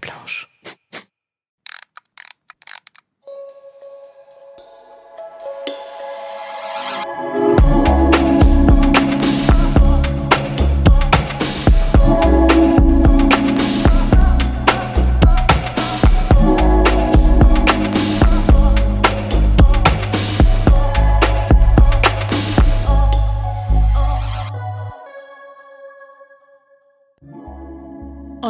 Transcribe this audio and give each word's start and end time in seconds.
blanche. 0.00 0.46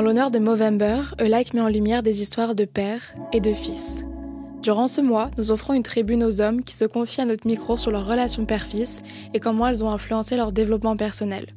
En 0.01 0.03
l'honneur 0.03 0.30
de 0.30 0.39
Movember, 0.39 1.03
Like 1.19 1.53
met 1.53 1.61
en 1.61 1.69
lumière 1.69 2.02
des 2.02 2.23
histoires 2.23 2.55
de 2.55 2.65
pères 2.65 3.15
et 3.34 3.41
de 3.41 3.52
fils. 3.52 4.02
Durant 4.62 4.88
ce 4.88 5.02
mois, 5.02 5.30
nous 5.37 5.51
offrons 5.51 5.75
une 5.75 5.83
tribune 5.83 6.25
aux 6.25 6.41
hommes 6.41 6.65
qui 6.65 6.75
se 6.75 6.87
confient 6.87 7.20
à 7.20 7.25
notre 7.27 7.47
micro 7.47 7.77
sur 7.77 7.91
leurs 7.91 8.06
relations 8.06 8.47
père-fils 8.47 9.02
et 9.34 9.41
comment 9.41 9.66
elles 9.66 9.84
ont 9.84 9.91
influencé 9.91 10.39
leur 10.39 10.52
développement 10.52 10.97
personnel. 10.97 11.48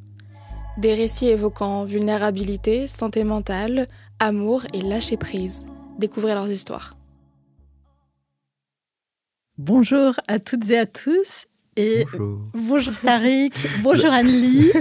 Des 0.77 0.94
récits 0.94 1.30
évoquant 1.30 1.85
vulnérabilité, 1.85 2.90
santé 2.90 3.23
mentale, 3.23 3.88
amour 4.20 4.63
et 4.73 4.82
lâcher 4.82 5.16
prise. 5.16 5.66
Découvrez 5.98 6.34
leurs 6.34 6.52
histoires. 6.52 6.98
Bonjour 9.57 10.20
à 10.27 10.40
toutes 10.40 10.70
et 10.70 10.80
à 10.80 10.85
tous 10.85 11.46
et 11.76 12.05
bonjour, 12.54 12.94
Tariq, 13.04 13.54
bonjour 13.82 14.12
Anne-Lie. 14.12 14.72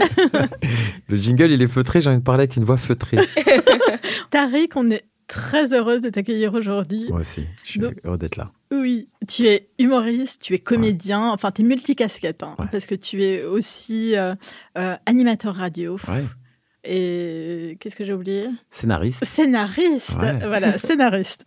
Le 1.09 1.17
jingle, 1.17 1.53
il 1.53 1.63
est 1.63 1.69
feutré, 1.69 2.01
j'ai 2.01 2.11
envie 2.11 2.19
de 2.19 2.25
parler 2.25 2.43
avec 2.43 2.57
une 2.57 2.65
voix 2.65 2.77
feutrée. 2.77 3.19
Tariq, 4.31 4.71
on 4.77 4.91
est 4.91 5.05
très 5.27 5.73
heureuse 5.73 6.01
de 6.01 6.11
t'accueillir 6.11 6.53
aujourd'hui. 6.55 7.07
Moi 7.09 7.21
aussi, 7.21 7.47
je 7.65 7.71
suis 7.71 7.81
heureux 8.05 8.19
d'être 8.19 8.37
là. 8.37 8.53
Oui, 8.71 9.09
tu 9.29 9.47
es 9.47 9.69
humoriste, 9.79 10.43
tu 10.43 10.55
es 10.55 10.59
comédien, 10.59 11.31
enfin, 11.31 11.51
tu 11.51 11.63
es 11.63 11.65
multicasquette, 11.65 12.43
hein, 12.43 12.57
parce 12.71 12.87
que 12.87 12.95
tu 12.95 13.23
es 13.23 13.45
aussi 13.45 14.17
euh, 14.17 14.35
euh, 14.77 14.97
animateur 15.07 15.55
radio. 15.55 15.97
Ouais. 16.09 16.25
Et 16.85 17.77
qu'est-ce 17.81 17.97
que 17.97 18.05
j'ai 18.05 18.13
oublié? 18.13 18.49
Scénariste. 18.71 19.25
Scénariste, 19.25 20.19
voilà, 20.43 20.79
scénariste. 20.79 21.45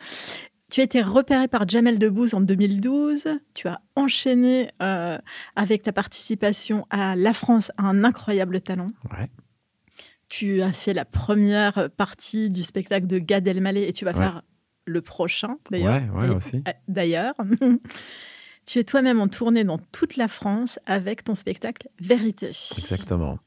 Tu 0.76 0.82
as 0.82 0.84
été 0.84 1.02
repéré 1.02 1.48
par 1.48 1.66
Jamel 1.70 1.98
Debbouze 1.98 2.34
en 2.34 2.42
2012. 2.42 3.30
Tu 3.54 3.70
as 3.70 3.80
enchaîné 3.96 4.72
euh, 4.82 5.18
avec 5.56 5.84
ta 5.84 5.94
participation 5.94 6.86
à 6.90 7.16
La 7.16 7.32
France 7.32 7.72
a 7.78 7.84
un 7.84 8.04
incroyable 8.04 8.60
talent. 8.60 8.90
Ouais. 9.10 9.30
Tu 10.28 10.62
as 10.62 10.74
fait 10.74 10.94
la 10.94 11.06
première 11.06 11.90
partie 11.92 12.50
du 12.50 12.62
spectacle 12.64 13.08
de 13.08 13.20
Gad 13.20 13.48
Elmaleh 13.48 13.88
et 13.88 13.94
tu 13.94 14.04
vas 14.04 14.14
faire 14.14 14.44
le 14.84 15.02
prochain 15.02 15.60
d'ailleurs. 15.72 16.14
Ouais, 16.14 16.28
ouais, 16.28 16.36
aussi. 16.36 16.62
Euh, 16.68 16.72
d'ailleurs. 16.90 17.36
tu 18.66 18.80
es 18.80 18.84
toi-même 18.84 19.22
en 19.22 19.30
tournée 19.30 19.64
dans 19.64 19.78
toute 19.78 20.18
la 20.18 20.28
France 20.28 20.78
avec 20.86 21.24
ton 21.24 21.36
spectacle 21.36 21.88
Vérité. 22.02 22.48
Exactement. 22.48 23.40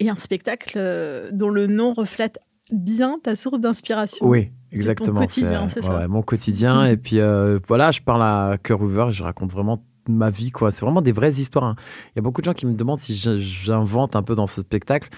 Et 0.00 0.10
un 0.10 0.18
spectacle 0.18 0.72
euh, 0.76 1.30
dont 1.30 1.50
le 1.50 1.68
nom 1.68 1.92
reflète 1.92 2.40
bien 2.72 3.18
ta 3.22 3.36
source 3.36 3.60
d'inspiration. 3.60 4.26
Oui, 4.26 4.50
exactement. 4.72 5.20
quotidien, 5.20 5.68
c'est 5.68 5.82
ça. 5.82 6.06
mon 6.08 6.22
quotidien. 6.22 6.84
Et 6.86 6.96
puis 6.96 7.20
euh, 7.20 7.58
voilà, 7.66 7.90
je 7.90 8.00
parle 8.00 8.22
à 8.22 8.58
cœur 8.62 8.80
ouvert, 8.82 9.10
je 9.10 9.22
raconte 9.22 9.52
vraiment 9.52 9.84
ma 10.08 10.30
vie. 10.30 10.50
quoi. 10.50 10.70
C'est 10.70 10.84
vraiment 10.84 11.02
des 11.02 11.12
vraies 11.12 11.32
histoires. 11.32 11.64
Hein. 11.64 11.76
Il 12.06 12.12
y 12.16 12.18
a 12.18 12.22
beaucoup 12.22 12.40
de 12.40 12.46
gens 12.46 12.54
qui 12.54 12.66
me 12.66 12.74
demandent 12.74 12.98
si 12.98 13.14
j'invente 13.14 14.16
un 14.16 14.22
peu 14.22 14.34
dans 14.34 14.46
ce 14.46 14.62
spectacle. 14.62 15.08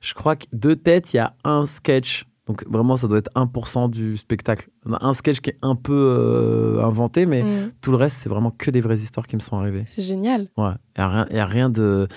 Je 0.00 0.14
crois 0.14 0.36
que 0.36 0.46
de 0.52 0.74
tête, 0.74 1.12
il 1.12 1.16
y 1.16 1.20
a 1.20 1.34
un 1.44 1.66
sketch. 1.66 2.24
Donc 2.46 2.66
vraiment, 2.66 2.96
ça 2.96 3.08
doit 3.08 3.18
être 3.18 3.30
1% 3.34 3.90
du 3.90 4.16
spectacle. 4.16 4.70
On 4.86 4.94
a 4.94 5.04
un 5.04 5.12
sketch 5.12 5.40
qui 5.40 5.50
est 5.50 5.58
un 5.60 5.74
peu 5.74 5.92
euh, 5.92 6.82
inventé, 6.82 7.26
mais 7.26 7.42
mm. 7.42 7.72
tout 7.82 7.90
le 7.90 7.98
reste, 7.98 8.18
c'est 8.18 8.30
vraiment 8.30 8.50
que 8.50 8.70
des 8.70 8.80
vraies 8.80 8.96
histoires 8.96 9.26
qui 9.26 9.36
me 9.36 9.40
sont 9.40 9.58
arrivées. 9.58 9.84
C'est 9.86 10.02
génial. 10.02 10.48
Ouais, 10.56 10.72
il 10.96 11.04
n'y 11.34 11.38
a, 11.40 11.42
a, 11.42 11.46
rien 11.46 11.68
de... 11.68 12.08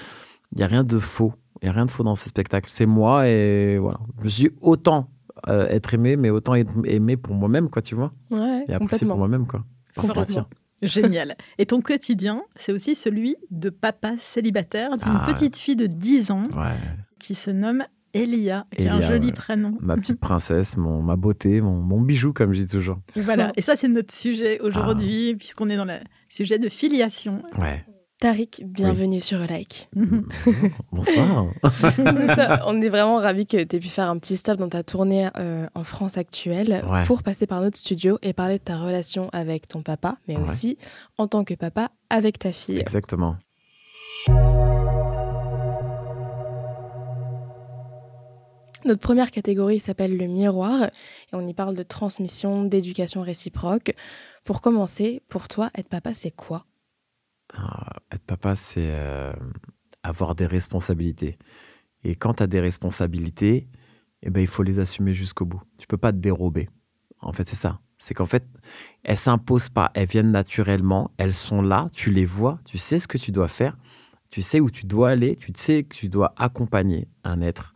Y 0.56 0.64
a 0.64 0.68
rien 0.68 0.84
de 0.86 1.00
faux. 1.00 1.34
Il 1.62 1.66
n'y 1.66 1.70
a 1.70 1.74
rien 1.74 1.86
de 1.86 1.92
faux 1.92 2.04
dans 2.04 2.16
ce 2.16 2.28
spectacle. 2.28 2.70
C'est 2.72 2.86
moi 2.86 3.28
et 3.28 3.78
voilà. 3.78 4.00
Je 4.24 4.30
suis 4.30 4.52
autant 4.62 5.10
euh, 5.48 5.68
être 5.68 5.94
aimé, 5.94 6.16
mais 6.16 6.30
autant 6.30 6.56
être 6.56 6.72
aimé 6.86 7.18
pour 7.18 7.36
moi-même, 7.36 7.70
quoi, 7.70 7.82
tu 7.82 7.96
vois. 7.96 8.14
Ouais, 8.32 8.66
et 8.68 8.74
apprécié 8.74 9.08
pour 9.08 9.18
moi-même, 9.18 9.46
quoi. 9.46 9.64
Génial. 10.82 11.36
Et 11.60 11.68
ton 11.68 11.82
quotidien, 11.82 12.42
c'est 12.56 12.72
aussi 12.72 12.96
celui 12.96 13.36
de 13.52 13.70
papa 13.70 14.14
célibataire 14.18 14.98
d'une 14.98 15.20
ah. 15.22 15.32
petite 15.32 15.56
fille 15.56 15.76
de 15.76 15.86
10 15.86 16.32
ans 16.32 16.44
qui 17.20 17.36
se 17.36 17.52
nomme 17.52 17.84
Elia, 18.14 18.66
qui 18.76 18.88
a 18.88 18.96
un 18.96 19.02
joli 19.02 19.32
prénom. 19.32 19.78
Ma 19.80 19.96
petite 19.96 20.20
princesse, 20.20 20.76
mon, 20.78 21.02
ma 21.02 21.16
beauté, 21.16 21.62
mon, 21.62 21.82
mon 21.82 22.02
bijou, 22.02 22.34
comme 22.34 22.54
je 22.54 22.62
dis 22.62 22.68
toujours. 22.68 23.00
voilà, 23.16 23.54
et 23.56 23.62
ça 23.62 23.76
c'est 23.76 23.88
notre 23.88 24.14
sujet 24.14 24.60
aujourd'hui, 24.60 25.32
ah. 25.34 25.38
puisqu'on 25.38 25.70
est 25.70 25.78
dans 25.78 25.86
le 25.86 26.00
sujet 26.28 26.60
de 26.60 26.68
filiation. 26.68 27.44
Ouais. 27.58 27.86
Tariq, 28.22 28.62
bienvenue 28.64 29.20
sur 29.20 29.40
Like. 29.40 29.90
Bonsoir. 30.92 31.48
on 32.68 32.80
est 32.80 32.90
vraiment 32.90 33.18
ravis 33.18 33.48
que 33.48 33.64
tu 33.64 33.76
aies 33.76 33.80
pu 33.80 33.88
faire 33.88 34.10
un 34.10 34.20
petit 34.20 34.38
stop 34.38 34.60
dans 34.60 34.70
ta 34.70 34.84
tournée 34.84 35.28
euh, 35.40 35.66
en 35.74 35.84
France 35.84 36.20
actuelle 36.20 36.84
pour 37.08 37.24
passer 37.24 37.48
par 37.48 37.62
notre 37.62 37.80
studio 37.80 38.20
et 38.22 38.34
parler 38.34 38.60
de 38.60 38.64
ta 38.64 38.78
relation 38.78 39.32
avec 39.34 39.68
ton 39.68 39.82
papa, 39.82 40.18
mais 40.28 40.38
aussi 40.38 40.78
en 41.18 41.26
tant 41.26 41.44
que 41.44 41.56
papa 41.56 41.90
avec 42.12 42.38
ta 42.38 42.52
fille. 42.52 42.78
Exactement. 42.78 43.38
Notre 48.86 49.02
première 49.02 49.32
catégorie 49.32 49.80
s'appelle 49.80 50.16
le 50.16 50.28
miroir 50.28 50.84
et 50.84 50.90
on 51.34 51.48
y 51.48 51.56
parle 51.56 51.76
de 51.76 51.82
transmission, 51.82 52.66
d'éducation 52.66 53.24
réciproque. 53.24 53.96
Pour 54.44 54.62
commencer, 54.62 55.24
pour 55.28 55.48
toi, 55.48 55.72
être 55.76 55.90
papa, 55.90 56.14
c'est 56.14 56.30
quoi? 56.30 56.66
Être 58.12 58.24
papa, 58.24 58.56
c'est 58.56 58.92
euh, 58.92 59.34
avoir 60.04 60.36
des 60.36 60.46
responsabilités. 60.46 61.38
Et 62.04 62.16
quand 62.16 62.36
tu 62.36 62.44
as 62.44 62.48
des 62.48 62.60
responsabilités, 62.60 63.68
eh 64.24 64.30
ben, 64.30 64.42
il 64.42 64.48
faut 64.48 64.64
les 64.64 64.80
assumer 64.80 65.14
jusqu'au 65.14 65.46
bout. 65.46 65.62
Tu 65.78 65.88
peux 65.88 65.98
pas 65.98 66.12
te 66.12 66.18
dérober. 66.18 66.70
En 67.20 67.34
fait, 67.34 67.48
c'est 67.48 67.56
ça. 67.56 67.80
C'est 67.98 68.14
qu'en 68.14 68.26
fait, 68.26 68.46
elles 69.04 69.18
s'imposent 69.18 69.70
pas. 69.70 69.92
Elles 69.94 70.08
viennent 70.08 70.32
naturellement. 70.32 71.12
Elles 71.18 71.34
sont 71.34 71.62
là. 71.62 71.90
Tu 71.94 72.12
les 72.12 72.26
vois. 72.26 72.60
Tu 72.66 72.78
sais 72.78 73.00
ce 73.00 73.08
que 73.08 73.18
tu 73.18 73.32
dois 73.32 73.48
faire. 73.48 73.78
Tu 74.32 74.42
sais 74.42 74.60
où 74.60 74.72
tu 74.72 74.86
dois 74.86 75.10
aller. 75.10 75.36
Tu 75.36 75.52
sais 75.56 75.84
que 75.84 75.96
tu 75.96 76.10
dois 76.10 76.34
accompagner 76.38 77.08
un 77.24 77.42
être, 77.42 77.74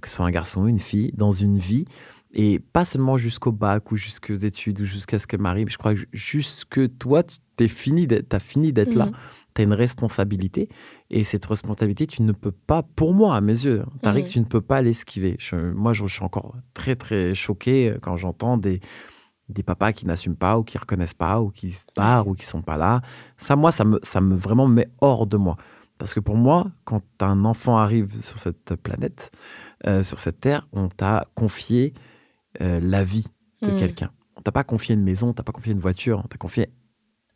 que 0.00 0.08
ce 0.08 0.16
soit 0.16 0.26
un 0.26 0.30
garçon 0.30 0.62
ou 0.62 0.68
une 0.68 0.78
fille, 0.78 1.12
dans 1.16 1.32
une 1.32 1.58
vie. 1.58 1.86
Et 2.34 2.58
pas 2.58 2.84
seulement 2.84 3.16
jusqu'au 3.16 3.52
bac 3.52 3.92
ou 3.92 3.96
jusqu'aux 3.96 4.34
études 4.34 4.80
ou 4.80 4.84
jusqu'à 4.84 5.20
ce 5.20 5.26
que 5.26 5.36
Marie, 5.36 5.64
je 5.68 5.78
crois 5.78 5.94
que 5.94 6.00
jusque 6.12 6.98
toi, 6.98 7.22
tu 7.22 7.68
fini 7.68 8.08
as 8.30 8.40
fini 8.40 8.72
d'être 8.72 8.94
là. 8.94 9.06
Mmh. 9.06 9.12
Tu 9.54 9.62
as 9.62 9.64
une 9.64 9.72
responsabilité. 9.72 10.68
Et 11.10 11.22
cette 11.22 11.46
responsabilité, 11.46 12.08
tu 12.08 12.22
ne 12.22 12.32
peux 12.32 12.50
pas, 12.50 12.82
pour 12.82 13.14
moi, 13.14 13.36
à 13.36 13.40
mes 13.40 13.52
yeux, 13.52 13.82
hein, 13.82 13.92
Tariq, 14.02 14.26
mmh. 14.26 14.30
tu 14.30 14.40
ne 14.40 14.44
peux 14.44 14.60
pas 14.60 14.82
l'esquiver. 14.82 15.38
moi, 15.52 15.92
je, 15.92 16.04
suis 16.06 16.24
encore 16.24 16.56
très, 16.74 16.96
très 16.96 17.36
choqué 17.36 17.90
euh, 17.90 17.98
quand 18.02 18.16
j'entends 18.16 18.58
des, 18.58 18.80
des 19.48 19.62
papas 19.62 19.92
qui 19.92 20.04
n'assument 20.04 20.36
pas 20.36 20.58
ou 20.58 20.64
qui 20.64 20.76
reconnaissent 20.76 21.14
pas 21.14 21.40
ou 21.40 21.50
qui 21.50 21.70
se 21.70 21.84
barrent 21.96 22.26
ou 22.26 22.34
qui 22.34 22.46
sont 22.46 22.62
pas 22.62 22.76
là. 22.76 23.00
Ça, 23.36 23.54
moi, 23.54 23.70
ça 23.70 23.84
me, 23.84 24.00
ça 24.02 24.20
me 24.20 24.34
vraiment 24.34 24.66
met 24.66 24.88
hors 25.00 25.28
de 25.28 25.36
moi. 25.36 25.56
Parce 25.98 26.14
que 26.14 26.20
pour 26.20 26.36
moi, 26.36 26.66
quand 26.84 27.02
un 27.20 27.44
enfant 27.44 27.78
arrive 27.78 28.20
sur 28.22 28.38
cette 28.38 28.74
planète, 28.74 29.30
euh, 29.86 30.02
sur 30.02 30.18
cette 30.18 30.40
terre, 30.40 30.66
on 30.72 30.88
t'a 30.88 31.28
confié 31.36 31.94
euh, 32.60 32.80
la 32.80 33.04
vie 33.04 33.26
de 33.62 33.70
mmh. 33.70 33.78
quelqu'un. 33.78 34.10
On 34.36 34.42
t'a 34.42 34.52
pas 34.52 34.64
confié 34.64 34.94
une 34.94 35.02
maison, 35.02 35.28
on 35.28 35.32
t'a 35.32 35.42
pas 35.42 35.52
confié 35.52 35.72
une 35.72 35.80
voiture, 35.80 36.20
on 36.24 36.28
t'a 36.28 36.38
confié 36.38 36.68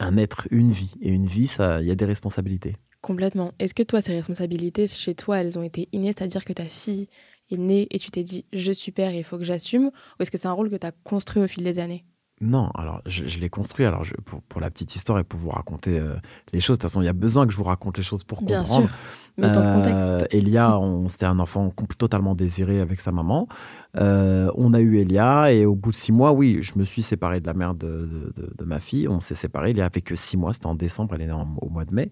un 0.00 0.16
être, 0.16 0.46
une 0.50 0.70
vie. 0.70 0.90
Et 1.00 1.10
une 1.10 1.26
vie, 1.26 1.50
il 1.58 1.86
y 1.86 1.90
a 1.90 1.94
des 1.94 2.04
responsabilités. 2.04 2.76
Complètement. 3.00 3.52
Est-ce 3.58 3.74
que 3.74 3.82
toi, 3.82 4.02
ces 4.02 4.14
responsabilités, 4.14 4.86
chez 4.86 5.14
toi, 5.14 5.38
elles 5.38 5.58
ont 5.58 5.62
été 5.62 5.88
innées, 5.92 6.12
c'est-à-dire 6.16 6.44
que 6.44 6.52
ta 6.52 6.64
fille 6.64 7.08
est 7.50 7.56
née 7.56 7.86
et 7.90 7.98
tu 7.98 8.10
t'es 8.10 8.22
dit, 8.22 8.44
je 8.52 8.72
suis 8.72 8.92
père 8.92 9.10
et 9.10 9.18
il 9.18 9.24
faut 9.24 9.38
que 9.38 9.44
j'assume, 9.44 9.86
ou 9.86 10.22
est-ce 10.22 10.30
que 10.30 10.38
c'est 10.38 10.48
un 10.48 10.52
rôle 10.52 10.70
que 10.70 10.76
tu 10.76 10.86
as 10.86 10.92
construit 10.92 11.42
au 11.42 11.48
fil 11.48 11.64
des 11.64 11.78
années? 11.78 12.04
Non, 12.40 12.70
alors 12.74 13.02
je, 13.06 13.38
l'ai 13.38 13.48
construit. 13.48 13.84
Alors 13.84 14.04
pour, 14.48 14.60
la 14.60 14.70
petite 14.70 14.94
histoire 14.94 15.18
et 15.18 15.24
pour 15.24 15.40
vous 15.40 15.50
raconter 15.50 15.98
euh, 15.98 16.14
les 16.52 16.60
choses, 16.60 16.78
de 16.78 16.82
toute 16.82 16.90
façon, 16.90 17.02
il 17.02 17.06
y 17.06 17.08
a 17.08 17.12
besoin 17.12 17.46
que 17.46 17.52
je 17.52 17.56
vous 17.56 17.64
raconte 17.64 17.96
les 17.96 18.04
choses 18.04 18.22
pour 18.22 18.42
Bien 18.42 18.60
comprendre. 18.60 18.88
Sûr. 18.88 18.96
Mais 19.38 19.52
ton 19.52 19.62
contexte. 19.62 19.98
Euh, 19.98 20.26
Elia, 20.30 20.80
c'était 21.08 21.26
un 21.26 21.38
enfant 21.38 21.72
totalement 21.96 22.34
désiré 22.34 22.80
avec 22.80 23.00
sa 23.00 23.12
maman. 23.12 23.48
Euh, 23.96 24.50
on 24.56 24.74
a 24.74 24.80
eu 24.80 24.98
Elia 24.98 25.52
et 25.52 25.64
au 25.64 25.76
bout 25.76 25.90
de 25.90 25.96
six 25.96 26.10
mois, 26.10 26.32
oui, 26.32 26.58
je 26.62 26.72
me 26.76 26.84
suis 26.84 27.02
séparé 27.02 27.40
de 27.40 27.46
la 27.46 27.54
mère 27.54 27.74
de, 27.74 28.32
ma 28.64 28.80
fille. 28.80 29.08
On 29.08 29.20
s'est 29.20 29.36
séparé. 29.36 29.70
Il 29.70 29.76
y 29.76 29.80
avait 29.80 30.00
que 30.00 30.16
six 30.16 30.36
mois. 30.36 30.52
C'était 30.52 30.66
en 30.66 30.74
décembre. 30.74 31.14
Elle 31.14 31.22
est 31.22 31.26
née 31.26 31.44
au 31.60 31.68
mois 31.68 31.84
de 31.84 31.94
mai. 31.94 32.10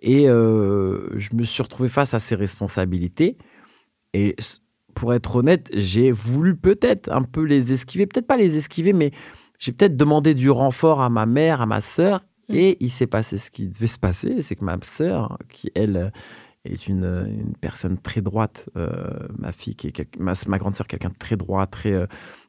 Et 0.00 0.24
je 0.24 1.34
me 1.34 1.44
suis 1.44 1.62
retrouvé 1.62 1.88
face 1.88 2.14
à 2.14 2.20
ses 2.20 2.34
responsabilités. 2.34 3.36
Et 4.14 4.36
pour 4.94 5.14
être 5.14 5.36
honnête, 5.36 5.68
j'ai 5.72 6.10
voulu 6.10 6.56
peut-être 6.56 7.10
un 7.10 7.22
peu 7.22 7.42
les 7.42 7.72
esquiver. 7.72 8.06
Peut-être 8.06 8.26
pas 8.26 8.36
les 8.36 8.56
esquiver, 8.56 8.92
mais 8.92 9.12
j'ai 9.62 9.70
peut-être 9.70 9.96
demandé 9.96 10.34
du 10.34 10.50
renfort 10.50 11.00
à 11.00 11.08
ma 11.08 11.24
mère, 11.24 11.60
à 11.60 11.66
ma 11.66 11.80
sœur, 11.80 12.24
mm. 12.48 12.54
et 12.54 12.76
il 12.80 12.90
s'est 12.90 13.06
passé 13.06 13.38
ce 13.38 13.48
qui 13.48 13.68
devait 13.68 13.86
se 13.86 13.98
passer, 13.98 14.42
c'est 14.42 14.56
que 14.56 14.64
ma 14.64 14.76
sœur, 14.82 15.38
qui 15.48 15.70
elle 15.76 16.10
est 16.64 16.88
une, 16.88 17.04
une 17.04 17.54
personne 17.54 17.96
très 17.96 18.22
droite, 18.22 18.68
euh, 18.76 19.28
ma 19.38 19.52
fille, 19.52 19.76
qui 19.76 19.86
est 19.86 20.18
ma, 20.18 20.32
ma 20.48 20.58
grande 20.58 20.74
sœur, 20.74 20.88
quelqu'un 20.88 21.10
de 21.10 21.16
très 21.16 21.36
droit, 21.36 21.64
très, 21.68 21.92
euh, 21.92 22.06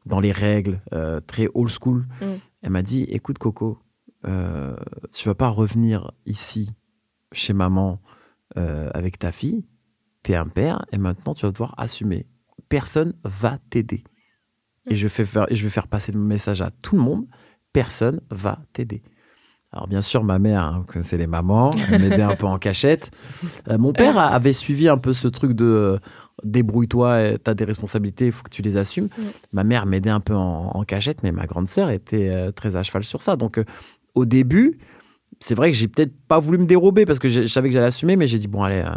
dans 0.07 0.19
les 0.19 0.31
règles, 0.31 0.81
euh, 0.93 1.19
très 1.19 1.47
old 1.53 1.69
school. 1.69 2.07
Mm. 2.19 2.25
Elle 2.63 2.69
m'a 2.71 2.81
dit 2.81 3.03
Écoute, 3.03 3.37
Coco, 3.37 3.77
tu 4.23 5.27
vas 5.27 5.35
pas 5.35 5.49
revenir 5.49 6.13
ici 6.25 6.71
chez 7.31 7.53
maman 7.53 8.01
avec 8.55 9.19
ta 9.19 9.33
fille. 9.33 9.65
Tu 10.23 10.31
es 10.31 10.35
un 10.35 10.47
père 10.47 10.85
et 10.93 10.97
maintenant 10.97 11.33
tu 11.33 11.45
vas 11.45 11.51
devoir 11.51 11.75
assumer. 11.77 12.25
Personne 12.69 13.13
va 13.25 13.57
t'aider. 13.69 14.05
Et, 14.89 14.95
je 14.95 15.07
fais 15.07 15.25
faire, 15.25 15.45
et 15.51 15.55
je 15.55 15.63
vais 15.63 15.69
faire 15.69 15.87
passer 15.87 16.11
le 16.11 16.19
message 16.19 16.61
à 16.61 16.71
tout 16.81 16.95
le 16.95 17.01
monde 17.01 17.25
personne 17.71 18.21
va 18.29 18.59
t'aider. 18.73 19.01
Alors 19.71 19.87
bien 19.87 20.01
sûr, 20.03 20.23
ma 20.23 20.37
mère, 20.37 20.61
hein, 20.61 20.77
vous 20.79 20.83
connaissez 20.85 21.17
les 21.17 21.25
mamans, 21.25 21.71
elle 21.91 22.01
m'aidait 22.01 22.21
un 22.21 22.35
peu 22.35 22.45
en 22.45 22.57
cachette. 22.59 23.11
Euh, 23.69 23.77
mon 23.77 23.93
père 23.93 24.17
a- 24.17 24.27
avait 24.27 24.51
suivi 24.51 24.89
un 24.89 24.97
peu 24.97 25.13
ce 25.13 25.27
truc 25.27 25.53
de 25.53 25.63
euh, 25.63 25.97
débrouille-toi, 26.43 27.37
tu 27.43 27.49
as 27.49 27.53
des 27.53 27.63
responsabilités, 27.63 28.25
il 28.25 28.31
faut 28.33 28.43
que 28.43 28.49
tu 28.49 28.61
les 28.61 28.75
assumes. 28.75 29.07
Ma 29.53 29.63
mère 29.63 29.85
m'aidait 29.85 30.09
un 30.09 30.19
peu 30.19 30.35
en, 30.35 30.71
en 30.73 30.83
cachette, 30.83 31.23
mais 31.23 31.31
ma 31.31 31.45
grande 31.45 31.67
sœur 31.67 31.89
était 31.89 32.27
euh, 32.29 32.51
très 32.51 32.75
à 32.75 32.83
cheval 32.83 33.05
sur 33.05 33.21
ça. 33.21 33.37
Donc 33.37 33.57
euh, 33.57 33.63
au 34.15 34.25
début, 34.25 34.79
c'est 35.39 35.55
vrai 35.55 35.71
que 35.71 35.77
j'ai 35.77 35.87
peut-être 35.87 36.13
pas 36.27 36.39
voulu 36.39 36.57
me 36.57 36.65
dérober 36.65 37.05
parce 37.05 37.19
que 37.19 37.29
je, 37.29 37.41
je 37.43 37.47
savais 37.47 37.69
que 37.69 37.73
j'allais 37.73 37.87
assumer, 37.87 38.17
mais 38.17 38.27
j'ai 38.27 38.37
dit 38.37 38.47
bon 38.49 38.63
allez, 38.63 38.81
euh, 38.85 38.91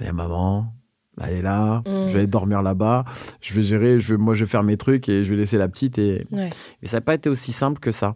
allez, 0.00 0.12
maman, 0.12 0.72
elle 1.20 1.34
est 1.34 1.42
là, 1.42 1.82
Mm. 1.86 1.90
je 2.08 2.12
vais 2.12 2.18
aller 2.20 2.26
dormir 2.26 2.62
là-bas, 2.62 3.04
je 3.40 3.54
vais 3.54 3.62
gérer, 3.62 4.00
je 4.00 4.12
vais, 4.14 4.18
moi 4.18 4.34
je 4.34 4.44
vais 4.44 4.50
faire 4.50 4.62
mes 4.62 4.76
trucs 4.76 5.08
et 5.08 5.24
je 5.24 5.30
vais 5.30 5.36
laisser 5.36 5.58
la 5.58 5.68
petite 5.68 5.98
et, 5.98 6.26
Ouais. 6.30 6.50
mais 6.82 6.88
ça 6.88 6.98
n'a 6.98 7.00
pas 7.02 7.14
été 7.14 7.28
aussi 7.28 7.52
simple 7.52 7.78
que 7.80 7.90
ça. 7.90 8.14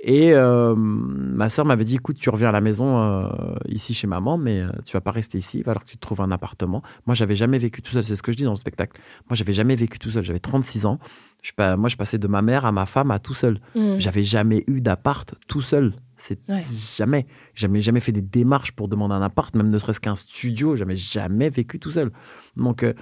Et 0.00 0.32
euh, 0.32 0.74
ma 0.76 1.48
soeur 1.48 1.64
m'avait 1.66 1.82
dit, 1.84 1.96
écoute, 1.96 2.18
tu 2.20 2.30
reviens 2.30 2.50
à 2.50 2.52
la 2.52 2.60
maison 2.60 3.02
euh, 3.02 3.28
ici 3.66 3.94
chez 3.94 4.06
maman, 4.06 4.38
mais 4.38 4.60
euh, 4.60 4.68
tu 4.84 4.92
vas 4.92 5.00
pas 5.00 5.10
rester 5.10 5.38
ici, 5.38 5.58
il 5.58 5.62
va 5.62 5.70
falloir 5.72 5.84
que 5.84 5.90
tu 5.90 5.96
te 5.96 6.00
trouves 6.00 6.20
un 6.20 6.30
appartement. 6.30 6.84
Moi, 7.06 7.16
j'avais 7.16 7.34
jamais 7.34 7.58
vécu 7.58 7.82
tout 7.82 7.90
seul, 7.90 8.04
c'est 8.04 8.14
ce 8.14 8.22
que 8.22 8.30
je 8.30 8.36
dis 8.36 8.44
dans 8.44 8.50
le 8.52 8.56
spectacle. 8.56 9.00
Moi, 9.28 9.34
j'avais 9.34 9.52
jamais 9.52 9.74
vécu 9.74 9.98
tout 9.98 10.12
seul, 10.12 10.22
j'avais 10.24 10.38
36 10.38 10.86
ans. 10.86 11.00
Je, 11.42 11.50
moi, 11.74 11.88
je 11.88 11.96
passais 11.96 12.18
de 12.18 12.28
ma 12.28 12.42
mère 12.42 12.64
à 12.64 12.70
ma 12.70 12.86
femme 12.86 13.10
à 13.10 13.18
tout 13.18 13.34
seul. 13.34 13.58
Mm. 13.74 13.96
J'avais 13.98 14.22
jamais 14.22 14.62
eu 14.68 14.80
d'appart 14.80 15.34
tout 15.48 15.62
seul. 15.62 15.94
C'est 16.18 16.38
Ouais. 16.50 16.62
jamais. 16.96 17.26
Jamais, 17.54 17.80
jamais 17.80 18.00
fait 18.00 18.12
des 18.12 18.20
démarches 18.22 18.72
pour 18.72 18.88
demander 18.88 19.14
un 19.14 19.22
appart, 19.22 19.54
même 19.54 19.70
ne 19.70 19.78
serait-ce 19.78 20.00
qu'un 20.00 20.16
studio. 20.16 20.76
J'avais 20.76 20.96
jamais 20.96 21.48
vécu 21.50 21.78
tout 21.78 21.92
seul. 21.92 22.10
Donc, 22.56 22.82
euh, 22.82 22.92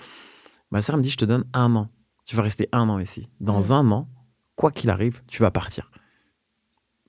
ma 0.70 0.80
soeur 0.82 0.96
me 0.96 1.02
dit, 1.02 1.10
je 1.10 1.16
te 1.16 1.24
donne 1.24 1.44
un 1.52 1.74
an. 1.76 1.88
Tu 2.24 2.36
vas 2.36 2.42
rester 2.42 2.68
un 2.72 2.88
an 2.88 2.98
ici. 2.98 3.28
Dans 3.40 3.72
un 3.72 3.90
an, 3.90 4.08
quoi 4.56 4.70
qu'il 4.70 4.90
arrive, 4.90 5.22
tu 5.26 5.42
vas 5.42 5.50
partir. 5.50 5.90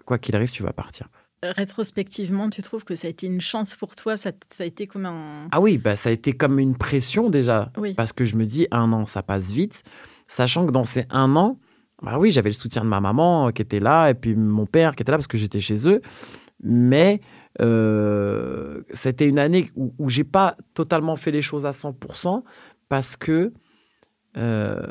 Quoi 0.06 0.18
qu'il 0.18 0.36
arrive, 0.36 0.52
tu 0.52 0.64
vas 0.64 0.74
partir. 0.74 1.10
Rétrospectivement, 1.44 2.50
tu 2.50 2.62
trouves 2.62 2.84
que 2.84 2.96
ça 2.96 3.08
a 3.08 3.10
été 3.10 3.28
une 3.28 3.42
chance 3.42 3.76
pour 3.76 3.96
toi? 3.96 4.18
Ça, 4.18 4.32
ça 4.50 4.64
a 4.64 4.66
été 4.66 4.88
comme 4.88 5.06
un. 5.06 5.48
Ah 5.52 5.60
oui, 5.62 5.78
bah, 5.78 5.96
ça 5.96 6.10
a 6.10 6.12
été 6.12 6.34
comme 6.34 6.60
une 6.60 6.76
pression 6.78 7.30
déjà. 7.30 7.72
Oui. 7.78 7.94
Parce 7.94 8.14
que 8.14 8.26
je 8.26 8.36
me 8.36 8.46
dis, 8.46 8.68
un 8.72 8.92
an, 8.94 9.06
ça 9.06 9.22
passe 9.22 9.52
vite. 9.52 9.84
Sachant 10.28 10.66
que 10.66 10.72
dans 10.72 10.84
ces 10.86 11.06
un 11.10 11.36
an, 11.36 11.60
bah 12.04 12.18
oui, 12.20 12.32
j'avais 12.32 12.50
le 12.50 12.54
soutien 12.54 12.84
de 12.84 12.88
ma 12.90 13.00
maman 13.02 13.48
euh, 13.48 13.52
qui 13.52 13.62
était 13.62 13.80
là, 13.80 14.10
et 14.10 14.14
puis 14.14 14.36
mon 14.36 14.66
père 14.66 14.96
qui 14.96 15.02
était 15.04 15.12
là 15.12 15.18
parce 15.18 15.28
que 15.28 15.38
j'étais 15.38 15.60
chez 15.60 15.88
eux. 15.88 16.02
Mais 16.64 17.22
euh, 17.62 18.82
c'était 18.94 19.28
une 19.28 19.40
année 19.40 19.72
où, 19.76 19.94
où 19.98 20.10
j'ai 20.10 20.24
pas 20.24 20.58
totalement 20.74 21.16
fait 21.16 21.32
les 21.32 21.42
choses 21.42 21.66
à 21.66 21.72
100% 21.72 22.44
parce 22.90 23.16
que, 23.18 23.54
euh, 24.38 24.88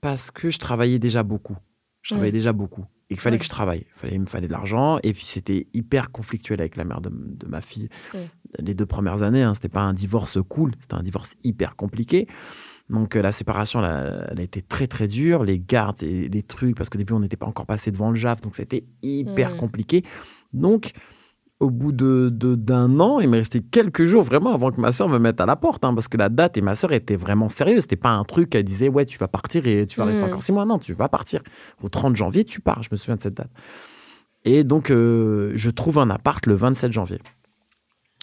parce 0.00 0.30
que 0.30 0.50
je 0.50 0.58
travaillais 0.58 0.98
déjà 0.98 1.22
beaucoup. 1.22 1.56
Je 2.02 2.10
travaillais 2.14 2.32
déjà 2.32 2.52
beaucoup. 2.52 2.84
Et 3.10 3.14
qu'il 3.14 3.20
fallait 3.20 3.34
Ouais. 3.34 3.38
que 3.38 3.44
je 3.44 3.50
travaille. 3.50 3.86
Il, 3.86 3.98
fallait, 4.00 4.14
il 4.14 4.20
me 4.20 4.26
fallait 4.26 4.46
de 4.46 4.52
l'argent. 4.52 4.98
Et 5.02 5.12
puis 5.12 5.26
c'était 5.26 5.66
hyper 5.74 6.10
conflictuel 6.10 6.60
avec 6.60 6.76
la 6.76 6.84
mère 6.84 7.00
de, 7.00 7.10
de 7.12 7.46
ma 7.46 7.60
fille. 7.60 7.88
Les 8.58 8.74
deux 8.74 8.86
premières 8.86 9.22
années, 9.22 9.42
hein, 9.42 9.54
c'était 9.54 9.68
pas 9.68 9.82
un 9.82 9.94
divorce 9.94 10.38
cool, 10.48 10.72
c'était 10.80 10.94
un 10.94 11.02
divorce 11.02 11.32
hyper 11.44 11.76
compliqué. 11.76 12.26
Donc 12.90 13.16
euh, 13.16 13.22
la 13.22 13.32
séparation, 13.32 13.80
elle 13.80 13.86
a, 13.86 14.26
elle 14.30 14.40
a 14.40 14.42
été 14.42 14.60
très 14.62 14.86
très 14.86 15.06
dure. 15.06 15.42
Les 15.44 15.58
gardes 15.58 16.02
et 16.02 16.28
les 16.28 16.42
trucs, 16.42 16.76
parce 16.76 16.88
qu'au 16.90 16.98
début, 16.98 17.14
on 17.14 17.20
n'était 17.20 17.36
pas 17.36 17.46
encore 17.46 17.66
passé 17.66 17.90
devant 17.90 18.10
le 18.10 18.16
JAF, 18.16 18.40
donc 18.42 18.54
c'était 18.56 18.84
hyper 19.02 19.54
Mm. 19.54 19.56
compliqué. 19.56 20.04
Donc, 20.52 20.92
au 21.60 21.70
bout 21.70 21.92
de 21.92 22.28
d'un 22.30 23.00
an, 23.00 23.20
il 23.20 23.28
m'est 23.30 23.38
resté 23.38 23.62
quelques 23.62 24.04
jours 24.04 24.22
vraiment 24.22 24.52
avant 24.52 24.70
que 24.70 24.80
ma 24.80 24.92
soeur 24.92 25.08
me 25.08 25.18
mette 25.18 25.40
à 25.40 25.46
la 25.46 25.56
porte, 25.56 25.82
hein, 25.84 25.94
parce 25.94 26.08
que 26.08 26.16
la 26.18 26.28
date 26.28 26.56
et 26.58 26.60
ma 26.60 26.74
soeur 26.74 26.92
étaient 26.92 27.16
vraiment 27.16 27.48
sérieuses. 27.48 27.82
C'était 27.82 27.96
pas 27.96 28.10
un 28.10 28.24
truc 28.24 28.50
qu'elle 28.50 28.64
disait 28.64 28.88
ouais 28.90 29.06
tu 29.06 29.16
vas 29.18 29.28
partir 29.28 29.66
et 29.66 29.86
tu 29.86 29.98
vas 29.98 30.04
rester 30.04 30.22
Mm. 30.22 30.26
encore 30.28 30.42
six 30.42 30.52
mois. 30.52 30.66
Non, 30.66 30.78
tu 30.78 30.92
vas 30.92 31.08
partir. 31.08 31.40
Au 31.82 31.88
30 31.88 32.16
janvier, 32.16 32.44
tu 32.44 32.60
pars. 32.60 32.82
Je 32.82 32.88
me 32.92 32.96
souviens 32.96 33.16
de 33.16 33.22
cette 33.22 33.34
date. 33.34 33.50
Et 34.44 34.62
donc, 34.62 34.90
euh, 34.90 35.52
je 35.54 35.70
trouve 35.70 35.98
un 36.00 36.10
appart 36.10 36.44
le 36.44 36.54
27 36.54 36.92
janvier. 36.92 37.18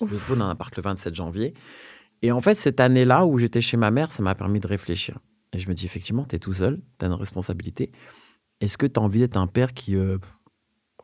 Je 0.07 0.15
trouve 0.17 0.39
un 0.41 0.49
appart 0.49 0.75
le 0.75 0.81
27 0.83 1.15
janvier. 1.15 1.53
Et 2.21 2.31
en 2.31 2.41
fait, 2.41 2.55
cette 2.55 2.79
année-là 2.79 3.25
où 3.25 3.37
j'étais 3.37 3.61
chez 3.61 3.77
ma 3.77 3.91
mère, 3.91 4.11
ça 4.11 4.21
m'a 4.23 4.35
permis 4.35 4.59
de 4.59 4.67
réfléchir. 4.67 5.19
Et 5.53 5.59
je 5.59 5.67
me 5.67 5.73
dis, 5.73 5.85
effectivement, 5.85 6.25
tu 6.25 6.35
es 6.35 6.39
tout 6.39 6.53
seul, 6.53 6.81
tu 6.99 7.05
as 7.05 7.07
une 7.07 7.13
responsabilité. 7.15 7.91
Est-ce 8.59 8.77
que 8.77 8.85
tu 8.85 8.99
as 8.99 9.03
envie 9.03 9.19
d'être 9.19 9.37
un 9.37 9.47
père 9.47 9.73
qui, 9.73 9.95
euh, 9.95 10.17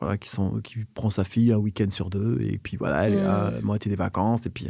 voilà, 0.00 0.16
qui, 0.16 0.28
sont, 0.28 0.60
qui 0.60 0.84
prend 0.84 1.10
sa 1.10 1.24
fille 1.24 1.52
un 1.52 1.56
week-end 1.58 1.90
sur 1.90 2.08
deux 2.08 2.38
et 2.40 2.58
puis 2.58 2.76
voilà, 2.76 3.06
elle 3.08 3.14
est 3.14 3.20
à 3.24 3.52
moitié 3.62 3.90
des 3.90 3.96
vacances 3.96 4.46
et 4.46 4.50
puis 4.50 4.68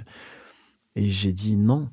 et 0.97 1.11
j'ai 1.11 1.33
dit 1.33 1.57
non. 1.57 1.89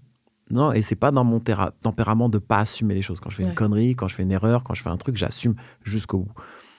Non, 0.52 0.72
et 0.72 0.84
c'est 0.84 0.96
pas 0.96 1.12
dans 1.12 1.24
mon 1.24 1.40
tempérament 1.40 2.30
de 2.30 2.38
pas 2.38 2.60
assumer 2.60 2.94
les 2.94 3.01
choses. 3.01 3.19
Quand 3.19 3.30
je 3.31 3.38
fais 3.38 3.44
Ouais. 3.44 3.50
une 3.50 3.56
connerie, 3.56 3.96
quand 3.96 4.08
je 4.08 4.16
fais 4.16 4.24
une 4.24 4.31
erreur, 4.31 4.63
quand 4.63 4.74
je 4.75 4.84
fais 4.84 4.90
un 4.90 4.98
truc, 4.98 5.18
j'assume 5.18 5.56
jusqu'au 5.84 6.19
bout. 6.19 6.34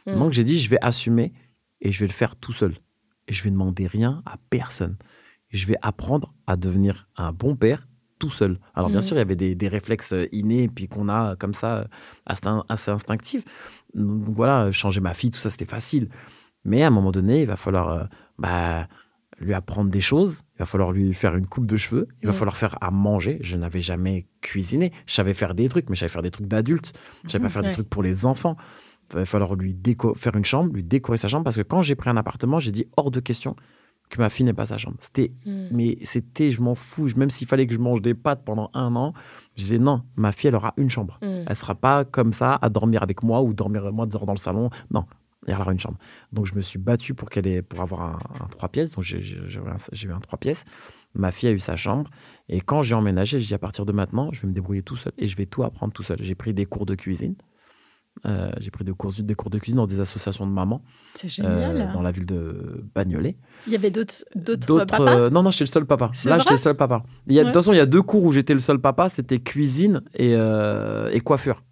Mm. 0.06 0.18
Donc 0.18 0.32
j'ai 0.32 0.44
dit, 0.44 0.58
je 0.60 0.70
vais 0.70 0.78
assumer 0.82 1.32
et 1.80 1.90
je 1.92 2.00
vais 2.00 2.06
le 2.06 2.12
faire 2.12 2.36
tout 2.36 2.52
seul. 2.52 2.74
Et 3.28 3.32
je 3.32 3.42
vais 3.42 3.50
demander 3.50 3.86
rien 3.88 4.22
à 4.24 4.36
personne. 4.50 4.96
Je 5.56 5.66
vais 5.66 5.76
apprendre 5.82 6.32
à 6.46 6.56
devenir 6.56 7.08
un 7.16 7.32
bon 7.32 7.56
père 7.56 7.86
tout 8.18 8.30
seul. 8.30 8.58
Alors 8.74 8.88
bien 8.88 8.98
Mhm. 9.00 9.02
sûr, 9.06 9.16
il 9.16 9.18
y 9.18 9.22
avait 9.22 9.36
des, 9.36 9.54
des 9.54 9.68
réflexes 9.68 10.12
euh, 10.14 10.26
innés, 10.32 10.68
puis 10.68 10.88
qu'on 10.88 11.08
a 11.08 11.32
euh, 11.32 11.36
comme 11.36 11.52
ça, 11.54 11.76
euh, 11.78 11.84
assez, 12.24 12.90
instinctifs. 12.90 13.44
Donc 13.94 14.22
voilà, 14.34 14.72
changer 14.72 15.00
ma 15.00 15.12
fille, 15.14 15.30
tout 15.30 15.38
ça, 15.38 15.50
c'était 15.50 15.66
facile. 15.66 16.08
Mais 16.64 16.82
à 16.82 16.86
un 16.86 16.90
moment 16.90 17.12
donné, 17.12 17.42
il 17.42 17.46
va 17.46 17.56
falloir 17.56 17.88
euh, 17.90 18.04
bah, 18.38 18.88
lui 19.38 19.52
apprendre 19.52 19.90
des 19.90 20.00
choses. 20.00 20.42
Il 20.54 20.60
va 20.60 20.64
falloir 20.64 20.92
lui 20.92 21.12
faire 21.12 21.36
une 21.36 21.46
coupe 21.46 21.66
de 21.66 21.76
cheveux. 21.76 22.08
Il 22.22 22.26
va 22.26 22.32
Mhm. 22.32 22.38
falloir 22.38 22.56
faire 22.56 22.78
à 22.80 22.90
manger. 22.90 23.38
Je 23.42 23.56
n'avais 23.58 23.82
jamais 23.82 24.26
cuisiné. 24.40 24.92
Je 25.06 25.12
savais 25.12 25.34
faire 25.34 25.54
des 25.54 25.68
trucs, 25.68 25.90
mais 25.90 25.94
je 25.96 26.00
savais 26.00 26.08
faire 26.12 26.22
des 26.22 26.30
trucs 26.30 26.48
d'adultes. 26.48 26.94
Je 27.24 27.30
savais 27.30 27.42
pas 27.44 27.50
faire 27.50 27.62
Ouais. 27.62 27.68
des 27.68 27.74
trucs 27.74 27.90
pour 27.90 28.02
les 28.02 28.24
enfants. 28.24 28.56
Il 29.12 29.16
va 29.16 29.26
falloir 29.26 29.54
lui 29.56 29.74
déco- 29.74 30.16
faire 30.16 30.34
une 30.36 30.44
chambre, 30.46 30.72
lui 30.72 30.82
décorer 30.82 31.18
sa 31.18 31.28
chambre. 31.28 31.44
Parce 31.44 31.56
que 31.56 31.62
quand 31.62 31.82
j'ai 31.82 31.94
pris 31.96 32.08
un 32.10 32.16
appartement, 32.16 32.58
j'ai 32.60 32.72
dit 32.72 32.86
hors 32.96 33.10
de 33.10 33.20
question 33.20 33.54
que 34.08 34.18
ma 34.20 34.30
fille 34.30 34.44
n'ait 34.46 34.52
pas 34.52 34.66
sa 34.66 34.78
chambre. 34.78 34.96
C'était 35.00 35.32
Mm. 35.44 35.66
mais 35.72 35.98
c'était, 36.04 36.50
je 36.52 36.60
m'en 36.62 36.74
fous. 36.74 37.08
Même 37.16 37.30
s'il 37.30 37.46
fallait 37.48 37.66
que 37.66 37.72
je 37.74 37.78
mange 37.78 38.00
des 38.02 38.14
pâtes 38.14 38.44
pendant 38.44 38.70
un 38.74 38.94
an, 38.96 39.12
je 39.56 39.62
disais 39.62 39.78
non, 39.78 40.02
ma 40.16 40.32
fille, 40.32 40.48
elle 40.48 40.54
aura 40.54 40.74
une 40.76 40.90
chambre. 40.90 41.18
Mm. 41.22 41.44
Elle 41.46 41.56
sera 41.56 41.74
pas 41.74 42.04
comme 42.04 42.32
ça 42.32 42.58
à 42.62 42.68
dormir 42.68 43.02
avec 43.02 43.22
moi 43.22 43.42
ou 43.42 43.52
dormir 43.54 43.92
moi 43.92 44.06
dans 44.06 44.30
le 44.32 44.36
salon. 44.38 44.70
Non, 44.90 45.04
elle 45.46 45.54
aura 45.56 45.72
une 45.72 45.80
chambre. 45.80 45.98
Donc 46.32 46.46
je 46.46 46.54
me 46.54 46.60
suis 46.60 46.78
battu 46.78 47.14
pour 47.14 47.30
qu'elle 47.30 47.46
ait, 47.46 47.62
pour 47.62 47.80
avoir 47.80 48.02
un, 48.02 48.18
un 48.44 48.46
trois 48.48 48.68
pièces. 48.68 48.92
Donc 48.92 49.04
j'ai 49.04 49.20
j'ai- 49.22 49.40
j'ai 49.48 49.58
eu 49.60 49.68
un- 49.68 49.76
j'ai 49.92 50.08
eu 50.08 50.12
un 50.12 50.20
trois 50.20 50.38
pièces. 50.38 50.64
Ma 51.14 51.30
fille 51.32 51.48
a 51.48 51.52
eu 51.52 51.60
sa 51.60 51.76
chambre. 51.76 52.10
Et 52.48 52.60
quand 52.60 52.82
j'ai 52.82 52.94
emménagé, 52.94 53.40
j'ai 53.40 53.46
dit 53.46 53.54
à 53.54 53.58
partir 53.58 53.86
de 53.86 53.92
maintenant, 53.92 54.28
je 54.32 54.42
vais 54.42 54.48
me 54.48 54.52
débrouiller 54.52 54.82
tout 54.82 54.96
seul 54.96 55.12
et 55.18 55.26
je 55.28 55.36
vais 55.36 55.46
tout 55.46 55.62
apprendre 55.62 55.92
tout 55.92 56.02
seul. 56.02 56.18
J'ai 56.20 56.34
pris 56.34 56.52
des 56.54 56.66
cours 56.66 56.84
de 56.86 56.94
cuisine. 56.94 57.34
Euh, 58.26 58.50
j'ai 58.58 58.70
pris 58.70 58.84
des 58.84 58.92
cours, 58.92 59.12
des 59.12 59.34
cours 59.34 59.50
de 59.50 59.58
cuisine 59.58 59.76
dans 59.76 59.86
des 59.86 60.00
associations 60.00 60.46
de 60.46 60.50
mamans 60.52 60.82
C'est 61.14 61.26
euh, 61.44 61.72
génial. 61.72 61.92
dans 61.92 62.02
la 62.02 62.10
ville 62.10 62.26
de 62.26 62.84
Bagnolet. 62.94 63.36
Il 63.66 63.72
y 63.72 63.76
avait 63.76 63.90
d'autres 63.90 64.24
papas 64.84 65.06
euh, 65.08 65.30
non, 65.30 65.42
non, 65.44 65.50
j'étais 65.50 65.64
le 65.64 65.68
seul 65.68 65.86
papa. 65.86 66.10
Là, 66.24 66.38
j'étais 66.38 66.52
le 66.54 66.56
seul 66.56 66.76
papa. 66.76 67.04
Il 67.28 67.34
y 67.34 67.38
a, 67.38 67.42
De 67.42 67.48
toute 67.48 67.54
façon, 67.54 67.72
il 67.72 67.76
y 67.76 67.80
a 67.80 67.86
deux 67.86 68.02
cours 68.02 68.24
où 68.24 68.32
j'étais 68.32 68.54
le 68.54 68.60
seul 68.60 68.80
papa 68.80 69.08
c'était 69.08 69.38
cuisine 69.38 70.02
et, 70.14 70.32
et 70.32 71.20
coiffure. 71.20 71.62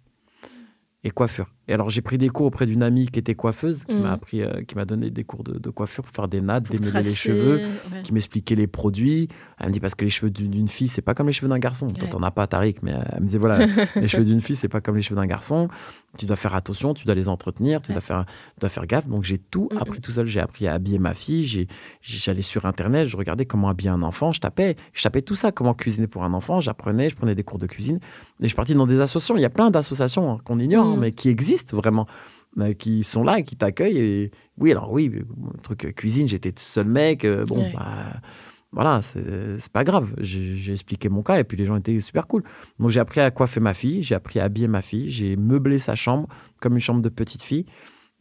Et 1.03 1.11
coiffure. 1.11 1.47
Et 1.67 1.73
alors, 1.73 1.89
j'ai 1.89 2.01
pris 2.01 2.17
des 2.17 2.29
cours 2.29 2.45
auprès 2.45 2.65
d'une 2.67 2.83
amie 2.83 3.07
qui 3.07 3.17
était 3.17 3.33
coiffeuse, 3.35 3.85
qui 3.85 3.95
m'a 3.95 4.11
appris, 4.11 4.41
euh, 4.43 4.61
qui 4.67 4.75
m'a 4.75 4.85
donné 4.85 5.09
des 5.09 5.23
cours 5.23 5.43
de, 5.43 5.57
de 5.57 5.69
coiffure 5.71 6.03
pour 6.03 6.13
faire 6.15 6.27
des 6.27 6.39
nattes, 6.41 6.65
pour 6.67 6.75
démêler 6.79 7.01
les 7.01 7.13
cheveux, 7.15 7.57
ouais. 7.91 8.03
qui 8.03 8.13
m'expliquait 8.13 8.55
les 8.55 8.67
produits. 8.67 9.29
Elle 9.59 9.69
me 9.69 9.73
dit 9.73 9.79
parce 9.79 9.95
que 9.95 10.03
les 10.05 10.11
cheveux 10.11 10.29
d'une 10.29 10.67
fille, 10.67 10.87
c'est 10.87 11.01
pas 11.01 11.13
comme 11.15 11.27
les 11.27 11.33
cheveux 11.33 11.47
d'un 11.49 11.57
garçon. 11.59 11.87
Toi, 11.87 12.03
Ouais. 12.03 12.09
t'en 12.09 12.21
as 12.23 12.29
pas, 12.31 12.45
Tariq, 12.45 12.77
mais 12.83 12.93
euh, 12.93 12.99
elle 13.13 13.21
me 13.21 13.25
disait 13.25 13.37
voilà, 13.39 13.65
les 13.95 14.07
cheveux 14.07 14.25
d'une 14.25 14.41
fille, 14.41 14.55
c'est 14.55 14.67
pas 14.67 14.79
comme 14.81 14.95
les 14.95 15.01
cheveux 15.01 15.15
d'un 15.19 15.25
garçon. 15.25 15.67
Tu 16.17 16.25
dois 16.27 16.35
faire 16.35 16.53
attention, 16.55 16.93
tu 16.93 17.05
dois 17.05 17.15
les 17.15 17.27
entretenir, 17.27 17.81
tu 17.81 17.89
Ouais. 17.89 17.95
dois 17.95 18.01
faire, 18.01 18.25
tu 18.25 18.59
dois 18.59 18.69
faire 18.69 18.85
gaffe. 18.85 19.07
Donc, 19.07 19.23
j'ai 19.23 19.37
tout 19.37 19.69
appris 19.79 20.01
tout 20.01 20.11
seul. 20.11 20.27
J'ai 20.27 20.39
appris 20.39 20.67
à 20.67 20.73
habiller 20.73 20.99
ma 20.99 21.13
fille. 21.13 21.67
J'allais 22.01 22.41
sur 22.43 22.65
Internet, 22.65 23.07
je 23.07 23.17
regardais 23.17 23.45
comment 23.45 23.69
habiller 23.69 23.89
un 23.89 24.01
enfant. 24.03 24.31
Je 24.31 24.39
tapais, 24.39 24.75
je 24.93 25.01
tapais 25.03 25.21
tout 25.23 25.35
ça, 25.35 25.51
comment 25.51 25.73
cuisiner 25.73 26.07
pour 26.07 26.23
un 26.23 26.33
enfant. 26.33 26.59
J'apprenais, 26.61 27.09
je 27.09 27.15
prenais 27.15 27.33
des 27.35 27.43
cours 27.43 27.57
de 27.59 27.65
cuisine. 27.67 27.97
Et 28.39 28.43
je 28.43 28.47
suis 28.47 28.55
parti 28.55 28.75
dans 28.75 28.85
des 28.87 28.99
associations. 28.99 29.35
Il 29.35 29.41
y 29.41 29.45
a 29.45 29.49
plein 29.49 29.71
d'associations 29.71 30.31
hein, 30.33 30.37
qu'on 30.43 30.59
ignore, 30.59 30.85
hein, 30.85 30.93
Mhm. 30.95 30.99
mais 30.99 31.11
qui 31.11 31.29
existent 31.29 31.54
vraiment, 31.71 32.07
euh, 32.59 32.73
qui 32.73 33.03
sont 33.03 33.23
là 33.23 33.39
et 33.39 33.43
qui 33.43 33.55
t'accueillent. 33.55 33.97
Et 33.97 34.31
oui, 34.57 34.71
alors 34.71 34.91
oui, 34.91 35.09
le 35.09 35.25
truc 35.61 35.85
euh, 35.85 35.91
cuisine, 35.91 36.27
j'étais 36.27 36.53
seul 36.57 36.87
mec. 36.87 37.25
euh, 37.25 37.45
bon, 37.45 37.57
Ouais. 37.57 37.71
bah, 37.73 38.21
voilà, 38.71 39.01
c'est 39.01 39.71
pas 39.71 39.85
grave. 39.85 40.13
J'ai 40.19 40.71
expliqué 40.73 41.07
mon 41.07 41.23
cas 41.23 41.39
et 41.39 41.43
puis 41.45 41.57
les 41.57 41.65
gens 41.65 41.77
étaient 41.77 41.99
super 42.01 42.27
cool. 42.27 42.43
Donc 42.79 42.89
j'ai 42.89 42.99
appris 42.99 43.21
à 43.21 43.31
coiffer 43.31 43.61
ma 43.61 43.73
fille, 43.73 44.03
j'ai 44.03 44.15
appris 44.15 44.39
à 44.39 44.43
habiller 44.43 44.67
ma 44.67 44.81
fille, 44.81 45.09
j'ai 45.09 45.37
meublé 45.37 45.79
sa 45.79 45.95
chambre 45.95 46.27
comme 46.59 46.73
une 46.73 46.81
chambre 46.81 47.01
de 47.01 47.07
petite 47.09 47.41
fille. 47.41 47.65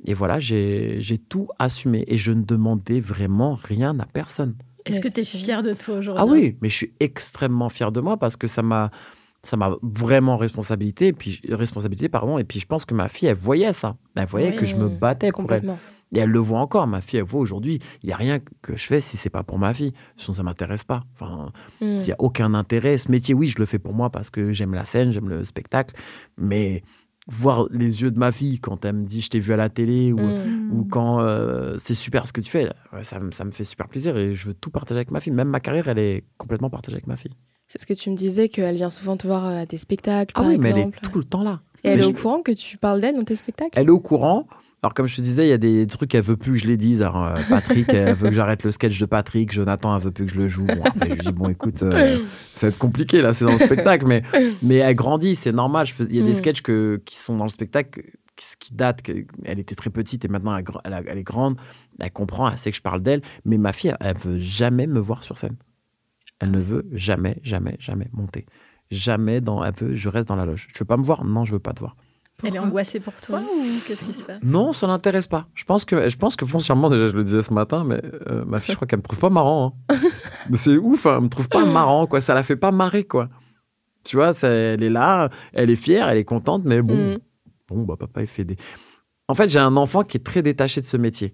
Et 0.07 0.15
voilà, 0.15 0.39
j'ai 0.39 1.21
tout 1.29 1.49
assumé 1.59 2.05
et 2.07 2.19
je 2.19 2.31
ne 2.33 2.43
demandais 2.43 3.01
vraiment 3.01 3.55
rien 3.55 3.99
à 3.99 4.07
personne. 4.07 4.55
Est-ce 4.85 5.01
que 5.01 5.09
tu 5.09 5.21
es 5.21 5.25
fier 5.25 5.63
de 5.63 5.73
toi 5.73 5.97
aujourd'hui? 5.97 6.23
Ah 6.23 6.27
oui, 6.31 6.57
mais 6.61 6.69
je 6.69 6.75
suis 6.75 6.93
extrêmement 7.01 7.69
fier 7.71 7.91
de 7.91 8.01
moi 8.01 8.17
parce 8.19 8.37
que 8.37 8.47
ça 8.47 8.63
m'a 8.63 8.91
ça 9.45 9.57
m'a 9.57 9.77
vraiment 9.83 10.37
responsabilité, 10.37 11.09
et 11.09 11.13
puis, 11.13 11.41
responsabilité, 11.49 12.09
pardon, 12.09 12.39
et 12.39 12.45
puis 12.45 12.61
je 12.61 12.67
pense 12.67 12.85
que 12.85 12.95
ma 12.95 13.09
fille, 13.09 13.29
elle 13.29 13.37
voyait 13.37 13.73
ça. 13.73 13.97
Elle 14.17 14.27
voyait 14.27 14.55
que 14.55 14.65
je 14.65 14.75
me 14.75 14.89
battais 14.89 15.31
pour 15.31 15.51
elle. 15.53 15.77
Et 16.15 16.21
elle 16.21 16.31
le 16.31 16.39
voit 16.39 16.61
encore, 16.61 16.87
ma 16.87 17.01
fille, 17.01 17.19
elle 17.19 17.25
voit 17.25 17.41
aujourd'hui, 17.41 17.81
il 18.03 18.07
n'y 18.07 18.13
a 18.13 18.17
rien 18.17 18.39
que 18.63 18.77
je 18.77 18.87
fais 18.87 19.01
si 19.01 19.17
c'est 19.17 19.31
pas 19.31 19.43
pour 19.43 19.59
ma 19.59 19.75
fille. 19.75 19.93
Sinon, 20.17 20.35
ça 20.35 20.43
ne 20.43 20.45
m'intéresse 20.45 20.85
pas. 20.85 21.03
Enfin, 21.15 21.51
il 21.81 21.97
n'y 21.97 22.13
a 22.13 22.17
aucun 22.21 22.55
intérêt. 22.55 22.99
Ce 22.99 23.11
métier, 23.11 23.35
oui, 23.35 23.49
je 23.49 23.59
le 23.59 23.67
fais 23.67 23.81
pour 23.81 23.95
moi 23.95 24.11
parce 24.11 24.31
que 24.31 24.53
j'aime 24.53 24.75
la 24.75 24.85
scène, 24.85 25.11
j'aime 25.13 25.29
le 25.29 25.45
spectacle. 25.45 25.95
Mais 26.39 26.83
voir 27.27 27.67
les 27.71 28.03
yeux 28.03 28.11
de 28.11 28.19
ma 28.19 28.33
fille 28.33 28.61
quand 28.61 28.85
elle 28.85 28.97
me 28.97 29.07
dit 29.07 29.23
je 29.23 29.31
t'ai 29.31 29.41
vu 29.41 29.53
à 29.53 29.57
la 29.57 29.71
télé 29.71 30.13
ou, 30.13 30.21
ou 30.71 30.85
quand 30.85 31.21
euh, 31.21 31.77
c'est 31.79 31.95
super 31.95 32.27
ce 32.27 32.35
que 32.35 32.43
tu 32.43 32.51
fais, 32.51 32.71
ça, 33.03 33.19
ça, 33.31 33.45
me 33.45 33.51
fait 33.51 33.65
super 33.65 33.89
plaisir 33.89 34.17
et 34.19 34.35
je 34.35 34.49
veux 34.49 34.55
tout 34.55 34.71
partager 34.71 34.99
avec 34.99 35.11
ma 35.11 35.21
fille. 35.21 35.33
Même 35.33 35.49
ma 35.49 35.61
carrière, 35.61 35.89
elle 35.89 35.99
est 35.99 36.25
complètement 36.37 36.71
partagée 36.71 36.97
avec 36.97 37.07
ma 37.07 37.17
fille. 37.17 37.33
C'est 37.75 37.81
ce 37.81 37.87
que 37.87 37.95
tu 37.95 38.09
me 38.09 38.15
disais, 38.15 38.49
qu'elle 38.49 38.77
vient 38.77 38.89
souvent 38.89 39.17
te 39.17 39.27
voir 39.27 39.47
euh, 39.47 39.63
à 39.63 39.67
tes 39.67 39.79
spectacles, 39.79 40.33
ah 40.37 40.43
par 40.43 40.49
oui, 40.49 40.59
mais 40.59 40.71
elle 40.71 40.79
est 40.79 40.91
tout 41.03 41.19
le 41.19 41.25
temps 41.25 41.43
là. 41.43 41.61
Et 41.83 41.89
elle 41.89 42.03
est 42.03 42.05
au 42.05 42.13
courant 42.13 42.41
que 42.41 42.53
tu 42.53 42.79
parles 42.79 43.01
d'elle 43.01 43.17
dans 43.17 43.25
tes 43.25 43.35
spectacles? 43.35 43.73
Elle 43.75 43.89
est 43.89 43.91
au 43.91 43.99
courant. 43.99 44.47
Alors, 44.85 44.95
comme 44.95 45.09
je 45.09 45.17
te 45.17 45.21
disais, 45.21 45.47
il 45.47 45.49
y 45.49 45.53
a 45.53 45.59
des 45.59 45.85
trucs 45.89 46.11
qu'elle 46.11 46.23
veut 46.23 46.37
plus 46.37 46.53
que 46.53 46.59
je 46.59 46.67
les 46.69 46.77
dise. 46.77 47.03
Alors, 47.03 47.25
euh, 47.25 47.35
Patrick, 47.49 47.89
elle 47.93 48.15
veut 48.15 48.29
que 48.29 48.35
j'arrête 48.37 48.63
le 48.63 48.71
sketch 48.71 48.97
de 49.01 49.07
Patrick. 49.07 49.53
Jonathan, 49.53 49.97
elle 49.97 50.05
veut 50.05 50.13
plus 50.13 50.27
que 50.27 50.33
je 50.33 50.39
le 50.39 50.47
joue. 50.47 50.67
Bon, 50.67 50.85
je 51.03 51.09
lui 51.09 51.17
dis, 51.17 51.33
bon, 51.33 51.49
écoute, 51.49 51.83
euh, 51.83 52.25
ça 52.55 52.67
va 52.67 52.69
être 52.69 52.79
compliqué, 52.79 53.21
là, 53.21 53.33
c'est 53.33 53.45
dans 53.45 53.51
le 53.51 53.59
spectacle. 53.59 54.07
Mais, 54.07 54.23
mais 54.63 54.77
elle 54.77 54.95
grandit, 54.95 55.35
c'est 55.35 55.51
normal. 55.51 55.89
Il 55.99 56.15
y 56.15 56.21
a 56.21 56.23
des 56.23 56.31
mm. 56.31 56.35
sketchs 56.35 56.63
que, 56.63 57.03
qui 57.05 57.19
sont 57.19 57.37
dans 57.37 57.45
le 57.45 57.51
spectacle 57.51 58.05
qui, 58.61 58.73
datent. 58.73 59.01
Elle 59.45 59.59
était 59.59 59.75
très 59.75 59.91
petite 59.91 60.25
et 60.25 60.29
maintenant, 60.29 60.57
elle, 60.57 61.05
elle, 61.09 61.19
est 61.19 61.25
grande. 61.25 61.57
Elle 61.99 62.13
comprend, 62.13 62.49
elle 62.49 62.57
sait 62.57 62.71
que 62.71 62.77
je 62.77 62.83
parle 62.83 63.03
d'elle. 63.03 63.23
Mais 63.45 63.59
ma 63.59 63.73
fille, 63.73 63.93
elle 63.99 64.17
veut 64.17 64.39
jamais 64.39 64.87
me 64.87 65.01
voir 65.01 65.25
sur 65.25 65.39
scène. 65.39 65.57
Elle 66.45 66.51
ne 66.51 66.61
veut 66.61 66.87
jamais, 66.93 67.39
jamais, 67.43 67.77
jamais 67.81 68.09
monter. 68.13 68.45
Jamais 68.91 69.41
dans. 69.41 69.65
Elle 69.65 69.73
veut, 69.75 69.97
je 69.97 70.09
reste 70.11 70.29
dans 70.29 70.37
la 70.37 70.45
loge. 70.45 70.69
Je 70.75 70.79
veux 70.79 70.85
pas 70.85 70.99
me 70.99 71.03
voir? 71.03 71.25
Non, 71.25 71.47
je 71.47 71.53
veux 71.53 71.59
pas 71.59 71.73
te 71.73 71.81
voir. 71.81 71.97
Elle 72.43 72.57
est 72.57 72.59
angoissée 72.59 73.01
pour 73.01 73.15
toi 73.15 73.41
ou 73.41 73.65
qu'est-ce 73.87 74.05
qui 74.05 74.13
se 74.13 74.27
passe? 74.27 74.43
Non, 74.43 74.75
ça 74.75 74.87
n'intéresse 74.87 75.27
pas. 75.27 75.47
Je 75.55 75.65
pense 75.65 75.87
que, 75.87 76.07
je 76.07 76.17
pense 76.19 76.37
que 76.37 76.45
foncièrement, 76.45 76.91
déjà, 76.91 77.09
je 77.09 77.17
le 77.17 77.25
disais 77.25 77.41
ce 77.41 77.55
matin, 77.55 77.83
mais 77.85 78.03
euh, 78.29 78.45
ma 78.45 78.61
fille, 78.61 78.73
je 78.73 78.77
crois 78.77 78.87
qu'elle 78.87 78.99
me 78.99 79.05
trouve 79.05 79.21
pas 79.21 79.31
marrant. 79.31 79.79
Hein. 79.89 79.97
c'est 80.55 80.77
ouf, 80.77 81.07
hein, 81.07 81.15
elle 81.17 81.25
me 81.25 81.29
trouve 81.29 81.49
pas 81.49 81.65
marrant, 81.65 82.07
quoi. 82.07 82.21
Ça 82.21 82.35
la 82.35 82.43
fait 82.43 82.57
pas 82.57 82.73
marrer, 82.73 83.05
quoi. 83.05 83.31
Tu 84.05 84.17
vois, 84.17 84.33
elle 84.43 84.83
est 84.83 84.91
là, 84.91 85.31
elle 85.55 85.71
est 85.71 85.77
fière, 85.77 86.11
elle 86.11 86.19
est 86.19 86.25
contente, 86.25 86.63
mais 86.67 86.83
bon, 86.83 87.15
mm. 87.15 87.19
bon, 87.69 87.83
bah 87.85 87.95
papa, 87.99 88.21
il 88.21 88.27
fait 88.27 88.45
des. 88.45 88.57
En 89.29 89.35
fait, 89.35 89.49
j'ai 89.49 89.61
un 89.61 89.79
enfant 89.79 90.03
qui 90.03 90.19
est 90.19 90.25
très 90.25 90.43
détaché 90.43 90.83
de 90.83 90.87
ce 90.87 90.99
métier. 90.99 91.33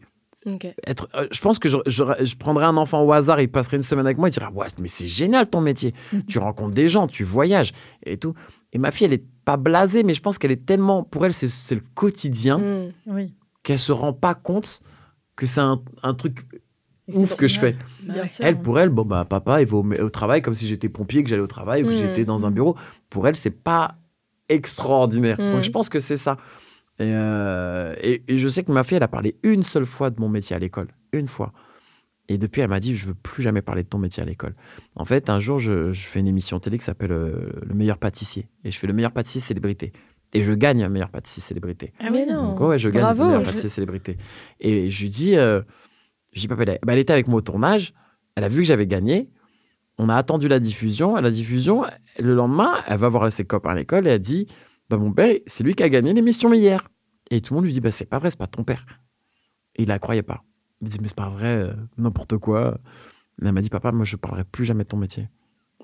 Être, 0.86 1.08
euh, 1.14 1.28
je 1.30 1.40
pense 1.40 1.58
que 1.58 1.68
je, 1.68 1.76
je, 1.86 2.36
prendrais 2.36 2.64
un 2.64 2.78
enfant 2.78 3.02
au 3.02 3.12
hasard, 3.12 3.40
il 3.42 3.50
passerait 3.50 3.76
une 3.76 3.82
semaine 3.82 4.06
avec 4.06 4.16
moi, 4.16 4.28
il 4.28 4.32
dirait 4.32 4.46
ouais, 4.46 4.66
mais 4.78 4.88
c'est 4.88 5.06
génial 5.06 5.48
ton 5.50 5.60
métier. 5.60 5.92
Mm. 6.12 6.20
tu 6.28 6.38
rencontres 6.38 6.74
des 6.74 6.88
gens, 6.88 7.06
tu 7.06 7.24
voyages 7.24 7.72
et 8.06 8.16
tout. 8.16 8.34
Et 8.72 8.78
ma 8.78 8.90
fille, 8.90 9.06
elle 9.06 9.12
est 9.12 9.24
pas 9.44 9.56
blasée, 9.56 10.02
mais 10.02 10.14
je 10.14 10.22
pense 10.22 10.38
qu'elle 10.38 10.52
est 10.52 10.64
tellement, 10.64 11.02
pour 11.02 11.26
elle, 11.26 11.32
c'est 11.32 11.74
le 11.74 11.82
quotidien, 11.94 12.58
mmh. 12.58 12.92
oui. 13.08 13.34
qu'elle 13.62 13.78
se 13.78 13.92
rend 13.92 14.12
pas 14.12 14.34
compte 14.34 14.80
que 15.36 15.46
c'est 15.46 15.60
un, 15.60 15.82
un, 16.02 16.14
truc 16.14 16.46
ouf 17.12 17.36
que 17.36 17.48
je 17.48 17.58
fais. 17.58 17.76
elle, 18.38 18.60
pour 18.60 18.78
elle, 18.78 18.90
bon 18.90 19.04
bah 19.04 19.24
papa, 19.24 19.60
il 19.60 19.66
va 19.66 19.76
au, 19.76 20.10
travail 20.10 20.40
comme 20.40 20.54
si 20.54 20.68
j'étais 20.68 20.88
pompier, 20.88 21.22
que 21.22 21.28
j'allais 21.28 21.42
au 21.42 21.48
travail 21.48 21.82
ou 21.82 21.86
que 21.86 21.92
mmh. 21.92 21.96
j'étais 21.96 22.24
dans 22.24 22.46
un 22.46 22.50
mmh. 22.50 22.54
bureau. 22.54 22.76
Pour 23.08 23.26
elle, 23.26 23.36
c'est 23.36 23.50
pas 23.50 23.96
extraordinaire. 24.48 25.36
Donc 25.36 25.62
je 25.62 25.70
pense 25.70 25.88
que 25.88 26.00
c'est 26.00 26.16
ça. 26.16 26.36
Euh, 27.00 27.94
et, 28.02 28.22
et, 28.28 28.38
je 28.38 28.48
sais 28.48 28.62
que 28.62 28.72
ma 28.72 28.82
fille, 28.82 28.96
elle 28.96 29.02
a 29.02 29.08
parlé 29.08 29.36
une 29.42 29.62
seule 29.62 29.86
fois 29.86 30.10
de 30.10 30.20
mon 30.20 30.28
métier 30.28 30.54
à 30.54 30.58
l'école, 30.58 30.88
une 31.12 31.26
fois. 31.26 31.52
Et 32.28 32.38
depuis, 32.38 32.60
elle 32.60 32.68
m'a 32.68 32.78
dit, 32.78 32.96
je 32.96 33.06
veux 33.06 33.14
plus 33.14 33.42
jamais 33.42 33.62
parler 33.62 33.82
de 33.82 33.88
ton 33.88 33.98
métier 33.98 34.22
à 34.22 34.26
l'école. 34.26 34.54
En 34.94 35.04
fait, 35.04 35.30
un 35.30 35.40
jour, 35.40 35.58
je, 35.58 35.92
fais 35.92 36.20
une 36.20 36.28
émission 36.28 36.60
télé 36.60 36.78
qui 36.78 36.84
s'appelle 36.84 37.10
euh, 37.10 37.50
Le 37.62 37.74
meilleur 37.74 37.98
pâtissier. 37.98 38.46
Et 38.64 38.70
je 38.70 38.78
fais 38.78 38.86
le 38.86 38.92
meilleur 38.92 39.12
pâtissier 39.12 39.40
célébrité. 39.40 39.92
Et 40.32 40.44
je 40.44 40.52
gagne 40.52 40.84
un 40.84 40.88
meilleur 40.88 41.10
pâtissier 41.10 41.42
célébrité. 41.42 41.92
Ah 41.98 42.10
mais 42.10 42.24
non 42.26 42.56
ouais, 42.64 42.78
je 42.78 42.88
gagne 42.88 43.18
le 43.18 43.24
meilleur 43.24 43.42
pâtissier 43.42 43.68
célébrité. 43.68 44.16
Et 44.60 44.90
je 44.90 45.02
lui 45.02 45.08
dis, 45.08 45.36
euh, 45.36 45.62
je 46.32 46.40
dis, 46.40 46.48
papa, 46.48 46.62
elle, 46.62 46.78
elle 46.86 46.98
était 46.98 47.12
avec 47.12 47.26
moi 47.26 47.38
au 47.38 47.42
tournage. 47.42 47.94
Elle 48.36 48.44
a 48.44 48.48
vu 48.48 48.58
que 48.58 48.68
j'avais 48.68 48.86
gagné. 48.86 49.28
On 49.98 50.08
a 50.08 50.14
attendu 50.14 50.46
la 50.46 50.60
diffusion. 50.60 51.16
À 51.16 51.20
la 51.20 51.32
diffusion, 51.32 51.84
le 52.18 52.34
lendemain, 52.34 52.76
elle 52.86 52.98
va 52.98 53.08
voir 53.08 53.32
ses 53.32 53.44
copains 53.44 53.70
à 53.70 53.74
l'école 53.74 54.06
et 54.06 54.10
elle 54.10 54.20
dit, 54.20 54.46
bah, 54.90 54.98
mon 54.98 55.12
père, 55.12 55.36
c'est 55.46 55.62
lui 55.62 55.74
qui 55.74 55.82
a 55.82 55.88
gagné 55.88 56.12
l'émission 56.12 56.52
hier. 56.52 56.88
Et 57.30 57.40
tout 57.40 57.54
le 57.54 57.58
monde 57.58 57.64
lui 57.64 57.72
dit, 57.72 57.80
bah, 57.80 57.92
c'est 57.92 58.04
pas 58.04 58.18
vrai, 58.18 58.30
c'est 58.30 58.38
pas 58.38 58.46
ton 58.46 58.64
père. 58.64 58.84
Et 59.76 59.82
il 59.82 59.88
la 59.88 59.98
croyait 59.98 60.22
pas. 60.22 60.42
Il 60.80 60.86
me 60.86 60.90
dit, 60.90 60.98
mais 61.00 61.08
c'est 61.08 61.16
pas 61.16 61.28
vrai, 61.28 61.62
euh, 61.62 61.72
n'importe 61.96 62.36
quoi. 62.38 62.78
elle 63.40 63.52
m'a 63.52 63.62
dit, 63.62 63.70
papa, 63.70 63.92
moi, 63.92 64.04
je 64.04 64.16
parlerai 64.16 64.44
plus 64.44 64.64
jamais 64.64 64.84
de 64.84 64.88
ton 64.88 64.96
métier. 64.96 65.28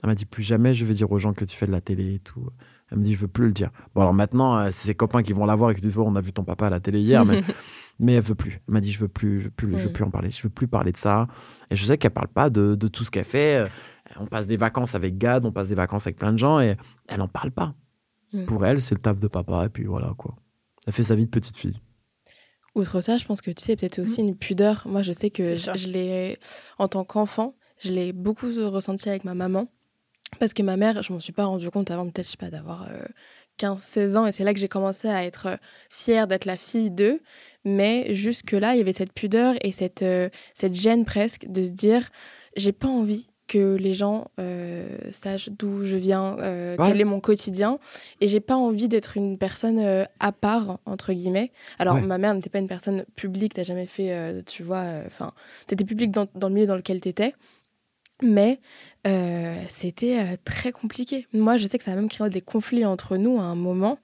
Elle 0.02 0.08
m'a 0.08 0.14
dit, 0.14 0.26
plus 0.26 0.42
jamais 0.42 0.74
je 0.74 0.84
vais 0.84 0.94
dire 0.94 1.10
aux 1.10 1.18
gens 1.18 1.32
que 1.32 1.44
tu 1.44 1.56
fais 1.56 1.66
de 1.66 1.72
la 1.72 1.80
télé 1.80 2.14
et 2.14 2.18
tout. 2.18 2.48
Elle 2.90 2.98
me 2.98 3.04
dit, 3.04 3.14
je 3.14 3.20
veux 3.20 3.28
plus 3.28 3.46
le 3.46 3.52
dire. 3.52 3.70
Bon, 3.94 4.02
alors 4.02 4.14
maintenant, 4.14 4.56
euh, 4.58 4.66
c'est 4.66 4.88
ses 4.88 4.94
copains 4.94 5.22
qui 5.22 5.32
vont 5.32 5.46
la 5.46 5.54
voir 5.54 5.70
et 5.70 5.74
qui 5.74 5.80
disent, 5.80 5.96
on 5.96 6.16
a 6.16 6.20
vu 6.20 6.32
ton 6.32 6.44
papa 6.44 6.66
à 6.66 6.70
la 6.70 6.80
télé 6.80 7.00
hier, 7.00 7.24
mais, 7.24 7.42
mais 7.98 8.14
elle 8.14 8.22
veut 8.22 8.34
plus. 8.34 8.60
Elle 8.68 8.74
m'a 8.74 8.80
dit, 8.80 8.92
je 8.92 8.98
veux 8.98 9.08
plus, 9.08 9.40
je 9.40 9.44
veux 9.44 9.50
plus, 9.50 9.78
je 9.78 9.86
veux 9.86 9.92
plus 9.92 10.04
en 10.04 10.10
parler. 10.10 10.30
Je 10.30 10.42
veux 10.42 10.50
plus 10.50 10.68
parler 10.68 10.92
de 10.92 10.96
ça. 10.96 11.28
Et 11.70 11.76
je 11.76 11.84
sais 11.84 11.98
qu'elle 11.98 12.12
parle 12.12 12.28
pas 12.28 12.50
de, 12.50 12.74
de 12.74 12.88
tout 12.88 13.04
ce 13.04 13.10
qu'elle 13.10 13.24
fait. 13.24 13.56
Euh, 13.56 13.68
on 14.18 14.26
passe 14.26 14.46
des 14.46 14.56
vacances 14.56 14.94
avec 14.94 15.18
Gad, 15.18 15.44
on 15.44 15.52
passe 15.52 15.68
des 15.68 15.74
vacances 15.74 16.06
avec 16.06 16.16
plein 16.16 16.32
de 16.32 16.38
gens 16.38 16.60
et 16.60 16.76
elle 17.08 17.20
en 17.20 17.28
parle 17.28 17.50
pas. 17.50 17.74
Mm. 18.32 18.44
Pour 18.44 18.64
elle, 18.64 18.80
c'est 18.80 18.94
le 18.94 19.00
taf 19.00 19.18
de 19.18 19.28
papa 19.28 19.66
et 19.66 19.68
puis 19.68 19.84
voilà 19.84 20.12
quoi. 20.16 20.36
Elle 20.86 20.92
fait 20.92 21.04
sa 21.04 21.14
vie 21.14 21.26
de 21.26 21.30
petite 21.30 21.56
fille. 21.56 21.78
Outre 22.74 23.00
ça, 23.00 23.16
je 23.16 23.24
pense 23.24 23.40
que 23.40 23.50
tu 23.50 23.64
sais, 23.64 23.74
peut-être 23.74 23.98
aussi 24.00 24.22
mmh. 24.22 24.28
une 24.28 24.36
pudeur. 24.36 24.82
Moi, 24.86 25.02
je 25.02 25.12
sais 25.12 25.30
que 25.30 25.56
je, 25.56 25.88
l'ai, 25.88 26.38
en 26.78 26.88
tant 26.88 27.04
qu'enfant, 27.04 27.54
je 27.78 27.90
l'ai 27.90 28.12
beaucoup 28.12 28.46
ressenti 28.70 29.08
avec 29.08 29.24
ma 29.24 29.34
maman. 29.34 29.68
Parce 30.38 30.52
que 30.52 30.62
ma 30.62 30.76
mère, 30.76 31.02
je 31.02 31.12
m'en 31.12 31.20
suis 31.20 31.32
pas 31.32 31.46
rendu 31.46 31.70
compte 31.70 31.90
avant 31.90 32.04
peut-être, 32.04 32.26
je 32.26 32.32
sais 32.32 32.36
pas, 32.36 32.50
d'avoir 32.50 32.88
15-16 33.58 33.98
euh, 33.98 34.16
ans. 34.16 34.26
Et 34.26 34.32
c'est 34.32 34.44
là 34.44 34.52
que 34.52 34.60
j'ai 34.60 34.68
commencé 34.68 35.08
à 35.08 35.24
être 35.24 35.46
euh, 35.46 35.56
fière 35.88 36.26
d'être 36.26 36.44
la 36.44 36.56
fille 36.56 36.90
d'eux. 36.90 37.22
Mais 37.64 38.14
jusque-là, 38.14 38.74
il 38.74 38.78
y 38.78 38.80
avait 38.80 38.92
cette 38.92 39.12
pudeur 39.12 39.54
et 39.62 39.72
cette, 39.72 40.02
euh, 40.02 40.28
cette 40.52 40.74
gêne 40.74 41.04
presque 41.04 41.46
de 41.48 41.62
se 41.62 41.70
dire, 41.70 42.10
j'ai 42.56 42.72
pas 42.72 42.88
envie 42.88 43.28
que 43.46 43.76
les 43.76 43.94
gens 43.94 44.30
euh, 44.38 44.86
sachent 45.12 45.50
d'où 45.50 45.84
je 45.84 45.96
viens, 45.96 46.36
euh, 46.40 46.76
quel 46.84 47.00
est 47.00 47.04
mon 47.04 47.20
quotidien. 47.20 47.78
Et 48.20 48.28
j'ai 48.28 48.40
pas 48.40 48.56
envie 48.56 48.88
d'être 48.88 49.16
une 49.16 49.38
personne 49.38 49.78
euh, 49.78 50.04
à 50.20 50.32
part, 50.32 50.78
entre 50.84 51.12
guillemets. 51.12 51.52
Alors, 51.78 52.00
ma 52.00 52.18
mère 52.18 52.34
n'était 52.34 52.50
pas 52.50 52.58
une 52.58 52.68
personne 52.68 53.04
publique, 53.14 53.54
t'as 53.54 53.62
jamais 53.62 53.86
fait, 53.86 54.42
tu 54.44 54.62
vois, 54.62 54.84
enfin, 55.06 55.32
t'étais 55.66 55.84
publique 55.84 56.10
dans, 56.10 56.26
dans, 56.34 56.48
le 56.48 56.54
milieu 56.54 56.66
dans 56.66 56.76
lequel 56.76 57.00
t'étais. 57.00 57.34
Mais 58.22 58.60
c'était 59.68 60.38
très 60.44 60.72
compliqué. 60.72 61.26
Moi, 61.32 61.58
je 61.58 61.66
sais 61.66 61.78
que 61.78 61.84
ça 61.84 61.92
a 61.92 61.94
même 61.94 62.08
créé 62.08 62.28
des 62.30 62.40
conflits 62.40 62.84
entre 62.84 63.16
nous 63.16 63.38
à 63.38 63.44
un 63.44 63.54
moment. 63.54 63.98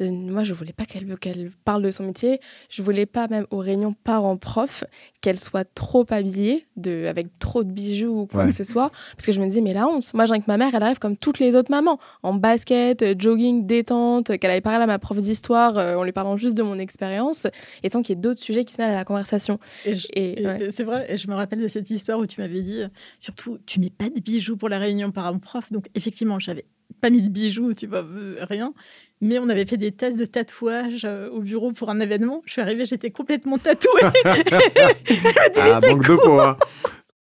Euh, 0.00 0.10
moi, 0.10 0.42
je 0.42 0.54
voulais 0.54 0.72
pas 0.72 0.84
qu'elle 0.84 1.06
qu'elle 1.18 1.50
parle 1.64 1.82
de 1.82 1.90
son 1.90 2.04
métier. 2.04 2.40
Je 2.68 2.82
voulais 2.82 3.06
pas, 3.06 3.28
même 3.28 3.46
aux 3.50 3.58
réunions 3.58 3.94
parents-prof, 4.04 4.84
qu'elle 5.20 5.38
soit 5.38 5.64
trop 5.74 6.06
habillée, 6.10 6.66
de, 6.76 7.06
avec 7.06 7.38
trop 7.38 7.64
de 7.64 7.70
bijoux 7.70 8.20
ou 8.20 8.26
quoi 8.26 8.46
que 8.46 8.52
ce 8.52 8.64
soit. 8.64 8.90
Parce 9.16 9.26
que 9.26 9.32
je 9.32 9.40
me 9.40 9.46
disais, 9.46 9.60
mais 9.60 9.74
la 9.74 9.86
honte. 9.86 10.12
Moi, 10.14 10.26
j'ai 10.26 10.38
que 10.38 10.44
ma 10.46 10.56
mère, 10.56 10.74
elle 10.74 10.82
arrive 10.82 10.98
comme 10.98 11.16
toutes 11.16 11.38
les 11.38 11.56
autres 11.56 11.70
mamans, 11.70 11.98
en 12.22 12.34
basket, 12.34 13.02
euh, 13.02 13.14
jogging, 13.18 13.66
détente, 13.66 14.38
qu'elle 14.38 14.50
avait 14.50 14.60
parlé 14.60 14.82
à 14.84 14.86
ma 14.86 14.98
prof 14.98 15.18
d'histoire 15.18 15.78
euh, 15.78 15.96
en 15.96 16.04
lui 16.04 16.12
parlant 16.12 16.36
juste 16.36 16.56
de 16.56 16.62
mon 16.62 16.78
expérience, 16.78 17.46
et 17.82 17.90
sans 17.90 18.02
qu'il 18.02 18.16
y 18.16 18.18
ait 18.18 18.22
d'autres 18.22 18.40
sujets 18.40 18.64
qui 18.64 18.72
se 18.72 18.80
mêlent 18.80 18.90
à 18.90 18.96
la 18.96 19.04
conversation. 19.04 19.58
Et, 19.84 20.44
C'est 20.70 20.84
vrai, 20.84 21.06
et 21.12 21.16
je 21.16 21.28
me 21.28 21.34
rappelle 21.34 21.60
de 21.60 21.68
cette 21.68 21.90
histoire 21.90 22.18
où 22.18 22.26
tu 22.26 22.40
m'avais 22.40 22.62
dit, 22.62 22.82
surtout, 23.18 23.58
tu 23.66 23.80
mets 23.80 23.90
pas 23.90 24.08
de 24.08 24.20
bijoux 24.20 24.56
pour 24.56 24.68
la 24.68 24.78
réunion 24.78 25.10
parents-prof. 25.10 25.70
Donc, 25.72 25.86
effectivement, 25.94 26.38
j'avais 26.38 26.64
pas 27.00 27.10
mis 27.10 27.22
de 27.22 27.28
bijoux, 27.28 27.74
tu 27.74 27.86
vois, 27.86 28.04
rien. 28.40 28.72
Mais 29.20 29.38
on 29.38 29.48
avait 29.48 29.66
fait 29.66 29.76
des 29.76 29.92
tests 29.92 30.18
de 30.18 30.24
tatouage 30.24 31.04
euh, 31.04 31.28
au 31.30 31.40
bureau 31.40 31.72
pour 31.72 31.90
un 31.90 32.00
événement. 32.00 32.42
Je 32.46 32.52
suis 32.52 32.62
arrivée, 32.62 32.86
j'étais 32.86 33.10
complètement 33.10 33.58
tatouée. 33.58 34.00
ah, 34.24 35.80
manque 35.82 36.06
de 36.06 36.40
hein. 36.40 36.56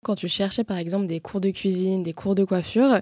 Quand 0.03 0.15
tu 0.15 0.27
cherchais 0.27 0.65
par 0.65 0.77
exemple 0.77 1.07
des 1.07 1.21
cours 1.21 1.39
de 1.39 1.49
cuisine, 1.49 2.03
des 2.03 2.11
cours 2.11 2.35
de 2.35 2.43
coiffure, 2.43 2.99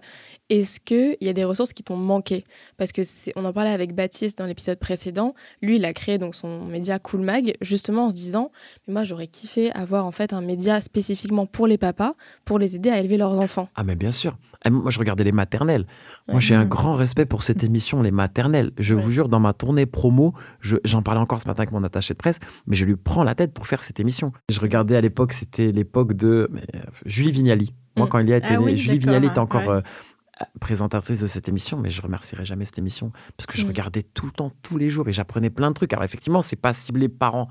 est-ce 0.50 0.80
qu'il 0.80 1.18
y 1.20 1.30
a 1.30 1.34
des 1.34 1.44
ressources 1.44 1.74
qui 1.74 1.84
t'ont 1.84 1.96
manqué? 1.96 2.46
Parce 2.78 2.92
que 2.92 3.02
on 3.36 3.44
en 3.44 3.54
parlait 3.54 3.72
avec 3.72 3.96
Baptiste 3.96 4.38
dans 4.38 4.46
l'épisode 4.46 4.78
précédent. 4.78 5.34
Lui, 5.64 5.78
il 5.78 5.86
a 5.86 5.94
créé 5.94 6.20
donc 6.20 6.36
son 6.36 6.64
média 6.66 7.00
Cool 7.00 7.22
Mag, 7.22 7.56
justement 7.62 8.06
en 8.06 8.10
se 8.12 8.16
disant 8.16 8.52
mais 8.88 8.94
moi 8.94 9.04
j'aurais 9.04 9.28
kiffé 9.28 9.72
avoir 9.72 10.06
en 10.06 10.12
fait 10.12 10.32
un 10.32 10.42
média 10.42 10.80
spécifiquement 10.80 11.48
pour 11.48 11.66
les 11.66 11.80
papas, 11.80 12.14
pour 12.46 12.60
les 12.60 12.76
aider 12.76 12.92
à 12.92 13.00
élever 13.00 13.18
leurs 13.18 13.40
enfants. 13.40 13.68
Ah 13.76 13.84
mais 13.84 13.96
bien 13.96 14.12
sûr. 14.12 14.38
Eh, 14.66 14.70
moi 14.70 14.92
je 14.92 15.00
regardais 15.00 15.24
les 15.24 15.32
maternelles. 15.32 15.86
Moi 16.28 16.40
j'ai 16.40 16.56
un 16.56 16.66
grand 16.66 16.94
respect 16.94 17.26
pour 17.26 17.44
cette 17.44 17.64
émission, 17.64 18.02
les 18.02 18.12
maternelles. 18.12 18.72
Je 18.78 18.96
vous 18.96 19.12
jure, 19.12 19.30
dans 19.30 19.40
ma 19.40 19.54
tournée 19.54 19.86
promo, 19.86 20.34
j'en 20.62 21.02
parlais 21.02 21.22
encore 21.22 21.42
ce 21.42 21.48
matin 21.48 21.62
avec 21.64 21.72
mon 21.72 21.84
attaché 21.84 22.14
de 22.14 22.18
presse, 22.18 22.40
mais 22.68 22.76
je 22.76 22.86
lui 22.86 22.96
prends 22.96 23.24
la 23.24 23.36
tête 23.36 23.54
pour 23.54 23.68
faire 23.68 23.82
cette 23.82 24.00
émission. 24.00 24.32
Je 24.50 24.60
regardais 24.60 24.96
à 24.96 25.02
l'époque, 25.02 25.34
c'était 25.34 25.72
l'époque 25.72 26.14
de 26.14 26.50
Julie 27.06 27.32
Vignali. 27.32 27.74
Moi, 27.98 28.06
mm. 28.06 28.10
quand 28.10 28.20
il 28.20 28.30
y 28.30 28.34
a 28.34 28.38
été 28.38 28.56
ah 28.56 28.76
Julie 28.76 29.00
Vignali 29.00 29.28
était 29.28 29.40
encore 29.40 29.70
euh, 29.70 29.82
présentatrice 30.60 31.20
de 31.22 31.28
cette 31.28 31.50
émission, 31.50 31.78
mais 31.78 31.90
je 31.90 32.02
remercierai 32.02 32.46
jamais 32.46 32.66
cette 32.66 32.78
émission 32.78 33.12
parce 33.38 33.48
que 33.48 33.58
je 33.58 33.66
mm. 33.66 33.70
regardais 33.70 34.04
tout 34.04 34.26
le 34.26 34.32
temps, 34.32 34.52
tous 34.62 34.78
les 34.78 34.90
jours, 34.90 35.08
et 35.10 35.14
j'apprenais 35.14 35.50
plein 35.50 35.70
de 35.70 35.76
trucs. 35.76 35.94
Alors 35.94 36.06
effectivement, 36.06 36.42
c'est 36.42 36.56
pas 36.56 36.74
ciblé 36.74 37.10
parents 37.10 37.50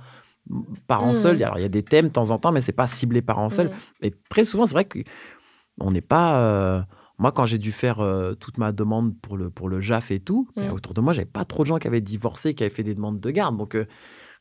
parents 0.87 1.15
seuls. 1.15 1.39
Mm. 1.39 1.43
Alors 1.43 1.59
il 1.59 1.63
y 1.63 1.67
a 1.67 1.71
des 1.71 1.83
thèmes 1.83 2.09
de 2.09 2.13
temps 2.13 2.31
en 2.31 2.39
temps, 2.39 2.53
mais 2.53 2.61
c'est 2.61 2.73
pas 2.73 2.87
ciblé 2.87 3.23
parents 3.23 3.51
seuls. 3.51 3.71
Et 4.01 4.15
très 4.29 4.45
souvent, 4.45 4.67
c'est 4.67 4.75
vrai 4.75 4.87
qu'on 4.87 5.91
n'est 5.91 6.01
pas 6.01 6.39
euh, 6.39 6.83
Moi, 7.21 7.31
quand 7.33 7.45
j'ai 7.47 7.59
dû 7.59 7.71
faire 7.71 8.01
euh, 8.01 8.33
toute 8.35 8.57
ma 8.59 8.73
demande 8.73 9.15
pour 9.21 9.37
le, 9.37 9.51
pour 9.51 9.69
le 9.69 9.81
JAF 9.81 10.11
et 10.11 10.19
tout, 10.21 10.49
Mm. 10.57 10.71
autour 10.73 10.95
de 10.95 11.01
moi, 11.01 11.13
j'avais 11.13 11.27
pas 11.27 11.45
trop 11.45 11.63
de 11.63 11.69
gens 11.69 11.79
qui 11.79 11.87
avaient 11.87 12.01
divorcé, 12.01 12.55
qui 12.55 12.65
avaient 12.65 12.75
fait 12.75 12.83
des 12.83 12.95
demandes 12.95 13.21
de 13.21 13.31
garde. 13.31 13.57
Donc, 13.59 13.77
euh, 13.77 13.87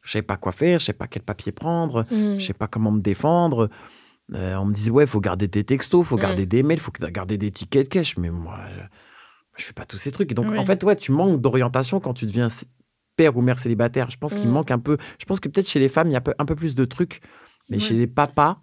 je 0.01 0.11
savais 0.11 0.23
pas 0.23 0.37
quoi 0.37 0.51
faire, 0.53 0.79
je 0.79 0.85
savais 0.85 0.97
pas 0.97 1.07
quel 1.07 1.21
papier 1.23 1.51
prendre, 1.51 2.05
Mm. 2.09 2.39
je 2.39 2.45
sais 2.45 2.53
pas 2.53 2.67
comment 2.67 2.91
me 2.91 3.01
défendre. 3.01 3.69
Euh, 4.33 4.55
on 4.55 4.65
me 4.65 4.73
disait, 4.73 4.91
ouais, 4.91 5.03
il 5.03 5.07
faut 5.09 5.19
garder 5.19 5.49
tes 5.49 5.63
textos, 5.63 6.05
faut 6.07 6.17
Mm. 6.17 6.21
garder 6.21 6.45
des 6.45 6.63
mails, 6.63 6.79
faut 6.79 6.91
garder 7.11 7.37
des 7.37 7.51
tickets 7.51 7.83
de 7.85 7.89
cash. 7.89 8.15
Mais 8.17 8.29
moi, 8.29 8.57
je, 8.73 8.81
je 9.57 9.65
fais 9.65 9.73
pas 9.73 9.85
tous 9.85 9.97
ces 9.97 10.11
trucs. 10.11 10.31
Et 10.31 10.35
donc, 10.35 10.45
en 10.57 10.65
fait, 10.65 10.81
ouais, 10.85 10.95
tu 10.95 11.11
manques 11.11 11.41
d'orientation 11.41 11.99
quand 11.99 12.13
tu 12.13 12.25
deviens 12.27 12.47
père 13.17 13.35
ou 13.35 13.41
mère 13.41 13.59
célibataire. 13.59 14.09
Je 14.09 14.17
pense 14.17 14.33
qu'il 14.35 14.47
manque 14.49 14.71
un 14.71 14.79
peu. 14.79 14.95
Je 15.19 15.25
pense 15.25 15.41
que 15.41 15.49
peut-être 15.49 15.67
chez 15.67 15.79
les 15.81 15.89
femmes, 15.89 16.07
il 16.07 16.13
y 16.13 16.15
a 16.15 16.19
un 16.19 16.21
peu, 16.21 16.33
un 16.39 16.45
peu 16.45 16.55
plus 16.55 16.75
de 16.75 16.85
trucs. 16.85 17.19
Mais 17.67 17.75
Ouais. 17.77 17.81
chez 17.81 17.95
les 17.95 18.07
papas, 18.07 18.59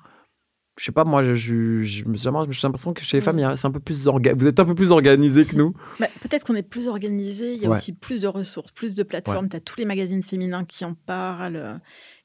je 0.79 0.85
sais 0.85 0.93
pas, 0.93 1.05
moi, 1.05 1.25
je, 1.25 1.35
je, 1.35 1.83
je 1.85 2.05
me 2.05 2.17
suis 2.17 2.29
vraiment- 2.29 2.45
j'ai 2.51 2.61
l'impression 2.67 2.93
que 2.93 3.03
chez 3.03 3.17
les 3.17 3.21
Mm. 3.23 3.25
femmes, 3.25 3.57
c'est 3.57 3.67
un 3.67 3.71
peu 3.71 3.81
plus 3.81 4.07
orga- 4.07 4.35
vous 4.37 4.47
êtes 4.47 4.61
un 4.61 4.65
peu 4.65 4.75
plus 4.75 4.91
organisés 4.91 5.47
que 5.47 5.57
nous. 5.57 5.75
Bah, 5.99 6.07
Peut-être 6.21 6.45
qu'on 6.45 6.55
est 6.55 6.63
plus 6.63 6.87
organisé, 6.89 7.55
il 7.55 7.61
y 7.63 7.67
a 7.67 7.71
Ouais. 7.71 7.77
aussi 7.77 7.93
plus 7.93 8.21
de 8.23 8.29
ressources, 8.29 8.73
plus 8.73 8.95
de 8.95 9.03
plateformes. 9.03 9.49
Tu 9.49 9.57
as 9.57 9.61
tous 9.61 9.79
les 9.79 9.85
magazines 9.87 10.23
féminins 10.23 10.65
qui 10.65 10.85
en 10.85 10.95
parlent. 10.95 11.57
euh, 11.57 11.79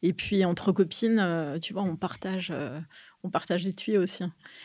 Et 0.04 0.14
puis, 0.14 0.44
entre 0.46 0.72
copines, 0.72 1.20
euh, 1.20 1.60
tu 1.60 1.74
vois, 1.74 1.84
on 1.84 1.96
partage, 1.96 2.52
euh, 2.54 2.80
on 3.24 3.30
partage 3.30 3.64
les 3.64 3.74
tuyaux 3.74 4.02
aussi. 4.02 4.24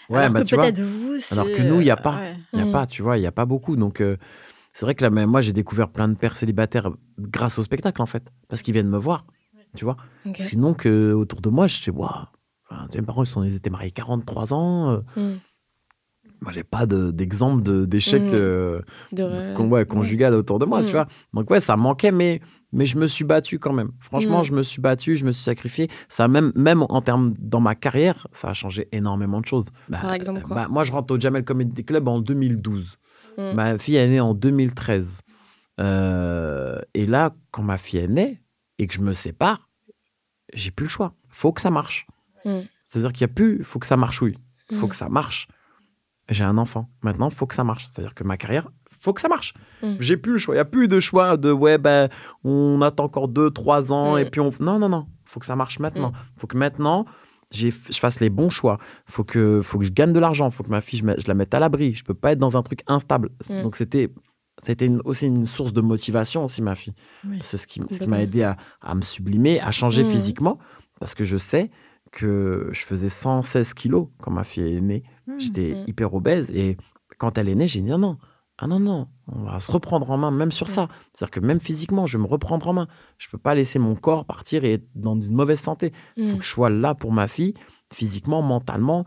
Ouais, 0.08 0.18
Alors 0.20 0.30
bah, 0.32 0.40
que 0.42 0.46
tu 0.46 0.54
vois. 0.54 0.64
peut-être 0.64 0.80
vous, 0.80 1.18
c'est. 1.18 1.34
Alors 1.34 1.52
que 1.52 1.62
nous, 1.62 1.80
il 1.80 1.86
y 1.86 1.90
a 1.90 1.96
pas. 1.96 2.16
ouais. 2.16 2.36
Il 2.54 2.56
n'y 2.56 2.62
a 2.62 2.66
Mm. 2.66 2.72
pas, 2.72 2.86
tu 2.86 3.02
vois, 3.02 3.18
il 3.18 3.20
n'y 3.20 3.26
a 3.26 3.32
pas 3.32 3.44
beaucoup. 3.44 3.76
Donc, 3.76 4.00
euh, 4.00 4.16
c'est 4.72 4.84
vrai 4.86 4.94
que 4.94 5.04
là, 5.04 5.10
mais 5.10 5.26
moi, 5.26 5.42
j'ai 5.42 5.52
découvert 5.52 5.90
plein 5.90 6.08
de 6.08 6.14
pères 6.14 6.36
célibataires 6.36 6.90
grâce 7.18 7.58
au 7.58 7.62
spectacle, 7.62 8.00
en 8.02 8.06
fait. 8.06 8.24
Parce 8.48 8.62
qu'ils 8.62 8.72
viennent 8.74 8.88
me 8.88 8.98
voir, 8.98 9.26
tu 9.76 9.84
vois. 9.84 9.96
Sinon, 10.40 10.74
que, 10.74 11.12
autour 11.12 11.40
de 11.42 11.50
moi, 11.50 11.66
je 11.66 11.82
sais, 11.82 11.90
waouh. 11.90 12.10
Enfin, 12.70 12.86
mes 12.94 13.02
parents, 13.02 13.22
ils, 13.22 13.26
sont, 13.26 13.42
ils 13.44 13.54
étaient 13.54 13.70
mariés 13.70 13.90
43 13.92 14.52
ans. 14.52 14.90
euh, 14.90 15.00
Mm. 15.16 15.38
moi, 16.42 16.52
j'ai 16.52 16.64
pas 16.64 16.84
de- 16.86 17.10
d'exemple 17.12 17.62
de, 17.62 17.86
d'échec 17.86 18.22
euh, 18.34 18.80
De 19.12 19.22
re- 19.22 19.54
con- 19.54 19.68
ouais, 19.70 19.86
conjugal 19.86 20.34
autour 20.34 20.58
de 20.58 20.64
moi, 20.66 20.80
tu 20.80 20.86
Mhm. 20.88 20.92
vois. 20.92 21.06
Donc, 21.32 21.50
ouais, 21.50 21.60
ça 21.60 21.76
manquait, 21.76 22.10
mais, 22.10 22.40
mais 22.72 22.84
je 22.86 22.98
me 22.98 23.06
suis 23.06 23.24
battu 23.24 23.58
quand 23.58 23.72
même. 23.72 23.90
Franchement, 24.00 24.38
Mhm. 24.38 24.44
je 24.44 24.52
me 24.52 24.62
suis 24.62 24.82
battu, 24.82 25.16
je 25.16 25.24
me 25.24 25.32
suis 25.32 25.44
sacrifié. 25.44 25.88
Ça 26.08 26.26
même, 26.28 26.52
même 26.56 26.82
en 26.88 27.00
termes, 27.00 27.34
dans 27.38 27.60
ma 27.60 27.74
carrière, 27.74 28.26
ça 28.32 28.48
a 28.48 28.52
changé 28.54 28.88
énormément 28.92 29.40
de 29.40 29.46
choses. 29.46 29.66
Bah, 29.88 29.98
Par 30.02 30.12
exemple, 30.12 30.42
quoi? 30.42 30.56
bah, 30.56 30.66
Moi, 30.68 30.82
je 30.84 30.92
rentre 30.92 31.14
au 31.14 31.20
Jamel 31.20 31.44
Comedy 31.44 31.84
Club 31.84 32.06
en 32.08 32.18
2012. 32.20 32.98
Mm. 33.38 33.52
Ma 33.54 33.78
fille 33.78 33.96
est 33.96 34.08
née 34.08 34.20
en 34.20 34.34
2013. 34.34 35.20
Euh, 35.80 36.80
et 36.94 37.06
là, 37.06 37.34
quand 37.50 37.62
ma 37.62 37.78
fille 37.78 38.00
est 38.00 38.08
née 38.08 38.42
et 38.78 38.86
que 38.86 38.94
je 38.94 39.00
me 39.00 39.12
sépare, 39.14 39.68
j'ai 40.54 40.70
plus 40.70 40.84
le 40.84 40.90
choix. 40.90 41.14
Faut 41.28 41.52
que 41.52 41.60
ça 41.60 41.70
marche. 41.70 42.06
Mm. 42.46 42.60
C'est-à-dire 42.88 43.12
qu'il 43.12 43.20
y 43.22 43.24
a 43.24 43.28
plus, 43.28 43.62
faut 43.64 43.78
que 43.78 43.86
ça 43.86 43.96
marche, 43.96 44.22
oui. 44.22 44.34
Faut 44.72 44.86
Mm. 44.86 44.90
que 44.90 44.96
ça 44.96 45.08
marche. 45.08 45.48
J'ai 46.30 46.44
un 46.44 46.58
enfant. 46.58 46.88
Maintenant, 47.02 47.30
faut 47.30 47.46
que 47.46 47.54
ça 47.54 47.62
marche. 47.64 47.86
C'est-à-dire 47.90 48.14
que 48.14 48.24
ma 48.24 48.36
carrière, 48.36 48.68
faut 49.00 49.12
que 49.12 49.20
ça 49.20 49.28
marche. 49.28 49.54
Mm. 49.82 49.94
J'ai 50.00 50.16
plus 50.16 50.32
le 50.32 50.38
choix. 50.38 50.54
Il 50.54 50.58
y 50.58 50.60
a 50.60 50.64
plus 50.64 50.88
de 50.88 50.98
choix 50.98 51.36
de 51.36 51.52
ouais, 51.52 51.78
ben, 51.78 52.08
on 52.44 52.80
attend 52.82 53.04
encore 53.04 53.28
deux, 53.28 53.50
trois 53.50 53.92
ans 53.92 54.16
Mm. 54.16 54.18
et 54.20 54.24
puis 54.30 54.40
on. 54.40 54.50
Non, 54.60 54.78
non, 54.78 54.88
non. 54.88 55.06
Faut 55.24 55.38
que 55.40 55.46
ça 55.46 55.54
marche 55.56 55.78
maintenant. 55.78 56.12
Faut 56.36 56.46
que 56.46 56.56
maintenant, 56.56 57.04
j'ai- 57.52 57.70
je 57.70 57.98
fasse 57.98 58.18
les 58.20 58.30
bons 58.30 58.50
choix. 58.50 58.78
Faut 59.06 59.22
que, 59.24 59.60
faut 59.62 59.78
que 59.78 59.84
je 59.84 59.90
gagne 59.92 60.12
de 60.12 60.18
l'argent. 60.20 60.50
Faut 60.50 60.62
que 60.64 60.70
ma 60.70 60.80
fille, 60.80 61.00
je, 61.00 61.28
la 61.28 61.34
mette 61.34 61.54
à 61.54 61.60
l'abri. 61.60 61.94
Je 61.94 62.02
peux 62.04 62.14
pas 62.14 62.32
être 62.32 62.38
dans 62.38 62.56
un 62.56 62.62
truc 62.62 62.82
instable. 62.88 63.30
Mm. 63.48 63.62
Donc 63.62 63.76
c'était, 63.76 64.12
c'était 64.64 64.86
une- 64.86 65.02
aussi 65.04 65.26
une 65.26 65.46
source 65.46 65.72
de 65.72 65.80
motivation 65.80 66.44
aussi 66.44 66.60
ma 66.62 66.74
fille. 66.74 66.94
Oui. 67.28 67.38
C'est 67.42 67.56
ce 67.56 67.66
qui, 67.68 67.80
ce 67.90 68.00
qui 68.00 68.08
m'a 68.08 68.20
aidé 68.20 68.42
à, 68.42 68.56
à 68.80 68.94
me 68.96 69.02
sublimer, 69.02 69.60
à 69.60 69.70
changer 69.70 70.02
Mm. 70.02 70.10
physiquement, 70.10 70.58
parce 70.98 71.14
que 71.14 71.24
je 71.24 71.36
sais 71.36 71.70
que 72.16 72.70
je 72.72 72.80
faisais 72.82 73.10
116 73.10 73.74
kilos 73.74 74.08
quand 74.22 74.30
ma 74.30 74.42
fille 74.44 74.76
est 74.76 74.80
née. 74.80 75.02
Mmh. 75.26 75.32
J'étais 75.38 75.74
Mm. 75.74 75.84
hyper 75.86 76.14
obèse 76.14 76.50
et 76.50 76.76
quand 77.18 77.36
elle 77.36 77.48
est 77.48 77.54
née, 77.54 77.68
j'ai 77.68 77.82
dit 77.82 77.92
ah 77.92 77.98
non, 77.98 78.16
ah 78.58 78.66
non, 78.66 78.80
non, 78.80 79.08
on 79.28 79.42
va 79.42 79.60
se 79.60 79.70
reprendre 79.70 80.10
en 80.10 80.16
main, 80.16 80.30
même 80.30 80.50
sur 80.52 80.68
ça. 80.70 80.88
C'est-à-dire 81.12 81.30
que 81.30 81.40
même 81.40 81.60
physiquement, 81.60 82.06
je 82.06 82.16
vais 82.16 82.22
me 82.22 82.28
reprendre 82.28 82.66
en 82.68 82.72
main. 82.72 82.88
Je 83.18 83.28
peux 83.28 83.36
pas 83.38 83.54
laisser 83.54 83.78
mon 83.78 83.94
corps 83.96 84.24
partir 84.24 84.64
et 84.64 84.72
être 84.74 84.86
dans 84.94 85.14
une 85.14 85.34
mauvaise 85.34 85.60
santé. 85.60 85.92
Il 86.16 86.26
faut 86.28 86.36
Mm. 86.36 86.38
que 86.38 86.44
je 86.44 86.48
sois 86.50 86.70
là 86.70 86.94
pour 86.94 87.12
ma 87.12 87.28
fille, 87.28 87.52
physiquement, 87.92 88.40
mentalement. 88.40 89.04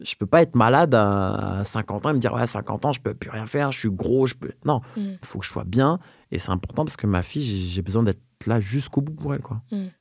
Je 0.00 0.14
peux 0.16 0.26
pas 0.26 0.42
être 0.42 0.54
malade 0.56 0.94
à 0.94 1.62
50 1.64 2.06
ans 2.06 2.10
et 2.10 2.14
me 2.14 2.18
dire, 2.20 2.32
ouais, 2.32 2.42
à 2.42 2.46
50 2.46 2.84
ans, 2.86 2.92
je 2.92 3.00
peux 3.00 3.14
plus 3.14 3.30
rien 3.30 3.46
faire, 3.46 3.70
je 3.72 3.78
suis 3.80 3.90
gros, 3.90 4.26
je 4.26 4.34
peux. 4.34 4.52
Non, 4.64 4.80
il 4.96 5.18
faut 5.24 5.38
que 5.40 5.44
je 5.44 5.50
sois 5.50 5.64
bien. 5.64 5.98
Et 6.30 6.38
c'est 6.38 6.50
important 6.50 6.84
parce 6.84 6.96
que 6.96 7.06
ma 7.06 7.22
fille, 7.22 7.42
j'ai- 7.44 7.68
j'ai 7.68 7.82
besoin 7.82 8.02
d'être 8.04 8.20
là 8.46 8.60
jusqu'au 8.60 9.00
bout 9.00 9.14
pour 9.14 9.34
elle, 9.34 9.40
quoi. 9.42 9.60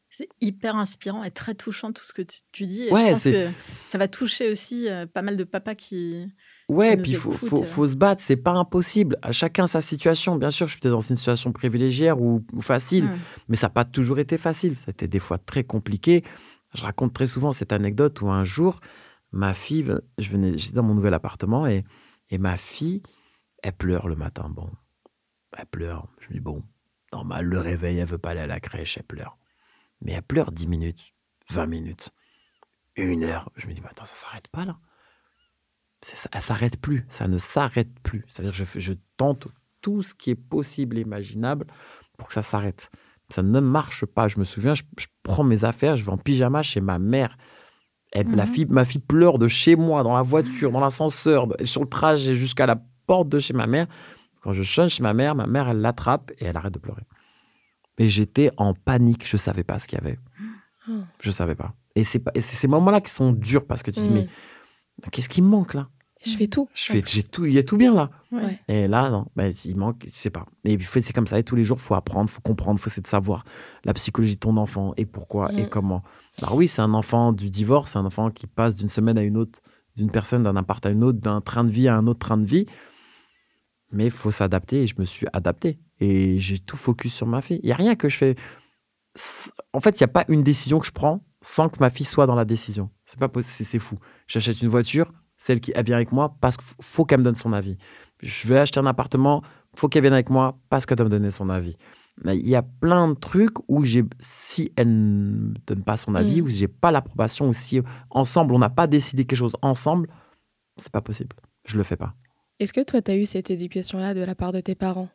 C'est 0.10 0.30
hyper 0.42 0.76
inspirant 0.76 1.24
et 1.24 1.32
très 1.32 1.54
touchant 1.54 1.92
tout 1.92 2.04
ce 2.04 2.14
que 2.14 2.22
tu, 2.22 2.40
tu 2.52 2.66
dis. 2.66 2.84
Et 2.84 2.92
Ouais, 2.94 3.08
je 3.08 3.12
pense 3.12 3.24
que 3.26 3.50
ça 3.86 3.98
va 3.98 4.08
toucher 4.08 4.50
aussi 4.50 4.90
euh, 4.90 5.06
pas 5.06 5.22
mal 5.22 5.36
de 5.38 5.44
papas 5.44 5.76
qui. 5.76 6.28
Ouais, 6.70 6.98
puis 6.98 7.12
il 7.12 7.18
faut, 7.18 7.34
écoutent, 7.34 7.50
faut, 7.50 7.64
faut 7.64 7.88
se 7.88 7.96
battre, 7.96 8.22
c'est 8.22 8.36
pas 8.38 8.52
impossible. 8.52 9.18
À 9.22 9.32
chacun 9.32 9.68
sa 9.68 9.80
situation. 9.82 10.36
Bien 10.36 10.50
sûr, 10.52 10.68
je 10.68 10.72
suis 10.72 10.80
peut-être 10.82 10.94
dans 10.94 11.02
une 11.02 11.16
situation 11.16 11.52
privilégiée 11.52 12.12
ou, 12.12 12.46
ou 12.54 12.62
facile, 12.62 13.06
Ouais. 13.06 13.18
mais 13.48 13.56
ça 13.56 13.68
n'a 13.68 13.72
pas 13.72 13.86
toujours 13.86 14.20
été 14.20 14.38
facile. 14.38 14.76
C'était 14.76 15.08
des 15.08 15.20
fois 15.20 15.38
très 15.38 15.64
compliqué. 15.64 16.24
Je 16.74 16.84
raconte 16.84 17.14
très 17.14 17.28
souvent 17.28 17.52
cette 17.54 17.72
anecdote 17.72 18.22
où 18.22 18.30
un 18.30 18.44
jour, 18.44 18.80
ma 19.32 19.54
fille, 19.54 19.86
je 20.18 20.30
venais, 20.30 20.58
j'étais 20.58 20.76
dans 20.76 20.84
mon 20.84 20.94
nouvel 20.96 21.14
appartement 21.14 21.68
et, 21.68 21.86
et 22.30 22.38
ma 22.38 22.58
fille, 22.58 23.02
elle 23.64 23.74
pleure 23.74 24.08
le 24.10 24.16
matin. 24.16 24.50
Bon, 24.50 24.70
elle 25.58 25.66
pleure. 25.68 26.08
Je 26.20 26.28
me 26.30 26.34
dis, 26.34 26.40
bon, 26.42 26.64
normal, 27.14 27.46
le 27.46 27.60
réveil, 27.60 27.98
elle 28.00 28.08
veut 28.08 28.18
pas 28.18 28.32
aller 28.32 28.42
à 28.42 28.48
la 28.48 28.60
crèche, 28.60 28.98
elle 28.98 29.04
pleure. 29.06 29.37
Mais 30.02 30.14
elle 30.14 30.22
pleure 30.22 30.52
10 30.52 30.68
minutes, 30.68 31.00
20 31.52 31.66
minutes, 31.66 32.12
une 32.96 33.24
heure. 33.24 33.50
Je 33.56 33.68
me 33.68 33.74
dis, 33.74 33.82
mais 33.82 33.90
attends, 33.90 34.06
ça 34.06 34.16
s'arrête 34.16 34.48
pas 34.50 34.66
là. 34.66 34.78
Ça, 36.04 36.30
elle 36.32 36.42
s'arrête 36.42 36.78
plus, 36.80 37.06
ça 37.10 37.28
ne 37.28 37.38
s'arrête 37.38 38.00
plus. 38.02 38.24
C'est-à-dire 38.28 38.52
que 38.52 38.58
je, 38.64 38.80
je 38.80 38.94
tente 39.18 39.48
tout 39.82 40.04
ce 40.04 40.14
qui 40.14 40.30
est 40.30 40.36
possible 40.36 40.98
et 40.98 41.02
imaginable 41.02 41.66
pour 42.18 42.28
que 42.28 42.34
ça 42.34 42.44
s'arrête. 42.44 42.90
Ça 43.30 43.42
ne 43.44 43.60
marche 43.60 44.06
pas. 44.06 44.28
Je 44.28 44.38
me 44.40 44.44
souviens, 44.44 44.74
je, 44.76 44.84
je 44.98 45.08
prends 45.24 45.44
mes 45.44 45.64
affaires, 45.66 45.96
je 45.96 46.04
vais 46.06 46.12
en 46.12 46.18
pyjama 46.18 46.62
chez 46.64 46.82
ma 46.82 47.00
mère. 47.00 47.38
Elle- 48.14 48.34
la 48.36 48.46
Mhm. 48.46 48.54
fille, 48.54 48.66
ma 48.70 48.86
fille 48.86 49.02
pleure 49.02 49.38
de 49.40 49.48
chez 49.48 49.76
moi, 49.76 50.04
dans 50.04 50.14
la 50.16 50.22
voiture, 50.22 50.72
dans 50.72 50.80
l'ascenseur, 50.80 51.48
sur 51.64 51.82
le 51.82 51.90
trajet 51.90 52.36
jusqu'à 52.36 52.66
la 52.66 52.80
porte 53.08 53.28
de 53.30 53.40
chez 53.40 53.54
ma 53.54 53.68
mère. 53.68 53.88
Quand 54.42 54.54
je 54.54 54.64
sonne 54.64 54.90
chez 54.90 55.04
ma 55.04 55.14
mère, 55.14 55.36
ma 55.36 55.46
mère, 55.48 55.68
elle 55.68 55.82
l'attrape 55.82 56.32
et 56.38 56.46
elle 56.46 56.56
arrête 56.56 56.74
de 56.74 56.80
pleurer. 56.80 57.04
Et 57.98 58.10
j'étais 58.10 58.52
en 58.58 58.74
panique, 58.74 59.28
je 59.28 59.36
ne 59.36 59.40
savais 59.40 59.64
pas 59.64 59.80
ce 59.80 59.88
qu'il 59.88 59.98
y 59.98 60.02
avait. 60.02 60.20
Oh. 60.90 60.94
Je 61.22 61.30
ne 61.30 61.34
savais 61.34 61.56
pas. 61.56 61.74
Et 61.96 62.04
c'est 62.04 62.20
pas- 62.20 62.32
et 62.36 62.42
c'est 62.42 62.56
ces 62.56 62.68
moments-là 62.68 63.02
qui 63.02 63.12
sont 63.12 63.32
durs 63.32 63.66
parce 63.66 63.82
que 63.84 63.92
tu 63.92 64.00
dis, 64.02 64.10
Mm. 64.10 64.14
mais 64.14 64.28
qu'est-ce 65.12 65.30
qui 65.30 65.42
me 65.42 65.48
manque 65.48 65.74
là? 65.74 65.90
Je 66.26 66.36
fais 66.36 66.48
tout. 66.48 66.68
je 66.74 66.86
fais, 66.86 67.04
j'ai 67.06 67.22
tout, 67.24 67.46
il 67.46 67.54
y 67.54 67.60
a 67.60 67.64
tout 67.64 67.78
bien 67.78 67.94
là. 67.94 68.10
Ouais. 68.32 68.60
Et 68.68 68.88
là, 68.88 69.10
non, 69.12 69.28
ben, 69.36 69.54
il 69.66 69.78
manque, 69.78 70.04
je 70.08 70.12
sais 70.16 70.32
pas. 70.32 70.46
Et 70.64 70.76
puis, 70.76 70.88
c'est 71.04 71.14
comme 71.14 71.28
ça. 71.28 71.38
Et 71.38 71.44
tous 71.44 71.56
les 71.56 71.64
jours, 71.64 71.80
faut 71.80 71.94
apprendre, 71.94 72.28
faut 72.30 72.42
comprendre, 72.42 72.80
faut 72.80 72.90
essayer 72.90 73.04
de 73.04 73.08
savoir 73.08 73.46
la 73.84 73.94
psychologie 73.94 74.34
de 74.36 74.40
ton 74.40 74.58
enfant 74.58 74.94
et 74.98 75.06
pourquoi 75.06 75.54
et 75.54 75.64
Mm. 75.66 75.70
comment. 75.70 76.02
Alors 76.42 76.56
oui, 76.56 76.68
c'est 76.68 76.82
un 76.82 76.94
enfant 76.96 77.34
du 77.34 77.52
divorce, 77.52 77.92
c'est 77.92 78.00
un 78.00 78.06
enfant 78.06 78.32
qui 78.32 78.48
passe 78.48 78.76
d'une 78.76 78.90
semaine 78.90 79.18
à 79.20 79.24
une 79.24 79.38
autre, 79.38 79.60
d'une 79.96 80.10
personne, 80.10 80.42
d'un 80.44 80.56
appart 80.56 80.84
à 80.86 80.90
une 80.90 81.04
autre, 81.04 81.20
d'un 81.20 81.40
train 81.42 81.64
de 81.64 81.70
vie 81.72 81.88
à 81.88 81.96
un 81.96 82.08
autre 82.08 82.20
train 82.20 82.38
de 82.38 82.46
vie. 82.46 82.66
Mais 83.92 84.06
il 84.06 84.12
faut 84.12 84.32
s'adapter 84.32 84.84
et 84.84 84.88
je 84.88 84.96
me 84.98 85.06
suis 85.06 85.28
adapté. 85.34 85.80
Et 86.00 86.40
j'ai 86.40 86.60
tout 86.60 86.78
focus 86.78 87.14
sur 87.14 87.28
ma 87.28 87.42
fille. 87.42 87.60
Il 87.64 87.68
n'y 87.68 87.72
a 87.72 87.76
rien 87.76 87.96
que 87.96 88.08
je 88.10 88.18
fais. 88.18 88.36
En 89.74 89.80
fait, 89.80 90.00
il 90.00 90.04
n'y 90.04 90.06
a 90.06 90.10
pas 90.10 90.26
une 90.28 90.44
décision 90.44 90.80
que 90.80 90.86
je 90.86 90.92
prends 90.92 91.24
sans 91.42 91.70
que 91.70 91.78
ma 91.80 91.90
fille 91.90 92.06
soit 92.06 92.28
dans 92.28 92.36
la 92.36 92.46
décision. 92.46 92.90
C'est 93.06 93.20
pas 93.20 93.30
possible, 93.30 93.66
c'est- 93.66 93.80
fou. 93.80 93.98
J'achète 94.28 94.62
une 94.62 94.68
voiture, 94.68 95.12
celle 95.38 95.60
qui 95.60 95.72
elle 95.76 95.86
vient 95.86 95.96
avec 95.96 96.12
moi 96.12 96.36
parce 96.42 96.58
qu'il 96.58 96.68
faut 96.82 97.06
qu'elle 97.06 97.20
me 97.20 97.24
donne 97.24 97.36
son 97.36 97.54
avis. 97.54 97.78
Je 98.22 98.48
vais 98.48 98.60
acheter 98.60 98.80
un 98.80 98.86
appartement, 98.86 99.42
faut 99.76 99.88
qu'elle 99.88 100.02
vienne 100.02 100.14
avec 100.14 100.30
moi 100.30 100.60
parce 100.70 100.86
qu'elle 100.86 100.98
doit 100.98 101.06
me 101.06 101.10
donner 101.12 101.32
son 101.32 101.50
avis. 101.50 101.78
Mais 102.24 102.38
il 102.38 102.50
y 102.50 102.56
a 102.56 102.64
plein 102.64 103.08
de 103.10 103.14
trucs 103.14 103.56
où 103.68 103.84
j'ai, 103.86 104.04
si 104.20 104.72
elle 104.76 104.88
ne 104.90 105.32
me 105.50 105.54
donne 105.68 105.84
pas 105.84 105.98
son 105.98 106.16
avis, 106.16 106.42
Mm. 106.42 106.46
ou 106.46 106.50
si 106.50 106.58
j'ai 106.58 106.68
pas 106.68 106.92
l'approbation, 106.92 107.48
ou 107.50 107.54
si 107.54 107.82
ensemble 108.10 108.54
on 108.56 108.60
n'a 108.60 108.72
pas 108.72 108.88
décidé 108.88 109.26
quelque 109.26 109.38
chose 109.38 109.56
ensemble, 109.62 110.10
c'est 110.78 110.92
pas 110.92 111.02
possible. 111.02 111.36
Je 111.66 111.78
le 111.78 111.84
fais 111.84 111.96
pas. 111.96 112.14
Est-ce 112.60 112.74
que 112.74 112.84
toi, 112.84 113.04
tu 113.04 113.12
as 113.12 113.18
eu 113.18 113.28
cette 113.28 113.52
éducation-là 113.52 114.16
de 114.16 114.22
la 114.24 114.34
part 114.34 114.52
de 114.52 114.62
tes 114.62 114.74
parents? 114.74 115.10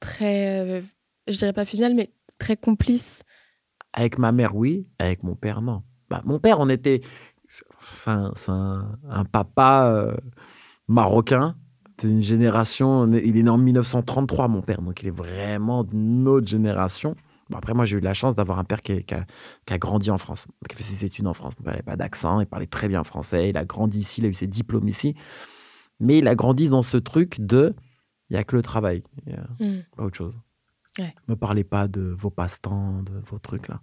Très, 0.00 0.60
euh, 0.60 0.82
je 1.28 1.36
dirais 1.36 1.52
pas 1.52 1.64
fusionnelle, 1.64 1.96
mais 1.96 2.10
très 2.38 2.56
complice. 2.56 3.22
Avec 3.92 4.18
ma 4.18 4.32
mère, 4.32 4.54
oui. 4.56 4.86
Avec 4.98 5.22
mon 5.22 5.34
père, 5.34 5.62
non. 5.62 5.82
Bah, 6.10 6.22
mon 6.24 6.38
père, 6.38 6.60
on 6.60 6.68
était. 6.68 7.00
C'est 7.48 8.10
un, 8.50 9.24
papa 9.30 9.92
euh, 9.94 10.16
marocain. 10.88 11.56
C'est 12.00 12.08
une 12.08 12.22
génération. 12.22 13.10
Il 13.12 13.36
est 13.36 13.42
né 13.42 13.50
en 13.50 13.58
1933, 13.58 14.48
mon 14.48 14.62
père. 14.62 14.82
Donc, 14.82 15.02
il 15.02 15.08
est 15.08 15.16
vraiment 15.16 15.84
d'une 15.84 16.28
autre 16.28 16.46
génération. 16.46 17.14
Bon, 17.48 17.58
après, 17.58 17.74
moi, 17.74 17.84
j'ai 17.84 17.96
eu 17.96 18.00
la 18.00 18.12
chance 18.12 18.34
d'avoir 18.34 18.58
un 18.58 18.64
père 18.64 18.82
qui, 18.82 19.04
qui 19.04 19.14
a, 19.14 19.24
qui 19.64 19.72
a 19.72 19.78
grandi 19.78 20.10
en 20.10 20.18
France, 20.18 20.46
qui 20.68 20.74
a 20.74 20.76
fait 20.76 20.82
ses 20.82 21.04
études 21.04 21.26
en 21.26 21.34
France. 21.34 21.54
Père 21.54 21.72
n'avait 21.72 21.82
pas 21.82 21.96
d'accent, 21.96 22.40
il 22.40 22.46
parlait 22.46 22.66
très 22.66 22.88
bien 22.88 23.04
français. 23.04 23.50
Il 23.50 23.56
a 23.56 23.64
grandi 23.64 24.00
ici, 24.00 24.20
il 24.20 24.26
a 24.26 24.28
eu 24.28 24.34
ses 24.34 24.48
diplômes 24.48 24.88
ici. 24.88 25.14
Mais 26.00 26.18
il 26.18 26.28
a 26.28 26.34
grandi 26.34 26.68
dans 26.68 26.82
ce 26.82 26.96
truc 26.96 27.40
de. 27.40 27.74
Il 28.30 28.34
n'y 28.34 28.38
a 28.38 28.44
que 28.44 28.56
le 28.56 28.62
travail. 28.62 29.02
Y 29.26 29.32
a 29.32 29.46
Mm. 29.60 29.82
pas 29.96 30.04
autre 30.04 30.16
chose. 30.16 30.34
Ouais. 30.98 31.14
Me 31.28 31.36
parlez 31.36 31.64
pas 31.64 31.88
de 31.88 32.00
vos 32.00 32.30
passe-temps, 32.30 33.02
de 33.02 33.12
vos 33.30 33.38
trucs 33.38 33.68
là. 33.68 33.80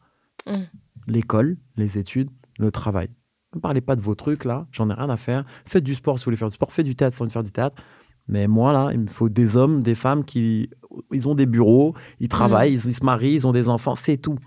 Mm. 0.47 0.63
L'école, 1.07 1.57
les 1.77 1.97
études, 1.97 2.29
le 2.59 2.71
travail. 2.71 3.09
Ne 3.53 3.57
me 3.57 3.61
parlez 3.61 3.81
pas 3.81 3.95
de 3.95 4.01
vos 4.01 4.15
trucs 4.15 4.45
là, 4.45 4.67
j'en 4.71 4.89
ai 4.89 4.93
rien 4.93 5.09
à 5.09 5.17
faire. 5.17 5.45
Faites 5.65 5.83
du 5.83 5.93
sport 5.95 6.17
si 6.17 6.23
vous 6.23 6.29
voulez 6.29 6.37
faire 6.37 6.47
du 6.49 6.55
sport, 6.55 6.71
faites 6.73 6.85
du 6.85 6.95
théâtre 6.95 7.15
si 7.15 7.19
vous 7.19 7.25
voulez 7.25 7.33
faire 7.33 7.43
du 7.43 7.51
théâtre. 7.51 7.81
Mais 8.27 8.47
moi, 8.47 8.71
là, 8.73 8.91
il 8.93 8.99
me 9.01 9.07
faut 9.07 9.29
des 9.29 9.57
hommes, 9.57 9.81
des 9.83 9.95
femmes 9.95 10.23
qui. 10.23 10.69
Ils 11.11 11.27
ont 11.27 11.35
des 11.35 11.45
bureaux, 11.45 11.93
ils 12.19 12.29
travaillent, 12.29 12.73
ils, 12.73 12.85
ils 12.87 12.93
se 12.93 13.03
marient, 13.03 13.33
ils 13.33 13.45
ont 13.47 13.51
des 13.51 13.67
enfants, 13.69 13.95
c'est 13.95 14.17
tout. 14.17 14.37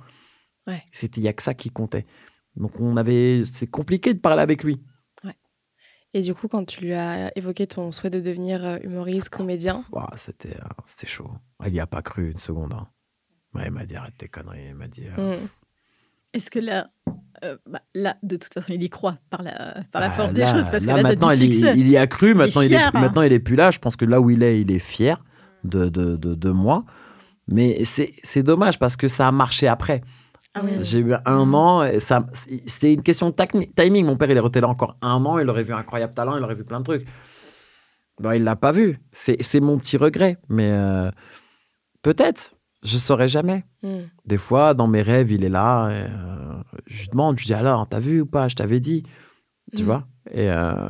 Ouais. 0.66 0.82
C'était, 0.92 1.20
il 1.20 1.24
n'y 1.24 1.28
a 1.28 1.32
que 1.35 1.42
ça 1.42 1.54
qui 1.54 1.70
comptait. 1.70 2.06
Donc, 2.56 2.80
on 2.80 2.96
avait. 2.96 3.44
C'est 3.44 3.66
compliqué 3.66 4.14
de 4.14 4.18
parler 4.18 4.40
avec 4.42 4.64
lui. 4.64 4.80
Et 6.16 6.22
du 6.22 6.33
coup, 6.35 6.48
quand 6.48 6.64
tu 6.64 6.81
lui 6.81 6.94
as 6.94 7.31
évoqué 7.37 7.66
ton 7.66 7.92
souhait 7.92 8.09
de 8.09 8.20
devenir 8.20 8.64
euh, 8.64 8.79
humoriste, 8.83 9.29
comédien, 9.29 9.85
Ouah, 9.92 10.09
c'était, 10.16 10.55
euh, 10.57 10.68
c'était 10.87 11.07
chaud. 11.07 11.31
Il 11.66 11.72
n'y 11.74 11.81
a 11.81 11.87
pas 11.87 12.00
cru 12.00 12.31
une 12.31 12.38
seconde. 12.38 12.72
hein. 12.72 12.87
Il 13.62 13.70
m'a 13.70 13.85
dit 13.85 13.96
arrête 13.96 14.14
tes 14.16 14.26
conneries. 14.29 14.68
Il 14.70 14.74
m'a 14.76 14.88
dit. 14.88 15.05
euh, 15.18 15.37
mm, 15.42 15.48
Est-ce 16.33 16.50
que 16.50 16.59
là, 16.59 16.88
euh, 17.44 17.59
bah, 17.66 17.83
là, 17.94 18.16
de 18.22 18.37
toute 18.37 18.55
façon, 18.55 18.72
il 18.72 18.83
y 18.83 18.88
croit 18.88 19.18
par 19.29 19.42
la, 19.42 19.83
par 19.92 20.00
la 20.00 20.07
Ah, 20.07 20.11
force 20.11 20.33
là- 20.33 20.44
des 20.52 20.57
choses 20.59 20.70
parce 20.70 20.87
là, 20.87 20.94
que 20.94 20.96
là, 20.96 21.02
t'as 21.02 21.09
maintenant, 21.11 21.29
du 21.29 21.35
il, 21.44 21.50
y- 21.50 21.55
succès. 21.55 21.74
il 21.76 21.88
y 21.88 21.96
a 21.98 22.07
cru. 22.07 22.35
Maintenant, 22.35 22.62
il, 22.62 22.68
fier, 22.68 22.81
est, 22.81 22.85
hein. 22.96 23.00
maintenant, 23.00 23.20
il 23.22 23.33
est 23.35 23.38
plus 23.38 23.57
là. 23.57 23.70
Je 23.70 23.79
pense 23.79 23.96
que 23.96 24.07
là 24.07 24.18
où 24.22 24.31
il 24.31 24.42
est, 24.42 24.59
il 24.61 24.70
est 24.70 24.79
fier 24.79 25.22
de, 25.64 25.90
de, 25.90 26.16
de, 26.16 26.35
de 26.35 26.50
moi. 26.50 26.85
Mais 27.48 27.85
c'est, 27.85 28.12
c'est 28.22 28.42
dommage 28.42 28.79
parce 28.79 28.96
que 28.96 29.07
ça 29.07 29.29
a 29.29 29.33
marché 29.33 29.68
après. 29.68 30.00
Ah 30.57 30.61
oui. 30.64 30.71
J'ai 30.83 31.01
eu 31.01 31.12
un 31.25 31.53
an. 31.55 31.83
Et 31.85 32.01
ça, 32.01 32.27
c'était 32.66 32.95
une 32.95 33.03
question 33.03 33.31
de 33.31 33.35
timing. 33.77 34.07
Mon 34.07 34.16
père, 34.16 34.31
il 34.31 34.37
est 34.37 34.40
resté 34.40 34.61
là 34.61 34.69
encore 34.69 34.97
un 35.03 35.25
an. 35.25 35.38
Il 35.38 35.49
aurait 35.51 35.62
vu 35.62 35.73
un 35.75 35.79
incroyable 35.79 36.14
talent. 36.14 36.37
Il 36.37 36.42
aurait 36.42 36.55
vu 36.55 36.64
plein 36.64 36.79
de 36.81 36.85
trucs. 36.85 37.07
Bon, 38.21 38.31
il 38.33 38.42
l'a 38.45 38.57
pas 38.57 38.73
vu. 38.73 38.99
C'est, 39.12 39.37
c'est 39.42 39.61
mon 39.61 39.77
petit 39.79 39.97
regret. 39.99 40.38
Mais 40.49 40.71
euh, 40.71 41.11
peut-être. 42.03 42.55
Je 42.83 42.99
saurais 42.99 43.29
jamais. 43.29 43.64
mm. 43.83 44.03
Des 44.27 44.38
fois, 44.38 44.73
dans 44.75 44.87
mes 44.87 45.03
rêves, 45.03 45.31
il 45.33 45.45
est 45.45 45.49
là. 45.49 45.90
et, 45.90 46.05
euh, 46.09 46.62
je 46.87 47.03
lui 47.03 47.09
demande, 47.09 47.37
je 47.37 47.42
lui 47.42 47.47
dis 47.47 47.55
alors, 47.55 47.88
t'as 47.88 47.99
vu 48.01 48.21
ou 48.21 48.27
pas? 48.27 48.49
Je 48.49 48.55
t'avais 48.55 48.81
dit. 48.81 49.03
Tu 49.77 49.83
Mm. 49.83 49.87
vois? 49.87 50.07
Et 50.31 50.49
euh, 50.51 50.88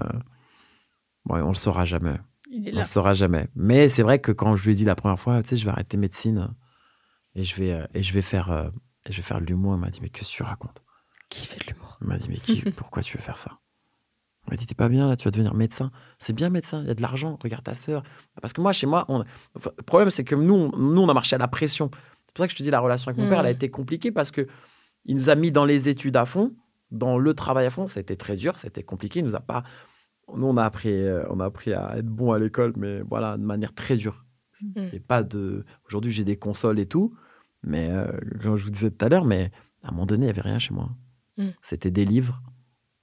ouais, 1.29 1.40
on 1.40 1.48
le 1.48 1.55
saura 1.55 1.85
jamais. 1.85 2.16
Il 2.50 2.68
est 2.68 2.74
On 2.74 2.76
le 2.79 2.83
saura 2.83 3.14
jamais. 3.14 3.48
Mais 3.57 3.88
c'est 3.88 4.02
vrai 4.02 4.18
que 4.18 4.31
quand 4.33 4.57
je 4.57 4.64
lui 4.64 4.72
ai 4.72 4.74
dit 4.74 4.85
la 4.85 4.94
première 4.94 5.18
fois, 5.18 5.42
tu 5.42 5.50
sais, 5.50 5.57
je 5.57 5.64
vais 5.64 5.70
arrêter 5.70 5.96
médecine 5.96 6.50
et 7.35 7.44
je 7.44 7.57
vais, 7.57 7.72
euh, 7.72 7.87
et 7.94 8.02
je 8.02 8.12
vais 8.12 8.22
faire, 8.22 8.50
euh, 8.50 8.68
et 9.08 9.12
je 9.12 9.16
vais 9.16 9.22
faire 9.22 9.40
de 9.40 9.46
l'humour, 9.46 9.74
il 9.74 9.80
m'a 9.80 9.90
dit, 9.90 10.00
mais 10.02 10.08
qu'est-ce 10.08 10.30
que 10.30 10.36
tu 10.36 10.42
racontes? 10.42 10.82
Qui 11.28 11.46
fait 11.46 11.58
de 11.60 11.72
l'humour? 11.72 11.98
Il 12.02 12.06
m'a 12.08 12.18
dit, 12.18 12.28
mais 12.28 12.36
qui, 12.36 12.62
pourquoi 12.76 13.02
tu 13.02 13.16
veux 13.16 13.22
faire 13.22 13.38
ça? 13.38 13.58
Il 14.46 14.50
m'a 14.50 14.56
dit, 14.56 14.66
t'es 14.66 14.74
pas 14.74 14.88
bien 14.88 15.08
là, 15.08 15.16
tu 15.16 15.24
vas 15.24 15.30
devenir 15.32 15.54
médecin. 15.54 15.90
C'est 16.18 16.32
bien 16.32 16.50
médecin, 16.50 16.82
il 16.82 16.88
y 16.88 16.90
a 16.90 16.94
de 16.94 17.02
l'argent, 17.02 17.36
regarde 17.42 17.64
ta 17.64 17.74
sœur. 17.74 18.02
Parce 18.40 18.52
que 18.52 18.60
moi, 18.60 18.72
chez 18.72 18.86
moi, 18.86 19.04
on- 19.08 19.24
enfin, 19.56 19.70
le 19.76 19.82
problème, 19.82 20.10
c'est 20.10 20.24
que 20.24 20.34
nous, 20.36 20.54
on- 20.54 20.76
nous, 20.76 21.00
on 21.02 21.08
a 21.08 21.14
marché 21.14 21.34
à 21.34 21.38
la 21.38 21.48
pression. 21.48 21.90
C'est 22.26 22.34
pour 22.34 22.42
ça 22.42 22.46
que 22.46 22.52
je 22.52 22.58
te 22.58 22.62
dis, 22.62 22.70
la 22.70 22.80
relation 22.80 23.08
avec 23.10 23.18
mon 23.18 23.24
père, 23.30 23.40
elle 23.40 23.46
a 23.46 23.50
été 23.50 23.70
compliquée 23.70 24.12
parce 24.12 24.30
que 24.30 24.46
il 25.04 25.16
nous 25.16 25.30
a 25.30 25.34
mis 25.34 25.50
dans 25.50 25.64
les 25.64 25.88
études 25.88 26.16
à 26.16 26.26
fond, 26.26 26.54
dans 26.90 27.18
le 27.18 27.34
travail 27.34 27.66
à 27.66 27.70
fond. 27.70 27.88
Ça 27.88 27.98
a 27.98 28.02
été 28.02 28.16
très 28.16 28.36
dur, 28.36 28.58
c'était 28.58 28.82
compliqué. 28.84 29.20
Il 29.20 29.26
nous 29.26 29.34
a 29.36 29.40
pas. 29.40 29.64
Nous, 30.34 30.46
on 30.46 30.56
a 30.56 30.64
appris, 30.64 30.90
euh, 30.92 31.24
on 31.30 31.38
a 31.40 31.44
appris 31.44 31.72
à 31.72 31.96
être 31.98 32.06
bon 32.06 32.32
à 32.32 32.38
l'école, 32.38 32.72
mais 32.76 33.00
voilà, 33.02 33.36
de 33.36 33.42
manière 33.44 33.74
très 33.74 33.96
dure. 33.96 34.24
Et 34.92 35.00
pas 35.00 35.22
de. 35.22 35.64
Aujourd'hui, 35.86 36.10
j'ai 36.12 36.24
des 36.24 36.36
consoles 36.38 36.78
et 36.78 36.86
tout, 36.86 37.14
mais 37.66 37.88
euh, 37.90 38.07
comme 38.42 38.57
je 38.57 38.64
vous 38.64 38.70
disais 38.70 38.90
tout 38.90 39.05
à 39.05 39.09
l'heure, 39.09 39.24
mais 39.24 39.50
à 39.83 39.88
un 39.88 39.90
moment 39.92 40.07
donné, 40.07 40.24
il 40.24 40.29
y 40.29 40.31
avait 40.31 40.40
rien 40.40 40.59
chez 40.59 40.72
moi. 40.72 40.88
Mm. 41.37 41.48
C'était 41.62 41.90
des 41.90 42.05
livres, 42.05 42.40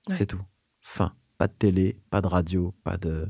Ouais. 0.09 0.15
c'est 0.17 0.25
tout. 0.25 0.41
Fin. 0.81 1.13
Pas 1.37 1.47
de 1.47 1.53
télé, 1.53 1.97
pas 2.09 2.21
de 2.21 2.27
radio, 2.27 2.73
pas 2.83 2.97
de. 2.97 3.27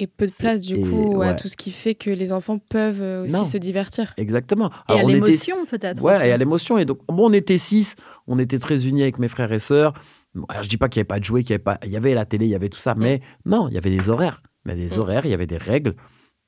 Et 0.00 0.06
peu 0.08 0.26
de 0.26 0.32
place, 0.32 0.60
du 0.62 0.74
et 0.76 0.82
coup, 0.82 1.22
à 1.22 1.34
tout 1.34 1.46
ce 1.48 1.56
qui 1.56 1.70
fait 1.70 1.94
que 1.94 2.10
les 2.10 2.32
enfants 2.32 2.58
peuvent 2.58 3.00
euh, 3.00 3.22
aussi 3.24 3.32
Non. 3.32 3.44
se 3.44 3.56
divertir. 3.58 4.12
Exactement. 4.16 4.70
Et 4.88 4.92
à 4.92 5.02
était- 5.02 5.06
l'émotion, 5.12 5.66
peut-être. 5.66 6.02
Ouais, 6.02 6.16
aussi. 6.16 6.26
et 6.26 6.32
à 6.32 6.36
l'émotion. 6.36 6.78
Et 6.78 6.84
donc, 6.84 6.98
bon, 7.06 7.30
on 7.30 7.32
était 7.32 7.58
six, 7.58 7.94
on 8.26 8.38
était 8.40 8.58
très 8.58 8.86
unis 8.88 9.02
avec 9.02 9.18
mes 9.20 9.28
frères 9.28 9.52
et 9.52 9.58
sœurs. 9.60 9.92
Bon, 10.34 10.46
alors, 10.48 10.64
je 10.64 10.68
dis 10.68 10.76
pas 10.78 10.88
qu'il 10.88 10.98
n'y 10.98 11.02
avait 11.02 11.06
pas 11.08 11.20
de 11.20 11.24
jouets, 11.24 11.42
qu'il 11.42 11.50
y 11.50 11.54
avait 11.54 11.62
pas, 11.62 11.78
il 11.84 11.90
y 11.92 11.96
avait 11.96 12.12
la 12.14 12.24
télé, 12.24 12.46
il 12.46 12.50
y 12.50 12.56
avait 12.56 12.68
tout 12.70 12.80
ça, 12.80 12.94
mais 12.96 13.20
non, 13.44 13.68
il 13.68 13.74
y 13.74 13.78
avait 13.78 13.96
des 13.96 14.08
horaires. 14.08 14.42
Il 14.66 14.70
y 14.70 14.72
avait 14.72 14.88
des 14.88 14.96
Mm. 14.96 15.00
horaires, 15.00 15.26
il 15.26 15.30
y 15.30 15.34
avait 15.34 15.46
des 15.46 15.58
règles. 15.58 15.94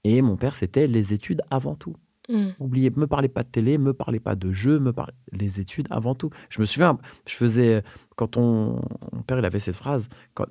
Et 0.03 0.22
mon 0.22 0.37
père, 0.37 0.57
c'était 0.57 0.88
les 0.88 1.12
études 1.12 1.42
avant 1.51 1.77
tout. 1.77 1.94
Mm. 2.28 2.46
Oubliez, 2.58 2.90
me 2.96 3.06
parlez 3.06 3.28
pas 3.28 3.42
de 3.42 3.48
télé, 3.48 3.78
me 3.78 3.92
parlez 3.92 4.18
pas 4.20 4.34
de 4.34 4.50
jeux, 4.52 4.78
me 4.80 4.92
parlez 4.92 5.12
les 5.32 5.60
études 5.60 5.86
avant 5.90 6.14
tout. 6.14 6.30
Je 6.50 6.60
me 6.60 6.64
souviens, 6.64 6.98
je 7.28 7.34
faisais 7.34 7.82
quand 8.16 8.36
on, 8.36 8.80
mon 9.12 9.22
père, 9.22 9.38
il 9.38 9.44
avait 9.44 9.60
cette 9.60 9.76
phrase 9.76 10.08
quand, 10.34 10.46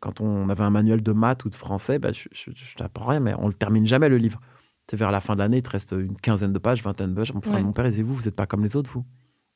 quand 0.00 0.20
on 0.20 0.48
avait 0.48 0.64
un 0.64 0.70
manuel 0.70 1.02
de 1.02 1.12
maths 1.12 1.44
ou 1.44 1.50
de 1.50 1.54
français, 1.54 1.98
bah, 1.98 2.12
je, 2.12 2.28
je, 2.32 2.50
je 2.54 2.76
t'apprends 2.76 3.06
rien, 3.06 3.20
mais 3.20 3.34
on 3.38 3.46
le 3.48 3.54
termine 3.54 3.86
jamais 3.86 4.08
le 4.08 4.18
livre. 4.18 4.40
C'est 4.90 4.96
vers 4.96 5.10
la 5.10 5.20
fin 5.20 5.34
de 5.34 5.38
l'année, 5.40 5.58
il 5.58 5.62
te 5.62 5.70
reste 5.70 5.92
une 5.92 6.16
quinzaine 6.16 6.52
de 6.52 6.58
pages, 6.58 6.82
vingtaine 6.82 7.10
de 7.10 7.14
pages. 7.16 7.32
Mon, 7.34 7.40
frère- 7.40 7.54
Ouais. 7.56 7.62
mon 7.62 7.72
père, 7.72 7.86
il 7.86 7.90
disait 7.90 8.02
vous, 8.02 8.14
vous 8.14 8.22
n'êtes 8.24 8.36
pas 8.36 8.46
comme 8.46 8.62
les 8.62 8.74
autres, 8.76 8.90
vous. 8.90 9.04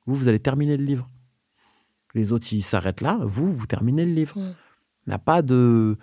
Vous, 0.07 0.15
vous 0.15 0.29
allez 0.29 0.39
terminer 0.41 0.77
le 0.77 0.85
livre. 0.85 1.09
Les 2.15 2.33
autres, 2.33 2.47
ils 2.53 2.63
s'arrêtent 2.63 3.01
là. 3.01 3.19
Vous, 3.23 3.53
vous 3.53 3.67
terminez 3.67 4.05
le 4.05 4.13
livre. 4.13 4.39
Mm. 4.39 4.55
Il 5.07 5.11
n'y 5.11 5.15
a 5.15 5.19
pas 5.19 5.43
de 5.43 5.97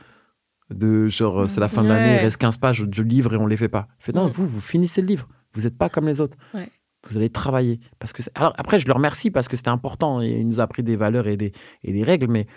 de 0.72 1.08
genre 1.10 1.50
c'est 1.50 1.60
la 1.60 1.68
fin 1.68 1.82
de 1.82 1.88
l'année, 1.88 2.14
il 2.16 2.18
reste 2.20 2.38
15 2.38 2.58
pages 2.58 2.82
de 2.82 3.02
livre 3.02 3.34
et 3.34 3.38
on 3.38 3.48
les 3.48 3.58
fait 3.58 3.70
pas. 3.70 3.88
Fait 3.98 4.14
non, 4.14 4.28
Mm. 4.28 4.32
vous, 4.32 4.46
vous 4.48 4.62
finissez 4.62 5.02
le 5.02 5.08
livre. 5.08 5.28
Vous 5.54 5.62
n'êtes 5.62 5.78
pas 5.78 5.90
comme 5.90 6.08
les 6.08 6.22
autres. 6.22 6.38
Ouais. 6.54 6.70
Vous 7.08 7.18
allez 7.18 7.30
travailler. 7.30 7.80
Parce 7.98 8.14
que 8.14 8.22
Alors, 8.36 8.54
après, 8.58 8.80
je 8.80 8.86
le 8.86 8.94
remercie 8.94 9.32
parce 9.32 9.48
que 9.48 9.56
c'était 9.56 9.70
important 9.70 10.22
et 10.22 10.30
il 10.30 10.48
nous 10.48 10.60
a 10.60 10.64
appris 10.64 10.84
des 10.84 10.96
valeurs 10.96 11.28
et 11.28 11.38
des, 11.38 11.54
et 11.84 11.94
des 11.94 12.04
règles. 12.04 12.28
Mais 12.28 12.48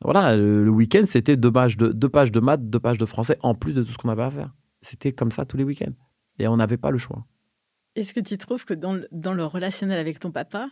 voilà, 0.00 0.36
le, 0.36 0.64
le 0.64 0.70
week-end, 0.70 1.04
c'était 1.06 1.36
deux 1.36 1.52
pages, 1.52 1.76
de, 1.76 1.88
deux 1.88 2.08
pages 2.08 2.32
de 2.32 2.40
maths, 2.40 2.68
deux 2.68 2.80
pages 2.80 2.98
de 2.98 3.06
français 3.06 3.38
en 3.42 3.54
plus 3.54 3.74
de 3.74 3.82
tout 3.82 3.92
ce 3.92 3.98
qu'on 3.98 4.08
avait 4.08 4.22
à 4.22 4.30
faire. 4.30 4.50
C'était 4.80 5.12
comme 5.12 5.30
ça 5.30 5.44
tous 5.44 5.56
les 5.56 5.64
week-ends. 5.64 5.92
Et 6.38 6.48
on 6.48 6.56
n'avait 6.56 6.78
pas 6.78 6.90
le 6.90 6.98
choix. 6.98 7.26
Est-ce 7.94 8.14
que 8.14 8.20
tu 8.20 8.38
trouves 8.38 8.64
que 8.64 8.74
dans 8.74 8.94
le, 8.94 9.06
dans 9.12 9.34
le 9.34 9.44
relationnel 9.44 9.98
avec 9.98 10.18
ton 10.18 10.30
papa, 10.30 10.70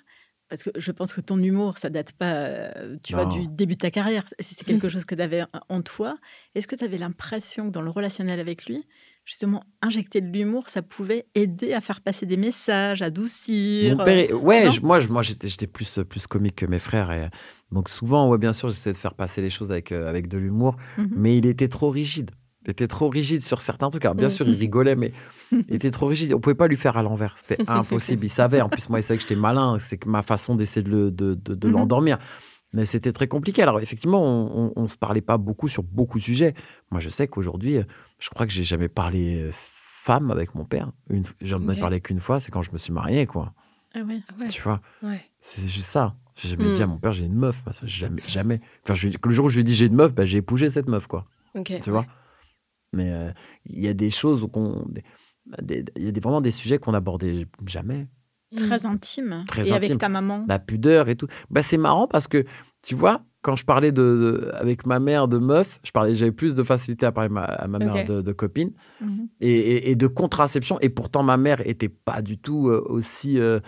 parce 0.49 0.63
que 0.63 0.71
je 0.75 0.91
pense 0.91 1.13
que 1.13 1.21
ton 1.21 1.41
humour, 1.41 1.79
ça 1.79 1.91
date 1.91 2.13
pas, 2.13 2.33
euh, 2.33 2.97
tu 3.03 3.15
vois, 3.15 3.27
du 3.27 3.47
début 3.47 3.75
de 3.75 3.81
ta 3.81 3.91
carrière, 3.91 4.25
c'est 4.41 4.55
c'est 4.55 4.65
quelque 4.65 4.89
chose 4.89 5.05
que 5.05 5.15
tu 5.15 5.23
avais 5.23 5.45
en 5.69 5.83
toi. 5.83 6.17
Est-ce 6.55 6.67
que 6.67 6.75
tu 6.75 6.85
avais 6.85 6.99
l'impression 6.99 7.67
que 7.67 7.71
dans 7.73 7.83
le 7.83 7.91
relationnel 7.91 8.41
avec 8.41 8.67
lui, 8.67 8.85
justement, 9.31 9.63
injecter 9.81 10.21
de 10.21 10.27
l'humour, 10.27 10.69
ça 10.69 10.83
pouvait 10.83 11.27
aider 11.37 11.73
à 11.73 11.81
faire 11.81 12.01
passer 12.01 12.27
des 12.27 12.37
messages, 12.37 13.01
adoucir 13.01 13.97
Mon 13.97 14.05
père, 14.05 14.17
est- 14.19 14.33
ouais, 14.33 14.73
je- 14.73 14.81
moi, 14.81 14.99
je- 14.99 15.09
moi 15.09 15.23
j'étais, 15.23 15.69
plus, 15.69 16.01
plus 16.09 16.27
comique 16.27 16.57
que 16.57 16.67
mes 16.67 16.81
frères. 16.81 17.13
Et, 17.13 17.29
donc 17.71 17.89
souvent, 17.89 18.29
ouais, 18.29 18.39
bien 18.39 18.53
sûr, 18.53 18.71
j'essayais 18.71 18.93
de 18.93 18.99
faire 18.99 19.15
passer 19.15 19.41
les 19.41 19.49
choses 19.49 19.71
avec, 19.71 19.93
euh, 19.93 20.09
avec 20.09 20.27
de 20.27 20.37
l'humour. 20.37 20.77
Mhm. 20.99 21.11
mais 21.15 21.39
il 21.39 21.47
était 21.47 21.69
trop 21.69 21.91
rigide. 21.91 22.33
Il 22.67 22.73
était 22.73 22.89
trop 22.89 23.09
rigide 23.09 23.43
sur 23.43 23.61
certains 23.61 23.89
trucs. 23.89 24.05
Alors, 24.05 24.17
bien 24.17 24.27
Mm. 24.27 24.31
sûr, 24.33 24.49
il 24.49 24.55
rigolait, 24.57 24.97
mais 24.97 25.13
il 25.69 25.75
était 25.77 25.93
trop 25.93 26.07
rigide. 26.09 26.35
On 26.35 26.41
pouvait 26.41 26.57
pas 26.57 26.67
lui 26.67 26.77
faire 26.77 26.97
à 26.97 27.03
l'envers. 27.05 27.37
C'était 27.39 27.57
impossible. 27.71 28.25
Il 28.27 28.31
savait. 28.31 28.61
En 28.61 28.69
plus, 28.69 28.89
moi, 28.89 28.99
il 28.99 29.03
savait 29.05 29.17
que 29.17 29.23
j'étais 29.23 29.37
malin. 29.41 29.79
C'est 29.79 29.97
que 29.97 30.09
ma 30.09 30.23
façon 30.23 30.57
d'essayer 30.57 30.83
de, 30.83 30.91
le- 30.91 31.11
de, 31.13 31.35
de- 31.35 31.55
de 31.55 31.67
Mhm. 31.69 31.73
l'endormir. 31.73 32.19
Mais 32.73 32.85
c'était 32.85 33.13
très 33.13 33.29
compliqué. 33.29 33.63
Alors, 33.63 33.81
effectivement, 33.81 34.23
on, 34.23 34.73
on 34.77 34.89
se 34.89 34.97
parlait 34.97 35.23
pas 35.23 35.39
beaucoup 35.39 35.69
sur 35.69 35.83
beaucoup 35.85 36.19
de 36.19 36.23
sujets. 36.25 36.55
Moi, 36.91 37.01
je 37.01 37.09
sais 37.09 37.29
qu'aujourd'hui, 37.29 37.79
euh, 37.79 37.85
je 38.21 38.29
crois 38.31 38.47
que 38.47 38.53
j'ai 38.53 38.65
jamais 38.65 38.89
parlé 38.89 39.37
euh, 39.43 39.51
femme 39.53 40.31
avec 40.31 40.55
mon 40.55 40.65
père. 40.65 40.93
Une- 41.09 41.25
J'en 41.41 41.67
ai 41.69 41.79
parlé 41.79 42.01
qu'une 42.01 42.21
fois, 42.21 42.39
c'est 42.41 42.51
quand 42.51 42.63
je 42.63 42.71
me 42.73 42.79
suis 42.79 42.93
marié, 42.93 43.27
quoi. 43.27 43.53
Ah 43.95 44.01
ouais. 44.01 44.21
Ah 44.29 44.35
ouais. 44.41 44.49
Tu 44.49 44.63
vois? 44.63 44.81
Ouais. 45.03 45.21
c'est 45.41 45.67
juste 45.67 45.87
ça. 45.89 46.15
J'ai 46.37 46.49
jamais 46.51 46.69
Mm. 46.69 46.73
dit 46.73 46.83
à 46.83 46.87
mon 46.87 46.99
père, 46.99 47.13
j'ai 47.13 47.25
une 47.25 47.35
meuf. 47.35 47.61
Parce 47.65 47.81
que 47.81 47.87
Jamais. 47.87 48.23
jamais. 48.29 48.61
Enfin, 48.85 48.95
je, 48.95 49.09
le 49.09 49.31
jour 49.35 49.47
où 49.47 49.49
je 49.49 49.55
lui 49.57 49.61
ai 49.61 49.65
dit 49.65 49.75
j'ai 49.75 49.87
une 49.87 49.95
meuf, 49.97 50.15
bah, 50.15 50.25
j'ai 50.27 50.39
épousé 50.39 50.71
cette 50.71 50.89
meuf, 50.89 51.07
quoi 51.07 51.27
Ok. 51.55 51.81
tu 51.83 51.91
vois? 51.91 52.07
Mais 52.93 53.11
euh, 53.11 53.31
il 53.67 53.81
y 53.81 53.89
a 53.89 53.95
des 53.95 54.11
choses 54.11 54.43
où 54.43 54.49
qu'on, 54.49 54.85
des- 54.89 55.03
des- 55.83 55.85
il 55.97 56.05
y 56.05 56.09
a 56.09 56.13
des, 56.13 56.21
vraiment 56.21 56.41
des 56.41 56.51
sujets 56.51 56.79
qu'on 56.79 56.95
abordait 56.95 57.47
jamais. 57.67 58.07
Très 58.57 58.85
intime. 58.87 59.45
Très 59.49 59.61
Et 59.69 59.73
intime. 59.73 59.75
avec 59.75 59.99
ta 59.99 60.09
maman. 60.09 60.45
La 60.49 60.59
pudeur 60.59 61.09
et 61.09 61.15
tout. 61.17 61.29
Bah, 61.51 61.63
c'est 61.63 61.77
marrant 61.77 62.07
parce 62.09 62.27
que, 62.27 62.45
tu 62.83 62.95
vois, 62.95 63.23
quand 63.43 63.57
je 63.57 63.65
parlais 63.65 63.91
de, 63.93 64.03
de- 64.03 64.51
avec 64.55 64.87
ma 64.87 65.01
mère 65.01 65.27
de 65.29 65.39
meuf, 65.39 65.81
je 65.83 65.93
parlais, 65.93 66.15
j'avais 66.15 66.33
plus 66.33 66.55
de 66.57 66.63
facilité 66.63 67.07
à 67.07 67.13
parler 67.13 67.31
ma- 67.31 67.45
à 67.45 67.67
ma 67.69 67.79
mère 67.79 68.05
de, 68.05 68.21
de 68.21 68.33
copine 68.33 68.73
Mhm. 69.01 69.29
et, 69.41 69.51
et- 69.51 69.91
et 69.91 69.97
de 69.97 70.07
contraception. 70.07 70.79
Et 70.81 70.91
pourtant, 70.91 71.23
ma 71.23 71.37
mère 71.37 71.67
était 71.67 71.89
pas 71.89 72.21
du 72.23 72.37
tout 72.39 72.69
euh, 72.69 72.85
aussi, 72.89 73.39
euh, 73.41 73.61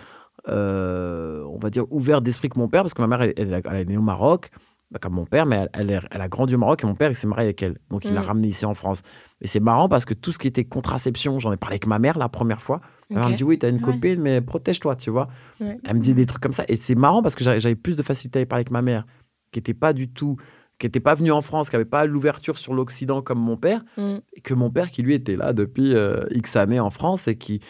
euh, 0.49 1.43
on 1.49 1.57
va 1.59 1.69
dire, 1.69 1.85
ouverte 1.91 2.23
d'esprit 2.23 2.49
que 2.49 2.59
mon 2.59 2.67
père, 2.67 2.83
parce 2.83 2.93
que 2.93 3.01
ma 3.01 3.07
mère, 3.07 3.21
elle, 3.21 3.33
elle, 3.37 3.61
elle 3.65 3.75
est 3.77 3.85
née 3.85 3.97
au 3.97 4.01
Maroc, 4.01 4.49
bah, 4.91 4.99
comme 5.01 5.13
mon 5.13 5.25
père, 5.25 5.45
mais 5.45 5.55
elle, 5.55 5.69
elle, 5.73 5.89
est- 5.91 6.07
elle 6.11 6.21
a 6.21 6.27
grandi 6.27 6.53
au 6.55 6.57
Maroc 6.59 6.83
et 6.83 6.87
mon 6.87 6.93
père, 6.95 7.09
il 7.09 7.15
s'est 7.15 7.25
marié 7.27 7.45
avec 7.45 7.63
elle. 7.63 7.77
Donc, 7.89 8.05
il 8.05 8.13
l'a 8.13 8.21
Mm. 8.21 8.25
ramenée 8.25 8.47
ici 8.49 8.65
en 8.65 8.73
France. 8.75 9.01
Et 9.41 9.47
c'est 9.47 9.59
marrant 9.59 9.89
parce 9.89 10.05
que 10.05 10.13
tout 10.13 10.31
ce 10.31 10.37
qui 10.37 10.47
était 10.47 10.65
contraception, 10.65 11.39
j'en 11.39 11.51
ai 11.51 11.57
parlé 11.57 11.73
avec 11.73 11.87
ma 11.87 11.97
mère 11.99 12.17
la 12.17 12.29
première 12.29 12.61
fois. 12.61 12.81
Elle 13.09 13.17
me 13.17 13.35
dit, 13.35 13.43
oui, 13.43 13.57
t'as 13.59 13.69
une 13.69 13.75
Ouais. 13.77 13.81
copine, 13.81 14.21
mais 14.21 14.41
protège-toi, 14.41 14.95
tu 14.95 15.09
vois. 15.09 15.27
Ouais. 15.59 15.77
Elle 15.85 15.95
me 15.95 15.99
disait 15.99 16.13
des 16.13 16.25
trucs 16.25 16.41
comme 16.41 16.53
ça. 16.53 16.63
Et 16.67 16.75
c'est 16.75 16.95
marrant 16.95 17.21
parce 17.21 17.35
que 17.35 17.43
j'avais 17.43 17.75
plus 17.75 17.95
de 17.95 18.01
facilité 18.01 18.41
à 18.41 18.45
parler 18.45 18.61
avec 18.61 18.71
ma 18.71 18.81
mère, 18.81 19.05
qui 19.53 19.59
n'était 19.59 19.73
pas 19.73 19.93
du 19.93 20.09
tout, 20.09 20.35
qui 20.79 20.87
n'était 20.87 20.99
pas 20.99 21.15
venue 21.15 21.31
en 21.31 21.41
France, 21.41 21.69
qui 21.69 21.75
n'avait 21.75 21.85
pas 21.85 22.05
l'ouverture 22.05 22.57
sur 22.57 22.73
l'Occident 22.73 23.21
comme 23.21 23.39
mon 23.39 23.55
père, 23.55 23.85
Mm. 23.95 24.15
et 24.33 24.41
que 24.41 24.53
mon 24.53 24.69
père 24.69 24.91
qui 24.91 25.01
lui 25.03 25.13
était 25.13 25.37
là 25.37 25.53
depuis 25.53 25.93
euh, 25.95 26.25
X 26.31 26.55
années 26.57 26.79
en 26.81 26.89
France 26.89 27.27
et 27.29 27.37
qui, 27.37 27.61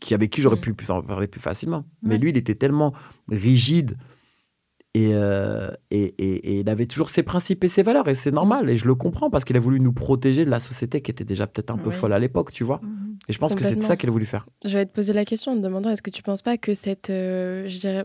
qui 0.00 0.14
avec 0.14 0.30
qui 0.30 0.40
j'aurais 0.40 0.56
Mm. 0.56 0.74
pu 0.74 0.90
en 0.90 1.02
parler 1.02 1.26
plus 1.26 1.40
facilement. 1.40 1.84
Mais 2.02 2.16
lui, 2.16 2.30
il 2.30 2.36
était 2.38 2.54
tellement 2.54 2.94
rigide 3.28 3.98
et, 4.94 5.14
euh, 5.14 5.70
et, 5.90 6.02
et- 6.18 6.50
et 6.52 6.60
il 6.60 6.68
avait 6.68 6.84
toujours 6.86 7.08
ses 7.08 7.22
principes 7.22 7.64
et 7.64 7.68
ses 7.68 7.82
valeurs. 7.82 8.08
Et 8.08 8.14
c'est 8.14 8.30
normal. 8.30 8.68
Et 8.68 8.76
je 8.76 8.86
le 8.86 8.94
comprends 8.94 9.30
parce 9.30 9.44
qu'il 9.44 9.56
a 9.56 9.60
voulu 9.60 9.80
nous 9.80 9.92
protéger 9.94 10.44
de 10.44 10.50
la 10.50 10.60
société 10.60 11.00
qui 11.00 11.10
était 11.10 11.24
déjà 11.24 11.46
peut-être 11.46 11.70
un 11.70 11.78
peu 11.78 11.88
Ouais. 11.88 11.94
folle 11.94 12.12
à 12.12 12.18
l'époque, 12.18 12.52
tu 12.52 12.62
vois. 12.62 12.80
Mhm. 12.82 13.16
Et 13.28 13.32
je 13.32 13.38
pense 13.38 13.54
que 13.54 13.64
c'est 13.64 13.80
ça 13.82 13.96
qu'il 13.96 14.08
a 14.10 14.12
voulu 14.12 14.26
faire. 14.26 14.46
Je 14.64 14.76
vais 14.76 14.84
te 14.84 14.92
poser 14.92 15.12
la 15.14 15.24
question 15.24 15.52
en 15.52 15.56
te 15.56 15.60
demandant 15.62 15.88
est-ce 15.90 16.02
que 16.02 16.10
tu 16.10 16.22
penses 16.22 16.42
pas 16.42 16.58
que 16.58 16.74
cette, 16.74 17.08
euh, 17.08 17.66
je 17.68 17.78
dirais, 17.78 18.04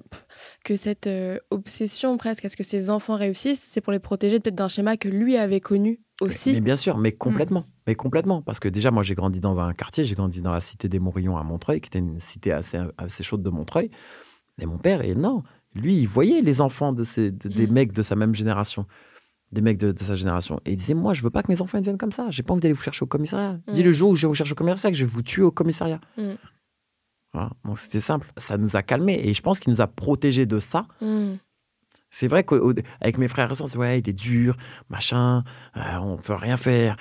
que 0.63 0.75
cette 0.77 1.07
euh, 1.07 1.37
obsession 1.51 2.17
presque 2.17 2.45
à 2.45 2.49
ce 2.49 2.55
que 2.55 2.63
ses 2.63 2.89
enfants 2.89 3.15
réussissent, 3.15 3.61
c'est 3.63 3.81
pour 3.81 3.91
les 3.91 3.99
protéger 3.99 4.39
peut-être 4.39 4.55
d'un 4.55 4.67
schéma 4.69 4.95
que 4.95 5.09
lui 5.09 5.35
avait 5.35 5.59
connu 5.59 5.99
aussi? 6.21 6.53
Mais 6.53 6.61
bien 6.61 6.75
sûr, 6.77 6.97
mais 6.97 7.11
complètement. 7.11 7.65
Mais 7.87 7.95
complètement, 7.95 8.41
parce 8.41 8.59
que 8.61 8.69
déjà, 8.69 8.91
moi, 8.91 9.03
j'ai 9.03 9.15
grandi 9.15 9.39
dans 9.41 9.59
un 9.59 9.73
quartier, 9.73 10.05
j'ai 10.05 10.15
grandi 10.15 10.41
dans 10.41 10.51
la 10.53 10.61
cité 10.61 10.87
des 10.87 10.99
Morillons 10.99 11.35
à 11.37 11.43
Montreuil, 11.43 11.81
qui 11.81 11.87
était 11.87 11.99
une 11.99 12.19
cité 12.21 12.51
assez, 12.53 12.77
assez 12.97 13.23
chaude 13.23 13.41
de 13.43 13.49
Montreuil. 13.49 13.89
Et 14.59 14.65
mon 14.65 14.77
père, 14.77 15.03
et 15.03 15.13
non, 15.13 15.43
lui, 15.77 15.97
il 15.97 16.07
voyait 16.07 16.41
les 16.41 16.61
enfants 16.61 16.93
de 16.93 17.03
des 17.29 17.67
mmh. 17.67 17.71
mecs 17.71 17.93
de 17.93 18.01
sa 18.01 18.15
même 18.15 18.35
génération, 18.35 18.85
des 19.51 19.61
mecs 19.61 19.77
de, 19.77 19.93
sa 19.97 20.15
génération. 20.15 20.59
Et 20.65 20.71
il 20.71 20.77
disait, 20.77 20.93
moi, 20.93 21.13
je 21.13 21.21
veux 21.23 21.29
pas 21.29 21.43
que 21.43 21.51
mes 21.51 21.61
enfants 21.61 21.77
deviennent 21.77 21.97
comme 21.97 22.11
ça. 22.11 22.27
J'ai 22.29 22.43
pas 22.43 22.53
envie 22.53 22.61
d'aller 22.61 22.73
vous 22.73 22.83
chercher 22.83 23.03
au 23.03 23.07
commissariat. 23.07 23.59
Dis 23.71 23.83
le 23.83 23.89
mmh. 23.89 23.93
jour 23.93 24.09
où 24.11 24.15
je 24.15 24.23
vais 24.23 24.27
vous 24.27 24.35
chercher 24.35 24.53
au 24.53 24.55
commissariat, 24.55 24.91
que 24.91 24.97
je 24.97 25.05
vais 25.05 25.11
vous 25.11 25.21
tuer 25.21 25.43
au 25.43 25.51
commissariat. 25.51 26.01
Mmh. 26.17 26.33
Donc 27.65 27.79
c'était 27.79 27.99
simple. 27.99 28.31
Ça 28.37 28.57
nous 28.57 28.75
a 28.75 28.83
calmés. 28.83 29.19
Et 29.23 29.33
je 29.33 29.41
pense 29.41 29.59
qu'il 29.59 29.71
nous 29.71 29.81
a 29.81 29.87
protégés 29.87 30.45
de 30.45 30.59
ça. 30.59 30.87
C'est 32.09 32.27
vrai 32.27 32.43
qu'avec 32.43 33.17
mes 33.17 33.27
frères 33.27 33.51
et 33.51 33.55
sœurs, 33.55 33.75
ouais, 33.75 33.99
il 33.99 34.09
est 34.09 34.13
dur, 34.13 34.55
machin, 34.89 35.43
euh, 35.75 35.97
on 36.01 36.17
peut 36.17 36.33
rien 36.33 36.57
faire. 36.57 36.95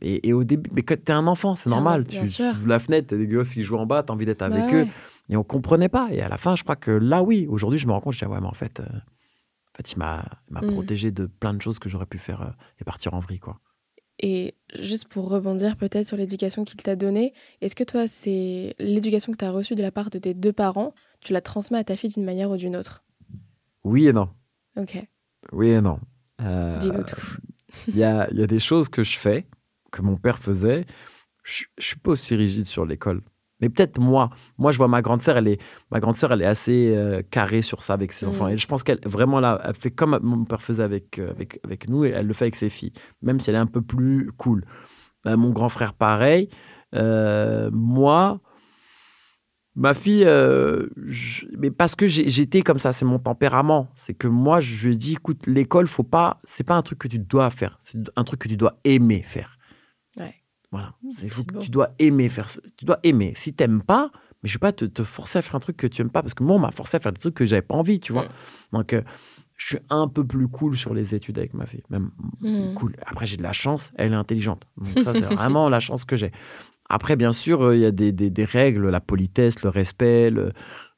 Et, 0.00 0.32
au 0.32 0.44
début, 0.44 0.70
mais 0.72 0.82
quand 0.82 1.02
t'es 1.02 1.12
un 1.12 1.26
enfant, 1.26 1.54
c'est 1.56 1.68
normal. 1.68 2.06
tu, 2.06 2.18
ouvres 2.18 2.66
la 2.66 2.78
fenêtre, 2.78 3.08
t'as 3.08 3.16
des 3.16 3.26
gosses 3.26 3.50
qui 3.50 3.62
jouent 3.62 3.76
en 3.76 3.86
bas, 3.86 4.02
t'as 4.02 4.12
envie 4.12 4.26
d'être 4.26 4.38
bah 4.38 4.46
avec 4.46 4.74
eux. 4.74 4.86
Et 5.28 5.36
on 5.36 5.44
comprenait 5.44 5.88
pas. 5.88 6.08
Et 6.12 6.20
à 6.20 6.28
la 6.28 6.38
fin, 6.38 6.56
je 6.56 6.62
crois 6.62 6.76
que 6.76 6.90
là, 6.90 7.22
oui, 7.22 7.46
aujourd'hui, 7.48 7.78
je 7.78 7.86
me 7.86 7.92
rends 7.92 8.00
compte, 8.00 8.14
je 8.14 8.18
dis, 8.18 8.24
ouais, 8.24 8.40
mais 8.40 8.46
en 8.46 8.54
fait, 8.54 8.80
euh, 8.80 8.84
en 8.84 9.76
fait 9.76 9.92
il 9.92 9.98
m'a 9.98 10.24
mmh. 10.50 10.72
protégé 10.72 11.10
de 11.10 11.26
plein 11.26 11.54
de 11.54 11.62
choses 11.62 11.78
que 11.78 11.88
j'aurais 11.88 12.06
pu 12.06 12.18
faire 12.18 12.42
euh, 12.42 12.50
et 12.80 12.84
partir 12.84 13.14
en 13.14 13.20
vrille, 13.20 13.40
quoi. 13.40 13.60
Et 14.20 14.54
juste 14.78 15.08
pour 15.08 15.28
rebondir 15.28 15.76
peut-être 15.76 16.06
sur 16.06 16.16
l'éducation 16.16 16.64
qu'il 16.64 16.80
t'a 16.80 16.96
donnée, 16.96 17.32
est-ce 17.60 17.74
que 17.74 17.82
toi, 17.82 18.06
c'est 18.06 18.74
l'éducation 18.78 19.32
que 19.32 19.38
tu 19.38 19.44
as 19.44 19.50
reçue 19.50 19.74
de 19.74 19.82
la 19.82 19.90
part 19.90 20.10
de 20.10 20.18
tes 20.18 20.34
deux 20.34 20.52
parents, 20.52 20.94
tu 21.20 21.32
la 21.32 21.40
transmets 21.40 21.78
à 21.78 21.84
ta 21.84 21.96
fille 21.96 22.10
d'une 22.10 22.24
manière 22.24 22.50
ou 22.50 22.56
d'une 22.56 22.76
autre? 22.76 23.04
Oui 23.84 24.06
et 24.06 24.12
non. 24.12 24.28
Ok. 24.76 25.02
Oui 25.50 25.70
et 25.70 25.80
non. 25.80 25.98
Euh, 26.40 26.76
Dis-nous 26.76 27.02
tout. 27.02 27.20
Il 27.88 27.96
y 27.96 28.04
a, 28.04 28.32
y 28.32 28.42
a, 28.42 28.46
des 28.46 28.60
choses 28.60 28.88
que 28.88 29.02
je 29.02 29.18
fais, 29.18 29.46
que 29.90 30.02
mon 30.02 30.16
père 30.16 30.38
faisait. 30.38 30.84
Je 31.42 31.64
ne 31.78 31.82
suis 31.82 31.98
pas 31.98 32.12
aussi 32.12 32.36
rigide 32.36 32.66
sur 32.66 32.84
l'école. 32.84 33.22
Mais 33.62 33.68
peut-être 33.68 33.98
moi. 34.00 34.30
Moi, 34.58 34.72
je 34.72 34.76
vois 34.76 34.88
ma 34.88 35.00
grande 35.00 35.22
sœur, 35.22 35.36
elle 35.36 35.46
est, 35.46 35.60
ma 35.92 36.00
grande 36.00 36.16
sœur, 36.16 36.32
elle 36.32 36.42
est 36.42 36.46
assez 36.46 36.92
euh, 36.94 37.22
carrée 37.30 37.62
sur 37.62 37.82
ça 37.82 37.94
avec 37.94 38.12
ses 38.12 38.26
enfants. 38.26 38.48
Mm. 38.48 38.54
Et 38.54 38.58
je 38.58 38.66
pense 38.66 38.82
qu'elle, 38.82 38.98
vraiment, 39.04 39.38
là, 39.38 39.60
elle 39.64 39.74
fait 39.74 39.92
comme 39.92 40.18
mon 40.20 40.44
père 40.44 40.60
faisait 40.60 40.82
avec, 40.82 41.20
euh, 41.20 41.30
avec, 41.30 41.60
avec 41.64 41.88
nous, 41.88 42.04
et 42.04 42.10
elle 42.10 42.26
le 42.26 42.32
fait 42.34 42.46
avec 42.46 42.56
ses 42.56 42.68
filles, 42.68 42.92
même 43.22 43.38
si 43.38 43.48
elle 43.48 43.56
est 43.56 43.60
un 43.60 43.66
peu 43.66 43.80
plus 43.80 44.32
cool. 44.36 44.64
Euh, 45.26 45.36
mon 45.36 45.50
grand 45.50 45.68
frère, 45.68 45.94
pareil. 45.94 46.48
moi, 46.92 48.40
ma 49.76 49.94
fille, 49.94 50.28
mais 51.56 51.70
parce 51.70 51.94
que 51.94 52.08
j'étais 52.08 52.62
comme 52.62 52.80
ça, 52.80 52.92
c'est 52.92 53.04
mon 53.04 53.20
tempérament. 53.20 53.88
C'est 53.94 54.14
que 54.14 54.26
moi, 54.26 54.58
je 54.58 54.88
lui 54.88 54.96
dis, 54.96 55.12
écoute, 55.12 55.46
l'école, 55.46 55.86
faut 55.86 56.02
pas, 56.02 56.40
c'est 56.42 56.64
pas 56.64 56.74
un 56.74 56.82
truc 56.82 56.98
que 56.98 57.08
tu 57.08 57.20
dois 57.20 57.48
faire, 57.50 57.78
c'est 57.80 57.98
un 58.16 58.24
truc 58.24 58.40
que 58.40 58.48
tu 58.48 58.56
dois 58.56 58.76
aimer 58.82 59.22
faire. 59.22 59.56
Voilà. 60.72 60.94
Mmh, 61.02 61.60
tu 61.60 61.70
dois 61.70 61.90
aimer 61.98 62.28
faire 62.30 62.48
Tu 62.76 62.84
dois 62.84 62.98
aimer. 63.02 63.34
Si 63.36 63.54
tu 63.54 63.62
n'aimes 63.62 63.82
pas, 63.82 64.10
mais 64.42 64.48
je 64.48 64.54
vais 64.54 64.60
pas 64.60 64.72
te, 64.72 64.86
te, 64.86 65.04
forcer 65.04 65.38
à 65.38 65.42
faire 65.42 65.54
un 65.54 65.60
truc 65.60 65.76
que 65.76 65.86
tu 65.86 66.00
aimes 66.00 66.10
pas 66.10 66.22
parce 66.22 66.34
que 66.34 66.42
moi, 66.42 66.56
on 66.56 66.58
m'a 66.58 66.70
forcé 66.70 66.96
à 66.96 67.00
faire 67.00 67.12
des 67.12 67.20
trucs 67.20 67.34
que 67.34 67.46
j'avais 67.46 67.62
pas 67.62 67.74
envie, 67.74 68.00
tu 68.00 68.12
vois. 68.12 68.24
Mmh. 68.24 68.28
Donc, 68.72 68.92
euh, 68.94 69.02
je 69.58 69.66
suis 69.66 69.78
un 69.90 70.08
peu 70.08 70.26
plus 70.26 70.48
cool 70.48 70.76
sur 70.76 70.94
les 70.94 71.14
études 71.14 71.38
avec 71.38 71.52
ma 71.52 71.66
fille. 71.66 71.82
Même 71.90 72.10
mmh. 72.40 72.74
cool. 72.74 72.96
Après, 73.06 73.26
j'ai 73.26 73.36
de 73.36 73.42
la 73.42 73.52
chance. 73.52 73.92
Elle 73.96 74.12
est 74.12 74.16
intelligente. 74.16 74.64
Donc, 74.78 75.04
ça, 75.04 75.12
c'est 75.12 75.20
vraiment 75.34 75.68
la 75.68 75.78
chance 75.78 76.06
que 76.06 76.16
j'ai. 76.16 76.32
Après, 76.88 77.16
bien 77.16 77.34
sûr, 77.34 77.62
euh, 77.62 77.76
il 77.76 77.82
y 77.82 77.86
a 77.86 77.90
des, 77.90 78.10
des, 78.10 78.30
des, 78.30 78.44
règles, 78.44 78.88
la 78.88 79.00
politesse, 79.00 79.62
le 79.62 79.68
respect, 79.68 80.30
le, 80.30 80.52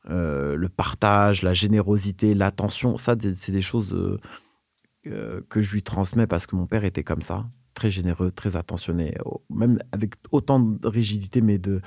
euh, 0.09 0.55
le 0.55 0.69
partage, 0.69 1.43
la 1.43 1.53
générosité, 1.53 2.33
l'attention. 2.35 2.97
Ça, 2.97 3.17
c'est 3.35 3.53
des 3.53 3.63
choses 3.63 3.95
que 5.05 5.63
je 5.63 5.73
lui 5.73 5.83
transmets 5.83 6.29
parce 6.29 6.47
que 6.47 6.55
mon 6.55 6.67
père 6.67 6.85
était 6.85 7.03
comme 7.03 7.23
ça 7.23 7.45
très 7.75 7.91
généreux, 7.91 8.31
très 8.31 8.57
attentionné, 8.57 9.15
même 9.51 9.79
avec 9.93 10.15
autant 10.31 10.61
de 10.61 10.87
rigidité, 10.87 11.41
mais 11.41 11.59
de 11.59 11.81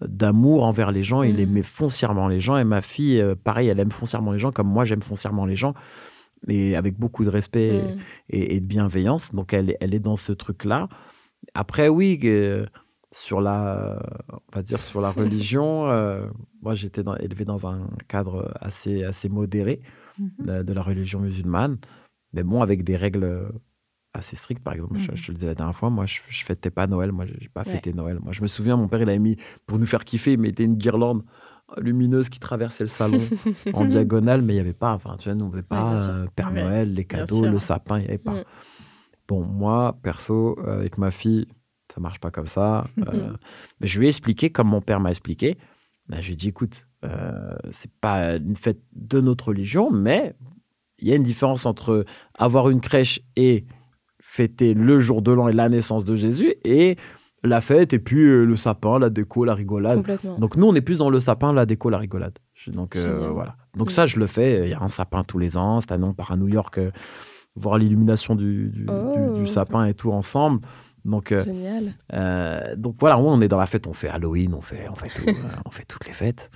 d'amour 0.00 0.64
envers 0.64 0.90
les 0.90 1.04
gens. 1.04 1.22
Il 1.22 1.36
mmh. 1.36 1.40
aimait 1.40 1.62
foncièrement 1.62 2.28
les 2.28 2.40
gens. 2.40 2.56
Et 2.56 2.64
ma 2.64 2.82
fille, 2.82 3.20
euh, 3.20 3.34
pareil, 3.34 3.68
elle 3.68 3.80
aime 3.80 3.90
foncièrement 3.90 4.32
les 4.32 4.38
gens, 4.38 4.52
comme 4.52 4.68
moi, 4.68 4.84
j'aime 4.84 5.02
foncièrement 5.02 5.46
les 5.46 5.56
gens, 5.56 5.74
mais 6.46 6.74
avec 6.74 6.98
beaucoup 6.98 7.24
de 7.24 7.30
respect 7.30 7.82
mmh. 7.82 7.98
et, 8.30 8.60
de 8.60 8.66
bienveillance. 8.66 9.34
Donc, 9.34 9.52
elle, 9.52 9.76
elle 9.80 9.94
est 9.94 10.00
dans 10.00 10.16
ce 10.16 10.32
truc-là. 10.32 10.88
Après, 11.54 11.88
oui, 11.88 12.18
sur 13.10 13.40
la, 13.40 14.02
on 14.30 14.56
va 14.56 14.62
dire 14.62 14.80
sur 14.80 15.00
la 15.00 15.10
religion, 15.12 15.88
euh, 15.88 16.26
moi, 16.62 16.74
j'étais 16.74 17.02
élevé 17.20 17.44
dans 17.44 17.66
un 17.66 17.88
cadre 18.08 18.52
assez, 18.60 19.04
assez 19.04 19.28
modéré 19.28 19.80
mmh 20.18 20.62
de, 20.62 20.72
la 20.72 20.82
religion 20.82 21.20
musulmane, 21.20 21.78
mais 22.34 22.42
bon, 22.42 22.62
avec 22.62 22.84
des 22.84 22.96
règles 22.96 23.50
assez 24.14 24.36
strict. 24.36 24.62
Par 24.62 24.74
exemple, 24.74 24.98
je, 24.98 25.10
mmh. 25.10 25.14
te 25.14 25.28
le 25.28 25.34
disais 25.34 25.46
la 25.46 25.54
dernière 25.54 25.76
fois, 25.76 25.90
moi, 25.90 26.06
je, 26.06 26.20
je 26.28 26.44
fêtais 26.44 26.70
pas 26.70 26.86
Noël. 26.86 27.12
Moi, 27.12 27.26
j'ai 27.26 27.48
pas 27.48 27.64
fêté 27.64 27.92
Noël. 27.92 28.18
Moi, 28.22 28.32
je 28.32 28.42
me 28.42 28.46
souviens, 28.46 28.76
mon 28.76 28.88
père, 28.88 29.00
il 29.00 29.08
avait 29.08 29.18
mis, 29.18 29.36
pour 29.66 29.78
nous 29.78 29.86
faire 29.86 30.04
kiffer, 30.04 30.32
il 30.32 30.38
mettait 30.38 30.64
une 30.64 30.76
guirlande 30.76 31.22
lumineuse 31.78 32.28
qui 32.28 32.38
traversait 32.38 32.84
le 32.84 32.88
salon 32.88 33.20
en 33.72 33.84
diagonale, 33.84 34.42
mais 34.42 34.52
il 34.52 34.56
n'y 34.56 34.60
avait 34.60 34.72
pas, 34.72 34.92
enfin, 34.92 35.16
tu 35.18 35.28
vois, 35.28 35.34
nous, 35.34 35.46
on 35.46 35.50
n'avait 35.50 35.62
pas 35.62 36.08
euh, 36.08 36.26
Père 36.34 36.50
Noël, 36.50 36.92
les 36.92 37.04
cadeaux, 37.04 37.46
le 37.46 37.58
sapin, 37.58 37.98
il 37.98 38.02
n'y 38.02 38.08
avait 38.08 38.18
pas. 38.18 38.34
Mmh. 38.34 38.44
Bon, 39.28 39.44
moi, 39.44 39.98
perso, 40.02 40.58
avec 40.66 40.98
ma 40.98 41.10
fille, 41.10 41.46
ça 41.92 42.00
marche 42.00 42.20
pas 42.20 42.30
comme 42.30 42.46
ça. 42.46 42.84
Euh, 43.08 43.32
mais 43.80 43.86
je 43.86 43.98
lui 43.98 44.06
ai 44.06 44.08
expliqué 44.08 44.50
comme 44.50 44.68
mon 44.68 44.80
père 44.80 45.00
m'a 45.00 45.10
expliqué. 45.10 45.58
Ben, 46.08 46.20
je 46.20 46.26
lui 46.26 46.32
ai 46.34 46.36
dit, 46.36 46.48
écoute, 46.48 46.86
euh, 47.04 47.56
c'est 47.72 47.90
pas 48.00 48.36
une 48.36 48.56
fête 48.56 48.80
de 48.92 49.20
notre 49.20 49.48
religion, 49.48 49.90
mais 49.90 50.34
il 50.98 51.08
y 51.08 51.12
a 51.12 51.16
une 51.16 51.22
différence 51.22 51.66
entre 51.66 52.04
avoir 52.34 52.70
une 52.70 52.80
crèche 52.80 53.20
et 53.34 53.66
fêter 54.32 54.72
le 54.72 54.98
jour 54.98 55.20
de 55.20 55.30
l'an 55.30 55.48
et 55.48 55.52
la 55.52 55.68
naissance 55.68 56.04
de 56.04 56.16
Jésus 56.16 56.54
et 56.64 56.96
la 57.44 57.60
fête 57.60 57.92
et 57.92 57.98
puis 57.98 58.22
euh, 58.22 58.44
le 58.44 58.56
sapin, 58.56 58.98
la 58.98 59.10
déco, 59.10 59.44
la 59.44 59.54
rigolade. 59.54 60.02
Donc 60.38 60.56
nous, 60.56 60.66
on 60.66 60.74
est 60.74 60.80
plus 60.80 60.96
dans 60.96 61.10
le 61.10 61.20
sapin, 61.20 61.52
la 61.52 61.66
déco, 61.66 61.90
la 61.90 61.98
rigolade. 61.98 62.38
Donc 62.68 62.96
euh, 62.96 63.28
voilà. 63.30 63.56
Donc 63.76 63.90
ça, 63.90 64.06
je 64.06 64.18
le 64.18 64.26
fais. 64.26 64.68
Il 64.68 64.70
y 64.70 64.74
a 64.74 64.82
un 64.82 64.88
sapin 64.88 65.22
tous 65.22 65.38
les 65.38 65.58
ans. 65.58 65.82
Cette 65.82 65.92
année, 65.92 66.06
on 66.06 66.14
part 66.14 66.32
à 66.32 66.36
New 66.36 66.48
York 66.48 66.78
euh, 66.78 66.90
voir 67.56 67.76
l'illumination 67.76 68.34
du, 68.34 68.70
du, 68.70 68.86
oh. 68.88 69.44
sapin 69.44 69.84
et 69.84 69.92
tout 69.92 70.12
ensemble. 70.12 70.66
Donc, 71.04 71.28
Génial. 71.28 71.94
donc 72.78 72.96
voilà, 73.00 73.18
on 73.18 73.38
est 73.42 73.48
dans 73.48 73.58
la 73.58 73.66
fête. 73.66 73.86
On 73.86 73.92
fait 73.92 74.08
Halloween, 74.08 74.54
on 74.54 74.62
fait, 74.62 74.88
on 74.90 74.94
fait, 74.94 75.10
on 75.66 75.70
fait 75.70 75.84
toutes 75.84 76.06
les 76.06 76.12
fêtes. 76.12 76.50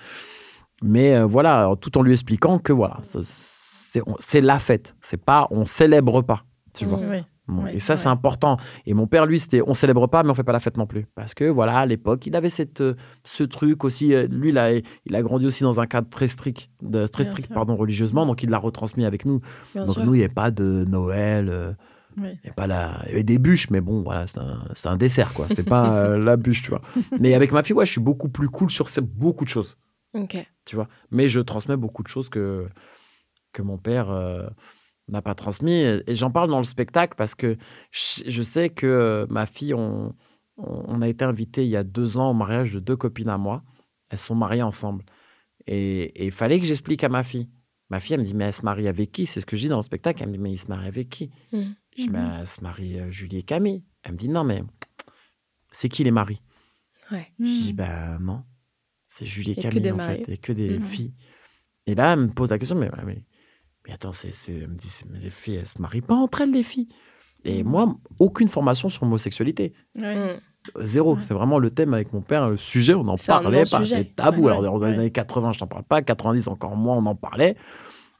Mais 0.82 1.22
voilà, 1.24 1.74
tout 1.78 1.98
en 1.98 2.02
lui 2.02 2.12
expliquant 2.12 2.58
que 2.58 2.72
voilà, 2.72 3.00
c'est 4.18 4.40
la 4.40 4.58
fête. 4.58 4.94
C'est 5.02 5.22
pas, 5.22 5.46
on 5.50 5.66
célèbre 5.66 6.22
pas. 6.22 6.44
Tu 6.72 6.86
vois. 6.86 7.00
Oui 7.00 7.22
et 7.72 7.80
ça, 7.80 7.96
c'est 7.96 8.08
important. 8.08 8.56
Et 8.86 8.94
mon 8.94 9.06
père, 9.06 9.26
lui, 9.26 9.38
c'était 9.38 9.62
on 9.66 9.74
célèbre 9.74 10.06
pas, 10.08 10.22
mais 10.22 10.30
on 10.30 10.34
fait 10.34 10.44
pas 10.44 10.52
la 10.52 10.60
fête 10.60 10.76
non 10.76 10.86
plus. 10.86 11.06
Parce 11.14 11.34
que, 11.34 11.44
voilà, 11.44 11.78
à 11.78 11.86
l'époque, 11.86 12.26
il 12.26 12.34
avait 12.34 12.50
cette, 12.50 12.80
euh, 12.80 12.94
ce 13.24 13.44
truc 13.44 13.84
aussi. 13.84 14.14
Euh, 14.14 14.26
lui, 14.26 14.48
il 14.48 14.58
a, 14.58 14.72
il 14.72 15.14
a 15.14 15.22
grandi 15.22 15.46
aussi 15.46 15.62
dans 15.62 15.80
un 15.80 15.86
cadre 15.86 16.08
très 16.08 16.28
strict, 16.28 16.68
de, 16.82 17.06
très 17.06 17.24
strict 17.24 17.52
pardon, 17.52 17.76
religieusement. 17.76 18.26
Donc, 18.26 18.42
il 18.42 18.50
l'a 18.50 18.58
retransmis 18.58 19.04
avec 19.04 19.24
nous. 19.24 19.40
donc, 19.74 19.96
nous, 19.98 20.14
il 20.14 20.18
n'y 20.18 20.24
avait 20.24 20.34
pas 20.34 20.50
de 20.50 20.84
Noël. 20.88 21.48
Euh, 21.48 21.72
il, 22.18 22.38
y 22.44 22.50
pas 22.50 22.66
la... 22.66 23.02
il 23.04 23.10
y 23.10 23.12
avait 23.14 23.24
des 23.24 23.38
bûches, 23.38 23.70
mais 23.70 23.80
bon, 23.80 24.02
voilà, 24.02 24.26
c'est 24.26 24.38
un, 24.38 24.90
un, 24.90 24.96
dessert, 24.96 25.34
quoi. 25.34 25.46
C'était 25.48 25.62
pas 25.62 26.16
la 26.16 26.36
bûche, 26.36 26.62
tu 26.62 26.70
vois. 26.70 26.80
Mais 27.20 27.34
avec 27.34 27.52
ma 27.52 27.62
fille, 27.62 27.76
ouais, 27.76 27.86
je 27.86 27.92
suis 27.92 28.00
beaucoup 28.00 28.28
plus 28.28 28.48
cool 28.48 28.70
sur 28.70 28.86
beaucoup 29.02 29.44
de 29.44 29.50
choses. 29.50 29.76
Ok. 30.14 30.36
Tu 30.64 30.76
vois. 30.76 30.88
Mais 31.10 31.28
je 31.28 31.40
transmets 31.40 31.76
beaucoup 31.76 32.02
de 32.02 32.08
choses 32.08 32.30
que, 32.30 32.66
que 33.52 33.60
mon 33.60 33.76
père 33.76 34.08
n'a 35.08 35.22
pas 35.22 35.34
transmis. 35.34 35.72
Et 35.72 36.16
j'en 36.16 36.30
parle 36.30 36.50
dans 36.50 36.58
le 36.58 36.64
spectacle 36.64 37.14
parce 37.16 37.34
que 37.34 37.56
je 37.92 38.42
sais 38.42 38.70
que 38.70 39.26
ma 39.30 39.46
fille, 39.46 39.74
on, 39.74 40.14
on 40.56 41.02
a 41.02 41.08
été 41.08 41.24
invité 41.24 41.64
il 41.64 41.70
y 41.70 41.76
a 41.76 41.84
deux 41.84 42.16
ans 42.16 42.30
au 42.30 42.34
mariage 42.34 42.72
de 42.72 42.80
deux 42.80 42.96
copines 42.96 43.28
à 43.28 43.38
moi. 43.38 43.62
Elles 44.10 44.18
sont 44.18 44.34
mariées 44.34 44.62
ensemble. 44.62 45.04
Et 45.66 46.24
il 46.24 46.32
fallait 46.32 46.60
que 46.60 46.66
j'explique 46.66 47.02
à 47.02 47.08
ma 47.08 47.24
fille. 47.24 47.48
Ma 47.88 48.00
fille, 48.00 48.14
elle 48.14 48.20
me 48.20 48.26
dit, 48.26 48.34
mais 48.34 48.44
elle 48.44 48.52
se 48.52 48.62
marie 48.62 48.88
avec 48.88 49.12
qui? 49.12 49.26
C'est 49.26 49.40
ce 49.40 49.46
que 49.46 49.56
je 49.56 49.62
dis 49.62 49.68
dans 49.68 49.76
le 49.76 49.82
spectacle. 49.82 50.22
Elle 50.22 50.28
me 50.28 50.34
dit, 50.34 50.38
mais 50.40 50.52
il 50.52 50.58
se 50.58 50.66
marie 50.66 50.88
avec 50.88 51.08
qui? 51.08 51.30
Mmh. 51.52 51.60
Je 51.96 52.02
dis, 52.02 52.08
mais 52.08 52.20
mmh. 52.20 52.36
elle 52.40 52.46
se 52.46 52.60
marie 52.60 52.98
euh, 52.98 53.10
Julie 53.10 53.38
et 53.38 53.42
Camille. 53.42 53.84
Elle 54.02 54.12
me 54.12 54.16
dit, 54.16 54.28
non, 54.28 54.42
mais 54.42 54.62
c'est 55.70 55.88
qui 55.88 56.02
les 56.02 56.10
maris? 56.10 56.40
Ouais. 57.12 57.32
Je 57.38 57.44
dis, 57.44 57.72
mmh. 57.72 57.76
ben 57.76 58.18
non. 58.20 58.42
C'est 59.08 59.26
Julie 59.26 59.52
et 59.52 59.56
Camille, 59.56 59.92
en 59.92 59.98
fait. 59.98 60.24
Et 60.28 60.36
que 60.36 60.52
des 60.52 60.80
filles. 60.80 61.14
Et 61.86 61.94
là, 61.94 62.14
elle 62.14 62.20
me 62.20 62.28
pose 62.28 62.50
la 62.50 62.58
question, 62.58 62.76
mais, 62.76 62.90
mais 63.04 63.24
mais 63.86 63.94
attends, 63.94 64.12
c'est, 64.12 64.30
me 64.48 64.74
dit, 64.74 64.88
les 65.20 65.30
filles, 65.30 65.56
elles 65.56 65.66
se 65.66 65.80
marient 65.80 66.00
pas 66.00 66.14
entre 66.14 66.40
elles, 66.40 66.52
les 66.52 66.62
filles. 66.62 66.88
Et 67.44 67.62
mmh. 67.62 67.68
moi, 67.68 67.96
aucune 68.18 68.48
formation 68.48 68.88
sur 68.88 69.04
l'homosexualité. 69.04 69.72
Mmh. 69.94 70.40
Zéro. 70.80 71.16
C'est 71.20 71.34
vraiment 71.34 71.60
le 71.60 71.70
thème 71.70 71.94
avec 71.94 72.12
mon 72.12 72.20
père, 72.20 72.50
le 72.50 72.56
sujet, 72.56 72.94
on 72.94 73.06
en 73.06 73.16
parlait 73.16 73.62
pas. 73.70 73.84
C'était 73.84 74.04
tabou. 74.04 74.48
Alors, 74.48 74.80
dans 74.80 74.86
les 74.86 74.94
années 74.94 75.10
80, 75.10 75.52
je 75.52 75.60
t'en 75.60 75.68
parle 75.68 75.84
pas. 75.84 76.02
90, 76.02 76.48
encore 76.48 76.76
moins, 76.76 76.96
on 76.96 77.06
en 77.06 77.14
parlait. 77.14 77.56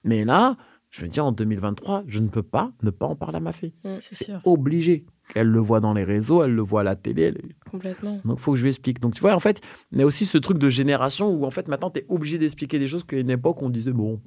Mais 0.05 0.24
là, 0.24 0.57
je 0.90 1.02
me 1.02 1.09
dis, 1.09 1.18
en 1.18 1.33
2023, 1.33 2.05
je 2.07 2.20
ne 2.20 2.29
peux 2.29 2.44
pas 2.44 2.70
ne 2.83 2.90
pas 2.90 3.07
en 3.07 3.16
parler 3.16 3.38
à 3.38 3.40
ma 3.40 3.52
fille. 3.52 3.74
Mmh, 3.85 3.96
c'est 4.00 4.33
obligé. 4.44 5.07
Elle 5.35 5.48
le 5.48 5.59
voit 5.59 5.81
dans 5.81 5.92
les 5.92 6.05
réseaux, 6.05 6.44
elle 6.44 6.55
le 6.55 6.62
voit 6.62 6.83
à 6.83 6.85
la 6.85 6.94
télé. 6.94 7.35
Complètement. 7.68 8.20
Donc, 8.24 8.38
il 8.38 8.40
faut 8.40 8.52
que 8.52 8.59
je 8.59 8.62
lui 8.62 8.70
explique. 8.70 9.00
Donc, 9.00 9.14
tu 9.14 9.20
vois, 9.20 9.35
en 9.35 9.40
fait, 9.40 9.61
il 9.90 9.98
y 9.98 10.02
a 10.02 10.07
aussi 10.07 10.24
ce 10.24 10.38
truc 10.38 10.59
de 10.59 10.70
génération 10.70 11.29
où, 11.29 11.44
en 11.44 11.50
fait, 11.50 11.66
maintenant, 11.66 11.90
tu 11.90 11.98
es 11.98 12.07
obligé 12.09 12.38
d'expliquer 12.38 12.79
des 12.79 12.87
choses 12.87 13.02
qu'à 13.02 13.18
une 13.18 13.31
époque, 13.31 13.61
on 13.61 13.70
disait, 13.70 13.90
bon, 13.90 14.20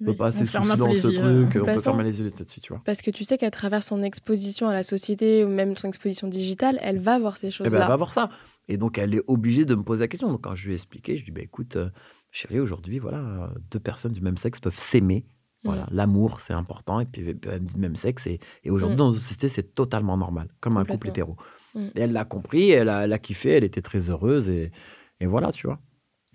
On 0.00 0.04
peut 0.06 0.14
pas 0.16 0.30
peu 0.30 0.76
dans 0.76 0.86
les 0.88 1.00
ce 1.00 1.08
truc, 1.08 1.56
on 1.62 1.64
peut 1.74 1.80
fermer 1.80 2.04
les 2.04 2.18
yeux 2.20 2.26
là-dessus, 2.26 2.60
tu 2.60 2.72
vois. 2.72 2.82
Parce 2.84 3.00
que 3.02 3.10
tu 3.10 3.24
sais 3.24 3.38
qu'à 3.38 3.50
travers 3.50 3.82
son 3.82 4.02
exposition 4.02 4.68
à 4.68 4.74
la 4.74 4.84
société 4.84 5.44
ou 5.44 5.48
même 5.48 5.76
son 5.76 5.88
exposition 5.88 6.28
digitale, 6.28 6.78
elle 6.82 6.98
va 6.98 7.18
voir 7.18 7.36
ces 7.38 7.46
Eh 7.46 7.48
ben, 7.48 7.52
choses-là. 7.52 7.80
elle 7.82 7.88
va 7.88 7.96
voir 7.96 8.12
ça. 8.12 8.28
Et 8.68 8.76
donc, 8.76 8.98
elle 8.98 9.14
est 9.14 9.22
obligée 9.26 9.64
de 9.64 9.74
me 9.74 9.82
poser 9.82 10.00
la 10.04 10.08
question. 10.08 10.28
Donc, 10.28 10.42
quand 10.42 10.54
je 10.54 10.66
lui 10.66 10.72
ai 10.72 10.74
expliqué, 10.74 11.16
je 11.16 11.22
lui 11.24 11.30
ai 11.30 11.32
dit, 11.32 11.36
bah, 11.36 11.42
écoute, 11.42 11.76
euh, 11.76 11.88
chérie, 12.30 12.60
aujourd'hui, 12.60 12.98
voilà, 12.98 13.18
euh, 13.18 13.46
deux 13.70 13.80
personnes 13.80 14.12
du 14.12 14.20
même 14.20 14.36
sexe 14.36 14.60
peuvent 14.60 14.78
s'aimer. 14.78 15.24
Voilà, 15.64 15.84
Mm. 15.84 15.88
l'amour, 15.96 16.40
c'est 16.40 16.52
important. 16.52 17.00
Et 17.00 17.06
puis, 17.06 17.34
elle 17.50 17.62
me 17.62 17.66
dit 17.66 17.78
même 17.78 17.96
sexe. 17.96 18.26
Et, 18.26 18.38
et 18.64 18.70
aujourd'hui, 18.70 18.96
Mm. 18.96 18.98
dans 18.98 19.06
notre 19.12 19.22
société, 19.22 19.48
c'est 19.48 19.74
totalement 19.74 20.16
normal, 20.18 20.48
comme 20.60 20.76
un 20.76 20.84
couple 20.84 21.08
hétéro. 21.08 21.36
Mm. 21.74 21.86
Et 21.94 22.00
elle 22.02 22.12
l'a 22.12 22.24
compris, 22.24 22.70
elle 22.70 22.88
a, 22.90 23.04
elle 23.04 23.12
a 23.12 23.18
kiffé, 23.18 23.50
elle 23.50 23.64
était 23.64 23.82
très 23.82 24.10
heureuse. 24.10 24.48
Et, 24.50 24.70
et 25.20 25.26
voilà, 25.26 25.52
tu 25.52 25.66
vois. 25.66 25.78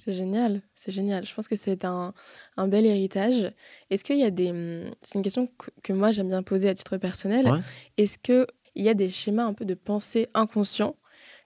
C'est 0.03 0.13
génial, 0.13 0.61
c'est 0.73 0.91
génial. 0.91 1.25
Je 1.25 1.33
pense 1.35 1.47
que 1.47 1.55
c'est 1.55 1.85
un, 1.85 2.13
un 2.57 2.67
bel 2.67 2.85
héritage. 2.87 3.53
Est-ce 3.91 4.03
qu'il 4.03 4.17
y 4.17 4.23
a 4.23 4.31
des... 4.31 4.49
hum, 4.49 4.91
C'est 5.03 5.15
une 5.19 5.21
question 5.23 5.45
que, 5.45 5.69
que 5.83 5.93
moi 5.93 6.11
j'aime 6.11 6.27
bien 6.29 6.41
poser 6.41 6.69
à 6.69 6.73
titre 6.73 6.97
personnel. 6.97 7.45
Ouais. 7.47 7.59
Est-ce 7.97 8.17
qu'il 8.17 8.47
y 8.75 8.89
a 8.89 8.93
des 8.95 9.09
schémas 9.11 9.43
un 9.45 9.53
peu 9.53 9.63
de 9.65 9.75
pensée 9.75 10.27
inconscients 10.33 10.95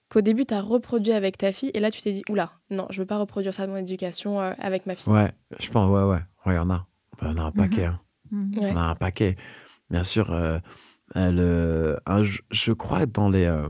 qu'au 0.08 0.20
début 0.22 0.46
tu 0.46 0.54
as 0.54 0.62
reproduit 0.62 1.12
avec 1.12 1.36
ta 1.36 1.52
fille 1.52 1.70
et 1.74 1.80
là 1.80 1.90
tu 1.90 2.00
t'es 2.00 2.12
dit, 2.12 2.22
oula, 2.30 2.52
non, 2.70 2.86
je 2.90 3.00
veux 3.02 3.06
pas 3.06 3.18
reproduire 3.18 3.52
ça 3.52 3.66
dans 3.66 3.72
mon 3.74 3.78
éducation 3.78 4.40
euh, 4.40 4.52
avec 4.58 4.86
ma 4.86 4.94
fille? 4.94 5.12
Ouais, 5.12 5.32
je 5.58 5.68
pense, 5.70 5.90
ouais, 5.90 6.02
ouais. 6.04 6.22
Ouais, 6.46 6.54
il 6.54 6.56
y 6.56 6.58
en 6.58 6.70
a. 6.70 6.86
Enfin, 7.12 7.26
Il 7.32 7.36
y 7.36 7.40
en 7.40 7.44
a 7.44 7.46
un 7.48 7.52
paquet. 7.52 7.84
hein. 7.86 8.00
Mhm. 8.30 8.58
Ouais. 8.58 8.70
On 8.72 8.76
a 8.76 8.82
un 8.84 8.94
paquet. 8.94 9.36
Bien 9.90 10.02
sûr, 10.04 10.32
euh, 10.32 10.58
euh, 11.16 11.30
le, 11.30 11.98
un- 12.06 12.22
je, 12.24 12.40
je 12.50 12.72
crois 12.72 13.04
dans 13.06 13.28
les. 13.28 13.44
euh, 13.44 13.68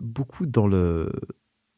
beaucoup 0.00 0.46
dans, 0.46 0.66
le, 0.66 1.10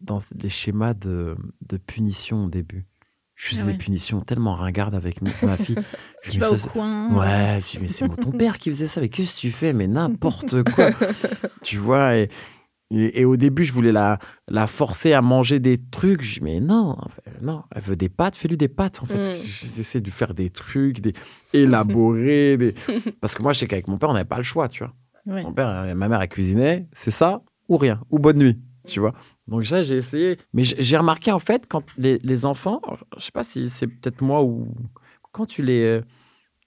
dans 0.03 0.21
les 0.35 0.49
schémas 0.49 0.95
de, 0.95 1.37
de 1.69 1.77
punition 1.77 2.45
au 2.45 2.49
début. 2.49 2.87
Je 3.35 3.49
faisais 3.49 3.63
Ah 3.67 3.73
des 3.73 3.79
punitions 3.79 4.21
tellement 4.21 4.55
ringardes 4.55 4.95
avec 4.95 5.21
ma, 5.23 5.31
fille. 5.57 5.77
Je 6.23 6.31
Tu 6.31 6.39
me 6.39 6.43
vas 6.45 6.51
au 6.51 6.55
disais, 6.55 6.69
coin. 6.69 7.13
Ouais, 7.19 7.61
je 7.61 7.71
dis, 7.71 7.79
mais 7.81 7.89
c'est 7.89 8.07
mon- 8.07 8.15
ton 8.15 8.31
père 8.31 8.59
qui 8.59 8.69
faisait 8.71 8.87
ça. 8.87 9.01
Mais 9.01 9.09
qu'est-ce 9.09 9.35
que 9.37 9.41
tu 9.41 9.51
fais 9.51 9.73
Mais 9.73 9.89
n'importe 9.89 10.63
quoi. 10.63 10.91
tu 11.63 11.79
vois, 11.79 12.17
et, 12.17 12.29
et, 12.91 13.23
et 13.23 13.25
au 13.25 13.37
début, 13.37 13.65
je 13.65 13.73
voulais 13.73 13.91
la, 13.91 14.19
la 14.49 14.67
forcer 14.69 15.13
à 15.15 15.23
manger 15.23 15.59
des 15.61 15.79
trucs. 15.91 16.23
Je 16.23 16.35
dis, 16.35 16.41
mais 16.43 16.61
non, 16.61 16.99
non, 17.41 17.63
elle 17.75 17.83
veut 17.83 17.97
des 17.97 18.09
pâtes, 18.11 18.37
fais-lui 18.37 18.57
des 18.59 18.69
pâtes. 18.69 19.03
En 19.03 19.07
fait, 19.07 19.33
Mm. 19.33 19.35
j'essaie 19.77 20.01
de 20.01 20.11
faire 20.11 20.35
des 20.35 20.51
trucs, 20.51 21.01
des 21.01 21.15
élaborés. 21.53 22.57
des... 22.59 22.75
Parce 23.21 23.35
que 23.35 23.43
moi, 23.43 23.53
je 23.53 23.61
sais 23.61 23.67
qu'avec 23.67 23.89
mon 23.89 23.99
père, 23.99 24.11
on 24.11 24.15
n'avait 24.15 24.25
pas 24.25 24.37
le 24.37 24.43
choix, 24.43 24.69
tu 24.69 24.85
vois. 24.85 24.95
Ouais. 25.27 25.43
Mon 25.43 25.53
père, 25.53 25.69
euh, 25.69 25.95
ma 25.95 26.09
mère, 26.09 26.21
elle 26.21 26.29
cuisinait, 26.29 26.87
c'est 26.93 27.11
ça 27.13 27.43
ou 27.69 27.77
rien, 27.77 28.01
ou 28.11 28.19
bonne 28.19 28.39
nuit, 28.39 28.61
tu 28.87 29.01
vois. 29.01 29.15
Donc 29.49 29.67
ça, 29.67 29.83
j'ai 29.83 29.97
essayé. 29.97 30.39
Mais 30.53 30.65
j'ai 30.65 30.97
remarqué, 30.97 31.31
en 31.33 31.39
fait, 31.39 31.67
quand 31.69 31.85
les, 31.97 32.19
les 32.19 32.45
enfants, 32.45 32.81
je 33.17 33.23
sais 33.25 33.33
pas 33.33 33.45
si 33.45 33.69
c'est 33.71 33.87
peut-être 33.87 34.21
moi 34.23 34.43
ou 34.43 34.75
quand 35.33 35.47
tu 35.47 35.63
les, 35.63 36.01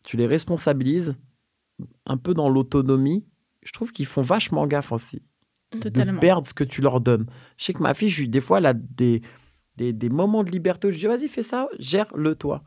tu 0.04 0.18
les 0.18 0.26
responsabilises 0.28 1.16
un 2.06 2.18
peu 2.18 2.34
dans 2.34 2.50
l'autonomie, 2.50 3.26
je 3.64 3.72
trouve 3.72 3.92
qu'ils 3.92 4.06
font 4.06 4.22
vachement 4.22 4.66
gaffe 4.68 4.92
aussi 4.92 5.22
Totalement. 5.82 6.14
de 6.14 6.20
perdre 6.20 6.48
ce 6.48 6.54
que 6.54 6.64
tu 6.64 6.82
leur 6.82 7.02
donnes. 7.02 7.26
Je 7.58 7.66
sais 7.66 7.74
que 7.74 7.82
ma 7.84 7.94
fille, 7.94 8.10
je 8.10 8.26
des 8.26 8.40
fois, 8.42 8.60
elle 8.60 8.66
a 8.68 8.74
des, 8.74 9.22
des, 9.76 9.92
des 9.94 10.10
moments 10.10 10.44
de 10.44 10.52
liberté 10.52 10.88
où 10.88 10.92
je 10.92 10.98
dis, 10.98 11.06
vas-y, 11.08 11.28
fais 11.28 11.44
ça, 11.44 11.68
gère-le 11.80 12.36
toi. 12.36 12.64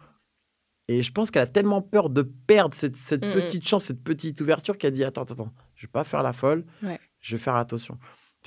Et 0.88 1.02
je 1.02 1.12
pense 1.12 1.30
qu'elle 1.30 1.42
a 1.42 1.46
tellement 1.46 1.82
peur 1.82 2.11
de 2.11 2.22
perdre 2.22 2.74
cette, 2.74 2.96
cette 2.96 3.24
Mm, 3.24 3.28
mm. 3.28 3.32
petite 3.34 3.68
chance, 3.68 3.84
cette 3.84 4.02
petite 4.02 4.40
ouverture 4.40 4.76
qu'elle 4.78 4.92
dit, 4.92 5.04
attends, 5.04 5.22
attends, 5.22 5.34
attends, 5.34 5.52
je 5.74 5.87
vais 5.87 5.90
pas 5.90 6.04
faire 6.04 6.22
la 6.22 6.32
folle, 6.32 6.64
Ouais. 6.82 6.98
je 7.20 7.37
vais 7.37 7.42
faire 7.42 7.56
attention. 7.56 7.98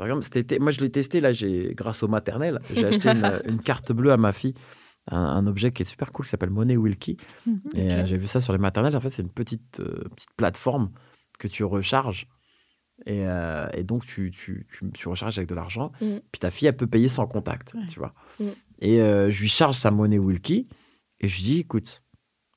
Par 0.01 0.07
exemple, 0.07 0.23
cet 0.23 0.35
été, 0.35 0.57
moi, 0.57 0.71
je 0.71 0.79
l'ai 0.79 0.89
testé, 0.89 1.21
là, 1.21 1.31
j'ai, 1.31 1.75
grâce 1.75 2.01
au 2.01 2.07
maternel, 2.07 2.57
j'ai 2.73 2.85
acheté 2.87 3.09
une, 3.09 3.39
une 3.47 3.61
carte 3.61 3.91
bleue 3.91 4.11
à 4.11 4.17
ma 4.17 4.33
fille, 4.33 4.55
un, 5.11 5.19
un 5.19 5.45
objet 5.45 5.71
qui 5.71 5.83
est 5.83 5.85
super 5.85 6.11
cool, 6.11 6.25
qui 6.25 6.31
s'appelle 6.31 6.49
Money 6.49 6.75
Wilkie. 6.75 7.17
Mhm. 7.45 7.61
Et 7.75 7.93
euh, 7.93 8.05
j'ai 8.07 8.17
vu 8.17 8.25
ça 8.25 8.41
sur 8.41 8.51
les 8.51 8.57
maternelles. 8.57 8.97
En 8.97 8.99
fait, 8.99 9.11
c'est 9.11 9.21
une 9.21 9.29
petite, 9.29 9.79
euh, 9.79 10.09
petite 10.15 10.33
plateforme 10.35 10.89
que 11.37 11.47
tu 11.47 11.63
recharges. 11.63 12.27
Et, 13.05 13.27
euh, 13.27 13.67
et 13.75 13.83
donc, 13.83 14.03
tu, 14.07 14.31
tu, 14.31 14.65
tu, 14.73 14.91
tu 14.91 15.07
recharges 15.07 15.37
avec 15.37 15.47
de 15.47 15.53
l'argent. 15.53 15.91
Mm. 16.01 16.17
Puis 16.31 16.39
ta 16.39 16.49
fille, 16.49 16.67
elle 16.67 16.75
peut 16.77 16.87
payer 16.87 17.07
sans 17.07 17.27
contact, 17.27 17.75
Ouais. 17.75 17.85
tu 17.87 17.99
vois. 17.99 18.15
Mm. 18.39 18.45
Et 18.79 18.97
je 18.97 19.39
lui 19.39 19.49
charge 19.49 19.75
sa 19.75 19.91
monnaie 19.91 20.17
Wilkie. 20.17 20.67
Et 21.19 21.27
je 21.27 21.35
lui 21.35 21.43
dis, 21.43 21.59
écoute, 21.59 22.03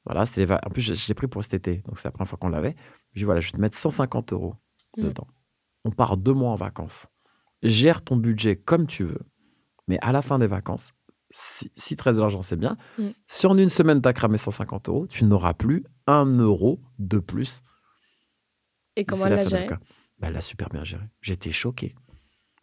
voilà, 0.07 0.25
c'est 0.25 0.51
en 0.51 0.71
plus, 0.71 0.81
je, 0.81 0.95
je 0.95 1.09
l'ai 1.09 1.15
pris 1.15 1.27
pour 1.27 1.45
cet 1.45 1.53
été. 1.53 1.83
Donc, 1.85 1.99
c'est 1.99 2.09
la 2.09 2.13
première 2.13 2.31
fois 2.31 2.39
qu'on 2.39 2.49
l'avait. 2.49 2.75
Je 3.11 3.17
lui 3.17 3.21
dis, 3.21 3.25
voilà, 3.25 3.41
je 3.41 3.49
vais 3.49 3.53
te 3.53 3.61
mettre 3.61 3.77
150 3.77 4.33
euros 4.33 4.55
Mm. 4.97 5.03
dedans. 5.03 5.27
On 5.85 5.91
part 5.91 6.17
deux 6.17 6.33
mois 6.33 6.51
en 6.53 6.55
vacances. 6.55 7.07
Gère 7.65 8.03
ton 8.03 8.17
budget 8.17 8.57
comme 8.57 8.87
tu 8.87 9.05
veux. 9.05 9.21
Mais 9.89 9.99
à 10.03 10.13
la 10.13 10.23
fin 10.23 10.39
des 10.39 10.47
vacances, 10.47 10.93
si, 11.31 11.71
si 11.77 11.97
reste 12.01 12.17
de 12.17 12.21
l'argent, 12.21 12.43
c'est 12.43 12.57
bien. 12.57 12.77
Mm. 12.99 13.09
Si 13.27 13.47
en 13.47 13.59
une 13.59 13.69
semaine, 13.69 14.01
tu 14.01 14.09
as 14.09 14.13
cramé 14.13 14.39
150 14.39 14.89
euros, 14.89 15.07
tu 15.07 15.25
n'auras 15.25 15.55
plus 15.55 15.85
un 16.07 16.27
euro 16.27 16.81
de 16.99 17.19
plus. 17.19 17.63
Et 18.97 19.05
comment 19.05 19.27
elle 19.27 19.33
la 19.37 19.45
géré? 19.51 19.67
Bah, 20.19 20.29
Elle 20.29 20.35
l'a 20.35 20.41
super 20.41 20.69
bien 20.69 20.85
géré. 20.85 21.03
J'étais 21.21 21.51
choqué. 21.53 21.95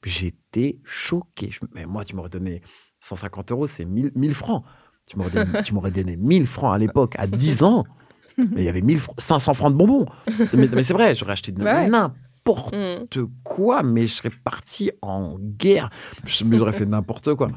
J'étais 0.04 0.80
choqué. 0.84 1.52
Je- 1.52 1.60
Mais 1.74 1.86
moi, 1.86 2.06
tu 2.06 2.16
m'aurais 2.16 2.30
donné 2.30 2.62
150 3.02 3.52
euros, 3.52 3.68
c'est 3.68 3.86
1000, 3.86 4.12
1000 4.16 4.34
francs. 4.34 4.64
Tu 5.06 5.18
m'aurais 5.18 5.32
donné, 5.32 5.62
tu 5.64 5.74
m'aurais 5.74 5.92
donné 5.92 6.16
1000 6.16 6.48
francs 6.48 6.74
à 6.74 6.78
l'époque, 6.78 7.16
à 7.18 7.28
10 7.28 7.64
ans. 7.64 7.84
Mais 8.38 8.62
il 8.62 8.64
y 8.64 8.70
avait 8.70 8.82
1000 8.82 9.00
francs- 9.00 9.20
500 9.20 9.54
francs 9.54 9.74
de 9.74 9.78
bonbons. 9.78 10.06
Mais, 10.54 10.68
mais 10.74 10.84
c'est 10.84 10.94
vrai, 10.94 11.14
j'aurais 11.16 11.34
acheté 11.34 11.52
de 11.52 11.62
ouais. 11.62 11.90
n'importe 11.90 12.16
Mm. 12.74 13.28
quoi, 13.44 13.84
mais 13.84 14.08
je 14.08 14.14
serais 14.16 14.30
parti 14.30 14.92
en 15.02 15.38
guerre. 15.40 15.90
Je 16.26 16.44
me 16.44 16.58
j'aurais 16.58 16.74
fait 16.74 16.86
n'importe 16.98 17.34
quoi. 17.36 17.52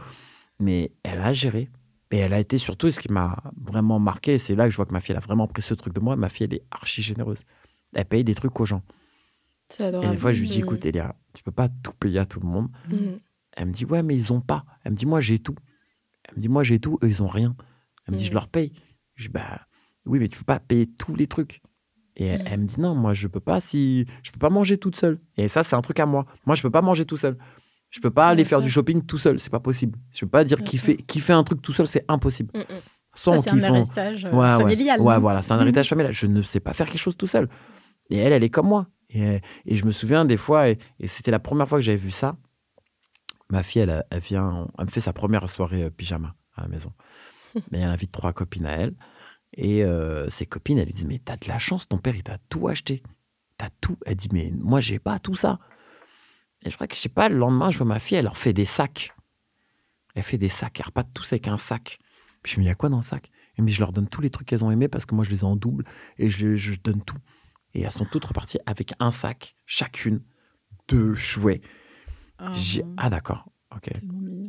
Mais 0.58 0.92
elle 1.02 1.20
a 1.20 1.32
géré. 1.32 1.70
Et 2.10 2.18
elle 2.18 2.32
a 2.32 2.38
été 2.38 2.58
surtout 2.58 2.90
ce 2.92 3.00
qui 3.00 3.10
m'a 3.10 3.42
vraiment 3.60 3.98
marqué. 3.98 4.38
C'est 4.38 4.54
là 4.54 4.66
que 4.66 4.70
je 4.70 4.76
vois 4.76 4.86
que 4.86 4.92
ma 4.92 5.00
fille, 5.00 5.12
elle 5.12 5.16
a 5.18 5.20
vraiment 5.20 5.48
pris 5.48 5.62
ce 5.62 5.74
truc 5.74 5.92
de 5.94 6.00
moi. 6.00 6.14
Ma 6.14 6.28
fille, 6.28 6.44
elle 6.44 6.54
est 6.54 6.64
archi 6.70 7.02
généreuse. 7.02 7.40
Elle 7.92 8.04
paye 8.04 8.22
des 8.22 8.34
trucs 8.36 8.58
aux 8.60 8.64
gens. 8.66 8.82
C'est 9.68 9.88
Et 9.88 10.10
des 10.10 10.16
fois, 10.16 10.32
je 10.32 10.40
lui 10.40 10.48
dis, 10.48 10.58
Mm. 10.60 10.64
écoute, 10.64 10.86
Elia, 10.86 11.16
tu 11.32 11.42
peux 11.42 11.50
pas 11.50 11.68
tout 11.68 11.92
payer 11.98 12.20
à 12.20 12.26
tout 12.26 12.38
le 12.40 12.46
monde. 12.46 12.68
Mm. 12.88 13.16
Elle 13.56 13.66
me 13.66 13.72
dit, 13.72 13.84
ouais, 13.84 14.02
mais 14.02 14.14
ils 14.14 14.32
ont 14.32 14.40
pas. 14.40 14.64
Elle 14.84 14.92
me 14.92 14.96
dit, 14.96 15.06
moi, 15.06 15.20
j'ai 15.20 15.38
tout. 15.40 15.56
Elle 16.28 16.36
me 16.36 16.40
dit, 16.42 16.48
moi, 16.48 16.62
j'ai 16.62 16.78
tout, 16.78 16.98
eux, 17.02 17.08
ils 17.08 17.22
ont 17.22 17.26
rien. 17.28 17.56
Elle 18.06 18.14
me 18.14 18.18
dit, 18.18 18.26
je 18.26 18.32
leur 18.32 18.46
paye. 18.48 18.72
Je 19.16 19.24
dis, 19.24 19.32
bah, 19.32 19.62
oui, 20.04 20.18
mais 20.20 20.28
tu 20.28 20.38
peux 20.38 20.44
pas 20.44 20.60
payer 20.60 20.86
tous 20.86 21.14
les 21.16 21.26
trucs. 21.26 21.62
Et 22.16 22.26
elle, 22.26 22.42
Mm. 22.42 22.46
elle 22.46 22.60
me 22.60 22.66
dit, 22.66 22.80
non, 22.80 22.94
moi, 22.94 23.12
je 23.14 23.26
peux 23.26 23.40
pas 23.40 23.60
si. 23.60 24.06
Je 24.22 24.30
peux 24.30 24.38
pas 24.38 24.50
manger 24.50 24.78
toute 24.78 24.96
seule. 24.96 25.18
Et 25.36 25.48
ça, 25.48 25.62
c'est 25.62 25.74
un 25.76 25.82
truc 25.82 25.98
à 26.00 26.06
moi. 26.06 26.26
Moi, 26.46 26.54
je 26.54 26.62
peux 26.62 26.70
pas 26.70 26.82
manger 26.82 27.04
tout 27.04 27.16
seul. 27.16 27.36
Je 27.90 28.00
peux 28.00 28.10
pas 28.10 28.28
aller 28.28 28.44
faire 28.44 28.60
du 28.60 28.70
shopping 28.70 29.02
tout 29.04 29.18
seul. 29.18 29.38
C'est 29.38 29.50
pas 29.50 29.60
possible. 29.60 29.98
Je 30.12 30.20
peux 30.20 30.30
pas 30.30 30.44
dire 30.44 30.58
qui 30.62 30.78
fait, 30.78 30.96
qui 30.96 31.20
fait 31.20 31.32
un 31.32 31.44
truc 31.44 31.62
tout 31.62 31.72
seul, 31.72 31.86
c'est 31.86 32.04
impossible. 32.08 32.50
Mm, 32.54 32.60
mm. 32.60 32.78
Soit 33.16 33.38
c'est 33.38 33.50
un 33.50 33.58
héritage 33.58 34.24
euh, 34.24 34.30
Ouais, 34.32 34.56
familial. 34.62 35.00
Ouais, 35.00 35.18
voilà, 35.20 35.42
c'est 35.42 35.52
un 35.52 35.60
héritage 35.60 35.88
familial. 35.88 36.12
Je 36.12 36.26
ne 36.26 36.42
sais 36.42 36.58
pas 36.60 36.72
faire 36.72 36.86
quelque 36.88 36.98
chose 36.98 37.16
tout 37.16 37.28
seul. 37.28 37.48
Et 38.10 38.16
elle, 38.16 38.32
elle 38.32 38.42
est 38.42 38.50
comme 38.50 38.66
moi. 38.66 38.88
Et, 39.10 39.40
et 39.66 39.76
je 39.76 39.84
me 39.84 39.92
souviens 39.92 40.24
des 40.24 40.36
fois, 40.36 40.68
et, 40.70 40.78
et 40.98 41.06
c'était 41.06 41.30
la 41.30 41.38
première 41.38 41.68
fois 41.68 41.78
que 41.78 41.82
j'avais 41.84 41.96
vu 41.96 42.10
ça. 42.10 42.36
Ma 43.50 43.62
fille, 43.62 43.82
elle, 43.82 44.04
elle 44.10 44.20
vient, 44.20 44.66
elle 44.78 44.86
me 44.86 44.90
fait 44.90 45.00
sa 45.00 45.12
première 45.12 45.48
soirée 45.48 45.84
euh, 45.84 45.90
pyjama 45.90 46.34
à 46.56 46.62
la 46.62 46.68
maison. 46.68 46.92
Mais 47.70 47.78
elle 47.78 47.90
invite 47.90 48.10
trois 48.10 48.32
copines 48.32 48.66
à 48.66 48.72
elle. 48.72 48.94
Et 49.56 49.84
euh, 49.84 50.28
ses 50.30 50.46
copines, 50.46 50.78
elles 50.78 50.86
lui 50.86 50.92
disent 50.92 51.06
Mais 51.06 51.20
t'as 51.24 51.36
de 51.36 51.48
la 51.48 51.58
chance, 51.58 51.88
ton 51.88 51.98
père, 51.98 52.16
il 52.16 52.22
t'a 52.22 52.38
tout 52.48 52.68
acheté. 52.68 53.02
T'as 53.56 53.70
tout. 53.80 53.96
Elle 54.04 54.16
dit 54.16 54.28
Mais 54.32 54.52
moi, 54.56 54.80
j'ai 54.80 54.98
pas 54.98 55.18
tout 55.18 55.36
ça. 55.36 55.58
Et 56.62 56.70
je 56.70 56.74
crois 56.74 56.86
que, 56.86 56.94
je 56.94 57.00
sais 57.00 57.08
pas, 57.08 57.28
le 57.28 57.36
lendemain, 57.36 57.70
je 57.70 57.78
vois 57.78 57.86
ma 57.86 57.98
fille, 57.98 58.16
elle 58.16 58.24
leur 58.24 58.36
fait 58.36 58.52
des 58.52 58.64
sacs. 58.64 59.14
Elle 60.14 60.22
fait 60.22 60.38
des 60.38 60.48
sacs. 60.48 60.80
Elle 60.80 60.86
repart 60.86 61.08
tous 61.12 61.32
avec 61.32 61.48
un 61.48 61.58
sac. 61.58 61.98
Puis 62.42 62.54
je 62.54 62.58
me 62.58 62.62
dis 62.62 62.66
Il 62.66 62.68
y 62.68 62.72
a 62.72 62.74
quoi 62.74 62.88
dans 62.88 62.98
le 62.98 63.02
sac? 63.02 63.30
Mais 63.58 63.70
je 63.70 63.80
leur 63.80 63.92
donne 63.92 64.08
tous 64.08 64.20
les 64.20 64.30
trucs 64.30 64.48
qu'elles 64.48 64.64
ont 64.64 64.70
aimés 64.70 64.88
parce 64.88 65.06
que 65.06 65.14
moi 65.14 65.24
je 65.24 65.30
les 65.30 65.40
ai 65.40 65.44
en 65.44 65.54
double 65.54 65.84
et 66.18 66.28
je, 66.28 66.56
je 66.56 66.74
donne 66.74 67.02
tout. 67.02 67.18
Et 67.72 67.82
elles 67.82 67.90
sont 67.90 68.04
toutes 68.04 68.24
reparties 68.24 68.58
avec 68.66 68.94
un 68.98 69.12
sac, 69.12 69.54
chacune, 69.66 70.22
de 70.88 71.14
jouets. 71.14 71.60
J'ai 72.52 72.82
dit, 72.82 72.82
ah 72.96 73.10
d'accord, 73.10 73.48
ok. 73.76 73.90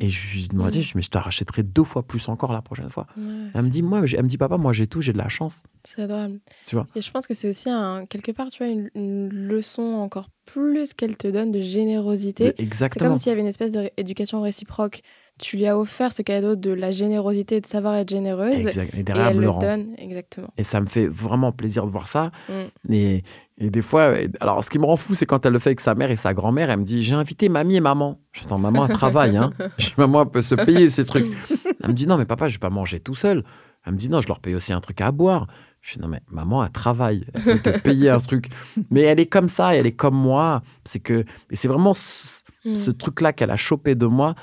Et 0.01 0.09
je 0.09 0.31
lui 0.33 0.45
ai 0.45 0.47
demandé, 0.47 0.79
Mm. 0.79 0.81
je 0.83 0.91
mais 0.95 1.01
je 1.01 1.09
te 1.09 1.17
rachèterai 1.17 1.63
deux 1.63 1.83
fois 1.83 2.03
plus 2.05 2.27
encore 2.27 2.51
la 2.51 2.61
prochaine 2.61 2.89
fois. 2.89 3.07
Ouais, 3.17 3.23
Elle 3.53 3.63
me 3.63 3.69
dit, 3.69 3.81
moi, 3.81 4.01
elle 4.05 4.23
me 4.23 4.27
dit, 4.29 4.38
papa, 4.38 4.57
moi 4.57 4.73
j'ai 4.73 4.88
tout, 4.88 5.01
j'ai 5.01 5.13
de 5.13 5.17
la 5.17 5.29
chance. 5.29 5.63
C'est 5.85 6.01
adorable. 6.01 6.39
Tu 6.65 6.75
vois 6.75 6.88
Et 6.95 7.01
je 7.01 7.11
pense 7.11 7.27
que 7.27 7.33
c'est 7.33 7.49
aussi 7.49 7.69
un, 7.69 8.05
quelque 8.05 8.31
part, 8.31 8.49
tu 8.49 8.63
vois, 8.63 8.71
une, 8.71 8.89
une 8.95 9.29
leçon 9.29 9.81
encore 9.83 10.29
plus 10.45 10.93
qu'elle 10.93 11.15
te 11.17 11.27
donne 11.27 11.51
de 11.51 11.61
générosité. 11.61 12.54
C'est 12.58 12.63
Exactement. 12.63 13.10
comme 13.12 13.17
s'il 13.17 13.29
y 13.29 13.31
avait 13.31 13.41
une 13.41 13.47
espèce 13.47 13.71
d'éducation 13.71 14.41
réciproque. 14.41 15.02
Tu 15.40 15.58
lui 15.58 15.65
as 15.67 15.77
offert 15.77 16.13
ce 16.13 16.21
cadeau 16.21 16.56
de 16.56 16.71
la 16.71 16.92
générosité, 16.92 17.60
de 17.60 17.65
savoir 17.65 17.96
être 17.96 18.10
généreuse. 18.10 18.67
Exact. 18.67 18.94
Et 18.96 19.00
Et 19.00 19.04
derrière, 19.04 19.25
elle 19.27 19.31
elle 19.31 19.38
me 19.38 19.42
le 19.42 19.50
rend. 19.50 19.60
donne, 19.60 19.88
exactement. 19.98 20.48
Et 20.58 20.63
ça 20.63 20.79
me 20.79 20.86
fait 20.86 21.08
vraiment 21.08 21.52
plaisir 21.52 21.86
de 21.86 21.92
voir 21.92 22.08
ça. 22.08 22.31
Mm. 22.48 22.94
Et, 22.94 23.23
et 23.58 23.69
des 23.69 23.81
fois, 23.81 24.13
alors 24.40 24.63
ce 24.63 24.69
qui 24.69 24.79
me 24.79 24.86
rend 24.86 24.96
fou, 24.96 25.13
c'est 25.13 25.25
quand 25.25 25.46
elle 25.46 25.52
le 25.54 25.60
fait 25.60 25.69
avec 25.71 25.81
sa 25.81 25.94
mère 25.94 26.10
et 26.10 26.15
sa 26.15 26.33
grand-mère, 26.33 26.69
elle 26.69 26.79
me 26.79 26.86
dit 26.86 27.04
J'ai 27.04 27.15
invité 27.15 27.50
mamie 27.50 27.75
et 27.75 27.81
maman. 27.81 28.19
J'attends, 28.33 28.58
maman, 28.58 28.86
elle 28.88 28.94
travaille. 28.94 29.36
Hein. 29.36 29.50
Maman, 29.98 30.23
elle 30.23 30.29
peut 30.29 30.42
se 30.42 30.56
payer 30.56 30.88
ces 30.90 31.06
trucs. 31.06 31.25
Elle 31.83 31.90
me 31.90 31.94
dit 31.94 32.08
Non, 32.08 32.17
mais 32.17 32.25
papa, 32.25 32.48
je 32.48 32.56
vais 32.56 32.60
pas 32.60 32.69
manger 32.69 33.00
tout 33.02 33.15
seul. 33.15 33.44
Elle 33.86 33.94
me 33.94 33.98
dit 33.98 34.10
Non, 34.10 34.21
je 34.21 34.27
leur 34.27 34.40
paye 34.40 34.56
aussi 34.56 34.71
un 34.73 34.81
truc 34.81 35.00
à 35.02 35.12
boire. 35.12 35.48
Je 35.81 35.96
dis 35.96 36.00
Non, 36.02 36.08
mais 36.08 36.21
maman, 36.31 36.63
elle 36.65 36.71
travaille. 36.71 37.25
Elle 37.33 37.62
peut 37.62 37.71
te 37.73 37.79
payer 37.83 38.10
un 38.10 38.19
truc. 38.19 38.48
Mais 38.90 39.02
elle 39.02 39.19
est 39.19 39.25
comme 39.27 39.50
ça, 39.50 39.75
elle 39.75 39.86
est 39.86 39.92
comme 39.92 40.15
moi. 40.15 40.62
C'est 40.86 41.00
que, 41.00 41.25
et 41.52 41.56
c'est 41.56 41.67
vraiment 41.67 41.94
ce, 41.94 42.36
Mm. 42.65 42.77
ce 42.77 42.90
truc-là 42.90 43.31
qu'elle 43.31 43.52
a 43.52 43.58
chopé 43.58 43.94
de 43.94 44.08
moi. 44.08 44.33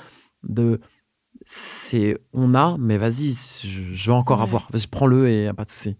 De, 0.43 0.79
c'est 1.45 2.17
on 2.33 2.53
a, 2.55 2.77
mais 2.77 2.97
vas-y, 2.97 3.33
je, 3.63 4.09
veux 4.09 4.13
encore 4.13 4.41
avoir. 4.41 4.69
Vas-y, 4.71 4.87
prends-le 4.87 5.29
et 5.29 5.51
pas 5.53 5.65
de 5.65 5.71
souci. 5.71 5.97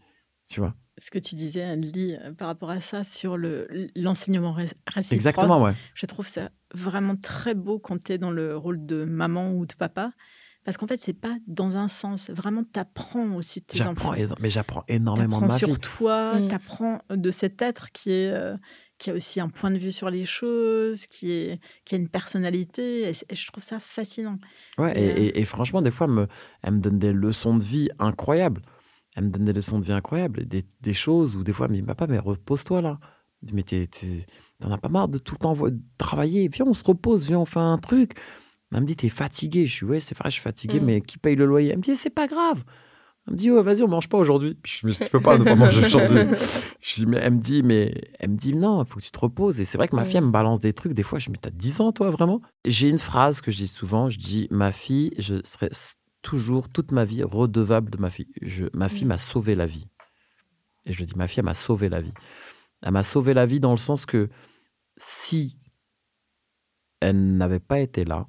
Tu 0.48 0.60
vois 0.60 0.76
ce 0.98 1.10
que 1.10 1.20
tu 1.20 1.36
disais, 1.36 1.64
Anne-Lie, 1.64 2.16
euh, 2.22 2.34
par 2.34 2.48
rapport 2.48 2.70
à 2.70 2.80
ça, 2.80 3.04
sur 3.04 3.38
l'enseignement 3.96 4.54
réciproque. 4.54 5.12
Exactement, 5.12 5.62
ouais. 5.62 5.74
Je 5.96 6.06
trouve 6.06 6.28
ça 6.28 6.50
vraiment 6.74 7.16
très 7.16 7.56
beau 7.56 7.80
quand 7.80 8.02
tu 8.04 8.14
es 8.14 8.18
dans 8.18 8.32
le 8.32 8.56
rôle 8.56 8.86
de 8.86 9.04
maman 9.04 9.54
ou 9.54 9.66
de 9.66 9.74
papa. 9.74 10.12
Parce 10.64 10.78
qu'en 10.78 10.88
fait, 10.88 11.02
c'est 11.02 11.14
pas 11.14 11.36
dans 11.46 11.76
un 11.76 11.90
sens. 11.90 12.30
Vraiment, 12.30 12.64
tu 12.64 12.80
apprends 12.80 13.34
aussi 13.34 13.60
de 13.60 13.66
tes 13.66 13.82
enfants. 13.82 14.14
Mais 14.40 14.50
j'apprends 14.50 14.86
énormément 14.88 15.42
de 15.42 15.48
ma 15.48 15.58
sur 15.58 15.68
vie. 15.68 15.80
toi, 15.80 16.40
mm. 16.40 16.48
tu 16.48 16.56
apprends 16.56 17.02
de 17.10 17.32
cet 17.32 17.62
être 17.62 17.92
qui, 17.92 18.12
est, 18.12 18.32
euh, 18.32 18.56
qui 19.04 19.10
a 19.10 19.14
aussi 19.14 19.42
un 19.42 19.50
point 19.50 19.70
de 19.70 19.78
vue 19.78 19.92
sur 19.92 20.10
les 20.10 20.26
choses, 20.26 21.06
qui, 21.08 21.32
est, 21.32 21.60
qui 21.84 21.96
a 21.96 21.98
une 21.98 22.08
personnalité. 22.08 23.10
Et, 23.10 23.36
je 23.36 23.52
trouve 23.52 23.64
ça 23.64 23.80
fascinant. 23.80 24.38
Ouais, 24.78 24.94
et, 24.98 25.42
euh, 25.42 25.46
franchement, 25.46 25.82
des 25.82 25.92
fois, 25.92 26.08
me, 26.08 26.28
elle 26.62 26.76
me 26.76 26.80
donne 26.80 27.00
des 27.00 27.12
leçons 27.12 27.58
de 27.58 27.64
vie 27.64 27.90
incroyables 28.00 28.62
elle 29.16 29.26
me 29.26 29.30
donne 29.30 29.46
des 29.46 29.54
leçons 29.54 29.80
de 29.80 29.86
vie 29.86 29.92
incroyables, 29.92 30.48
des, 30.48 30.66
des 30.82 30.94
choses 30.94 31.36
où 31.36 31.44
des 31.44 31.54
fois, 31.54 31.68
mais 31.68 31.82
papa, 31.84 32.08
mais 32.08 32.20
repose-toi 32.20 32.82
là. 32.82 33.00
Mais 33.52 33.64
t'en 33.64 34.72
as 34.72 34.78
pas 34.78 34.90
marre 34.90 35.10
de 35.10 35.18
tout 35.18 35.36
le 35.36 35.40
temps 35.40 35.54
travailler? 35.98 36.48
Viens, 36.48 36.66
on 36.66 36.74
se 36.74 36.84
repose, 36.84 37.28
viens, 37.28 37.40
on 37.40 37.46
fait 37.46 37.60
un 37.60 37.78
truc. 37.78 38.14
Elle 38.74 38.82
me 38.82 38.86
dit, 38.88 38.96
t'es 38.96 39.10
fatigué. 39.10 39.68
Je 39.68 39.74
suis, 39.74 39.86
ouais, 39.86 40.00
c'est 40.00 40.18
vrai, 40.18 40.30
je 40.30 40.36
suis 40.36 40.42
fatigué, 40.42 40.80
mmh. 40.80 40.86
mais 40.86 41.02
qui 41.02 41.18
paye 41.18 41.36
le 41.36 41.46
loyer? 41.46 41.72
Elle 41.72 41.78
me 41.78 41.84
dit, 41.84 41.96
c'est 41.96 42.10
pas 42.10 42.28
grave. 42.28 42.64
Elle 43.26 43.34
me 43.34 43.38
dit, 43.38 43.50
vas-y, 43.50 43.84
on 43.84 43.88
mange 43.88 44.10
pas 44.10 44.18
aujourd'hui. 44.18 44.58
Je 44.66 44.86
me 44.86 44.92
dis, 44.92 45.00
peux 45.10 45.22
pas 45.22 45.38
ne 45.38 45.46
pas 45.46 45.56
manger 45.56 45.86
aujourd'hui. 45.86 46.20
Je 46.82 46.96
dis, 46.96 47.06
mais 47.06 47.18
elle 47.18 47.36
me 47.36 47.40
dit, 47.40 47.64
mais 47.64 47.94
elle 48.20 48.32
me 48.32 48.36
dit, 48.36 48.54
non, 48.54 48.84
il 48.84 48.88
faut 48.88 49.00
que 49.00 49.06
tu 49.06 49.12
te 49.12 49.20
reposes. 49.20 49.62
Et 49.62 49.66
c'est 49.66 49.78
vrai 49.78 49.88
que 49.88 49.96
ma 49.96 50.04
fille, 50.04 50.18
elle 50.18 50.26
me 50.26 50.32
balance 50.32 50.60
des 50.60 50.74
trucs. 50.74 50.94
Des 50.94 51.04
fois, 51.04 51.20
je 51.20 51.30
me 51.30 51.36
dis, 51.36 51.42
t'as 51.42 51.50
10 51.50 51.80
ans, 51.80 51.92
toi, 51.94 52.10
vraiment? 52.10 52.42
J'ai 52.66 52.90
une 52.90 52.98
phrase 52.98 53.40
que 53.40 53.50
je 53.50 53.58
dis 53.58 53.68
souvent. 53.68 54.10
Je 54.10 54.20
dis, 54.20 54.48
ma 54.52 54.74
fille, 54.74 55.14
je 55.20 55.36
serai 55.46 55.70
toujours, 56.22 56.68
toute 56.68 56.92
ma 56.92 57.06
vie, 57.06 57.24
redevable 57.24 57.92
de 57.92 57.98
ma 57.98 58.10
fille. 58.10 58.28
Je, 58.42 58.66
ma 58.74 58.90
fille 58.90 59.06
mmh. 59.06 59.10
m'a 59.10 59.18
sauvé 59.18 59.56
la 59.56 59.68
vie. 59.68 59.88
Et 60.86 60.92
je 60.92 61.06
dis, 61.06 61.14
ma 61.16 61.28
fille, 61.28 61.40
elle 61.40 61.46
m'a 61.46 61.54
sauvé 61.54 61.88
la 61.88 62.02
vie. 62.02 62.14
Elle 62.82 62.92
m'a 62.92 63.04
sauvé 63.04 63.34
la 63.34 63.46
vie 63.46 63.62
dans 63.62 63.72
le 63.72 63.78
sens 63.78 64.06
que 64.06 64.30
si 64.98 65.58
elle 67.00 67.38
n'avait 67.38 67.62
pas 67.62 67.80
été 67.80 68.04
là, 68.04 68.28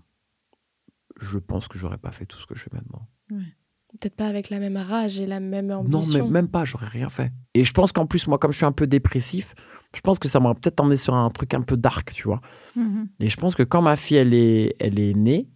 je 1.20 1.38
pense 1.38 1.66
que 1.66 1.78
j'aurais 1.78 1.98
pas 1.98 2.12
fait 2.12 2.26
tout 2.26 2.38
ce 2.38 2.46
que 2.46 2.54
je 2.54 2.62
fais 2.62 2.70
maintenant. 2.72 3.08
Peut-être 4.00 4.16
pas 4.16 4.26
avec 4.26 4.50
la 4.50 4.58
même 4.58 4.76
rage 4.76 5.18
et 5.18 5.26
la 5.26 5.40
même 5.40 5.70
ambition. 5.70 6.18
Non, 6.18 6.24
mais 6.24 6.30
même 6.30 6.48
pas, 6.48 6.64
j'aurais 6.64 6.88
rien 6.88 7.08
fait. 7.08 7.30
Et 7.54 7.64
je 7.64 7.72
pense 7.72 7.92
qu'en 7.92 8.06
plus, 8.06 8.26
moi, 8.26 8.38
comme 8.38 8.52
je 8.52 8.56
suis 8.56 8.66
un 8.66 8.72
peu 8.72 8.86
dépressif, 8.86 9.54
je 9.94 10.00
pense 10.00 10.18
que 10.18 10.28
ça 10.28 10.40
m'aurait 10.40 10.54
peut-être 10.54 10.80
emmené 10.80 10.96
sur 10.96 11.14
un 11.14 11.30
truc 11.30 11.54
un 11.54 11.62
peu 11.62 11.76
dark, 11.76 12.12
tu 12.12 12.24
vois. 12.24 12.40
Mmh 12.76 13.04
et 13.20 13.28
je 13.28 13.36
pense 13.36 13.54
que 13.54 13.62
quand 13.62 13.82
ma 13.82 13.96
fille, 13.96 14.16
elle 14.16 14.34
est, 14.34 14.74
elle 14.80 14.98
est 14.98 15.14
née, 15.14 15.48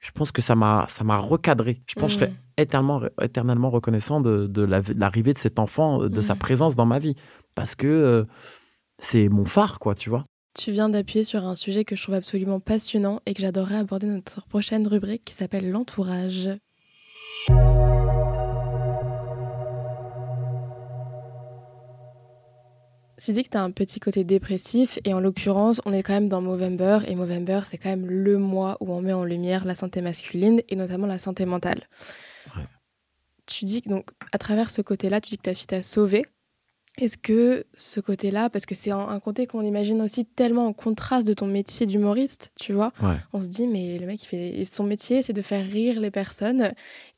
je 0.00 0.10
pense 0.10 0.32
que 0.32 0.42
ça 0.42 0.54
m'a 0.54 0.86
ça 0.88 1.04
m'a 1.04 1.16
recadré. 1.18 1.82
Je 1.86 1.94
pense 1.94 2.14
que 2.14 2.20
je 2.20 2.24
serais 2.26 2.30
mmh. 2.30 2.60
éternellement, 2.60 3.02
éternellement 3.20 3.70
reconnaissant 3.70 4.20
de, 4.20 4.46
de 4.46 4.62
l'arrivée 4.62 5.32
de 5.32 5.38
cet 5.38 5.58
enfant, 5.58 6.08
de 6.08 6.20
sa 6.20 6.34
mmh. 6.34 6.38
présence 6.38 6.76
dans 6.76 6.86
ma 6.86 6.98
vie. 6.98 7.14
Parce 7.54 7.74
que 7.74 7.86
euh, 7.86 8.24
c'est 8.98 9.28
mon 9.28 9.44
phare, 9.44 9.78
quoi, 9.78 9.94
tu 9.94 10.10
vois. 10.10 10.24
Tu 10.54 10.70
viens 10.70 10.88
d'appuyer 10.88 11.24
sur 11.24 11.44
un 11.44 11.54
sujet 11.54 11.84
que 11.84 11.96
je 11.96 12.02
trouve 12.02 12.16
absolument 12.16 12.60
passionnant 12.60 13.20
et 13.24 13.32
que 13.32 13.40
j'adorerais 13.40 13.78
aborder 13.78 14.06
dans 14.06 14.14
notre 14.14 14.46
prochaine 14.46 14.86
rubrique 14.86 15.24
qui 15.24 15.34
s'appelle 15.34 15.70
l'entourage. 15.70 16.50
Tu 23.24 23.30
dis 23.30 23.44
que 23.44 23.50
tu 23.50 23.56
as 23.56 23.62
un 23.62 23.70
petit 23.70 24.00
côté 24.00 24.24
dépressif 24.24 24.98
et 25.04 25.14
en 25.14 25.20
l'occurrence, 25.20 25.80
on 25.84 25.92
est 25.92 26.02
quand 26.02 26.12
même 26.12 26.28
dans 26.28 26.40
Movember 26.40 27.00
et 27.06 27.14
Movember, 27.14 27.60
c'est 27.68 27.78
quand 27.78 27.88
même 27.88 28.10
le 28.10 28.36
mois 28.36 28.76
où 28.80 28.92
on 28.92 29.00
met 29.00 29.12
en 29.12 29.22
lumière 29.24 29.64
la 29.64 29.76
santé 29.76 30.00
masculine 30.00 30.60
et 30.68 30.74
notamment 30.74 31.06
la 31.06 31.20
santé 31.20 31.46
mentale. 31.46 31.88
Tu 33.46 33.64
dis 33.64 33.80
que 33.80 33.88
donc 33.88 34.10
à 34.32 34.38
travers 34.38 34.70
ce 34.70 34.82
côté-là, 34.82 35.20
tu 35.20 35.30
dis 35.30 35.36
que 35.36 35.42
ta 35.42 35.54
fille 35.54 35.68
t'a 35.68 35.82
sauvé. 35.82 36.26
Est-ce 36.98 37.16
que 37.16 37.64
ce 37.76 38.00
côté-là, 38.00 38.50
parce 38.50 38.66
que 38.66 38.74
c'est 38.74 38.90
un, 38.90 39.18
côté 39.18 39.46
qu'on 39.46 39.62
imagine 39.62 40.02
aussi 40.02 40.26
tellement 40.26 40.66
en 40.66 40.72
contraste 40.74 41.26
de 41.26 41.32
ton 41.32 41.46
métier 41.46 41.86
d'humoriste, 41.86 42.52
tu 42.54 42.74
vois, 42.74 42.92
on 43.32 43.40
se 43.40 43.48
dit 43.48 43.66
mais 43.66 43.98
le 43.98 44.06
mec 44.06 44.22
il 44.22 44.26
fait 44.26 44.64
son 44.66 44.84
métier, 44.84 45.22
c'est 45.22 45.32
de 45.32 45.42
faire 45.42 45.64
rire 45.64 46.00
les 46.00 46.10
personnes. 46.10 46.72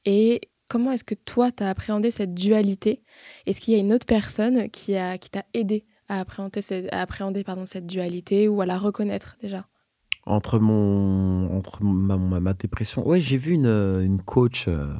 Et 0.04 0.40
comment 0.68 0.92
est-ce 0.92 1.04
que 1.04 1.16
toi, 1.16 1.50
tu 1.50 1.64
as 1.64 1.70
appréhendé 1.70 2.12
cette 2.12 2.34
dualité? 2.34 3.02
Est-ce 3.46 3.60
qu'il 3.60 3.74
y 3.74 3.76
a 3.76 3.80
une 3.80 3.92
autre 3.92 4.06
personne 4.06 4.70
qui, 4.70 4.96
a, 4.96 5.18
qui 5.18 5.30
t'a 5.30 5.44
aidé 5.54 5.84
à 6.08 6.20
appréhender, 6.20 6.62
cette, 6.62 6.92
appréhender 6.94 7.42
pardon, 7.42 7.66
cette 7.66 7.86
dualité 7.86 8.46
ou 8.46 8.60
à 8.60 8.66
la 8.66 8.78
reconnaître 8.78 9.36
déjà? 9.40 9.66
Entre, 10.26 10.58
mon, 10.58 11.54
entre 11.54 11.82
ma, 11.82 12.16
ma, 12.16 12.54
dépression, 12.54 13.06
ouais, 13.06 13.20
j'ai 13.20 13.36
vu 13.36 13.52
une, 13.52 13.66
une 13.66 14.22
coach 14.22 14.68
euh, 14.68 14.94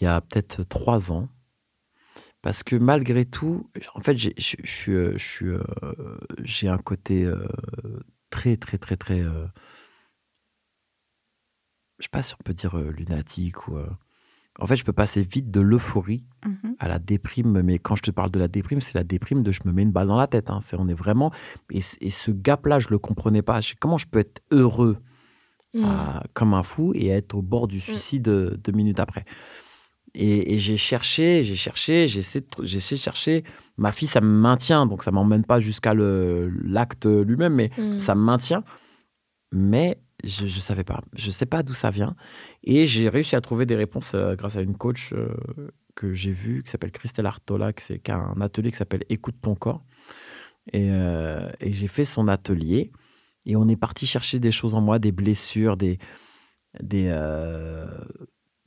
il 0.00 0.04
y 0.04 0.06
a 0.06 0.20
peut-être 0.20 0.62
trois 0.64 1.12
ans. 1.12 1.28
Parce 2.42 2.62
que 2.62 2.76
malgré 2.76 3.26
tout, 3.26 3.70
en 3.94 4.00
fait, 4.00 4.16
j'ai, 4.16 4.34
euh, 4.88 5.16
j'ai 6.42 6.68
un 6.68 6.78
côté 6.78 7.24
euh, 7.24 7.46
très, 8.30 8.56
très, 8.56 8.78
très, 8.78 8.96
très. 8.96 9.20
je 9.20 9.48
sais 12.00 12.08
pas 12.10 12.22
si 12.22 12.34
on 12.34 12.42
peut 12.42 12.54
dire 12.54 12.76
lunatique 12.78 13.68
ou 13.68 13.78
en 14.58 14.66
fait, 14.66 14.76
je 14.76 14.84
peux 14.84 14.92
passer 14.92 15.22
vite 15.22 15.50
de 15.50 15.60
l'euphorie 15.60 16.24
mmh 16.44 16.70
à 16.78 16.88
la 16.88 16.98
déprime. 16.98 17.60
Mais 17.60 17.78
quand 17.78 17.96
je 17.96 18.02
te 18.02 18.10
parle 18.10 18.30
de 18.30 18.38
la 18.38 18.48
déprime, 18.48 18.80
c'est 18.80 18.94
la 18.94 19.04
déprime 19.04 19.42
de 19.42 19.52
je 19.52 19.60
me 19.66 19.72
mets 19.72 19.82
une 19.82 19.92
balle 19.92 20.08
dans 20.08 20.16
la 20.16 20.26
tête. 20.26 20.48
Hein. 20.48 20.60
C'est, 20.62 20.76
on 20.78 20.88
est 20.88 20.94
vraiment. 20.94 21.30
Et, 21.70 21.80
ce 21.80 22.30
gap-là, 22.30 22.78
je 22.78 22.88
le 22.88 22.98
comprenais 22.98 23.42
pas. 23.42 23.60
comment 23.78 23.98
je 23.98 24.06
peux 24.06 24.18
être 24.18 24.40
heureux 24.50 24.96
mmh. 25.74 25.84
comme 26.32 26.54
un 26.54 26.62
fou 26.62 26.92
et 26.94 27.08
être 27.08 27.34
au 27.34 27.42
bord 27.42 27.68
du 27.68 27.76
mmh. 27.76 27.80
suicide 27.80 28.28
euh, 28.28 28.56
deux 28.56 28.72
minutes 28.72 28.98
après? 28.98 29.26
Et, 30.14 30.58
j'ai 30.58 30.76
cherché, 30.76 31.44
j'ai 31.44 31.54
cherché, 31.54 32.08
j'ai 32.08 32.20
essayé, 32.20 32.44
de, 32.44 32.62
de 32.64 32.96
chercher. 32.96 33.44
Ma 33.76 33.92
fille, 33.92 34.08
ça 34.08 34.20
me 34.20 34.26
maintient, 34.26 34.86
donc 34.86 35.04
ça 35.04 35.10
m'emmène 35.10 35.44
pas 35.44 35.60
jusqu'à 35.60 35.94
l'acte 35.94 37.06
lui-même, 37.06 37.54
mais 37.54 37.70
ça 37.98 38.14
me 38.14 38.22
maintient. 38.22 38.64
Mais 39.52 39.98
je 40.24 40.44
ne 40.44 40.50
savais 40.50 40.84
pas. 40.84 41.00
Je 41.14 41.26
ne 41.26 41.32
sais 41.32 41.46
pas 41.46 41.62
d'où 41.62 41.74
ça 41.74 41.90
vient. 41.90 42.14
Et 42.62 42.86
j'ai 42.86 43.08
réussi 43.08 43.36
à 43.36 43.40
trouver 43.40 43.66
des 43.66 43.76
réponses 43.76 44.12
euh, 44.14 44.34
grâce 44.36 44.56
à 44.56 44.60
une 44.60 44.76
coach 44.76 45.12
euh, 45.12 45.28
que 45.94 46.14
j'ai 46.14 46.32
vue, 46.32 46.62
qui 46.62 46.70
s'appelle 46.70 46.92
Christelle 46.92 47.26
Artola, 47.26 47.72
qui, 47.72 47.98
qui 47.98 48.10
a 48.10 48.16
un 48.16 48.40
atelier 48.40 48.70
qui 48.70 48.76
s'appelle 48.76 49.04
Écoute 49.08 49.36
ton 49.40 49.54
corps. 49.54 49.84
Et, 50.72 50.90
euh, 50.90 51.50
et 51.60 51.72
j'ai 51.72 51.88
fait 51.88 52.04
son 52.04 52.28
atelier. 52.28 52.92
Et 53.46 53.56
on 53.56 53.68
est 53.68 53.76
parti 53.76 54.06
chercher 54.06 54.38
des 54.38 54.52
choses 54.52 54.74
en 54.74 54.80
moi, 54.80 54.98
des 54.98 55.12
blessures, 55.12 55.76
des, 55.76 55.98
des 56.80 57.10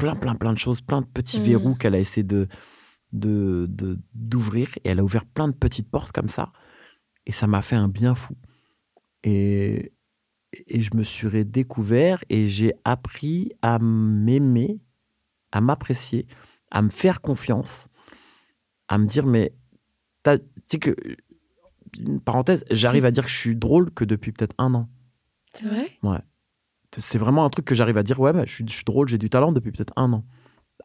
plein, 0.03 0.15
plein, 0.15 0.35
plein 0.35 0.53
de 0.53 0.57
choses, 0.57 0.81
plein 0.81 1.01
de 1.01 1.07
petits 1.07 1.39
mmh. 1.39 1.43
verrous 1.43 1.75
qu'elle 1.75 1.95
a 1.95 1.99
essayé 1.99 2.23
de, 2.23 2.47
de, 3.13 3.69
d'ouvrir. 4.13 4.69
Et 4.83 4.89
elle 4.89 4.99
a 4.99 5.03
ouvert 5.03 5.25
plein 5.25 5.47
de 5.47 5.53
petites 5.53 5.89
portes 5.89 6.11
comme 6.11 6.27
ça. 6.27 6.51
Et 7.25 7.31
ça 7.31 7.47
m'a 7.47 7.61
fait 7.61 7.77
un 7.77 7.87
bien 7.87 8.13
fou. 8.13 8.35
Et, 9.23 9.93
et 10.67 10.81
je 10.81 10.93
me 10.95 11.03
suis 11.03 11.27
redécouvert 11.27 12.23
et 12.29 12.49
j'ai 12.49 12.73
appris 12.83 13.53
à 13.61 13.79
m'aimer, 13.79 14.81
à 15.51 15.61
m'apprécier, 15.61 16.27
à 16.69 16.81
me 16.81 16.89
faire 16.89 17.21
confiance, 17.21 17.87
à 18.89 18.97
me 18.97 19.05
dire, 19.05 19.25
mais 19.25 19.53
tu 20.25 20.31
sais 20.67 20.79
que, 20.79 20.95
une 21.97 22.19
parenthèse, 22.19 22.65
j'arrive 22.71 23.05
à 23.05 23.11
dire 23.11 23.23
que 23.23 23.29
je 23.29 23.37
suis 23.37 23.55
drôle 23.55 23.91
que 23.91 24.03
depuis 24.03 24.31
peut-être 24.31 24.55
un 24.57 24.73
an. 24.73 24.89
C'est 25.53 25.65
vrai? 25.65 25.91
Ouais. 26.03 26.19
C'est 26.97 27.17
vraiment 27.17 27.45
un 27.45 27.49
truc 27.49 27.65
que 27.65 27.75
j'arrive 27.75 27.97
à 27.97 28.03
dire, 28.03 28.19
ouais, 28.19 28.31
je, 28.45 28.53
suis, 28.53 28.65
je 28.67 28.73
suis 28.73 28.83
drôle, 28.83 29.07
j'ai 29.07 29.17
du 29.17 29.29
talent 29.29 29.51
depuis 29.51 29.71
peut-être 29.71 29.93
un 29.95 30.11
an. 30.13 30.23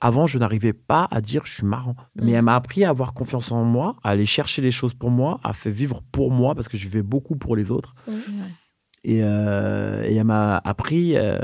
Avant, 0.01 0.27
je 0.27 0.39
n'arrivais 0.39 0.73
pas 0.73 1.09
à 1.11 1.21
dire 1.21 1.43
je 1.45 1.53
suis 1.53 1.67
marrant. 1.67 1.97
Mais 2.15 2.33
elle 2.33 2.43
mm. 2.43 2.45
m'a 2.45 2.55
appris 2.55 2.85
à 2.85 2.91
avoir 2.91 3.15
confiance 3.15 3.51
en 3.51 3.65
moi, 3.65 3.97
à 4.05 4.11
aller 4.11 4.27
chercher 4.27 4.63
les 4.63 4.71
choses 4.71 4.95
pour 4.95 5.11
moi, 5.11 5.41
à 5.43 5.53
faire 5.53 5.73
vivre 5.73 6.03
pour 6.13 6.31
moi, 6.31 6.55
parce 6.55 6.69
que 6.69 6.77
je 6.77 6.85
vivais 6.85 7.03
beaucoup 7.03 7.37
pour 7.37 7.57
les 7.57 7.71
autres. 7.71 7.95
Mm. 8.07 8.13
Euh, 9.07 10.05
et, 10.05 10.17
elle 10.17 10.25
m'a 10.25 10.59
appris 10.59 11.17
euh, 11.17 11.39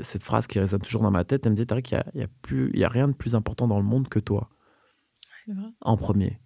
cette 0.00 0.22
phrase 0.22 0.46
qui 0.46 0.58
résonne 0.58 0.80
toujours 0.80 1.02
dans 1.02 1.10
ma 1.10 1.24
tête. 1.24 1.44
Elle 1.44 1.52
me 1.52 1.56
dit 1.56 1.66
Tariq, 1.66 1.90
il 2.14 2.18
n'y 2.18 2.24
a, 2.24 2.86
a, 2.86 2.86
a 2.86 2.88
rien 2.88 3.08
de 3.08 3.12
plus 3.12 3.34
important 3.34 3.68
dans 3.68 3.78
le 3.78 3.84
monde 3.84 4.08
que 4.08 4.18
toi. 4.18 4.48
En 5.80 5.96
premier. 5.96 6.38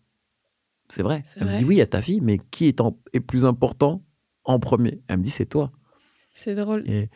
C'est 0.88 1.02
vrai. 1.02 1.24
Elle 1.36 1.46
me 1.46 1.58
dit 1.58 1.64
Oui, 1.64 1.76
il 1.76 1.78
y 1.78 1.82
a 1.82 1.86
ta 1.86 2.00
fille, 2.00 2.20
mais 2.20 2.38
qui 2.38 2.66
est, 2.66 2.80
est 3.12 3.20
plus 3.20 3.44
important 3.44 4.02
en 4.44 4.58
premier? 4.58 5.02
Elle 5.08 5.18
me 5.18 5.22
dit 5.22 5.30
C'est 5.30 5.46
toi. 5.46 5.72
C'est 6.34 6.54
drôle. 6.54 6.88
Et, 6.88 7.10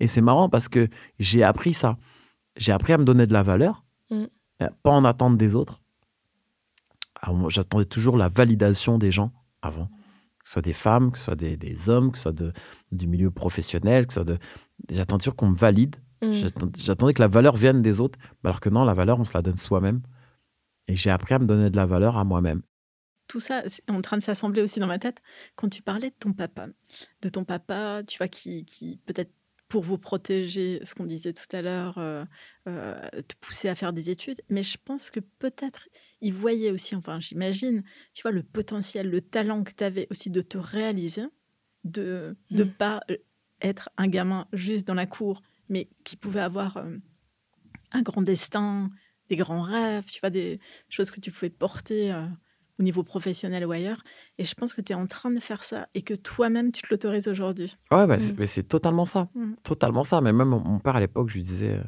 et 0.00 0.06
c'est 0.06 0.20
marrant 0.20 0.48
parce 0.48 0.68
que 0.68 0.88
j'ai 1.18 1.42
appris 1.42 1.74
ça. 1.74 1.96
J'ai 2.56 2.72
appris 2.72 2.92
à 2.92 2.98
me 2.98 3.04
donner 3.04 3.26
de 3.26 3.32
la 3.32 3.42
valeur, 3.42 3.84
mm. 4.10 4.24
euh, 4.62 4.68
pas 4.82 4.90
en 4.90 5.04
attendre 5.04 5.36
des 5.36 5.54
autres. 5.54 5.80
J'attendais 7.48 7.84
toujours 7.84 8.16
la 8.16 8.28
validation 8.28 8.96
des 8.96 9.10
gens 9.10 9.32
avant 9.60 9.88
que 10.48 10.48
ce 10.48 10.52
soit 10.54 10.62
des 10.62 10.72
femmes, 10.72 11.12
que 11.12 11.18
ce 11.18 11.24
soit 11.24 11.34
des, 11.34 11.88
hommes, 11.90 12.10
que 12.10 12.16
ce 12.16 12.22
soit 12.22 12.32
de, 12.32 12.52
du 12.90 13.06
milieu 13.06 13.30
professionnel, 13.30 14.06
que 14.06 14.14
ce 14.14 14.20
soit 14.20 14.24
de... 14.24 14.38
J'attends 14.88 15.18
toujours 15.18 15.36
qu'on 15.36 15.50
me 15.50 15.56
valide. 15.56 15.96
Mm. 16.22 16.48
J'attendais 16.74 17.12
que 17.12 17.20
la 17.20 17.28
valeur 17.28 17.54
vienne 17.54 17.82
des 17.82 18.00
autres, 18.00 18.18
alors 18.42 18.60
que 18.60 18.70
non, 18.70 18.84
la 18.84 18.94
valeur, 18.94 19.20
on 19.20 19.24
se 19.24 19.34
la 19.34 19.42
donne 19.42 19.58
soi-même. 19.58 20.00
Et 20.86 20.96
j'ai 20.96 21.10
appris 21.10 21.34
à 21.34 21.38
me 21.38 21.44
donner 21.44 21.68
de 21.68 21.76
la 21.76 21.84
valeur 21.84 22.16
à 22.16 22.24
moi-même. 22.24 22.62
Tout 23.26 23.40
ça 23.40 23.62
est 23.62 23.90
en 23.90 24.00
train 24.00 24.16
de 24.16 24.22
s'assembler 24.22 24.62
aussi 24.62 24.80
dans 24.80 24.86
ma 24.86 24.98
tête 24.98 25.20
quand 25.54 25.68
tu 25.68 25.82
parlais 25.82 26.08
de 26.08 26.16
ton 26.18 26.32
papa. 26.32 26.68
De 27.20 27.28
ton 27.28 27.44
papa, 27.44 28.02
tu 28.06 28.16
vois, 28.16 28.28
qui, 28.28 28.64
qui 28.64 29.00
peut-être 29.04 29.32
pour 29.68 29.82
vous 29.82 29.98
protéger, 29.98 30.80
ce 30.82 30.94
qu'on 30.94 31.04
disait 31.06 31.34
tout 31.34 31.46
à 31.52 31.60
l'heure, 31.62 31.98
euh, 31.98 32.24
euh, 32.66 32.98
te 33.28 33.34
pousser 33.40 33.68
à 33.68 33.74
faire 33.74 33.92
des 33.92 34.08
études. 34.10 34.40
Mais 34.48 34.62
je 34.62 34.78
pense 34.82 35.10
que 35.10 35.20
peut-être 35.20 35.88
ils 36.20 36.32
voyaient 36.32 36.70
aussi, 36.70 36.96
enfin 36.96 37.20
j'imagine, 37.20 37.82
tu 38.14 38.22
vois, 38.22 38.30
le 38.32 38.42
potentiel, 38.42 39.10
le 39.10 39.20
talent 39.20 39.64
que 39.64 39.72
tu 39.72 39.84
avais 39.84 40.06
aussi 40.10 40.30
de 40.30 40.40
te 40.40 40.58
réaliser, 40.58 41.24
de 41.84 42.36
ne 42.50 42.64
Mm. 42.64 42.68
pas 42.72 43.00
euh, 43.10 43.16
être 43.60 43.90
un 43.98 44.08
gamin 44.08 44.48
juste 44.52 44.86
dans 44.86 44.94
la 44.94 45.06
cour, 45.06 45.42
mais 45.68 45.88
qui 46.04 46.16
pouvait 46.16 46.40
avoir 46.40 46.78
euh, 46.78 46.96
un 47.92 48.02
grand 48.02 48.22
destin, 48.22 48.90
des 49.28 49.36
grands 49.36 49.62
rêves, 49.62 50.06
tu 50.06 50.20
vois, 50.20 50.30
des 50.30 50.60
choses 50.88 51.10
que 51.10 51.20
tu 51.20 51.30
pouvais 51.30 51.50
porter 51.50 52.10
au 52.78 52.82
niveau 52.82 53.02
professionnel 53.02 53.64
ou 53.66 53.72
ailleurs. 53.72 54.02
Et 54.38 54.44
je 54.44 54.54
pense 54.54 54.72
que 54.72 54.80
tu 54.80 54.92
es 54.92 54.94
en 54.94 55.06
train 55.06 55.30
de 55.30 55.40
faire 55.40 55.62
ça 55.64 55.88
et 55.94 56.02
que 56.02 56.14
toi-même, 56.14 56.72
tu 56.72 56.82
te 56.82 56.86
l'autorises 56.90 57.28
aujourd'hui. 57.28 57.76
Ouais, 57.90 58.06
bah, 58.06 58.16
Mm. 58.16 58.20
c'est- 58.20 58.38
mais 58.38 58.46
c'est 58.46 58.62
totalement 58.62 59.06
ça. 59.06 59.28
Mm. 59.34 59.54
Totalement 59.64 60.04
ça. 60.04 60.20
Mais 60.20 60.32
même 60.32 60.48
mon, 60.48 60.78
père, 60.78 60.96
à 60.96 61.00
l'époque, 61.00 61.28
je 61.30 61.34
lui 61.34 61.42
disais, 61.42 61.72
euh, 61.74 61.82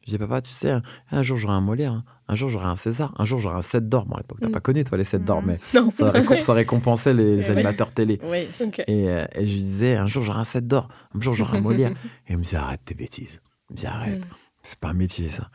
je 0.00 0.06
disais, 0.06 0.18
papa, 0.18 0.42
tu 0.42 0.52
sais, 0.52 0.70
un, 0.70 0.82
un 1.12 1.22
jour 1.22 1.36
j'aurai 1.38 1.54
un 1.54 1.60
Molière, 1.60 1.92
hein. 1.92 2.04
un 2.28 2.34
jour 2.34 2.48
j'aurai 2.48 2.66
un 2.66 2.76
César, 2.76 3.14
un 3.18 3.24
jour 3.24 3.38
j'aurai 3.38 3.56
un 3.56 3.62
7 3.62 3.88
d'or. 3.88 4.06
Bon, 4.06 4.16
à 4.16 4.18
l'époque, 4.20 4.38
t'as 4.40 4.48
Mm. 4.48 4.52
pas 4.52 4.60
connu, 4.60 4.84
toi, 4.84 4.98
les 4.98 5.04
7 5.04 5.24
d'or, 5.24 5.40
Mm. 5.42 5.46
mais 5.46 5.60
Non. 5.74 5.90
ça, 5.90 6.10
récom- 6.10 6.40
ça 6.40 6.52
récompensait 6.52 7.14
les, 7.14 7.36
les 7.36 7.44
Eh 7.46 7.50
animateurs 7.50 7.92
télé. 7.92 8.18
Oui. 8.24 8.48
Ok. 8.60 8.80
Et, 8.80 9.08
euh, 9.08 9.24
et 9.34 9.46
je 9.46 9.52
lui 9.52 9.60
disais, 9.62 9.94
un 9.96 10.06
jour 10.08 10.22
j'aurai 10.22 10.40
un 10.40 10.44
7 10.44 10.66
d'or, 10.66 10.88
un 11.14 11.20
jour 11.20 11.34
j'aurai 11.34 11.58
un 11.58 11.60
Molière. 11.60 11.92
Et 12.28 12.32
il 12.32 12.38
me 12.38 12.42
disait, 12.42 12.56
arrête 12.56 12.80
tes 12.84 12.94
bêtises. 12.94 13.40
Il 13.70 13.74
me 13.74 13.76
disait, 13.76 13.88
arrête, 13.88 14.22
c'est 14.62 14.78
pas 14.80 14.88
un 14.88 14.94
métier 14.94 15.28
ça. 15.28 15.48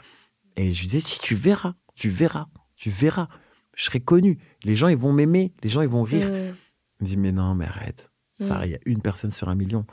Et 0.55 0.73
je 0.73 0.80
lui 0.82 0.88
disais, 0.88 0.99
si 0.99 1.19
tu 1.19 1.36
verras, 1.36 1.73
tu 1.95 2.09
verras, 2.09 2.47
tu 2.75 2.89
verras, 2.89 3.27
je 3.80 3.86
serai 3.86 4.01
connu. 4.01 4.38
Les 4.65 4.75
gens, 4.75 4.89
ils 4.89 4.97
vont 4.97 5.13
m'aimer, 5.13 5.53
les 5.63 5.69
gens, 5.69 5.82
ils 5.82 5.88
vont 5.88 6.03
rire. 6.03 6.27
Mm. 6.27 6.55
Il 6.99 7.03
me 7.03 7.05
dit, 7.05 7.17
mais 7.17 7.32
non, 7.32 7.55
mais 7.55 7.65
arrête. 7.65 8.09
Mm. 8.39 8.51
il 8.65 8.71
y 8.71 8.75
a 8.75 8.80
une 8.86 9.01
personne 9.01 9.32
sur 9.32 9.47
un 9.47 9.55
million. 9.55 9.86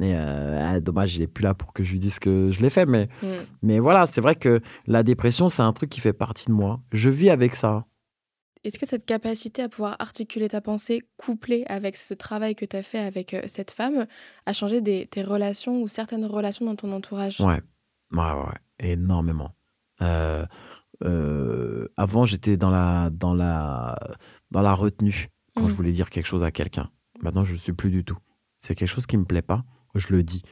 Et 0.00 0.12
euh, 0.14 0.58
ah, 0.66 0.80
dommage, 0.80 1.16
il 1.16 1.22
est 1.22 1.26
plus 1.26 1.42
là 1.42 1.52
pour 1.54 1.72
que 1.74 1.82
je 1.84 1.92
lui 1.92 1.98
dise 1.98 2.18
que 2.18 2.50
je 2.52 2.62
l'ai 2.62 2.70
fait. 2.70 2.86
Mais, 2.86 3.08
Mm. 3.22 3.26
mais 3.62 3.78
voilà, 3.80 4.06
c'est 4.06 4.22
vrai 4.22 4.34
que 4.34 4.60
la 4.86 5.02
dépression, 5.02 5.50
c'est 5.50 5.60
un 5.62 5.72
truc 5.74 5.90
qui 5.90 6.00
fait 6.00 6.12
partie 6.14 6.46
de 6.46 6.52
moi. 6.52 6.80
Je 6.92 7.10
vis 7.10 7.28
avec 7.28 7.54
ça. 7.54 7.84
Est-ce 8.64 8.78
que 8.78 8.86
cette 8.86 9.04
capacité 9.06 9.62
à 9.62 9.68
pouvoir 9.68 9.96
articuler 9.98 10.48
ta 10.48 10.60
pensée, 10.60 11.02
couplée 11.18 11.64
avec 11.68 11.96
ce 11.96 12.12
travail 12.14 12.54
que 12.54 12.64
tu 12.64 12.76
as 12.76 12.82
fait 12.82 12.98
avec 12.98 13.34
euh, 13.34 13.42
cette 13.46 13.70
femme, 13.70 14.06
a 14.46 14.52
changé 14.52 14.80
des- 14.80 15.06
tes 15.06 15.22
relations 15.22 15.80
ou 15.82 15.86
certaines 15.88 16.24
relations 16.24 16.64
dans 16.66 16.76
ton 16.76 16.90
entourage? 16.92 17.40
Ouais, 17.40 17.60
ouais, 18.12 18.18
ouais, 18.32 18.58
énormément. 18.80 19.52
Euh, 20.00 20.44
avant, 21.02 22.26
j'étais 22.26 22.56
dans 22.56 22.70
la, 22.70 23.10
dans, 23.10 23.34
la, 23.34 23.98
dans 24.50 24.62
la 24.62 24.74
retenue 24.74 25.28
quand 25.56 25.64
Mm. 25.64 25.68
je 25.68 25.74
voulais 25.74 25.92
dire 25.92 26.10
quelque 26.10 26.26
chose 26.26 26.44
à 26.44 26.50
quelqu'un. 26.50 26.88
Maintenant, 27.22 27.44
je 27.44 27.52
ne 27.52 27.56
suis 27.56 27.72
plus 27.72 27.90
du 27.90 28.04
tout. 28.04 28.18
C'est 28.58 28.74
quelque 28.74 28.88
chose 28.88 29.06
qui 29.06 29.16
me 29.16 29.24
plaît 29.24 29.42
pas, 29.42 29.64
je 29.94 30.06
le 30.10 30.22
dis. 30.22 30.42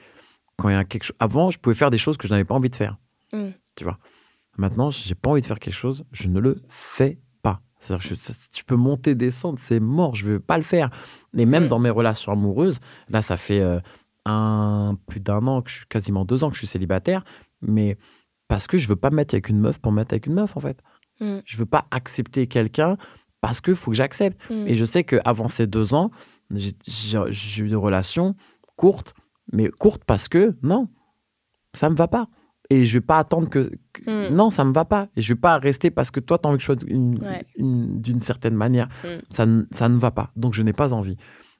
Quand 0.56 0.68
il 0.68 0.72
y 0.72 0.76
a 0.76 0.84
quelque 0.84 1.04
chose... 1.04 1.16
Avant, 1.20 1.50
je 1.50 1.58
pouvais 1.58 1.74
faire 1.76 1.90
des 1.90 1.98
choses 1.98 2.16
que 2.16 2.26
je 2.26 2.32
n'avais 2.32 2.44
pas 2.44 2.54
envie 2.54 2.70
de 2.70 2.76
faire. 2.76 2.96
Mm. 3.32 3.48
Tu 3.76 3.84
vois. 3.84 3.98
Maintenant, 4.58 4.90
j'ai 4.90 5.14
pas 5.14 5.30
envie 5.30 5.42
de 5.42 5.46
faire 5.46 5.60
quelque 5.60 5.74
chose, 5.74 6.04
je 6.12 6.28
ne 6.28 6.40
le 6.40 6.62
fais 6.68 7.18
pas. 7.42 7.60
C'est-à-dire 7.78 8.02
que 8.08 8.14
je- 8.14 8.18
ça- 8.20 8.32
tu 8.52 8.64
peux 8.64 8.74
monter, 8.76 9.14
descendre, 9.14 9.58
c'est 9.60 9.80
mort, 9.80 10.14
je 10.14 10.24
veux 10.24 10.40
pas 10.40 10.56
le 10.56 10.64
faire. 10.64 10.90
Et 11.36 11.44
même 11.46 11.66
Mm. 11.66 11.68
dans 11.68 11.78
mes 11.78 11.90
relations 11.90 12.32
amoureuses, 12.32 12.80
là, 13.08 13.20
ça 13.22 13.36
fait 13.36 13.60
euh, 13.60 13.78
un, 14.24 14.96
plus 15.06 15.20
d'un 15.20 15.46
an, 15.46 15.62
que 15.62 15.70
je, 15.70 15.76
suis- 15.76 15.86
quasiment 15.86 16.24
deux 16.24 16.42
ans 16.42 16.48
que 16.48 16.54
je 16.54 16.60
suis 16.60 16.66
célibataire, 16.66 17.22
mais 17.60 17.96
parce 18.48 18.66
que 18.66 18.78
je 18.78 18.88
veux 18.88 18.96
pas 18.96 19.10
me 19.10 19.16
mettre 19.16 19.34
avec 19.34 19.48
une 19.48 19.58
meuf 19.58 19.78
pour 19.78 19.92
me 19.92 19.96
mettre 19.96 20.12
avec 20.14 20.26
une 20.26 20.34
meuf, 20.34 20.56
en 20.56 20.60
fait. 20.60 20.82
Mm. 21.20 21.38
Je 21.44 21.56
veux 21.56 21.66
pas 21.66 21.86
accepter 21.90 22.46
quelqu'un 22.46 22.96
parce 23.40 23.60
qu'il 23.60 23.74
faut 23.74 23.90
que 23.90 23.96
j'accepte. 23.96 24.40
Mm. 24.50 24.66
Et 24.68 24.74
je 24.76 24.84
sais 24.84 25.04
qu'avant 25.04 25.48
ces 25.48 25.66
deux 25.66 25.94
ans, 25.94 26.10
j'ai 26.50 27.62
eu 27.62 27.68
des 27.68 27.74
relations 27.74 28.34
courtes, 28.76 29.14
mais 29.52 29.68
courtes 29.68 30.02
parce 30.06 30.28
que 30.28 30.56
non, 30.62 30.88
ça 31.74 31.90
me 31.90 31.96
va 31.96 32.08
pas. 32.08 32.28
Et 32.68 32.84
je 32.84 32.94
vais 32.98 33.00
pas 33.04 33.18
attendre 33.18 33.48
que. 33.48 33.70
que- 33.92 34.30
Mm. 34.30 34.34
Non, 34.34 34.50
ça 34.50 34.64
me 34.64 34.72
va 34.72 34.84
pas. 34.84 35.08
Et 35.16 35.22
je 35.22 35.32
vais 35.34 35.38
pas 35.40 35.58
rester 35.58 35.90
parce 35.90 36.10
que 36.10 36.18
toi, 36.20 36.38
tu 36.38 36.46
as 36.46 36.50
envie 36.50 36.56
que 36.58 36.62
je 36.62 36.66
sois 36.66 36.76
une- 36.88 37.18
Ouais. 37.22 37.44
une- 37.56 38.00
d'une 38.00 38.20
certaine 38.20 38.54
manière. 38.54 38.88
Mm. 39.04 39.08
Ça, 39.30 39.46
ne- 39.46 39.62
ça 39.70 39.88
ne 39.88 39.96
va 39.98 40.10
pas. 40.10 40.30
Donc, 40.36 40.54
je 40.54 40.62
n'ai 40.62 40.72
pas 40.72 40.92
envie. 40.92 41.16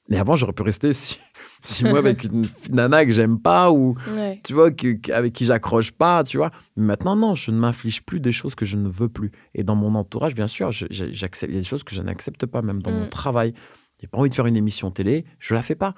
Mais 0.09 0.17
avant, 0.17 0.35
j'aurais 0.35 0.53
pu 0.53 0.63
rester 0.63 0.91
six, 0.93 1.19
six 1.63 1.83
mois 1.83 1.99
avec 1.99 2.23
une 2.23 2.45
nana 2.69 3.05
que 3.05 3.11
j'aime 3.11 3.39
pas 3.39 3.71
ou 3.71 3.95
Ouais. 4.15 4.39
tu 4.43 4.53
vois, 4.53 4.71
que- 4.71 5.11
avec 5.11 5.33
qui 5.33 5.45
j'accroche 5.45 5.91
pas, 5.91 6.23
tu 6.23 6.37
vois. 6.37 6.51
Mais 6.75 6.85
maintenant, 6.85 7.15
non, 7.15 7.35
je 7.35 7.51
ne 7.51 7.57
m'inflige 7.59 8.01
plus 8.03 8.19
des 8.19 8.31
choses 8.31 8.55
que 8.55 8.65
je 8.65 8.77
ne 8.77 8.87
veux 8.87 9.09
plus. 9.09 9.31
Et 9.55 9.63
dans 9.63 9.75
mon 9.75 9.95
entourage, 9.95 10.35
bien 10.35 10.47
sûr, 10.47 10.71
j'accepte, 10.71 11.51
il 11.51 11.55
y 11.55 11.57
a 11.57 11.61
des 11.61 11.67
choses 11.67 11.83
que 11.83 11.93
je 11.95 12.01
n'accepte 12.01 12.45
pas, 12.45 12.61
même 12.61 12.81
dans 12.81 12.91
mon 12.91 13.05
Mm. 13.05 13.09
travail. 13.09 13.53
J'ai 13.99 14.07
pas 14.07 14.17
envie 14.19 14.29
de 14.29 14.35
faire 14.35 14.45
une 14.45 14.57
émission 14.57 14.91
télé, 14.91 15.25
je 15.39 15.53
la 15.55 15.61
fais 15.61 15.75
pas. 15.75 15.95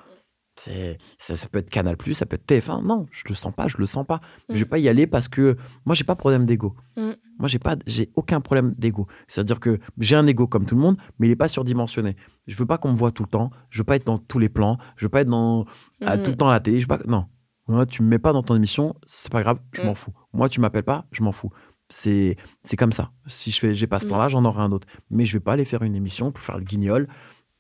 Ça, 1.20 1.36
ça 1.36 1.47
peut 1.47 1.60
être 1.60 1.70
Canal+, 1.70 1.95
ça 2.14 2.26
peut 2.26 2.36
être 2.36 2.45
TF1. 2.45 2.84
Non, 2.86 3.05
je 3.12 3.24
le 3.28 3.34
sens 3.36 3.53
pas, 3.53 3.68
je 3.68 3.78
le 3.78 3.86
sens 3.86 4.05
pas. 4.05 4.20
Je 4.49 4.55
vais 4.55 4.66
Mm. 4.66 4.66
pas 4.66 4.78
y 4.80 4.89
aller 4.89 5.07
parce 5.07 5.28
que 5.28 5.55
moi, 5.86 5.95
j'ai 5.95 6.03
pas 6.03 6.14
de 6.16 6.20
problème 6.20 6.45
d'ego. 6.45 6.76
Mm. 6.97 7.12
Moi, 7.39 7.47
j'ai 7.47 7.60
pas, 7.60 7.78
j'ai 7.88 8.12
aucun 8.16 8.41
problème 8.41 8.74
d'ego. 8.78 9.07
C'est-à-dire 9.28 9.60
que 9.62 9.80
j'ai 9.99 10.16
un 10.18 10.28
ego 10.28 10.47
comme 10.47 10.66
tout 10.66 10.76
le 10.76 10.82
monde, 10.82 10.97
mais 11.18 11.28
il 11.28 11.32
est 11.32 11.36
pas 11.38 11.47
surdimensionné. 11.47 12.18
Je 12.47 12.57
veux 12.57 12.66
pas 12.66 12.78
qu'on 12.78 12.89
me 12.91 12.95
voit 12.97 13.12
tout 13.12 13.24
le 13.24 13.30
temps. 13.30 13.51
Je 13.70 13.78
veux 13.78 13.84
pas 13.86 13.95
être 13.95 14.05
dans 14.05 14.18
tous 14.18 14.39
les 14.39 14.49
plans. 14.49 14.78
Je 14.97 15.05
veux 15.05 15.10
pas 15.10 15.22
être 15.22 15.30
dans 15.30 15.66
à 16.01 16.18
Mm. 16.18 16.24
tout 16.24 16.30
le 16.32 16.36
temps 16.36 16.49
à 16.49 16.53
la 16.53 16.60
télé. 16.60 16.82
Je 16.82 16.86
veux 16.89 16.97
pas, 16.97 16.99
non, 17.07 17.26
moi, 17.68 17.86
tu 17.86 18.03
me 18.03 18.07
mets 18.10 18.20
pas 18.20 18.34
dans 18.34 18.43
ton 18.43 18.55
émission, 18.55 18.95
c'est 19.07 19.32
pas 19.32 19.41
grave, 19.41 19.60
je 19.74 19.82
m'en 19.84 19.95
fous. 19.95 20.12
Moi, 20.34 20.49
tu 20.49 20.60
m'appelles 20.60 20.84
pas, 20.84 21.05
je 21.12 21.24
m'en 21.24 21.32
fous. 21.32 21.51
C'est 21.91 22.36
c'est 22.64 22.76
comme 22.78 22.91
ça. 22.91 23.12
Si 23.28 23.49
je 23.51 23.60
fais, 23.60 23.74
j'ai 23.74 23.88
pas 23.88 23.99
ce 23.99 24.05
plan-là, 24.05 24.28
j'en 24.28 24.43
aurai 24.45 24.62
un 24.62 24.72
autre. 24.72 24.88
Mais 25.10 25.26
je 25.26 25.34
vais 25.38 25.39
pas 25.39 25.53
aller 25.53 25.66
faire 25.66 25.82
une 25.84 25.95
émission 25.95 26.32
pour 26.32 26.43
faire 26.43 26.57
le 26.57 26.64
guignol 26.64 27.07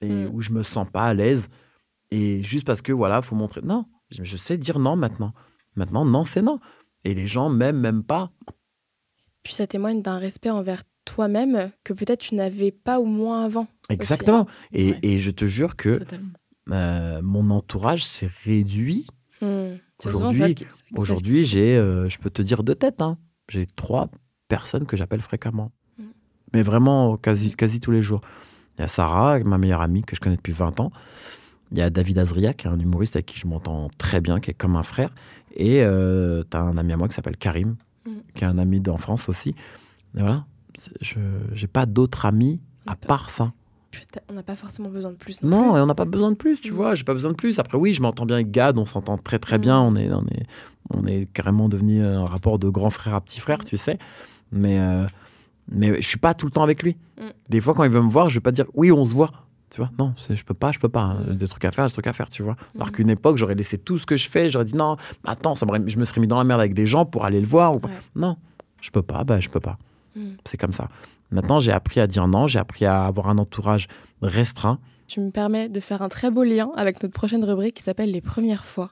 et 0.01 0.25
où 0.27 0.41
je 0.41 0.51
me 0.51 0.61
sens 0.63 0.87
pas 0.91 1.05
à 1.05 1.13
l'aise 1.13 1.49
et 2.11 2.43
juste 2.43 2.65
parce 2.65 2.81
que 2.81 2.91
voilà, 2.91 3.21
faut 3.21 3.35
montrer. 3.35 3.61
Non, 3.63 3.85
je 4.11 4.37
sais 4.37 4.57
dire 4.57 4.79
non 4.79 4.95
maintenant. 4.95 5.33
Maintenant, 5.75 6.05
non, 6.05 6.25
c'est 6.25 6.41
non. 6.41 6.59
Et 7.05 7.13
les 7.13 7.27
gens 7.27 7.49
m'aiment 7.49 7.79
même 7.79 8.03
pas. 8.03 8.31
Puis 9.43 9.53
ça 9.53 9.67
témoigne 9.67 10.01
d'un 10.01 10.17
respect 10.17 10.49
envers 10.49 10.83
toi-même 11.05 11.71
que 11.83 11.93
peut-être 11.93 12.19
tu 12.19 12.35
n'avais 12.35 12.71
pas 12.71 12.99
ou 12.99 13.05
moins 13.05 13.45
avant. 13.45 13.67
Exactement. 13.89 14.47
Et, 14.73 14.91
Ouais. 14.91 14.99
et 15.03 15.19
je 15.19 15.31
te 15.31 15.45
jure 15.45 15.75
que 15.75 15.99
euh, 16.71 17.21
mon 17.23 17.49
entourage 17.51 18.03
s'est 18.05 18.29
réduit 18.45 19.07
Mm. 19.41 19.77
C'est 20.01 20.11
souvent 20.11 20.31
Aujourd'hui- 20.31 20.41
ça 20.41 20.49
ce 20.49 20.53
qui- 20.53 20.63
c'est- 20.65 20.83
c'est- 20.89 20.99
Aujourd'hui, 20.99 21.45
j'ai, 21.45 21.77
euh, 21.77 22.09
je 22.09 22.17
peux 22.19 22.29
te 22.29 22.41
dire 22.41 22.61
de 22.63 22.73
tête, 22.73 23.01
hein, 23.01 23.17
j'ai 23.47 23.67
trois 23.67 24.09
personnes 24.49 24.85
que 24.85 24.97
j'appelle 24.97 25.21
fréquemment. 25.21 25.71
Mm. 25.97 26.03
Mais 26.53 26.61
vraiment, 26.61 27.15
quasi, 27.15 27.55
quasi 27.55 27.79
tous 27.79 27.91
les 27.91 28.01
jours. 28.01 28.19
Il 28.77 28.81
y 28.81 28.83
a 28.83 28.89
Sarah, 28.89 29.39
ma 29.39 29.57
meilleure 29.57 29.79
amie 29.81 30.01
que 30.03 30.13
je 30.17 30.19
connais 30.19 30.35
depuis 30.35 30.51
20 30.51 30.77
ans. 30.81 30.91
Il 31.71 31.77
y 31.77 31.81
a 31.81 31.89
David 31.89 32.17
Azria, 32.17 32.53
qui 32.53 32.67
est 32.67 32.69
un 32.69 32.79
humoriste 32.79 33.15
avec 33.15 33.27
qui 33.27 33.37
je 33.39 33.45
m'entends 33.47 33.89
très 33.97 34.21
bien, 34.21 34.39
qui 34.39 34.49
est 34.51 34.55
comme 34.55 34.75
un 34.75 34.83
frère. 34.83 35.09
Et 35.55 35.81
euh, 35.83 36.43
tu 36.49 36.57
as 36.57 36.61
un 36.61 36.77
ami 36.77 36.93
à 36.93 36.97
moi 36.97 37.07
qui 37.07 37.13
s'appelle 37.13 37.37
Karim, 37.37 37.75
Mm. 38.05 38.11
qui 38.33 38.43
est 38.43 38.47
un 38.47 38.57
ami 38.57 38.79
d'enfance 38.79 39.27
aussi. 39.29 39.49
Et 39.49 40.21
voilà, 40.21 40.45
je 41.01 41.19
n'ai 41.19 41.67
pas 41.67 41.85
d'autres 41.85 42.25
amis 42.25 42.59
à 42.87 42.95
part 42.95 43.29
ça. 43.29 43.51
Putain, 43.91 44.21
on 44.29 44.33
n'a 44.33 44.43
pas 44.43 44.55
forcément 44.55 44.89
besoin 44.89 45.11
de 45.11 45.15
plus. 45.17 45.41
Non, 45.43 45.71
plus. 45.71 45.77
et 45.79 45.81
on 45.81 45.85
n'a 45.87 45.95
pas 45.95 46.05
besoin 46.05 46.29
de 46.31 46.35
plus, 46.35 46.61
tu 46.61 46.71
Mm. 46.71 46.75
vois. 46.75 46.95
J'ai 46.95 47.03
pas 47.03 47.13
besoin 47.13 47.31
de 47.31 47.35
plus. 47.35 47.59
Après, 47.59 47.77
oui, 47.77 47.93
je 47.93 48.01
m'entends 48.01 48.25
bien 48.25 48.35
avec 48.37 48.51
Gad, 48.51 48.77
on 48.77 48.85
s'entend 48.85 49.17
très 49.17 49.37
très 49.39 49.57
Mm. 49.57 49.61
bien. 49.61 49.79
On 49.79 49.95
est, 49.95 50.11
on 50.11 50.25
est, 50.27 50.43
on 50.91 51.05
est 51.05 51.27
carrément 51.33 51.67
devenu 51.69 52.01
un 52.03 52.25
rapport 52.25 52.57
de 52.57 52.69
grand 52.69 52.89
frère 52.89 53.15
à 53.15 53.21
petit 53.21 53.39
frère, 53.39 53.59
Mm. 53.59 53.65
tu 53.65 53.77
sais. 53.77 53.99
Mais, 54.51 54.79
euh, 54.79 55.05
mais 55.71 56.01
je 56.01 56.07
suis 56.07 56.17
pas 56.19 56.33
tout 56.33 56.45
le 56.45 56.51
temps 56.51 56.63
avec 56.63 56.81
lui. 56.83 56.95
Des 57.49 57.61
fois, 57.61 57.73
quand 57.73 57.83
il 57.83 57.91
veut 57.91 58.01
me 58.01 58.09
voir, 58.09 58.29
je 58.29 58.35
vais 58.35 58.41
pas 58.41 58.51
dire 58.51 58.65
oui, 58.73 58.91
on 58.91 59.03
se 59.05 59.13
voit. 59.13 59.29
Tu 59.71 59.77
vois, 59.81 59.91
non, 59.99 60.13
je 60.29 60.43
peux 60.43 60.53
pas, 60.55 60.71
je 60.71 60.79
peux 60.79 60.89
pas. 60.89 61.01
hein. 61.01 61.17
Mm. 61.27 61.33
Des 61.35 61.47
trucs 61.47 61.63
à 61.65 61.71
faire, 61.71 61.85
des 61.85 61.91
trucs 61.91 62.07
à 62.07 62.13
faire, 62.13 62.29
tu 62.29 62.41
vois. 62.43 62.55
Alors 62.75 62.87
Mm. 62.87 62.91
qu'une 62.91 63.09
époque, 63.09 63.37
j'aurais 63.37 63.55
laissé 63.55 63.77
tout 63.77 63.97
ce 63.99 64.05
que 64.05 64.15
je 64.15 64.27
fais, 64.27 64.49
j'aurais 64.49 64.65
dit 64.65 64.75
non, 64.75 64.97
attends, 65.25 65.53
ça 65.55 65.65
je 65.87 65.97
me 65.97 66.05
serais 66.05 66.21
mis 66.21 66.27
dans 66.27 66.37
la 66.39 66.43
merde 66.43 66.59
avec 66.59 66.73
des 66.73 66.85
gens 66.87 67.05
pour 67.05 67.23
aller 67.25 67.39
le 67.39 67.45
voir. 67.47 67.75
Ou 67.75 67.79
pas. 67.79 67.87
Ouais. 67.89 67.93
Non, 68.15 68.35
je 68.81 68.89
peux 68.89 69.03
pas, 69.03 69.23
bah 69.23 69.39
je 69.39 69.49
peux 69.49 69.59
pas. 69.59 69.77
Mm. 70.15 70.29
C'est 70.45 70.57
comme 70.57 70.73
ça. 70.73 70.87
Maintenant, 71.31 71.59
j'ai 71.59 71.71
appris 71.71 71.99
à 71.99 72.07
dire 72.07 72.27
non, 72.27 72.47
j'ai 72.47 72.57
appris 72.57 72.85
à 72.85 73.05
avoir 73.05 73.29
un 73.29 73.37
entourage 73.37 73.87
restreint. 74.23 74.79
Tu 75.07 75.19
me 75.19 75.29
permets 75.31 75.69
de 75.69 75.79
faire 75.79 76.01
un 76.01 76.09
très 76.09 76.31
beau 76.31 76.43
lien 76.43 76.71
avec 76.75 77.01
notre 77.03 77.13
prochaine 77.13 77.43
rubrique 77.43 77.75
qui 77.75 77.83
s'appelle 77.83 78.11
Les 78.11 78.21
premières 78.21 78.65
fois. 78.65 78.91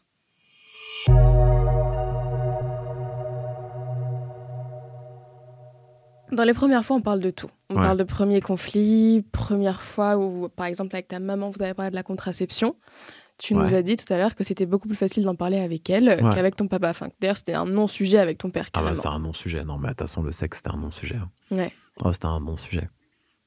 Dans 6.32 6.44
les 6.44 6.54
premières 6.54 6.84
fois, 6.84 6.96
on 6.98 7.02
parle 7.02 7.20
de 7.20 7.30
tout. 7.30 7.50
On 7.70 7.76
Ouais. 7.76 7.82
parle 7.82 7.98
de 7.98 8.04
premiers 8.04 8.42
conflits, 8.42 9.26
première 9.32 9.82
fois 9.82 10.18
où, 10.18 10.50
par 10.50 10.66
exemple, 10.66 10.96
avec 10.96 11.08
ta 11.08 11.20
maman, 11.20 11.50
vous 11.50 11.62
avez 11.62 11.74
parlé 11.74 11.92
de 11.92 11.96
la 11.96 12.04
contraception. 12.04 12.76
Tu 13.38 13.54
nous 13.54 13.76
as 13.76 13.84
dit 13.84 13.96
tout 13.98 14.12
à 14.12 14.18
l'heure 14.18 14.34
que 14.36 14.44
c'était 14.44 14.66
beaucoup 14.66 14.88
plus 14.88 14.98
facile 14.98 15.24
d'en 15.24 15.36
parler 15.36 15.60
avec 15.60 15.90
elle 15.92 16.08
Ouais. 16.10 16.30
qu'avec 16.34 16.56
ton 16.56 16.68
papa. 16.68 16.90
Enfin, 16.90 17.10
d'ailleurs, 17.22 17.38
c'était 17.38 17.54
un 17.54 17.66
non-sujet 17.66 18.18
avec 18.18 18.40
ton 18.40 18.50
père, 18.50 18.70
Ah 18.74 18.82
bah, 18.82 18.94
c'est 19.00 19.08
un 19.08 19.20
non-sujet. 19.20 19.64
Non, 19.64 19.78
mais 19.78 19.90
de 19.90 19.94
toute 19.94 20.02
façon, 20.02 20.24
le 20.24 20.32
sexe, 20.32 20.58
c'était 20.58 20.72
un 20.72 20.78
non-sujet. 20.78 21.18
hein. 21.18 21.30
Ouais. 21.52 21.72
Ah, 22.04 22.12
c'était 22.14 22.26
un 22.26 22.40
non-sujet. 22.40 22.90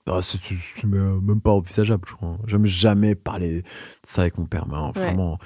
Ah, 0.06 0.20
c'est 0.22 0.38
même 0.84 1.40
pas 1.40 1.50
envisageable, 1.50 2.04
je 2.08 2.14
crois. 2.14 2.38
J'aime 2.46 2.66
jamais 2.66 3.14
parler 3.16 3.62
de 3.62 3.66
ça 4.04 4.22
avec 4.22 4.38
mon 4.38 4.46
père. 4.46 4.66
Mais, 4.68 4.76
hein. 4.76 4.92
Vraiment, 4.94 5.38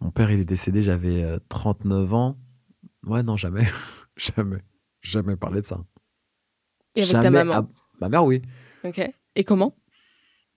mon 0.00 0.10
père, 0.10 0.30
il 0.30 0.40
est 0.40 0.44
décédé, 0.44 0.82
j'avais 0.82 1.22
euh, 1.22 1.38
39 1.48 2.12
ans. 2.14 2.36
Ouais, 3.06 3.22
non, 3.22 3.36
jamais. 3.38 3.64
jamais. 4.16 4.58
Jamais 5.00 5.36
parlé 5.36 5.62
de 5.62 5.66
ça. 5.66 5.80
Et 6.96 7.02
avec 7.02 7.20
ta 7.20 7.30
maman. 7.30 7.68
Ma 8.00 8.08
mère, 8.08 8.24
oui. 8.24 8.42
Ok. 8.84 9.00
Et 9.34 9.44
comment? 9.44 9.74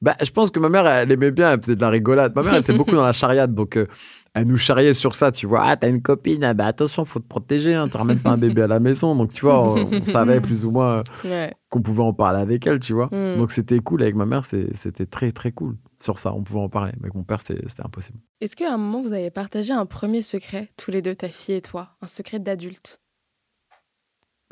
Bah, 0.02 0.16
je 0.24 0.32
pense 0.32 0.50
que 0.50 0.60
ma 0.60 0.70
mère, 0.70 0.88
elle 0.88 1.12
aimait 1.12 1.32
bien, 1.32 1.52
elle 1.52 1.62
faisait 1.62 1.76
de 1.76 1.82
la 1.82 1.90
rigolade. 1.90 2.34
Ma 2.34 2.42
mère, 2.44 2.54
elle 2.54 2.62
était 2.62 2.74
beaucoup 2.78 2.96
dans 2.96 3.04
la 3.06 3.12
chariade, 3.12 3.54
donc 3.54 3.76
euh, 3.76 3.86
elle 4.34 4.46
nous 4.48 4.56
charriait 4.58 4.94
sur 4.94 5.14
ça, 5.14 5.30
tu 5.34 5.46
vois. 5.46 5.62
Ah, 5.66 5.76
t'as 5.76 5.90
une 5.90 6.02
copine, 6.02 6.42
ah, 6.46 6.54
bah 6.54 6.68
attention, 6.68 7.04
faut 7.04 7.20
te 7.20 7.28
protéger, 7.28 7.74
hein, 7.76 7.90
tu 7.90 7.98
ramènes 7.98 8.20
pas 8.20 8.30
un 8.30 8.38
bébé 8.38 8.62
à 8.62 8.68
la 8.68 8.80
maison. 8.80 9.14
Donc, 9.14 9.34
tu 9.34 9.42
vois, 9.42 9.62
on, 9.62 9.92
on 9.92 10.06
savait 10.06 10.40
plus 10.40 10.64
ou 10.64 10.72
moins 10.72 11.04
Ouais. 11.26 11.54
qu'on 11.70 11.82
pouvait 11.82 12.04
en 12.04 12.14
parler 12.14 12.40
avec 12.40 12.66
elle, 12.66 12.80
tu 12.80 12.94
vois. 12.94 13.08
Mm. 13.08 13.40
Donc, 13.40 13.52
c'était 13.52 13.80
cool. 13.80 14.02
Avec 14.02 14.16
ma 14.16 14.26
mère, 14.26 14.46
c'était 14.46 15.06
très, 15.06 15.34
très 15.34 15.52
cool 15.52 15.76
sur 16.00 16.18
ça. 16.18 16.32
On 16.34 16.44
pouvait 16.44 16.62
en 16.62 16.70
parler. 16.70 16.94
Mais 17.00 17.06
avec 17.08 17.16
mon 17.16 17.24
père, 17.26 17.42
c'était 17.42 17.62
impossible. 17.84 18.20
Est-ce 18.40 18.56
qu'à 18.56 18.74
un 18.74 18.78
moment, 18.78 19.02
vous 19.02 19.12
avez 19.12 19.32
partagé 19.32 19.74
un 19.74 19.86
premier 19.86 20.22
secret, 20.22 20.70
tous 20.78 20.92
les 20.92 21.02
deux, 21.02 21.16
ta 21.16 21.28
fille 21.28 21.56
et 21.56 21.62
toi? 21.62 21.90
Un 22.02 22.08
secret 22.08 22.40
d'adulte? 22.40 23.02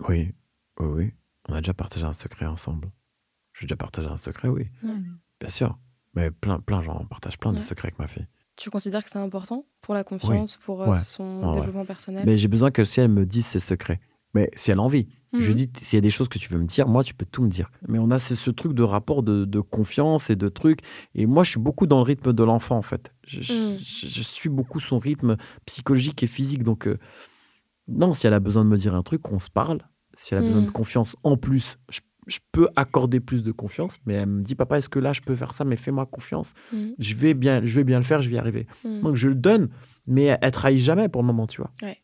Oui, 0.10 0.34
oui, 0.82 0.88
oui. 0.88 1.12
On 1.48 1.54
a 1.54 1.62
déjà 1.62 1.74
partagé 1.74 2.06
un 2.06 2.14
secret 2.14 2.46
ensemble. 2.46 2.92
J'ai 3.54 3.66
déjà 3.66 3.76
partagé 3.78 4.08
un 4.08 4.18
secret, 4.18 4.48
oui, 4.50 4.68
bien 5.40 5.50
sûr. 5.50 5.78
Mais 6.14 6.32
plein, 6.32 6.60
plein 6.60 6.82
gens, 6.82 6.98
on 7.02 7.06
partage 7.06 7.38
plein 7.38 7.54
de 7.54 7.62
secrets 7.62 7.88
avec 7.90 8.00
ma 8.00 8.08
fille. 8.08 8.26
Tu 8.56 8.70
considères 8.72 9.04
que 9.04 9.10
c'est 9.10 9.20
important 9.20 9.66
pour 9.82 9.94
la 9.94 10.04
confiance, 10.04 10.56
pour 10.58 10.82
euh, 10.82 10.92
Ouais. 10.92 11.00
son 11.00 11.54
développement 11.54 11.86
personnel? 11.86 12.24
Mais 12.26 12.38
j'ai 12.40 12.48
besoin 12.48 12.72
que 12.72 12.84
si 12.86 13.00
elle 13.00 13.10
me 13.10 13.26
dise 13.26 13.46
ses 13.46 13.60
secrets, 13.60 14.00
mais 14.34 14.50
si 14.56 14.72
elle 14.72 14.80
a 14.80 14.82
envie, 14.82 15.08
je 15.34 15.40
lui 15.40 15.50
Mhm. 15.50 15.54
dis 15.54 15.72
s'il 15.82 15.98
y 15.98 16.00
a 16.00 16.02
des 16.02 16.10
choses 16.10 16.28
que 16.28 16.40
tu 16.40 16.52
veux 16.52 16.58
me 16.60 16.66
dire, 16.66 16.88
moi 16.88 17.04
tu 17.04 17.14
peux 17.14 17.26
tout 17.26 17.44
me 17.44 17.50
dire. 17.50 17.70
Mais 17.88 18.00
on 18.00 18.10
a 18.10 18.18
ce, 18.18 18.34
ce 18.34 18.50
truc 18.50 18.74
de 18.74 18.82
rapport 18.82 19.22
de, 19.22 19.46
de 19.46 19.60
confiance 19.60 20.32
et 20.32 20.36
de 20.36 20.50
trucs. 20.50 20.80
Et 21.14 21.28
moi 21.28 21.44
je 21.44 21.52
suis 21.52 21.60
beaucoup 21.60 21.86
dans 21.86 21.98
le 21.98 22.04
rythme 22.04 22.34
de 22.34 22.44
l'enfant 22.44 22.78
en 22.78 22.82
fait. 22.82 23.14
Je, 23.28 23.42
je- 23.42 23.54
Mhm. 23.54 23.78
je- 23.80 24.08
je 24.08 24.22
suis 24.24 24.50
beaucoup 24.50 24.80
son 24.80 24.98
rythme 24.98 25.38
psychologique 25.68 26.24
et 26.24 26.28
physique. 26.28 26.64
Donc 26.64 26.88
euh, 26.88 26.98
non, 27.88 28.14
si 28.16 28.26
elle 28.26 28.34
a 28.34 28.40
besoin 28.40 28.64
de 28.66 28.70
me 28.70 28.78
dire 28.78 28.96
un 28.96 29.04
truc, 29.04 29.32
on 29.32 29.40
se 29.40 29.50
parle. 29.52 29.82
Si 30.18 30.34
elle 30.34 30.44
a 30.44 30.48
besoin 30.48 30.64
de 30.64 30.72
confiance 30.72 31.16
en 31.24 31.38
plus, 31.38 31.78
je, 31.90 32.02
je 32.28 32.40
peux 32.52 32.68
accorder 32.76 33.20
plus 33.20 33.44
de 33.44 33.52
confiance. 33.52 33.98
Mais 34.06 34.16
elle 34.16 34.28
me 34.28 34.42
dit 34.42 34.56
papa, 34.56 34.78
est-ce 34.78 34.90
que 34.90 35.00
là 35.00 35.14
je 35.14 35.22
peux 35.22 35.36
faire 35.36 35.54
ça 35.54 35.64
Mais 35.64 35.78
fais-moi 35.78 36.06
confiance. 36.06 36.54
Mhm. 36.74 36.96
Je 37.00 37.16
vais 37.16 37.34
bien, 37.34 37.66
je 37.66 37.76
vais 37.76 37.84
bien 37.84 37.98
le 37.98 38.04
faire, 38.04 38.22
je 38.22 38.30
vais 38.30 38.36
y 38.36 38.40
arriver. 38.40 38.68
Mhm. 38.84 39.02
Donc 39.02 39.16
je 39.16 39.30
le 39.30 39.36
donne, 39.36 39.70
mais 40.06 40.38
elle, 40.42 40.52
trahit 40.52 40.80
jamais 40.80 41.08
pour 41.08 41.22
le 41.22 41.28
moment, 41.28 41.48
tu 41.48 41.62
vois. 41.62 41.72
Ouais. 41.82 42.02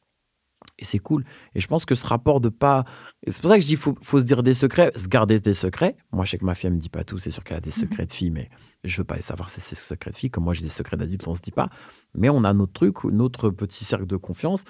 Et 0.79 0.85
c'est 0.85 0.99
cool. 0.99 1.23
Et 1.53 1.59
je 1.59 1.67
pense 1.67 1.85
que 1.85 1.93
ce 1.93 2.07
rapport 2.07 2.39
de 2.39 2.49
pas. 2.49 2.85
C'est 3.27 3.41
pour 3.41 3.49
ça 3.49 3.57
que 3.57 3.61
je 3.61 3.67
dis 3.67 3.75
faut, 3.75 3.95
faut 4.01 4.19
se 4.19 4.25
dire 4.25 4.43
des 4.43 4.53
secrets, 4.53 4.91
se 4.95 5.07
garder 5.07 5.39
des 5.39 5.53
secrets. 5.53 5.97
Moi, 6.11 6.25
je 6.25 6.31
sais 6.31 6.37
que 6.37 6.45
ma 6.45 6.55
fille, 6.55 6.67
elle 6.67 6.73
me 6.73 6.79
dit 6.79 6.89
pas 6.89 7.03
tout. 7.03 7.19
C'est 7.19 7.31
sûr 7.31 7.43
qu'elle 7.43 7.57
a 7.57 7.61
des 7.61 7.71
secrets 7.71 8.05
de 8.05 8.11
fille, 8.11 8.31
mais 8.31 8.49
je 8.83 8.97
veux 8.97 9.03
pas 9.03 9.15
les 9.15 9.21
savoir, 9.21 9.49
c'est 9.49 9.61
ses 9.61 9.75
secrets 9.75 10.11
de 10.11 10.15
fille. 10.15 10.31
Comme 10.31 10.45
moi, 10.45 10.53
j'ai 10.53 10.63
des 10.63 10.69
secrets 10.69 10.97
d'adulte, 10.97 11.27
on 11.27 11.35
se 11.35 11.41
dit 11.41 11.51
pas. 11.51 11.69
Mais 12.15 12.29
on 12.29 12.43
a 12.43 12.53
notre 12.53 12.73
truc, 12.73 13.03
notre 13.03 13.49
petit 13.49 13.85
cercle 13.85 14.07
de 14.07 14.15
confiance, 14.15 14.63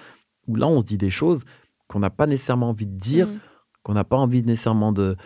où 0.46 0.56
là, 0.56 0.66
on 0.66 0.80
se 0.80 0.86
dit 0.86 0.98
des 0.98 1.10
choses 1.10 1.44
qu'on 1.88 1.98
n'a 2.00 2.10
pas 2.10 2.26
nécessairement 2.26 2.70
envie 2.70 2.86
de 2.86 2.98
dire, 2.98 3.28
Mhm. 3.28 3.40
qu'on 3.82 3.94
n'a 3.94 4.04
pas 4.04 4.16
envie 4.16 4.42
nécessairement 4.42 4.92
de. 4.92 5.16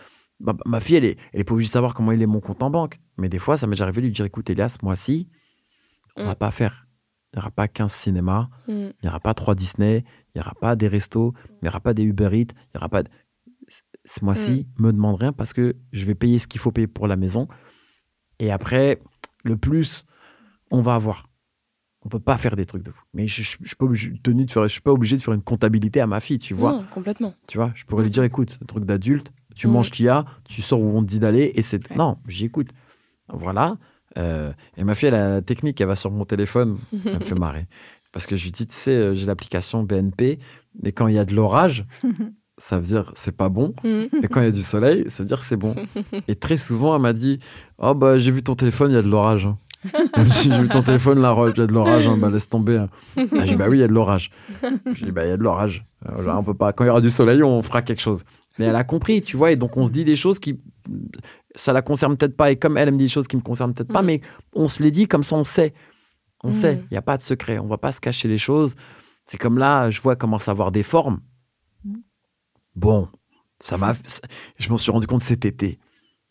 Ma, 0.40 0.54
ma 0.66 0.80
fille, 0.80 0.96
elle 0.96 1.04
est, 1.04 1.18
elle 1.32 1.40
est 1.40 1.44
pas 1.44 1.54
obligée 1.54 1.68
de 1.68 1.72
savoir 1.72 1.94
comment 1.94 2.12
il 2.12 2.22
est 2.22 2.26
mon 2.26 2.40
compte 2.40 2.62
en 2.62 2.70
banque. 2.70 3.00
Mais 3.16 3.28
des 3.28 3.38
fois, 3.38 3.56
ça 3.56 3.66
m'est 3.66 3.72
déjà 3.74 3.84
arrivé 3.84 4.00
de 4.02 4.06
lui 4.06 4.12
dire 4.12 4.24
écoute, 4.24 4.48
Elias, 4.50 4.76
moi, 4.82 4.94
si, 4.96 5.28
on 6.16 6.24
va 6.24 6.32
Mm. 6.32 6.36
pas 6.36 6.50
faire. 6.50 6.86
Il 7.32 7.36
n'y 7.36 7.40
aura 7.42 7.50
pas 7.50 7.68
15 7.68 7.92
cinémas, 7.92 8.48
Mhm. 8.68 8.74
il 8.74 8.94
n'y 9.02 9.08
aura 9.08 9.20
pas 9.20 9.34
3 9.34 9.54
Disney, 9.54 10.04
il 10.34 10.38
n'y 10.38 10.40
aura 10.40 10.54
pas 10.54 10.76
des 10.76 10.88
restos, 10.88 11.34
il 11.50 11.58
n'y 11.62 11.68
aura 11.68 11.80
pas 11.80 11.92
des 11.92 12.02
Uber 12.04 12.28
Eats, 12.32 12.52
il 12.52 12.70
n'y 12.74 12.78
aura 12.78 12.88
pas. 12.88 13.02
de- 13.02 13.10
Ce 14.06 14.24
mois-ci, 14.24 14.66
me 14.78 14.90
demande 14.92 15.16
rien 15.20 15.32
parce 15.34 15.52
que 15.52 15.76
je 15.92 16.06
vais 16.06 16.14
payer 16.14 16.38
ce 16.38 16.46
qu'il 16.46 16.60
faut 16.60 16.72
payer 16.72 16.86
pour 16.86 17.06
la 17.06 17.16
maison. 17.16 17.46
Et 18.38 18.50
après, 18.50 19.02
le 19.44 19.58
plus, 19.58 20.06
on 20.70 20.80
va 20.80 20.94
avoir. 20.94 21.27
On 22.04 22.08
peut 22.08 22.20
pas 22.20 22.36
faire 22.36 22.54
des 22.56 22.64
trucs 22.64 22.82
de 22.82 22.90
fou. 22.90 23.02
Mais 23.12 23.26
je, 23.26 23.42
je, 23.42 23.56
je 23.60 23.66
suis 23.66 23.76
pas 23.76 23.84
obligé, 23.84 24.12
tenu 24.22 24.44
de 24.44 24.50
faire, 24.50 24.62
je 24.64 24.68
suis 24.68 24.80
pas 24.80 24.92
obligé 24.92 25.16
de 25.16 25.22
faire 25.22 25.34
une 25.34 25.42
comptabilité 25.42 26.00
à 26.00 26.06
ma 26.06 26.20
fille, 26.20 26.38
tu 26.38 26.54
vois. 26.54 26.72
Non, 26.72 26.84
complètement. 26.90 27.34
Tu 27.48 27.58
vois, 27.58 27.72
je 27.74 27.84
pourrais 27.84 28.04
lui 28.04 28.10
dire, 28.10 28.22
écoute, 28.22 28.58
un 28.62 28.66
truc 28.66 28.84
d'adulte, 28.84 29.32
tu 29.56 29.66
manges 29.66 29.86
ce 29.86 29.90
qu'il 29.90 30.06
y 30.06 30.08
a, 30.08 30.24
tu 30.44 30.62
sors 30.62 30.80
où 30.80 30.96
on 30.96 31.02
te 31.02 31.08
dit 31.08 31.18
d'aller, 31.18 31.50
et 31.54 31.62
c'est. 31.62 31.90
Ouais. 31.90 31.96
Non, 31.96 32.18
j'y 32.28 32.44
écoute. 32.44 32.68
Voilà. 33.28 33.76
Euh, 34.16 34.52
et 34.76 34.84
ma 34.84 34.94
fille, 34.94 35.08
elle 35.08 35.14
a 35.14 35.28
la 35.30 35.42
technique, 35.42 35.80
elle 35.80 35.88
va 35.88 35.96
sur 35.96 36.10
mon 36.10 36.24
téléphone, 36.24 36.78
elle 37.04 37.14
me 37.14 37.24
fait 37.24 37.38
marrer. 37.38 37.66
Parce 38.12 38.26
que 38.26 38.36
je 38.36 38.44
lui 38.44 38.52
dis, 38.52 38.66
tu 38.66 38.74
sais, 38.74 38.92
euh, 38.92 39.14
j'ai 39.14 39.26
l'application 39.26 39.82
BNP, 39.82 40.38
et 40.84 40.92
quand 40.92 41.08
il 41.08 41.14
y 41.14 41.18
a 41.18 41.24
de 41.24 41.34
l'orage, 41.34 41.84
ça 42.58 42.78
veut 42.78 42.86
dire 42.86 43.12
c'est 43.14 43.36
pas 43.36 43.48
bon. 43.48 43.74
Mhm. 43.84 44.08
Et 44.22 44.28
quand 44.28 44.40
il 44.40 44.44
y 44.44 44.48
a 44.48 44.52
du 44.52 44.62
soleil, 44.62 45.04
ça 45.08 45.22
veut 45.22 45.28
dire 45.28 45.42
c'est 45.42 45.56
bon. 45.56 45.74
Et 46.28 46.34
très 46.34 46.56
souvent, 46.56 46.94
elle 46.96 47.02
m'a 47.02 47.12
dit, 47.12 47.38
oh 47.78 47.94
bah 47.94 48.18
j'ai 48.18 48.30
vu 48.30 48.42
ton 48.42 48.54
téléphone, 48.54 48.90
il 48.90 48.94
y 48.94 48.98
a 48.98 49.02
de 49.02 49.08
l'orage. 49.08 49.48
Hein. 49.84 49.88
Elle 50.14 50.24
me 50.24 50.28
dit, 50.28 50.42
j'ai 50.50 50.60
vu 50.60 50.68
ton 50.68 50.82
téléphone, 50.82 51.20
là, 51.20 51.34
il 51.54 51.58
y 51.58 51.62
a 51.62 51.66
de 51.66 51.72
l'orage, 51.72 52.06
hein. 52.08 52.16
bah 52.18 52.30
laisse 52.30 52.48
tomber. 52.48 52.76
hein. 52.78 52.88
Ah, 53.16 53.22
J'ai 53.44 53.50
dit, 53.52 53.56
bah 53.56 53.68
oui, 53.68 53.78
il 53.78 53.80
y 53.80 53.84
a 53.84 53.88
de 53.88 53.92
l'orage. 53.92 54.30
J'ai 54.94 55.06
dit, 55.06 55.12
bah 55.12 55.24
il 55.24 55.28
y 55.28 55.32
a 55.32 55.36
de 55.36 55.42
l'orage. 55.42 55.84
Euh, 56.08 56.26
on 56.32 56.42
peut 56.42 56.54
pas. 56.54 56.72
Quand 56.72 56.84
il 56.84 56.88
y 56.88 56.90
aura 56.90 57.00
du 57.00 57.10
soleil, 57.10 57.42
on 57.42 57.62
fera 57.62 57.82
quelque 57.82 58.00
chose. 58.00 58.24
Mais 58.58 58.66
elle 58.66 58.76
a 58.76 58.84
compris, 58.84 59.20
tu 59.20 59.36
vois, 59.36 59.52
et 59.52 59.56
donc 59.56 59.76
on 59.76 59.86
se 59.86 59.92
dit 59.92 60.04
des 60.04 60.16
choses 60.16 60.38
qui. 60.38 60.58
Ça 61.54 61.72
la 61.72 61.82
concerne 61.82 62.16
peut-être 62.16 62.36
pas, 62.36 62.50
et 62.50 62.56
comme 62.56 62.76
elle, 62.76 62.88
elle 62.88 62.94
me 62.94 62.98
dit 62.98 63.04
des 63.04 63.10
choses 63.10 63.28
qui 63.28 63.36
me 63.36 63.40
concernent 63.42 63.72
peut-être 63.74 63.92
pas, 63.92 64.00
Mhm. 64.02 64.06
mais 64.06 64.20
on 64.54 64.68
se 64.68 64.82
les 64.82 64.90
dit 64.90 65.06
comme 65.08 65.22
ça, 65.22 65.36
on 65.36 65.44
sait. 65.44 65.74
On 66.44 66.52
sait, 66.52 66.82
il 66.84 66.88
n'y 66.92 66.96
a 66.96 67.02
pas 67.02 67.16
de 67.16 67.22
secret, 67.22 67.58
on 67.58 67.66
va 67.66 67.78
pas 67.78 67.90
se 67.90 68.00
cacher 68.00 68.28
les 68.28 68.38
choses. 68.38 68.74
C'est 69.24 69.38
comme 69.38 69.58
là, 69.58 69.90
je 69.90 70.00
vois 70.00 70.14
commence 70.16 70.46
à 70.48 70.52
avoir 70.52 70.70
des 70.72 70.82
formes. 70.84 71.20
Mhm. 71.84 72.02
Bon, 72.76 73.08
ça 73.58 73.76
m'a. 73.76 73.92
Je 74.58 74.68
m'en 74.70 74.78
suis 74.78 74.90
rendu 74.92 75.06
compte 75.06 75.20
cet 75.22 75.44
été. 75.44 75.78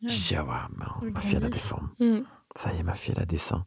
J'ai 0.06 0.36
dit, 0.36 0.36
ah 0.38 0.43
ouais, 0.45 1.10
ma, 1.12 1.20
fille, 1.20 1.36
elle 1.38 1.45
a 1.45 1.50
des 1.50 1.58
formes. 1.58 1.89
Ça 2.58 2.74
y 2.74 2.80
est, 2.80 2.84
ma 2.84 2.95
fille, 2.95 3.14
elle 3.16 3.22
a 3.22 3.26
des 3.28 3.38
seins. 3.38 3.66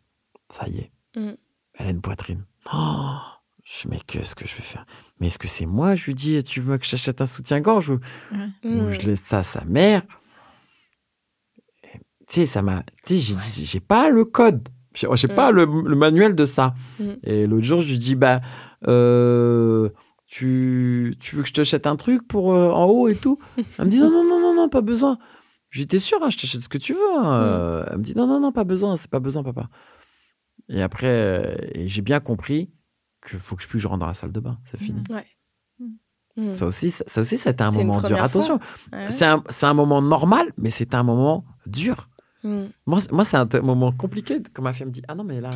Ça 0.48 0.66
y 0.68 0.78
est. 0.78 0.90
Mm. 1.16 1.34
Elle 1.74 1.86
a 1.86 1.90
une 1.90 2.00
poitrine. 2.00 2.44
Oh, 2.74 3.16
je 3.64 3.86
mais 3.88 4.00
qu'est-ce 4.06 4.34
que 4.34 4.46
je 4.48 4.56
vais 4.56 4.62
faire 4.62 4.84
Mais 5.20 5.28
est-ce 5.28 5.38
que 5.38 5.46
c'est 5.48 5.64
moi 5.66 5.94
Je 5.94 6.06
lui 6.06 6.14
dis, 6.14 6.42
tu 6.42 6.60
veux 6.60 6.76
que 6.76 6.84
je 6.84 6.90
t'achète 6.90 7.20
un 7.20 7.26
soutien-gorge 7.26 7.90
ou, 7.90 8.00
ou 8.32 8.68
Mhm. 8.68 8.92
je 8.92 9.00
laisse 9.06 9.22
ça 9.22 9.38
à 9.38 9.42
sa 9.44 9.64
mère? 9.64 10.02
Tu 12.28 12.34
sais, 12.40 12.46
ça 12.46 12.62
m'a. 12.62 12.82
Tu 13.06 13.14
sais, 13.14 13.18
j'ai 13.18 13.34
dit, 13.34 13.64
j'ai 13.66 13.80
pas 13.80 14.08
le 14.10 14.24
code. 14.24 14.68
J'ai 14.94 15.06
j'ai 15.14 15.28
Mm. 15.28 15.34
pas 15.34 15.50
le, 15.52 15.64
le 15.64 15.94
manuel 15.96 16.34
de 16.34 16.44
ça. 16.44 16.74
Mm. 16.98 17.10
Et 17.22 17.46
l'autre 17.46 17.64
jour, 17.64 17.80
je 17.80 17.90
lui 17.90 17.98
dis, 17.98 18.14
bah, 18.16 18.40
euh, 18.88 19.88
tu, 20.26 21.16
tu 21.20 21.36
veux 21.36 21.42
que 21.42 21.48
je 21.48 21.54
t'achète 21.54 21.86
un 21.86 21.96
truc 21.96 22.26
pour 22.26 22.52
euh, 22.54 22.70
en 22.70 22.86
haut 22.86 23.08
et 23.08 23.16
tout? 23.16 23.38
Elle 23.78 23.86
me 23.86 23.90
dit, 23.90 23.98
non, 24.00 24.10
non, 24.10 24.24
non, 24.24 24.40
non, 24.40 24.54
non, 24.54 24.68
pas 24.68 24.80
besoin. 24.80 25.18
Je 25.70 25.82
t'es 25.84 25.98
sûr, 25.98 26.18
hein, 26.22 26.30
je 26.30 26.36
t'achète 26.36 26.60
ce 26.60 26.68
que 26.68 26.78
tu 26.78 26.92
veux. 26.94 27.16
hein. 27.18 27.34
Euh, 27.42 27.86
Elle 27.90 27.98
me 27.98 28.02
dit, 28.02 28.14
non, 28.16 28.26
non, 28.26 28.40
non, 28.40 28.52
pas 28.52 28.64
besoin, 28.64 28.96
c'est 28.96 29.10
pas 29.10 29.20
besoin, 29.20 29.42
papa. 29.42 29.68
Et 30.68 30.82
après, 30.82 31.06
euh, 31.06 31.56
et 31.74 31.88
j'ai 31.88 32.02
bien 32.02 32.20
compris 32.20 32.70
qu'il 33.28 33.38
faut 33.38 33.56
que 33.56 33.62
je 33.62 33.68
puisse 33.68 33.84
rentrer 33.84 34.00
dans 34.00 34.06
la 34.06 34.14
salle 34.14 34.32
de 34.32 34.40
bain. 34.40 34.58
C'est 34.64 34.78
fini. 34.78 35.02
Ouais. 35.10 35.26
Mhm. 36.36 36.54
Ça 36.54 36.66
aussi, 36.66 36.90
ça, 36.90 37.04
ça 37.06 37.20
aussi, 37.20 37.38
c'était 37.38 37.62
un 37.62 37.70
moment 37.70 38.00
dur. 38.02 38.22
Attention, 38.22 38.60
Ouais. 38.92 39.10
c'est 39.10 39.24
un, 39.26 39.42
c'est 39.48 39.66
un 39.66 39.74
moment 39.74 40.00
normal, 40.02 40.52
mais 40.56 40.70
c'est 40.70 40.94
un 40.94 41.02
moment 41.02 41.44
dur. 41.66 42.08
Moi, 42.42 43.00
c'est- 43.00 43.12
moi 43.12 43.24
c'est 43.24 43.36
un 43.36 43.46
moment 43.60 43.92
compliqué 43.92 44.40
quand 44.54 44.62
ma 44.62 44.72
fille 44.72 44.86
me 44.86 44.90
dit 44.92 45.02
Ah 45.08 45.14
non, 45.14 45.24
mais 45.24 45.40
là, 45.40 45.50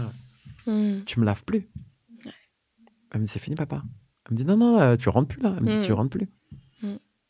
tu 1.06 1.20
me 1.20 1.24
laves 1.24 1.44
plus. 1.44 1.68
Elle 3.12 3.20
me 3.20 3.26
dit 3.26 3.32
C'est 3.32 3.38
fini, 3.38 3.56
papa. 3.56 3.82
Elle 4.26 4.32
me 4.32 4.36
dit 4.36 4.44
Non, 4.44 4.56
non, 4.56 4.76
là, 4.78 4.96
tu 4.96 5.08
rentres 5.08 5.28
plus 5.28 5.40
là. 5.42 5.54
Elle 5.56 5.64
me 5.64 5.70
dit 5.70 5.78
Mm. 5.82 5.86
Tu 5.86 5.92
rentres 5.92 6.10
plus. 6.10 6.28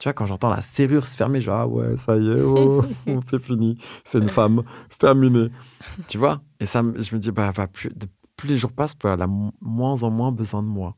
Tu 0.05 0.09
vois, 0.11 0.13
quand 0.13 0.27
j'entends 0.27 0.51
la 0.51 0.61
serrure 0.61 1.07
se 1.07 1.17
fermer, 1.17 1.41
je 1.41 1.47
dis 1.49 1.57
Ah 1.57 1.67
ouais, 1.67 1.97
ça 1.97 2.15
y 2.19 2.29
est, 2.31 2.43
oh, 2.43 2.85
oh, 3.09 3.21
c'est 3.27 3.43
fini. 3.43 3.79
C'est 4.05 4.19
une 4.19 4.29
femme, 4.29 4.63
c'est 4.91 4.99
terminé. 4.99 5.49
tu 6.09 6.19
vois 6.19 6.43
Et 6.61 6.67
ça, 6.67 6.83
je 6.83 7.15
me 7.15 7.19
dis 7.19 7.31
bah, 7.31 7.51
va 7.57 7.67
plus, 7.69 7.89
de- 7.89 8.07
plus 8.37 8.49
les 8.51 8.59
jours 8.59 8.71
passent, 8.73 8.95
plus 8.95 9.09
elle 9.09 9.23
a 9.23 9.27
mo- 9.27 9.55
moins 9.63 10.03
en 10.03 10.11
moins 10.11 10.31
besoin 10.31 10.63
de 10.63 10.69
moi. 10.69 10.95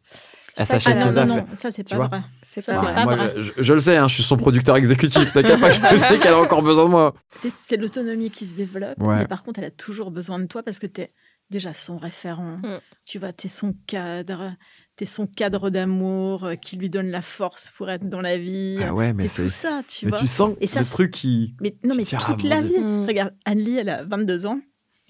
Elle 0.57 0.67
s'achète 0.67 0.97
Ah, 0.99 1.03
ses 1.05 1.11
non, 1.11 1.17
affaires. 1.23 1.47
non, 1.47 1.47
ça 1.55 1.71
c'est 1.71 1.89
pas 1.89 2.09
vrai. 2.09 2.21
C'est 2.43 2.67
pas 2.67 2.73
c'est 2.75 2.79
vrai. 2.81 2.95
pas 2.97 3.05
moi, 3.05 3.15
vrai. 3.17 3.35
je, 3.37 3.53
je 3.59 3.73
le 3.75 3.79
sais, 3.79 3.97
hein, 3.97 4.09
je 4.09 4.15
suis 4.15 4.23
son 4.25 4.37
producteur 4.39 4.75
exécutif. 4.77 5.33
T'inquiète 5.33 5.61
pas, 5.61 5.71
je 5.71 5.97
sais 5.99 6.19
qu'elle 6.19 6.35
a 6.35 6.41
encore 6.41 6.63
besoin 6.65 6.87
de 6.87 6.91
moi. 6.91 7.15
C'est- 7.37 7.51
C'est 7.55 7.77
l'autonomie 7.77 8.31
qui 8.33 8.45
se 8.45 8.57
développe, 8.57 9.01
Ouais. 9.01 9.19
mais 9.19 9.27
par 9.29 9.45
contre, 9.45 9.61
elle 9.61 9.67
a 9.67 9.71
toujours 9.71 10.11
besoin 10.11 10.41
de 10.41 10.47
toi 10.47 10.65
parce 10.65 10.81
que 10.81 10.89
tu 10.89 11.03
es 11.03 11.13
déjà 11.49 11.75
son 11.75 11.97
référent. 11.97 12.57
Mm. 12.57 12.81
Tu 13.05 13.21
vois, 13.21 13.33
tu 13.33 13.47
es 13.47 13.51
son 13.51 13.73
cadre, 13.87 14.55
tu 14.97 15.05
es 15.05 15.07
son 15.07 15.27
cadre 15.27 15.71
d'amour 15.71 16.45
euh, 16.45 16.55
qui 16.55 16.77
lui 16.77 16.89
donne 16.91 17.09
la 17.11 17.23
force 17.23 17.71
pour 17.77 17.91
être 17.91 18.09
dans 18.09 18.21
la 18.21 18.37
vie. 18.39 18.79
Ah 18.83 18.95
ouais, 18.95 19.13
mais 19.13 19.25
T'es 19.25 19.29
c'est. 19.29 19.43
tout 19.43 19.49
ça, 19.51 19.83
tu 19.87 20.07
mais 20.07 20.11
vois. 20.11 20.21
tu 20.21 20.27
sens 20.27 20.55
Et 20.61 20.67
ça, 20.67 20.81
le 20.81 20.87
truc 20.87 21.11
qui. 21.13 21.55
Mais 21.61 21.77
non, 21.85 21.95
Tu 21.95 22.15
mais 22.15 22.19
toute 22.19 22.43
la 22.43 22.61
vie. 22.63 22.79
Mm. 22.79 23.07
Regarde, 23.07 23.35
Anne-Lie, 23.45 23.79
elle 23.79 23.89
a 23.91 24.05
22 24.05 24.47
ans. 24.47 24.61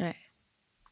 Ouais. 0.01 0.15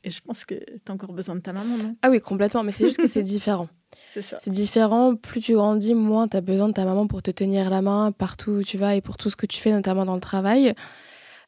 Et 0.04 0.10
je 0.10 0.20
pense 0.20 0.44
que 0.44 0.54
tu 0.54 0.80
as 0.88 0.92
encore 0.92 1.12
besoin 1.12 1.34
de 1.34 1.40
ta 1.40 1.52
maman, 1.52 1.76
non? 1.78 1.96
Ah 2.02 2.10
oui, 2.10 2.20
complètement. 2.20 2.62
Mais 2.62 2.72
c'est 2.72 2.84
juste 2.84 2.98
que 3.00 3.06
c'est 3.08 3.22
différent. 3.36 3.68
C'est 4.12 4.22
ça. 4.22 4.36
C'est 4.38 4.50
différent. 4.50 5.14
Plus 5.16 5.40
tu 5.40 5.54
grandis, 5.54 5.94
moins 5.94 6.28
tu 6.28 6.36
as 6.36 6.40
besoin 6.40 6.68
de 6.68 6.74
ta 6.74 6.84
maman 6.84 7.06
pour 7.06 7.22
te 7.22 7.30
tenir 7.30 7.70
la 7.70 7.80
main 7.82 8.12
partout 8.12 8.50
où 8.52 8.62
tu 8.62 8.76
vas 8.78 8.94
et 8.96 9.00
pour 9.00 9.16
tout 9.16 9.30
ce 9.30 9.36
que 9.36 9.46
tu 9.46 9.60
fais, 9.60 9.72
notamment 9.72 10.04
dans 10.04 10.14
le 10.14 10.20
travail. 10.20 10.74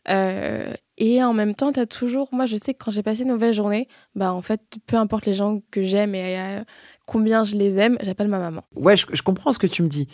Euh, 0.08 0.72
et 0.98 1.22
en 1.22 1.32
même 1.32 1.54
temps, 1.54 1.72
tu 1.72 1.80
as 1.80 1.86
toujours. 1.86 2.28
Moi, 2.32 2.46
je 2.46 2.56
sais 2.56 2.72
que 2.74 2.84
quand 2.84 2.90
j'ai 2.92 3.02
passé 3.02 3.22
une 3.22 3.32
mauvaise 3.32 3.54
journée, 3.56 3.88
bah, 4.14 4.32
en 4.32 4.42
fait, 4.42 4.60
peu 4.86 4.96
importe 4.96 5.26
les 5.26 5.34
gens 5.34 5.60
que 5.70 5.82
j'aime 5.82 6.14
et 6.14 6.38
euh, 6.38 6.64
combien 7.06 7.44
je 7.44 7.56
les 7.56 7.78
aime, 7.78 7.96
j'appelle 8.02 8.28
ma 8.28 8.38
maman. 8.38 8.62
Ouais, 8.74 8.96
je, 8.96 9.06
je 9.12 9.22
comprends 9.22 9.52
ce 9.52 9.58
que 9.58 9.66
tu 9.66 9.82
me 9.82 9.88
dis. 9.88 10.06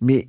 Mais 0.00 0.28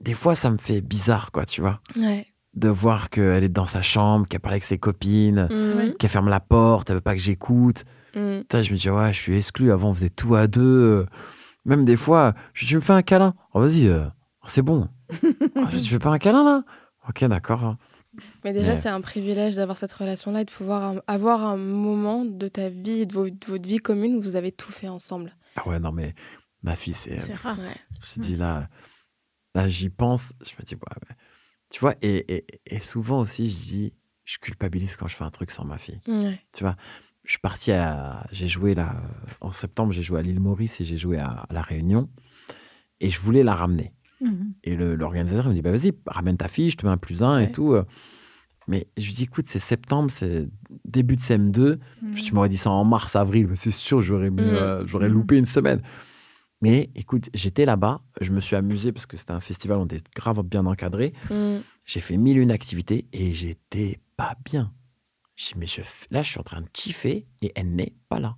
des 0.00 0.14
fois, 0.14 0.34
ça 0.34 0.50
me 0.50 0.58
fait 0.58 0.80
bizarre, 0.80 1.30
quoi, 1.32 1.44
tu 1.44 1.60
vois. 1.60 1.80
Ouais. 1.96 2.26
De 2.54 2.68
voir 2.68 3.10
qu'elle 3.10 3.44
est 3.44 3.48
dans 3.48 3.66
sa 3.66 3.82
chambre, 3.82 4.26
qu'elle 4.28 4.40
parle 4.40 4.54
avec 4.54 4.64
ses 4.64 4.78
copines, 4.78 5.48
Mhm. 5.50 5.94
qu'elle 5.98 6.10
ferme 6.10 6.28
la 6.28 6.40
porte, 6.40 6.90
elle 6.90 6.96
veut 6.96 7.00
pas 7.02 7.14
que 7.14 7.20
j'écoute. 7.20 7.84
Putain, 8.12 8.62
je 8.62 8.72
me 8.72 8.76
dis, 8.78 8.90
ouais, 8.90 9.12
je 9.12 9.18
suis 9.18 9.36
exclu. 9.36 9.70
Avant, 9.72 9.90
on 9.90 9.94
faisait 9.94 10.10
tout 10.10 10.34
à 10.34 10.46
deux. 10.46 10.60
euh. 10.62 11.06
Même 11.64 11.84
des 11.84 11.96
fois, 11.96 12.34
je 12.54 12.66
tu 12.66 12.74
me 12.74 12.80
fais 12.80 12.92
un 12.92 13.02
câlin 13.02 13.34
Oh, 13.54 13.60
vas-y, 13.60 13.86
euh, 13.86 14.04
c'est 14.44 14.62
bon. 14.62 14.88
Ah, 15.56 15.68
je 15.70 15.76
dis, 15.78 15.84
tu 15.84 15.90
fais 15.90 15.98
pas 15.98 16.10
un 16.10 16.18
câlin, 16.18 16.44
là? 16.44 16.64
Ok, 17.08 17.24
d'accord. 17.24 17.76
Mais 18.44 18.52
déjà, 18.52 18.76
c'est 18.76 18.88
un 18.90 19.00
privilège 19.00 19.56
d'avoir 19.56 19.78
cette 19.78 19.92
relation-là 19.92 20.42
et 20.42 20.44
de 20.44 20.50
pouvoir 20.50 20.82
un- 20.96 21.02
avoir 21.06 21.44
un 21.46 21.56
moment 21.56 22.24
de 22.24 22.48
ta 22.48 22.68
vie 22.68 23.00
et 23.00 23.06
de, 23.06 23.12
vo- 23.14 23.30
de 23.30 23.46
votre 23.46 23.66
vie 23.68 23.78
commune 23.78 24.16
où 24.16 24.20
vous 24.20 24.36
avez 24.36 24.52
tout 24.52 24.70
fait 24.72 24.88
ensemble. 24.88 25.34
Ah 25.56 25.66
ouais, 25.68 25.80
non, 25.80 25.92
mais 25.92 26.14
ma 26.62 26.76
fille, 26.76 26.92
c'est. 26.94 27.20
C'est 27.20 27.34
rare. 27.34 27.58
Ouais. 27.58 27.74
Je 28.14 28.20
me 28.20 28.24
dis 28.24 28.36
là, 28.36 28.68
là 29.54 29.68
j'y 29.68 29.88
pense, 29.88 30.32
je 30.44 30.52
me 30.58 30.64
dis, 30.64 30.74
ouais, 30.74 30.80
ouais. 31.08 31.16
tu 31.70 31.80
vois, 31.80 31.94
et, 32.02 32.36
et, 32.36 32.46
et 32.66 32.80
souvent 32.80 33.20
aussi, 33.20 33.48
je 33.50 33.56
dis, 33.58 33.94
je 34.24 34.38
culpabilise 34.38 34.96
quand 34.96 35.08
je 35.08 35.16
fais 35.16 35.24
un 35.24 35.30
truc 35.30 35.50
sans 35.50 35.64
ma 35.64 35.78
fille. 35.78 36.00
Ouais. 36.06 36.38
Tu 36.52 36.64
vois, 36.64 36.76
je 37.24 37.30
suis 37.30 37.40
parti 37.40 37.72
à. 37.72 38.26
J'ai 38.30 38.48
joué 38.48 38.74
là, 38.74 38.94
en 39.40 39.52
septembre, 39.52 39.92
j'ai 39.92 40.02
joué 40.02 40.18
à 40.18 40.22
l'île 40.22 40.40
Maurice 40.40 40.80
et 40.80 40.84
j'ai 40.84 40.98
joué 40.98 41.18
à, 41.18 41.28
à 41.48 41.52
La 41.52 41.62
Réunion. 41.62 42.10
Et 43.00 43.10
je 43.10 43.18
voulais 43.20 43.42
la 43.42 43.54
ramener. 43.54 43.92
Mhm. 44.22 44.52
Et 44.64 44.76
l'organisateur 44.76 45.48
me 45.48 45.54
dit, 45.54 45.62
bah 45.62 45.70
vas-y, 45.72 45.92
ramène 46.06 46.36
ta 46.36 46.48
fille, 46.48 46.70
je 46.70 46.76
te 46.76 46.86
mets 46.86 46.92
un 46.92 46.96
plus 46.96 47.22
un 47.22 47.38
et 47.38 47.52
tout. 47.52 47.72
euh. 47.72 47.84
Mais 48.68 48.86
je 48.96 49.06
lui 49.06 49.12
dis, 49.14 49.24
écoute, 49.24 49.46
c'est 49.48 49.58
septembre, 49.58 50.10
c'est 50.10 50.48
début 50.84 51.16
de 51.16 51.20
CM2. 51.20 51.78
Mhm. 52.00 52.12
Tu 52.14 52.32
m'aurais 52.34 52.48
dit 52.48 52.56
ça 52.56 52.70
en 52.70 52.84
mars, 52.84 53.16
avril, 53.16 53.48
c'est 53.56 53.72
sûr, 53.72 54.00
j'aurais 54.02 54.30
Mhm. 54.30 54.38
euh, 54.40 54.86
j'aurais 54.86 55.08
Mhm. 55.08 55.14
loupé 55.14 55.36
une 55.38 55.46
semaine. 55.46 55.82
Mais 56.60 56.90
écoute, 56.94 57.28
j'étais 57.34 57.64
là-bas, 57.64 58.02
je 58.20 58.30
me 58.30 58.38
suis 58.38 58.54
amusé 58.54 58.92
parce 58.92 59.06
que 59.06 59.16
c'était 59.16 59.32
un 59.32 59.40
festival, 59.40 59.78
on 59.78 59.86
était 59.86 60.00
grave 60.14 60.40
bien 60.44 60.64
encadré. 60.66 61.12
J'ai 61.84 61.98
fait 62.00 62.16
mille 62.16 62.38
une 62.38 62.52
activités 62.52 63.06
et 63.12 63.32
j'étais 63.32 63.98
pas 64.16 64.36
bien. 64.44 64.72
J'ai 65.34 65.54
dit, 65.54 65.58
mais 65.58 65.66
je 65.66 65.80
là, 66.12 66.22
je 66.22 66.28
suis 66.30 66.38
en 66.38 66.44
train 66.44 66.60
de 66.60 66.68
kiffer 66.72 67.26
et 67.40 67.50
elle 67.56 67.74
n'est 67.74 67.94
pas 68.08 68.20
là. 68.20 68.36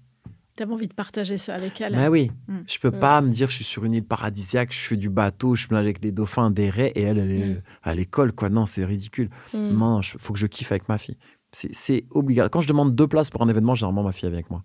T'avais 0.57 0.73
envie 0.73 0.87
de 0.89 0.95
partager 0.95 1.37
ça 1.37 1.55
avec 1.55 1.81
elle. 1.81 1.95
Bah 1.95 2.11
oui, 2.11 2.31
Mm. 2.47 2.59
je 2.69 2.79
peux 2.79 2.91
Mm. 2.91 3.01
pas 3.01 3.21
me 3.21 3.31
dire 3.31 3.51
je 3.51 3.57
suis 3.57 3.65
sur 3.65 3.85
une 3.85 3.93
île 3.95 4.05
paradisiaque, 4.05 4.73
je 4.73 4.79
fais 4.79 4.97
du 4.97 5.09
bateau, 5.11 5.55
je 5.57 5.67
me 5.69 5.75
nage 5.75 5.85
avec 5.85 6.01
des 6.01 6.13
dauphins, 6.13 6.51
des 6.51 6.71
raies 6.71 6.93
et 6.95 7.03
elle, 7.03 7.19
elle 7.19 7.33
est 7.33 7.55
Mm. 7.57 7.63
à 7.83 7.95
l'école, 7.95 8.33
quoi. 8.33 8.51
Non, 8.51 8.67
c'est 8.67 8.85
ridicule. 8.85 9.31
Non, 9.53 10.01
il 10.01 10.19
faut 10.19 10.33
que 10.33 10.39
je 10.39 10.47
kiffe 10.47 10.71
avec 10.73 10.89
ma 10.89 10.99
fille. 10.99 11.17
C'est- 11.53 12.05
obligatoire. 12.11 12.51
Quand 12.51 12.61
je 12.61 12.69
demande 12.69 12.95
deux 12.95 13.07
places 13.09 13.31
pour 13.31 13.43
un 13.43 13.49
événement, 13.49 13.75
généralement 13.75 14.03
ma 14.05 14.13
fille 14.13 14.29
est 14.29 14.33
avec 14.33 14.51
moi. 14.51 14.63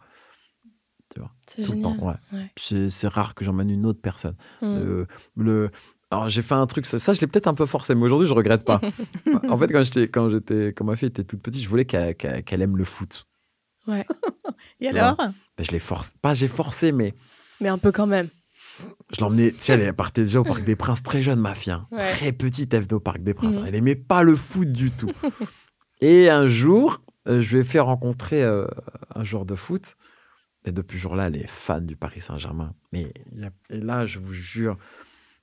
C'est 1.48 1.64
Tout 1.66 1.72
le 1.72 1.78
génial. 1.78 1.98
temps, 1.98 2.06
ouais. 2.08 2.14
Ouais. 2.34 2.90
C'est 2.92 3.08
rare 3.08 3.34
que 3.34 3.44
j'emmène 3.44 3.72
une 3.72 3.86
autre 3.88 4.00
personne. 4.02 4.36
Euh, 4.62 5.06
le... 5.36 5.72
Alors 6.12 6.30
j'ai 6.30 6.42
fait 6.44 6.54
un 6.56 6.66
truc, 6.68 6.86
ça, 6.86 6.98
ça, 7.00 7.14
je 7.14 7.22
l'ai 7.22 7.28
peut-être 7.28 7.48
un 7.48 7.54
peu 7.56 7.66
forcé, 7.66 7.94
mais 7.96 8.04
aujourd'hui 8.04 8.28
je 8.28 8.34
regrette 8.34 8.64
pas. 8.64 8.80
en 9.50 9.58
fait, 9.58 9.68
quand 9.72 9.84
j'étais, 9.84 10.08
quand 10.08 10.30
j'étais, 10.30 10.68
quand 10.68 10.86
ma 10.86 10.96
fille 10.96 11.08
était 11.08 11.24
toute 11.24 11.42
petite, 11.42 11.64
je 11.64 11.70
voulais 11.70 11.86
qu'elle 11.86 12.62
aime 12.62 12.78
le 12.78 12.84
foot. 12.84 13.28
Ouais. 13.88 14.06
Et 14.80 14.88
alors 14.90 15.16
Ben, 15.18 15.34
je 15.60 15.72
l'ai 15.72 15.80
forcé, 15.80 16.12
pas 16.22 16.34
j'ai 16.34 16.48
forcé, 16.48 16.92
mais 16.92 17.14
Mais 17.62 17.70
un 17.70 17.78
peu 17.78 17.92
quand 17.92 18.08
même. 18.08 18.30
je 19.16 19.20
l'emmenais. 19.22 19.52
Tu 19.52 19.58
sais, 19.62 19.74
elle 19.74 19.94
partait 19.94 20.22
déjà 20.22 20.40
au 20.40 20.44
Parc 20.44 20.64
des 20.64 20.76
Princes 20.76 21.04
très 21.04 21.22
jeune, 21.22 21.40
ma 21.40 21.54
fille. 21.56 21.74
hein. 21.74 21.88
Ouais. 21.92 22.12
Très 22.12 22.32
petite, 22.32 22.74
elle 22.74 22.84
venait 22.84 22.94
au 22.94 23.00
Parc 23.00 23.20
des 23.20 23.34
Princes. 23.34 23.58
Mhm. 23.58 23.66
Elle 23.68 23.76
aimait 23.76 23.96
pas 23.96 24.24
le 24.24 24.36
foot 24.36 24.72
du 24.72 24.92
tout. 24.92 25.12
Et 26.02 26.30
un 26.30 26.48
jour, 26.48 27.02
euh, 27.28 27.42
je 27.42 27.56
lui 27.56 27.62
ai 27.62 27.64
fait 27.66 27.80
rencontrer 27.82 28.42
euh, 28.44 28.66
un 29.16 29.24
joueur 29.26 29.46
de 29.46 29.56
foot. 29.56 29.96
Et 30.66 30.72
depuis 30.72 30.98
ce 30.98 31.04
jour-là, 31.04 31.28
elle 31.28 31.36
est 31.38 31.48
fan 31.50 31.86
du 31.86 31.96
Paris 31.98 32.22
Saint-Germain. 32.22 32.74
Mais 32.94 33.12
et 33.70 33.80
là, 33.82 34.06
je 34.06 34.20
vous 34.20 34.34
jure, 34.34 34.78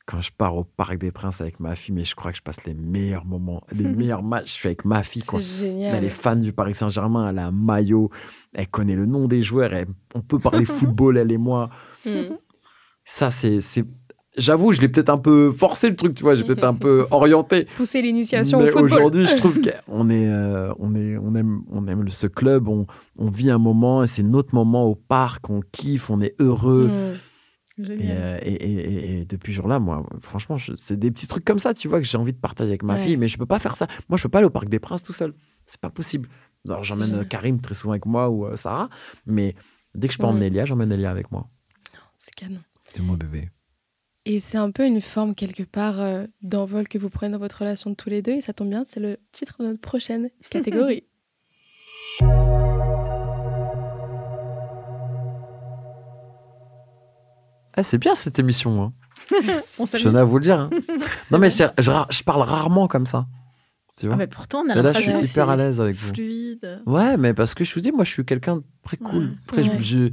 quand 0.07 0.21
je 0.21 0.31
pars 0.31 0.57
au 0.57 0.63
Parc 0.65 0.99
des 0.99 1.11
Princes 1.11 1.41
avec 1.41 1.59
ma 1.59 1.75
fille, 1.75 1.93
mais 1.95 2.05
je 2.05 2.15
crois 2.15 2.31
que 2.31 2.39
je 2.39 2.43
passe 2.43 2.65
les 2.65 2.75
meilleurs 2.75 3.25
moments, 3.25 3.63
les 3.73 3.85
meilleurs 3.89 4.23
matchs. 4.23 4.47
Je 4.47 4.53
suis 4.53 4.67
avec 4.69 4.85
ma 4.85 5.03
fille, 5.03 5.23
quoi. 5.23 5.41
Génial. 5.41 5.97
Elle 5.97 6.05
est 6.05 6.11
fan 6.11 6.41
du 6.41 6.53
Paris 6.53 6.75
Saint-Germain, 6.75 7.29
elle 7.29 7.39
a 7.39 7.47
un 7.47 7.51
maillot, 7.51 8.11
elle 8.55 8.69
connaît 8.69 8.95
le 8.95 9.07
nom 9.07 9.27
des 9.27 9.43
joueurs, 9.43 9.75
elle- 9.75 9.89
on 10.15 10.21
peut 10.21 10.39
parler 10.39 10.65
football, 10.65 11.17
elle 11.19 11.33
et 11.33 11.39
moi. 11.39 11.71
Mm. 12.05 12.35
Ça, 13.05 13.31
c'est. 13.31 13.59
J'avoue, 14.39 14.73
je 14.73 14.83
l'ai 14.83 14.89
peut-être 14.89 15.09
un 15.09 15.17
peu 15.17 15.51
forcé 15.51 15.89
le 15.89 15.97
truc, 15.97 16.15
tu 16.15 16.23
vois, 16.23 16.35
j'ai 16.35 16.45
peut-être 16.45 16.65
un 16.65 16.75
peu 16.75 17.07
orienté. 17.11 17.67
Pousser 17.77 18.03
l'initiation 18.03 18.59
Mais 18.61 18.69
au 18.69 18.73
football. 18.73 18.93
aujourd'hui, 18.93 19.25
je 19.27 19.35
trouve 19.35 19.59
qu'on 19.61 20.11
est, 20.11 20.29
euh, 20.29 20.75
on 20.79 20.95
est, 20.95 21.17
on 21.17 21.35
aime, 21.35 21.63
on 21.73 21.89
aime 21.89 22.07
ce 22.11 22.27
club, 22.27 22.69
on, 22.69 22.87
on 23.17 23.31
vit 23.31 23.51
un 23.51 23.57
moment, 23.57 24.03
et 24.05 24.07
c'est 24.07 24.23
notre 24.23 24.55
moment 24.55 24.85
au 24.85 24.95
parc, 24.95 25.49
on 25.49 25.63
kiffe, 25.73 26.11
on 26.11 26.21
est 26.21 26.35
heureux. 26.39 26.89
Mm. 26.89 27.17
Génial. 27.79 28.17
euh, 28.17 28.39
et, 28.43 28.53
et- 28.53 28.73
et- 28.73 29.21
et 29.21 29.25
depuis 29.27 29.53
ce 29.53 29.57
jour-là, 29.57 29.79
moi, 29.79 30.07
franchement, 30.23 30.57
c'est 30.77 30.99
des 30.99 31.11
petits 31.11 31.27
trucs 31.27 31.45
comme 31.45 31.59
ça, 31.59 31.75
tu 31.75 31.89
vois, 31.89 31.99
que 32.01 32.07
j'ai 32.07 32.17
envie 32.19 32.33
de 32.33 32.39
partager 32.39 32.71
avec 32.71 32.83
ma 32.83 32.95
Ouais. 32.95 33.05
fille, 33.05 33.17
mais 33.19 33.29
je 33.29 33.37
peux 33.37 33.45
pas 33.47 33.59
faire 33.59 33.77
ça. 33.77 33.87
Moi, 34.09 34.17
je 34.17 34.23
peux 34.23 34.29
pas 34.31 34.39
aller 34.39 34.47
au 34.47 34.51
Parc 34.51 34.69
des 34.69 34.79
Princes 34.79 35.03
tout 35.03 35.13
seul. 35.13 35.35
C'est 35.67 35.81
pas 35.81 35.91
possible. 35.91 36.29
Alors, 36.67 36.85
j'emmène 36.85 37.15
euh, 37.15 37.25
Karim 37.25 37.61
très 37.61 37.75
souvent 37.75 37.93
avec 37.93 38.07
moi 38.07 38.31
ou 38.31 38.47
euh, 38.47 38.57
Sarah, 38.57 38.89
mais 39.27 39.55
dès 39.95 40.09
que 40.09 40.15
je 40.15 40.19
peux 40.19 40.25
Ouais. 40.25 40.31
emmener 40.31 40.47
Elia, 40.47 40.65
j'emmène 40.65 40.91
Elia 40.91 41.11
avec 41.11 41.31
moi. 41.31 41.49
C'est 42.19 42.35
canon. 42.35 42.61
C'est 42.83 43.03
mon 43.03 43.15
bébé. 43.15 43.51
Et 44.25 44.41
c'est 44.41 44.59
un 44.59 44.71
peu 44.73 44.85
une 44.87 45.01
forme 45.01 45.35
quelque 45.37 45.63
part 45.63 46.01
euh, 46.01 46.25
d'envol 46.43 46.89
que 46.89 46.99
vous 46.99 47.11
prenez 47.11 47.33
dans 47.33 47.39
votre 47.39 47.59
relation 47.61 47.91
de 47.91 47.95
tous 47.95 48.09
les 48.11 48.23
deux. 48.23 48.33
Et 48.33 48.41
ça 48.41 48.53
tombe 48.53 48.71
bien, 48.71 48.85
c'est 48.85 48.99
le 49.01 49.19
titre 49.33 49.57
de 49.63 49.67
notre 49.69 49.81
prochaine 49.81 50.31
catégorie. 50.51 51.05
Ah, 57.77 57.83
c'est 57.83 57.99
bien 57.99 58.15
cette 58.15 58.39
émission, 58.39 58.83
hein. 58.83 58.93
Je 59.31 60.03
tenais 60.03 60.19
à 60.19 60.25
vous 60.25 60.39
le 60.39 60.43
dire. 60.43 60.61
hein. 60.61 60.71
Non, 61.31 61.39
mais 61.39 61.51
je, 61.51 62.23
parle 62.23 62.43
rarement 62.43 62.87
comme 62.89 63.07
ça. 63.07 63.27
Tu 63.99 64.07
vois 64.07 64.15
Ah, 64.15 64.19
mais 64.19 64.27
pourtant, 64.27 64.63
on 64.67 64.69
a 64.69 64.75
là, 64.83 64.93
je 64.93 65.01
suis 65.01 65.19
hyper 65.31 65.49
à 65.49 65.57
l'aise 65.57 65.81
avec 65.81 65.97
vous. 65.97 66.13
fluide. 66.13 66.83
Ouais, 66.87 67.17
mais 67.17 67.33
parce 67.33 67.55
que 67.55 67.65
je 67.65 67.75
vous 67.75 67.81
dis, 67.81 67.93
moi, 67.93 68.05
je 68.05 68.11
suis 68.11 68.25
quelqu'un 68.25 68.57
de 68.57 68.63
très 68.85 68.97
cool. 68.99 69.25
Ouais. 69.25 69.31
Très, 69.47 69.63
je- 69.65 69.71
Ouais. 69.71 69.81
je- 69.81 70.09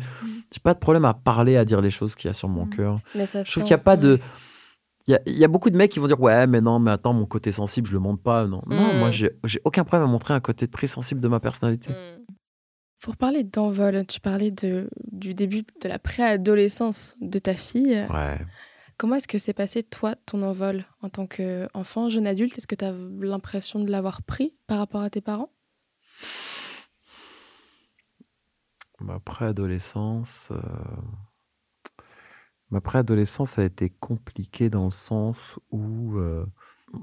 J'ai 0.53 0.59
pas 0.61 0.73
de 0.73 0.79
problème 0.79 1.03
à 1.05 1.13
parler, 1.13 1.57
à 1.57 1.65
dire 1.65 1.81
les 1.81 1.89
choses 1.89 2.13
qu'il 2.15 2.27
y 2.27 2.29
a 2.29 2.33
sur 2.33 2.47
mon 2.47 2.65
Mm. 2.65 2.69
cœur. 2.69 2.97
Mais 3.15 3.25
ça 3.25 3.43
Je 3.43 3.51
trouve 3.51 3.63
sent- 3.63 3.67
qu'il 3.67 3.75
n'y 3.75 3.81
a 3.81 3.83
pas 3.83 3.97
de. 3.97 4.19
Il 5.07 5.11
y 5.11 5.15
a, 5.15 5.19
il 5.25 5.37
y 5.37 5.43
a 5.43 5.47
beaucoup 5.49 5.69
de 5.69 5.75
mecs 5.75 5.91
qui 5.91 5.99
vont 5.99 6.07
dire 6.07 6.21
Ouais, 6.21 6.47
mais 6.47 6.61
non, 6.61 6.79
mais 6.79 6.91
attends, 6.91 7.11
mon 7.13 7.25
côté 7.25 7.51
sensible, 7.51 7.87
je 7.87 7.93
le 7.93 7.99
montre 7.99 8.21
pas. 8.23 8.45
Non, 8.47 8.61
non 8.67 8.93
Mm. 8.93 8.99
moi, 8.99 9.11
j'ai 9.11 9.31
j'ai 9.43 9.59
aucun 9.65 9.83
problème 9.83 10.07
à 10.07 10.11
montrer 10.11 10.33
un 10.33 10.39
côté 10.39 10.67
très 10.67 10.87
sensible 10.87 11.19
de 11.19 11.27
ma 11.27 11.39
personnalité. 11.41 11.89
Mm. 11.91 12.22
Pour 13.03 13.17
parler 13.17 13.43
d'envol, 13.43 14.05
tu 14.07 14.21
parlais 14.21 14.49
de, 14.49 14.89
du 15.11 15.33
début 15.33 15.63
de 15.63 15.89
la 15.89 15.99
préadolescence 15.99 17.15
de 17.19 17.37
ta 17.37 17.53
fille. 17.53 18.07
Ouais. 18.09 18.39
Comment 18.95 19.15
est-ce 19.15 19.27
que 19.27 19.37
s'est 19.37 19.53
passé, 19.53 19.83
toi, 19.83 20.15
ton 20.25 20.41
envol 20.41 20.85
en 21.01 21.09
tant 21.09 21.27
qu'enfant, 21.27 22.07
jeune 22.07 22.25
adulte? 22.25 22.57
Est-ce 22.57 22.65
que 22.65 22.75
tu 22.75 22.85
as 22.85 22.93
l'impression 23.19 23.83
de 23.83 23.91
l'avoir 23.91 24.23
pris 24.23 24.53
par 24.67 24.77
rapport 24.77 25.01
à 25.01 25.09
tes 25.09 25.19
parents? 25.19 25.49
Ma 29.01 29.19
préadolescence. 29.19 30.47
euh, 30.51 30.61
Ma 32.71 32.79
préadolescence 32.79 33.59
a 33.59 33.65
été 33.65 33.89
compliquée 33.89 34.69
dans 34.69 34.85
le 34.85 34.91
sens 34.91 35.37
où. 35.71 36.17
euh, 36.19 36.45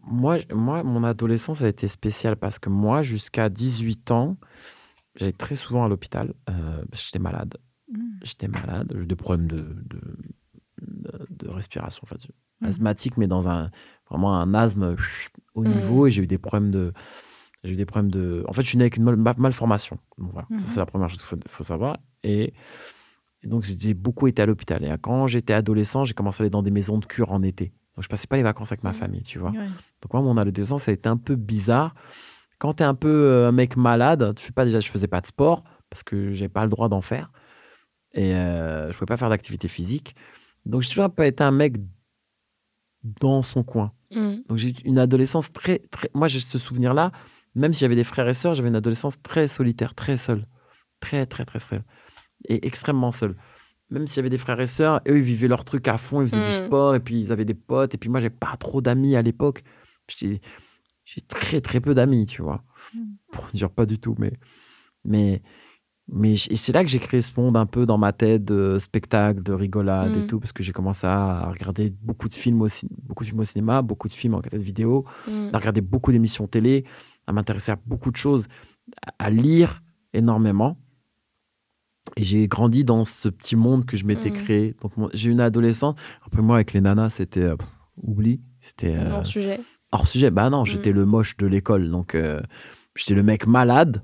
Moi, 0.05 0.38
moi, 0.51 0.82
mon 0.82 1.05
adolescence 1.05 1.61
a 1.61 1.68
été 1.68 1.88
spéciale 1.88 2.36
parce 2.36 2.59
que 2.59 2.70
moi, 2.70 3.03
jusqu'à 3.03 3.51
18 3.51 4.12
ans, 4.12 4.38
j'allais 5.16 5.32
très 5.32 5.56
souvent 5.56 5.84
à 5.84 5.88
l'hôpital. 5.88 6.34
euh, 6.48 6.84
parce 6.90 7.02
que 7.02 7.06
j'étais 7.06 7.18
malade. 7.18 7.56
Mm. 7.92 7.98
J'étais 8.22 8.48
malade. 8.48 8.92
J'ai 8.94 9.00
eu 9.02 9.06
des 9.06 9.16
problèmes 9.16 9.48
de, 9.48 9.56
de, 9.61 10.00
de- 10.82 11.26
de 11.30 11.48
respiration, 11.48 12.02
en 12.04 12.06
fait. 12.06 12.20
Mhm. 12.61 12.68
asthmatique, 12.68 13.16
mais 13.16 13.26
dans 13.26 13.48
un 13.48 13.70
vraiment 14.08 14.36
un 14.38 14.52
asthme 14.54 14.96
au 15.54 15.64
Mhm. 15.64 15.74
niveau. 15.74 16.06
Et 16.06 16.11
j'ai 16.11 16.22
eu 16.22 16.26
des 16.26 16.38
problèmes 16.38 16.70
de. 16.70 16.92
J'ai 17.64 17.72
eu 17.72 17.76
des 17.76 17.86
problèmes 17.86 18.11
de. 18.11 18.44
En 18.48 18.52
fait, 18.52 18.62
je 18.62 18.68
suis 18.68 18.78
né 18.78 18.84
avec 18.84 18.96
une 18.96 19.04
mal- 19.04 19.16
ma- 19.16 19.34
malformation. 19.34 19.98
Donc, 20.18 20.32
voilà, 20.32 20.46
ça, 20.58 20.66
c'est 20.66 20.80
la 20.80 20.86
première 20.86 21.08
chose 21.08 21.18
qu'il 21.20 21.26
faut, 21.26 21.38
faut 21.48 21.64
savoir. 21.64 21.98
Et, 22.22 22.52
et 23.42 23.46
donc, 23.48 23.62
j'ai 23.64 23.94
beaucoup 23.94 24.26
été 24.28 24.42
à 24.42 24.46
l'hôpital. 24.46 24.84
Et 24.84 24.94
quand 25.00 25.26
j'étais 25.26 25.52
adolescent, 25.54 26.04
j'ai 26.04 26.12
commencé 26.14 26.42
à 26.42 26.44
aller 26.44 26.50
dans 26.50 26.62
des 26.62 26.70
maisons 26.70 26.98
de 26.98 27.06
cure 27.06 27.32
en 27.32 27.42
été. 27.42 27.72
Donc, 27.96 28.04
je 28.04 28.08
passais 28.08 28.26
pas 28.26 28.36
les 28.36 28.42
vacances 28.42 28.72
avec 28.72 28.84
ma 28.84 28.92
famille, 28.92 29.22
tu 29.22 29.38
vois. 29.38 29.50
Ouais. 29.50 29.66
Donc, 30.02 30.12
moi, 30.12 30.22
mon 30.22 30.36
adolescence, 30.36 30.84
ça 30.84 30.90
a 30.90 30.94
été 30.94 31.08
un 31.08 31.16
peu 31.16 31.34
bizarre. 31.36 31.94
Quand 32.61 32.74
tu 32.74 32.82
es 32.82 32.86
un 32.86 32.94
peu 32.94 33.08
euh, 33.08 33.48
un 33.48 33.52
mec 33.52 33.76
malade, 33.76 34.38
pas 34.54 34.64
déjà, 34.64 34.78
je 34.80 34.88
faisais 34.88 35.08
pas 35.08 35.20
de 35.20 35.26
sport 35.26 35.64
parce 35.88 36.04
que 36.04 36.32
j'ai 36.34 36.48
pas 36.48 36.62
le 36.62 36.70
droit 36.70 36.88
d'en 36.88 37.00
faire. 37.00 37.32
Et 38.12 38.34
euh, 38.34 38.92
je 38.92 38.96
pouvais 38.96 39.06
pas 39.06 39.16
faire 39.16 39.30
d'activité 39.30 39.66
physique. 39.66 40.14
Donc, 40.66 40.82
j'ai 40.82 40.90
toujours 40.90 41.08
été 41.18 41.42
un 41.42 41.50
mec 41.50 41.76
dans 43.02 43.42
son 43.42 43.64
coin. 43.64 43.92
Mm. 44.14 44.34
Donc, 44.48 44.58
j'ai 44.58 44.74
une 44.84 44.98
adolescence 44.98 45.52
très, 45.52 45.78
très. 45.90 46.11
Moi, 46.14 46.28
j'ai 46.28 46.40
ce 46.40 46.58
souvenir-là. 46.58 47.12
Même 47.54 47.72
si 47.72 47.80
j'avais 47.80 47.96
des 47.96 48.04
frères 48.04 48.28
et 48.28 48.34
sœurs, 48.34 48.54
j'avais 48.54 48.68
une 48.68 48.76
adolescence 48.76 49.20
très 49.22 49.48
solitaire, 49.48 49.94
très 49.94 50.18
seule. 50.18 50.46
Très, 51.00 51.24
très, 51.24 51.46
très 51.46 51.61
seule. 51.61 51.82
Et 52.46 52.66
extrêmement 52.66 53.11
seule. 53.11 53.36
Même 53.88 54.06
s'il 54.06 54.18
y 54.18 54.20
avait 54.20 54.30
des 54.30 54.38
frères 54.38 54.61
et 54.61 54.66
sœurs, 54.66 55.00
eux, 55.08 55.16
ils 55.16 55.22
vivaient 55.22 55.48
leur 55.48 55.64
truc 55.64 55.88
à 55.88 55.96
fond, 55.96 56.20
ils 56.20 56.28
faisaient 56.28 56.46
du 56.46 56.62
Mm. 56.62 56.66
sport, 56.66 56.94
et 56.94 57.00
puis 57.00 57.20
ils 57.20 57.32
avaient 57.32 57.46
des 57.46 57.54
potes. 57.54 57.94
Et 57.94 57.98
puis 57.98 58.11
moi, 58.11 58.20
j'ai 58.20 58.30
pas 58.30 58.56
trop 58.58 58.82
d'amis 58.82 59.16
à 59.16 59.22
l'époque. 59.22 59.64
J'ai 60.08 60.40
j'ai 61.14 61.20
très, 61.22 61.61
très 61.61 61.80
peu 61.80 61.94
d'amis, 61.94 62.26
tu 62.26 62.42
vois. 62.42 62.62
Mm. 62.94 62.98
Pour 63.32 63.46
dire 63.52 63.70
pas 63.70 63.86
du 63.86 63.98
tout, 63.98 64.14
mais. 64.18 64.32
Mais. 65.04 65.42
Mais 66.12 66.34
c'est 66.36 66.72
là 66.72 66.82
que 66.82 66.90
j'ai 66.90 66.98
créé 66.98 67.20
ce 67.20 67.30
monde 67.40 67.56
un 67.56 67.66
peu 67.66 67.86
dans 67.86 67.96
ma 67.98 68.12
tête 68.12 68.44
de 68.44 68.78
spectacle, 68.80 69.44
de 69.44 69.52
rigolade 69.52 70.16
et 70.16 70.20
Mm. 70.22 70.26
tout, 70.26 70.40
parce 70.40 70.50
que 70.52 70.64
j'ai 70.64 70.72
commencé 70.72 71.06
à 71.06 71.50
regarder 71.50 71.90
beaucoup 72.02 72.28
de 72.28 72.34
films 72.34 72.62
au, 72.62 72.66
beaucoup 73.04 73.22
de 73.22 73.28
films 73.28 73.38
au 73.40 73.44
cinéma, 73.44 73.80
beaucoup 73.82 74.08
de 74.08 74.12
films 74.12 74.34
en 74.34 74.40
cassette 74.40 74.61
vidéo, 74.61 75.04
à 75.52 75.58
regarder 75.58 75.80
beaucoup 75.80 76.11
d'émissions 76.11 76.48
télé, 76.48 76.84
à 77.28 77.32
m'intéresser 77.32 77.70
à 77.70 77.76
beaucoup 77.86 78.11
de 78.11 78.16
choses, 78.16 78.48
à- 79.20 79.30
lire 79.30 79.82
énormément. 80.12 80.78
Et 82.16 82.24
j'ai 82.24 82.48
grandi 82.48 82.82
dans 82.84 83.04
ce 83.04 83.28
petit 83.28 83.54
monde 83.54 83.84
que 83.84 83.96
je 83.96 84.04
m'étais 84.04 84.32
créé. 84.32 84.74
Donc 84.82 84.92
j'ai 85.14 85.28
eu 85.28 85.32
une 85.32 85.40
adolescence. 85.40 85.94
Après 86.26 86.42
moi, 86.42 86.56
avec 86.56 86.72
les 86.72 86.80
nanas, 86.80 87.11
c'était 87.11 87.42
euh, 87.42 87.56
oubli. 88.02 88.40
C'était 88.61 88.96
euh, 88.96 89.08
Non 89.11 89.22
sujet. 89.24 89.61
Hors 89.93 90.07
sujet. 90.07 90.30
Bah 90.30 90.51
non, 90.51 90.64
j'étais 90.64 90.93
le 90.93 91.05
moche 91.05 91.36
de 91.36 91.47
l'école. 91.47 91.91
Donc, 91.91 92.14
euh, 92.14 92.41
j'étais 92.95 93.14
le 93.14 93.22
mec 93.22 93.47
malade, 93.47 94.03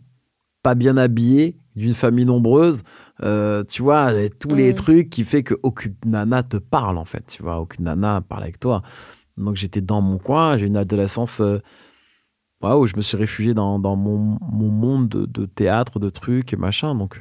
pas 0.63 0.75
bien 0.75 0.97
habillé, 0.97 1.59
d'une 1.75 1.95
famille 1.95 2.25
nombreuse. 2.25 2.83
Euh, 3.23 3.65
tu 3.65 3.83
vois, 3.83 4.13
tous 4.39 4.55
les 4.55 4.75
trucs 4.75 5.11
qui 5.11 5.25
fait 5.25 5.43
qu'aucune 5.43 5.95
nana 6.05 6.43
te 6.43 6.57
parle, 6.57 6.99
en 6.99 7.05
fait. 7.05 7.27
Tu 7.27 7.43
vois, 7.43 7.61
aucune 7.61 7.85
nana 7.85 8.21
parle 8.21 8.43
avec 8.43 8.59
toi. 8.59 8.83
Donc, 9.37 9.57
j'étais 9.57 9.81
dans 9.81 10.01
mon 10.01 10.19
coin. 10.19 10.57
J'ai 10.57 10.67
une 10.67 10.77
adolescence 10.77 11.41
euh, 11.41 11.59
où 12.63 12.87
je 12.87 12.97
me 12.97 13.03
suis 13.03 13.17
réfugié 13.17 13.55
dans, 13.55 13.79
dans 13.79 13.97
mon, 13.97 14.39
mon, 14.41 14.71
monde 14.71 15.09
de, 15.09 15.47
théâtre, 15.47 15.99
de 16.01 16.11
trucs 16.11 16.53
et 16.53 16.57
machin. 16.57 16.95
Donc, 16.95 17.21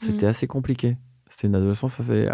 c'était 0.00 0.26
mm. 0.26 0.30
assez 0.30 0.46
compliqué. 0.46 0.96
C'était 1.28 1.48
une 1.48 1.56
adolescence 1.56 2.00
assez. 2.00 2.28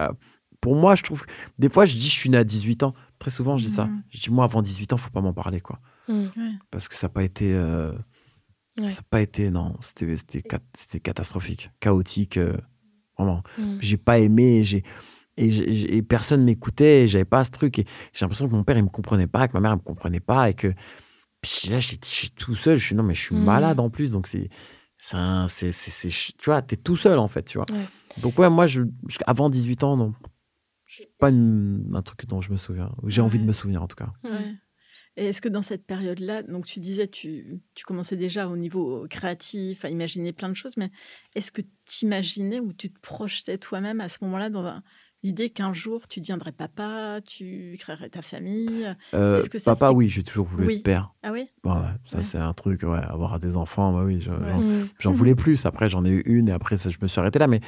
Pour 0.63 0.77
moi, 0.77 0.95
je 0.95 1.03
trouve. 1.03 1.27
Des 1.59 1.69
fois, 1.69 1.85
je 1.85 1.95
dis 1.95 2.09
je 2.09 2.17
suis 2.17 2.31
né 2.31 2.39
à 2.39 2.45
18 2.45 2.85
ans. 2.85 2.95
Très 3.19 3.31
souvent, 3.31 3.59
je 3.59 3.67
dis 3.67 3.73
ça. 3.73 3.85
Mm. 3.85 4.03
Je 4.11 4.21
dis, 4.21 4.31
moi, 4.31 4.45
avant 4.45 4.63
18 4.63 4.95
ans, 4.95 4.97
faut 4.97 5.11
pas 5.11 5.21
m'en 5.21 5.35
parler, 5.35 5.61
quoi. 5.61 5.81
Mm. 6.09 6.29
Parce 6.71 6.89
que 6.89 6.95
ça 6.95 7.09
n'a 7.09 7.13
pas 7.13 7.25
été. 7.25 7.53
Euh, 7.53 7.93
ça 8.79 8.85
n'a 8.85 9.03
pas 9.11 9.21
été. 9.21 9.51
Non, 9.51 9.75
c'était 9.85 11.01
catastrophique, 11.01 11.71
chaotique. 11.81 12.39
Euh, 12.39 12.57
vraiment. 13.19 13.43
Mm. 13.59 13.77
J'ai 13.81 13.97
pas 13.99 14.21
aimé. 14.21 14.63
J'ai. 14.65 14.85
Et, 15.37 15.97
et, 15.97 16.03
personne 16.03 16.45
m'écoutait, 16.45 17.09
j'avais 17.09 17.25
pas 17.25 17.43
ce 17.43 17.51
truc. 17.51 17.79
Et 17.81 17.87
j'ai 18.13 18.25
l'impression 18.25 18.47
que 18.47 18.53
mon 18.53 18.65
père, 18.65 18.77
il 18.77 18.85
me 18.85 18.89
comprenait 18.89 19.27
pas, 19.27 19.49
que 19.49 19.55
ma 19.55 19.61
mère, 19.61 19.73
elle 19.73 19.79
me 19.79 19.83
comprenait 19.83 20.21
pas. 20.21 20.49
Et 20.49 20.55
que. 20.55 20.69
là, 20.69 21.81
je 21.81 21.97
suis 22.01 22.31
tout 22.31 22.55
seul. 22.55 22.79
Je 22.79 22.85
suis, 22.85 22.95
non, 22.95 23.03
mais 23.03 23.15
je 23.15 23.21
suis 23.21 23.35
malade 23.35 23.81
en 23.81 23.91
plus. 23.91 24.13
Donc, 24.13 24.29
c'est. 24.29 24.49
C'est, 25.01 26.09
tu 26.39 26.45
vois, 26.45 26.63
tu 26.63 26.75
es 26.75 26.77
tout 26.77 26.95
seul 26.95 27.19
en 27.19 27.27
fait, 27.27 27.43
tu 27.43 27.59
vois. 27.59 27.67
Donc, 28.19 28.39
ouais, 28.39 28.49
moi, 28.49 28.67
je, 28.67 28.83
avant 29.27 29.51
18 29.51 29.83
ans, 29.83 29.97
non, 29.97 30.15
pas 31.19 31.31
un 31.31 32.03
truc 32.03 32.27
dont 32.27 32.41
je 32.41 32.51
me 32.53 32.57
souviens. 32.57 32.95
J'ai 33.07 33.21
envie 33.21 33.39
de 33.39 33.45
me 33.45 33.53
souvenir 33.53 33.83
en 33.83 33.89
tout 33.89 33.97
cas. 33.97 34.13
Et 35.17 35.27
est-ce 35.27 35.43
que 35.43 35.49
dans 35.51 35.61
cette 35.61 35.87
période-là, 35.87 36.43
donc 36.43 36.65
tu 36.65 36.81
disais, 36.81 37.07
tu, 37.07 37.61
tu 37.75 37.85
commençais 37.85 38.17
déjà 38.17 38.49
au 38.49 38.57
niveau 38.57 39.07
créatif 39.11 39.85
à 39.85 39.91
imaginer 39.91 40.33
plein 40.33 40.49
de 40.49 40.55
choses, 40.55 40.79
mais 40.79 40.91
est-ce 41.35 41.53
que 41.53 41.61
tu 41.61 42.07
imaginais 42.07 42.61
ou 42.61 42.73
tu 42.73 42.91
te 42.91 42.99
projetais 42.99 43.59
toi-même 43.59 44.01
à 44.01 44.09
ce 44.09 44.19
moment-là 44.23 44.49
dans 44.49 44.83
l'idée 45.23 45.51
qu'un 45.51 45.75
jour 45.75 46.09
tu 46.09 46.21
deviendrais 46.21 46.53
papa, 46.53 47.21
tu 47.27 47.77
créerais 47.79 48.09
ta 48.09 48.23
famille? 48.23 48.97
Euh, 49.13 49.43
que 49.47 49.63
Papa, 49.63 49.93
oui, 49.93 50.09
j'ai 50.09 50.25
toujours 50.25 50.47
voulu 50.47 50.73
être 50.73 50.83
père. 50.83 51.13
Ah 51.23 51.31
oui? 51.31 51.47
Ça, 52.07 52.23
c'est 52.23 52.39
un 52.39 52.55
truc, 52.55 52.83
ouais, 52.83 52.99
avoir 52.99 53.39
des 53.39 53.55
enfants, 53.55 53.93
bah 53.93 54.05
oui, 54.05 54.27
j'en 54.99 55.13
voulais 55.13 55.35
plus. 55.35 55.67
Après, 55.67 55.91
j'en 55.91 56.07
ai 56.07 56.11
eu 56.11 56.23
une 56.25 56.49
et 56.49 56.53
après, 56.53 56.79
ça, 56.79 56.89
je 56.89 56.97
me 57.03 57.07
suis 57.07 57.21
arrêté 57.21 57.39
là. 57.39 57.49
Mais 57.49 57.61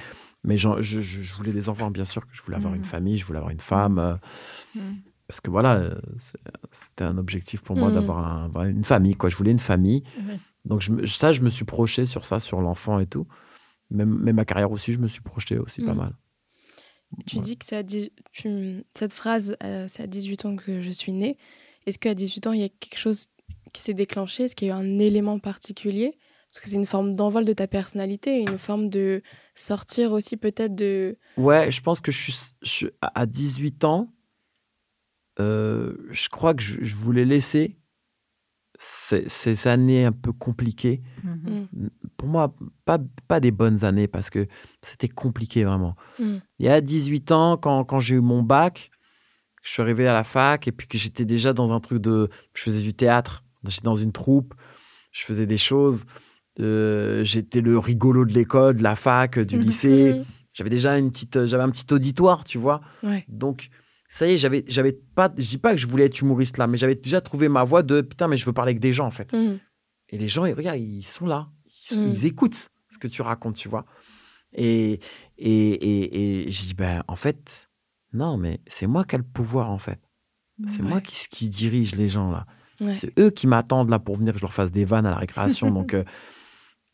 mais 0.44 0.58
je, 0.58 0.80
je, 0.80 1.34
voulais 1.34 1.52
des 1.52 1.68
enfants, 1.68 1.90
bien 1.90 2.04
sûr, 2.04 2.26
que 2.26 2.34
je 2.34 2.42
voulais 2.42 2.56
avoir 2.56 2.74
une 2.74 2.82
mmh. 2.82 2.84
famille, 2.84 3.18
je 3.18 3.24
voulais 3.24 3.38
avoir 3.38 3.50
une 3.50 3.60
femme. 3.60 3.98
Euh, 3.98 4.14
mmh. 4.74 4.80
Parce 5.26 5.40
que 5.40 5.50
voilà, 5.50 5.76
euh, 5.76 5.98
c'était 6.70 7.04
un 7.04 7.16
objectif 7.16 7.62
pour 7.62 7.76
moi 7.76 7.88
mmh. 7.88 7.94
d'avoir 7.94 8.64
une 8.64 8.84
famille, 8.84 9.14
quoi. 9.14 9.30
Je 9.30 9.36
voulais 9.36 9.52
une 9.52 9.58
famille. 9.58 10.04
Donc 10.66 10.82
je, 10.82 11.06
ça, 11.06 11.32
je 11.32 11.40
me 11.40 11.48
suis 11.48 11.64
projeté 11.64 12.04
sur 12.04 12.26
ça, 12.26 12.40
sur 12.40 12.60
l'enfant 12.60 13.00
et 13.00 13.06
tout. 13.06 13.26
Même, 13.90 14.18
même, 14.18 14.36
ma 14.36 14.44
carrière 14.44 14.70
aussi, 14.70 14.92
je 14.92 14.98
me 14.98 15.08
suis 15.08 15.22
projeté 15.22 15.58
aussi 15.58 15.82
pas 15.82 15.94
mal. 15.94 16.14
Tu 17.26 17.38
dis 17.38 17.56
que 17.56 17.64
ça 17.64 17.82
tu, 17.84 18.84
cette 18.92 19.12
phrase, 19.12 19.56
euh, 19.62 19.86
c'est 19.88 20.02
à 20.02 20.06
18 20.06 20.44
ans 20.44 20.56
que 20.56 20.82
je 20.82 20.90
suis 20.90 21.12
née. 21.12 21.38
Est-ce 21.86 21.98
qu'à 21.98 22.14
18 22.14 22.46
ans, 22.48 22.52
il 22.52 22.60
y 22.60 22.64
a 22.64 22.68
quelque 22.68 22.98
chose 22.98 23.28
qui 23.72 23.82
s'est 23.82 23.94
déclenché? 23.94 24.44
Est-ce 24.44 24.56
qu'il 24.56 24.68
y 24.68 24.70
a 24.70 24.74
eu 24.74 24.76
un 24.76 24.98
élément 24.98 25.38
particulier? 25.38 26.18
Parce 26.54 26.62
que 26.62 26.70
c'est 26.70 26.76
une 26.76 26.86
forme 26.86 27.16
d'envol 27.16 27.44
de 27.44 27.52
ta 27.52 27.66
personnalité, 27.66 28.42
une 28.42 28.58
forme 28.58 28.88
de 28.88 29.22
sortir 29.56 30.12
aussi 30.12 30.36
peut-être 30.36 30.72
de... 30.72 31.18
Ouais, 31.36 31.72
je 31.72 31.80
pense 31.80 32.00
que 32.00 32.12
je 32.12 32.30
suis, 32.62 32.90
à 33.00 33.26
18 33.26 33.82
ans, 33.82 34.14
euh, 35.40 35.96
je 36.10 36.28
crois 36.28 36.54
que 36.54 36.62
je, 36.62 36.94
voulais 36.94 37.24
laisser 37.24 37.76
ces, 38.78 39.66
années 39.66 40.04
un 40.04 40.12
peu 40.12 40.32
compliquées. 40.32 41.02
Mm-hmm. 41.24 41.66
Mm. 41.72 41.90
Pour 42.16 42.28
moi, 42.28 42.54
pas, 42.84 43.00
pas 43.26 43.40
des 43.40 43.50
bonnes 43.50 43.84
années 43.84 44.06
parce 44.06 44.30
que 44.30 44.46
c'était 44.80 45.08
compliqué 45.08 45.64
vraiment. 45.64 45.96
Il 46.20 46.40
y 46.60 46.68
a 46.68 46.80
18 46.80 47.32
ans, 47.32 47.56
quand, 47.56 47.84
quand 47.84 47.98
j'ai 47.98 48.14
eu 48.14 48.20
mon 48.20 48.44
bac, 48.44 48.92
je 49.64 49.72
suis 49.72 49.82
arrivé 49.82 50.06
à 50.06 50.12
la 50.12 50.22
fac 50.22 50.68
et 50.68 50.72
puis 50.72 50.86
que 50.86 50.98
j'étais 50.98 51.24
déjà 51.24 51.52
dans 51.52 51.72
un 51.72 51.80
truc 51.80 52.00
de... 52.00 52.30
Je 52.54 52.62
faisais 52.62 52.82
du 52.82 52.94
théâtre, 52.94 53.42
j'étais 53.66 53.82
dans 53.82 53.96
une 53.96 54.12
troupe, 54.12 54.54
je 55.10 55.24
faisais 55.24 55.46
des 55.46 55.58
choses. 55.58 56.04
Euh, 56.60 57.24
j'étais 57.24 57.60
le 57.60 57.78
rigolo 57.78 58.24
de 58.24 58.32
l'école, 58.32 58.76
de 58.76 58.82
la 58.82 58.96
fac, 58.96 59.38
du 59.38 59.58
lycée. 59.58 60.22
J'avais 60.52 60.70
déjà 60.70 60.96
une 60.98 61.10
petite, 61.10 61.46
j'avais 61.46 61.62
un 61.62 61.70
petit 61.70 61.92
auditoire, 61.92 62.44
tu 62.44 62.58
vois. 62.58 62.80
Donc, 63.28 63.70
ça 64.08 64.28
y 64.28 64.32
est, 64.32 64.38
j'avais, 64.38 64.64
j'avais 64.68 64.92
pas, 64.92 65.32
je 65.36 65.48
dis 65.48 65.58
pas 65.58 65.72
que 65.72 65.80
je 65.80 65.86
voulais 65.86 66.04
être 66.04 66.20
humoriste 66.20 66.56
là, 66.58 66.66
mais 66.66 66.76
j'avais 66.76 66.94
déjà 66.94 67.20
trouvé 67.20 67.48
ma 67.48 67.64
voie 67.64 67.82
de 67.82 68.00
putain, 68.00 68.28
mais 68.28 68.36
je 68.36 68.46
veux 68.46 68.52
parler 68.52 68.70
avec 68.70 68.80
des 68.80 68.92
gens 68.92 69.06
en 69.06 69.10
fait. 69.10 69.32
Mhm. 69.32 69.58
Et 70.10 70.18
les 70.18 70.28
gens, 70.28 70.44
ils, 70.44 70.54
regarde, 70.54 70.78
ils 70.78 71.02
sont 71.02 71.26
là, 71.26 71.48
mhm. 71.90 72.12
ils, 72.14 72.24
écoutent 72.24 72.70
ce 72.90 72.98
que 72.98 73.08
tu 73.08 73.22
racontes, 73.22 73.56
tu 73.56 73.68
vois. 73.68 73.86
Et, 74.52 75.00
et, 75.36 75.70
et, 75.72 76.44
et 76.44 76.50
je 76.52 76.66
dis, 76.66 76.74
ben, 76.74 77.02
en 77.08 77.16
fait, 77.16 77.68
non, 78.12 78.36
mais 78.36 78.60
c'est 78.68 78.86
moi 78.86 79.04
qui 79.04 79.16
ai 79.16 79.18
le 79.18 79.24
pouvoir 79.24 79.70
en 79.70 79.78
fait. 79.78 79.98
C'est 80.76 80.82
moi 80.82 81.00
qui, 81.00 81.16
qui 81.28 81.48
dirige 81.48 81.96
les 81.96 82.08
gens 82.08 82.30
là. 82.30 82.46
C'est 82.78 83.18
eux 83.18 83.30
qui 83.30 83.46
m'attendent 83.46 83.90
là 83.90 83.98
pour 83.98 84.16
venir 84.16 84.32
que 84.32 84.38
je 84.38 84.44
leur 84.44 84.52
fasse 84.52 84.70
des 84.70 84.84
vannes 84.84 85.06
à 85.06 85.10
la 85.10 85.16
récréation. 85.16 85.70
donc, 85.72 85.94
euh, 85.94 86.04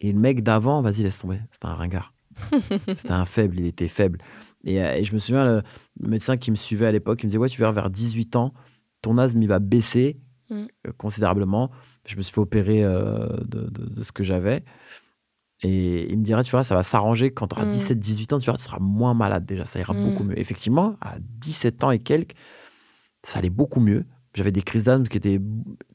et 0.00 0.12
le 0.12 0.18
mec 0.18 0.42
d'avant, 0.42 0.82
vas-y, 0.82 1.02
laisse 1.02 1.18
tomber. 1.18 1.40
C'était 1.52 1.66
un 1.66 1.74
ringard. 1.74 2.14
C'était 2.96 3.12
un 3.12 3.26
faible, 3.26 3.60
il 3.60 3.66
était 3.66 3.88
faible. 3.88 4.18
Et, 4.64 4.82
euh, 4.82 5.02
je 5.02 5.12
me 5.12 5.18
souviens, 5.18 5.44
le, 5.44 5.62
médecin 6.00 6.36
qui 6.36 6.50
me 6.50 6.56
suivait 6.56 6.86
à 6.86 6.92
l'époque, 6.92 7.22
il 7.22 7.26
me 7.26 7.30
disait 7.30 7.38
Ouais, 7.38 7.48
tu 7.48 7.58
verras 7.58 7.72
vers 7.72 7.90
18 7.90 8.36
ans, 8.36 8.54
ton 9.02 9.18
asthme, 9.18 9.42
il 9.42 9.48
va 9.48 9.58
baisser 9.58 10.18
mm. 10.50 10.64
euh, 10.86 10.92
considérablement. 10.96 11.70
Je 12.06 12.16
me 12.16 12.22
suis 12.22 12.32
fait 12.32 12.40
opérer 12.40 12.82
euh, 12.82 13.26
de, 13.44 14.02
ce 14.02 14.12
que 14.12 14.24
j'avais. 14.24 14.64
Et 15.62 16.10
il 16.10 16.18
me 16.18 16.24
dirait 16.24 16.42
Tu 16.44 16.50
vois, 16.50 16.64
ça 16.64 16.74
va 16.74 16.82
s'arranger 16.82 17.30
quand 17.32 17.48
tu 17.48 17.56
auras 17.56 17.66
17-18 17.66 18.34
ans, 18.34 18.38
tu, 18.38 18.46
vois, 18.46 18.56
tu 18.56 18.64
seras 18.64 18.78
moins 18.80 19.12
malade 19.12 19.44
déjà, 19.44 19.64
ça 19.64 19.78
ira 19.78 19.92
beaucoup 19.92 20.24
mm. 20.24 20.28
mieux. 20.28 20.38
Effectivement, 20.38 20.96
à 21.02 21.16
17 21.18 21.84
ans 21.84 21.90
et 21.90 21.98
quelques, 21.98 22.34
ça 23.22 23.38
allait 23.38 23.50
beaucoup 23.50 23.80
mieux. 23.80 24.06
J'avais 24.40 24.52
des 24.52 24.62
crises 24.62 24.84
d'asthme 24.84 25.06
qui 25.06 25.18
étaient 25.18 25.38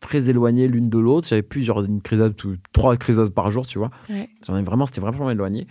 très 0.02 0.30
éloignées 0.30 0.68
l'une 0.68 0.88
de 0.88 1.00
l'autre. 1.00 1.28
J'avais 1.28 1.42
plus 1.42 1.64
genre 1.64 1.84
une 1.84 2.00
crise 2.00 2.20
d'asthme, 2.20 2.58
trois 2.74 2.96
crises 2.96 3.16
d'asthme 3.16 3.34
par 3.34 3.50
jour, 3.50 3.66
tu 3.66 3.80
vois. 3.80 3.90
J'en 4.46 4.56
ai 4.56 4.62
vraiment, 4.62 4.86
c'était 4.86 5.02
vraiment 5.02 5.32
éloigné. 5.32 5.66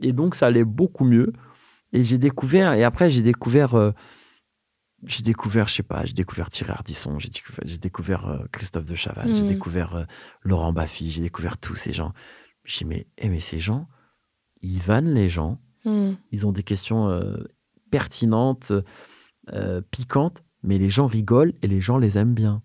Et 0.00 0.12
donc, 0.12 0.34
ça 0.34 0.48
allait 0.48 0.64
beaucoup 0.64 1.04
mieux. 1.04 1.32
Et 1.92 2.02
j'ai 2.02 2.18
découvert, 2.18 2.72
et 2.72 2.82
après, 2.82 3.08
j'ai 3.08 3.22
découvert, 3.22 3.76
euh, 3.76 3.92
j'ai 5.04 5.22
découvert, 5.22 5.68
je 5.68 5.74
sais 5.74 5.84
pas, 5.84 6.04
j'ai 6.04 6.12
découvert 6.12 6.50
Thierry 6.50 6.72
Ardisson, 6.72 7.20
j'ai 7.20 7.28
découvert, 7.28 7.64
j'ai 7.64 7.78
découvert 7.78 8.26
euh, 8.26 8.38
Christophe 8.50 8.84
de 8.84 8.96
Chaval, 8.96 9.36
j'ai 9.36 9.44
hmm. 9.44 9.48
découvert 9.48 9.94
euh, 9.94 10.04
Laurent 10.42 10.72
Baffy, 10.72 11.12
j'ai 11.12 11.22
découvert 11.22 11.56
tous 11.56 11.76
ces 11.76 11.92
gens. 11.92 12.12
J'ai 12.64 12.78
dit, 12.78 12.84
mais, 12.86 13.06
eh, 13.18 13.28
mais 13.28 13.38
ces 13.38 13.60
gens, 13.60 13.86
ils 14.60 14.80
vannent 14.80 15.14
les 15.14 15.28
gens, 15.28 15.60
hmm. 15.84 16.14
ils 16.32 16.46
ont 16.48 16.52
des 16.52 16.64
questions 16.64 17.22
pertinentes, 17.92 18.72
piquantes 19.92 20.42
mais 20.62 20.78
les 20.78 20.90
gens 20.90 21.06
rigolent 21.06 21.54
et 21.62 21.68
les 21.68 21.80
gens 21.80 21.98
les 21.98 22.18
aiment 22.18 22.34
bien. 22.34 22.62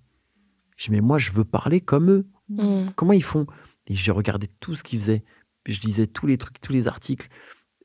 Je 0.77 0.85
dis, 0.85 0.91
mais 0.91 1.01
moi, 1.01 1.17
je 1.17 1.31
veux 1.31 1.43
parler 1.43 1.81
comme 1.81 2.09
eux. 2.09 2.25
Mm. 2.49 2.89
Comment 2.95 3.13
ils 3.13 3.23
font? 3.23 3.45
Et 3.87 3.95
j'ai 3.95 4.11
regardé 4.11 4.49
tout 4.59 4.75
ce 4.75 4.83
qu'ils 4.83 4.99
faisaient. 4.99 5.23
Je 5.65 5.79
disais 5.79 6.07
tous 6.07 6.27
les 6.27 6.37
trucs, 6.37 6.59
tous 6.59 6.73
les 6.73 6.87
articles. 6.87 7.29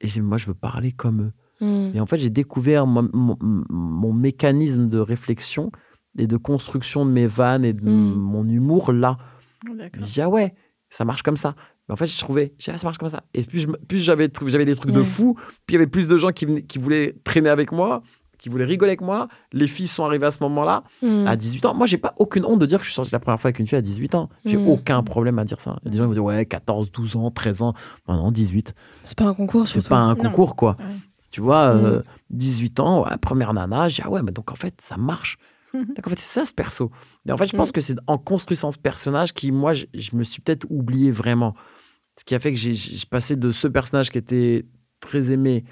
Et 0.00 0.09
je 0.09 0.14
dis, 0.14 0.20
moi, 0.20 0.38
je 0.38 0.46
veux 0.46 0.54
parler 0.54 0.92
comme 0.92 1.22
eux. 1.22 1.32
Mm. 1.64 1.96
Et 1.96 2.00
en 2.00 2.06
fait, 2.06 2.18
j'ai 2.18 2.30
découvert 2.30 2.86
mon, 2.86 4.12
mécanisme 4.12 4.88
de 4.88 4.98
réflexion 4.98 5.70
et 6.18 6.26
de 6.26 6.36
construction 6.36 7.04
de 7.04 7.11
mes 7.11 7.26
vannes 7.26 7.64
et 7.64 7.72
de 7.72 7.88
mm. 7.88 8.14
mon 8.14 8.48
humour 8.48 8.92
là. 8.92 9.18
Oh, 9.68 9.72
je 9.94 10.00
dis, 10.04 10.20
ah 10.20 10.28
ouais, 10.28 10.54
ça 10.88 11.04
marche 11.04 11.22
comme 11.22 11.36
ça. 11.36 11.54
Mais 11.88 11.92
en 11.92 11.96
fait, 11.96 12.06
je 12.06 12.18
trouvais, 12.18 12.54
ah, 12.66 12.78
ça 12.78 12.86
marche 12.86 12.98
comme 12.98 13.09
ça. 13.09 13.24
Et 13.34 13.42
plus, 13.42 13.66
plus 13.88 13.98
j'avais, 13.98 14.30
j'avais 14.46 14.64
des 14.64 14.76
trucs 14.76 14.92
de 14.92 15.02
fou, 15.02 15.34
puis 15.66 15.74
il 15.74 15.74
y 15.74 15.76
avait 15.76 15.86
plus 15.86 16.06
de 16.06 16.16
gens 16.16 16.30
qui, 16.30 16.64
qui 16.66 16.78
voulaient 16.78 17.14
traîner 17.24 17.48
avec 17.48 17.72
moi 17.72 18.02
qui 18.39 18.49
voulaient 18.49 18.64
rigoler 18.64 18.91
avec 18.91 19.01
moi. 19.01 19.28
Les 19.53 19.68
filles 19.68 19.89
sont 19.89 20.05
arrivées 20.05 20.26
à 20.26 20.30
ce 20.30 20.43
moment-là, 20.43 20.84
hmm. 21.03 21.26
à 21.26 21.36
18 21.36 21.66
ans. 21.66 21.74
Moi, 21.74 21.86
j'ai 21.86 21.99
pas 21.99 22.14
aucune 22.18 22.45
honte 22.45 22.59
de 22.59 22.66
dire 22.66 22.78
que 22.78 22.84
je 22.84 22.91
suis 22.91 22.95
sorti 22.95 23.12
la 23.12 23.18
première 23.18 23.41
fois 23.41 23.49
avec 23.49 23.59
une 23.59 23.66
fille 23.66 23.78
à 23.78 23.82
18 23.82 24.14
ans. 24.14 24.28
J'ai 24.45 24.57
hmm. 24.57 24.68
aucun 24.68 25.03
problème 25.03 25.39
à 25.39 25.45
dire 25.45 25.61
ça. 25.61 25.78
Il 25.82 25.86
y 25.86 25.89
a 25.89 25.91
des 25.91 25.99
gens 25.99 26.05
qui 26.05 26.09
vont 26.09 26.14
dire, 26.14 26.24
ouais, 26.24 26.47
14, 26.47 26.91
12 26.93 27.16
ans, 27.16 27.30
13 27.30 27.62
ans. 27.62 27.74
Non, 28.09 28.16
non, 28.16 28.30
18. 28.30 28.74
C'est 29.05 29.18
pas 29.18 29.24
un 29.24 29.34
concours, 29.34 29.68
C'est 29.68 29.86
pas 29.89 29.99
un 29.99 30.14
concours, 30.14 30.57
quoi. 30.57 30.76
Tu 31.30 31.41
vois, 31.41 32.03
18 32.30 32.78
hmm. 32.78 32.82
euh, 32.82 32.84
ans, 32.84 33.07
première 33.20 33.53
nana, 33.53 33.89
j'ai 33.89 34.03
ah 34.05 34.11
ouais, 34.11 34.22
mais 34.22 34.32
donc 34.32 34.51
en 34.51 34.55
fait, 34.55 34.74
ça 34.80 34.97
marche. 34.97 35.36
donc 35.74 36.07
en 36.07 36.11
fait, 36.11 36.18
c'est 36.18 36.41
ça 36.41 36.45
ce 36.47 36.55
perso. 36.55 36.91
Et 37.28 37.32
en 37.32 37.36
fait, 37.36 37.47
je 37.47 37.57
pense 37.57 37.72
que 37.72 37.82
c'est 37.82 37.97
en 38.07 38.16
construisant 38.16 38.70
ce 38.70 38.78
personnage 38.78 39.34
qui, 39.34 39.53
moi, 39.53 39.74
je, 39.74 39.84
je 39.93 40.16
me 40.16 40.22
suis 40.22 40.41
peut-être 40.41 40.66
oublié 40.70 41.11
vraiment. 41.11 41.55
Ce 42.18 42.24
qui 42.24 42.34
a 42.34 42.41
fait 42.41 42.53
que 42.53 42.59
j'ai 42.59 42.74
passé 43.09 43.36
de 43.36 43.53
ce 43.53 43.68
personnage 43.68 44.11
qui 44.11 44.18
était 44.18 44.64
très 45.01 45.30
aimé 45.30 45.64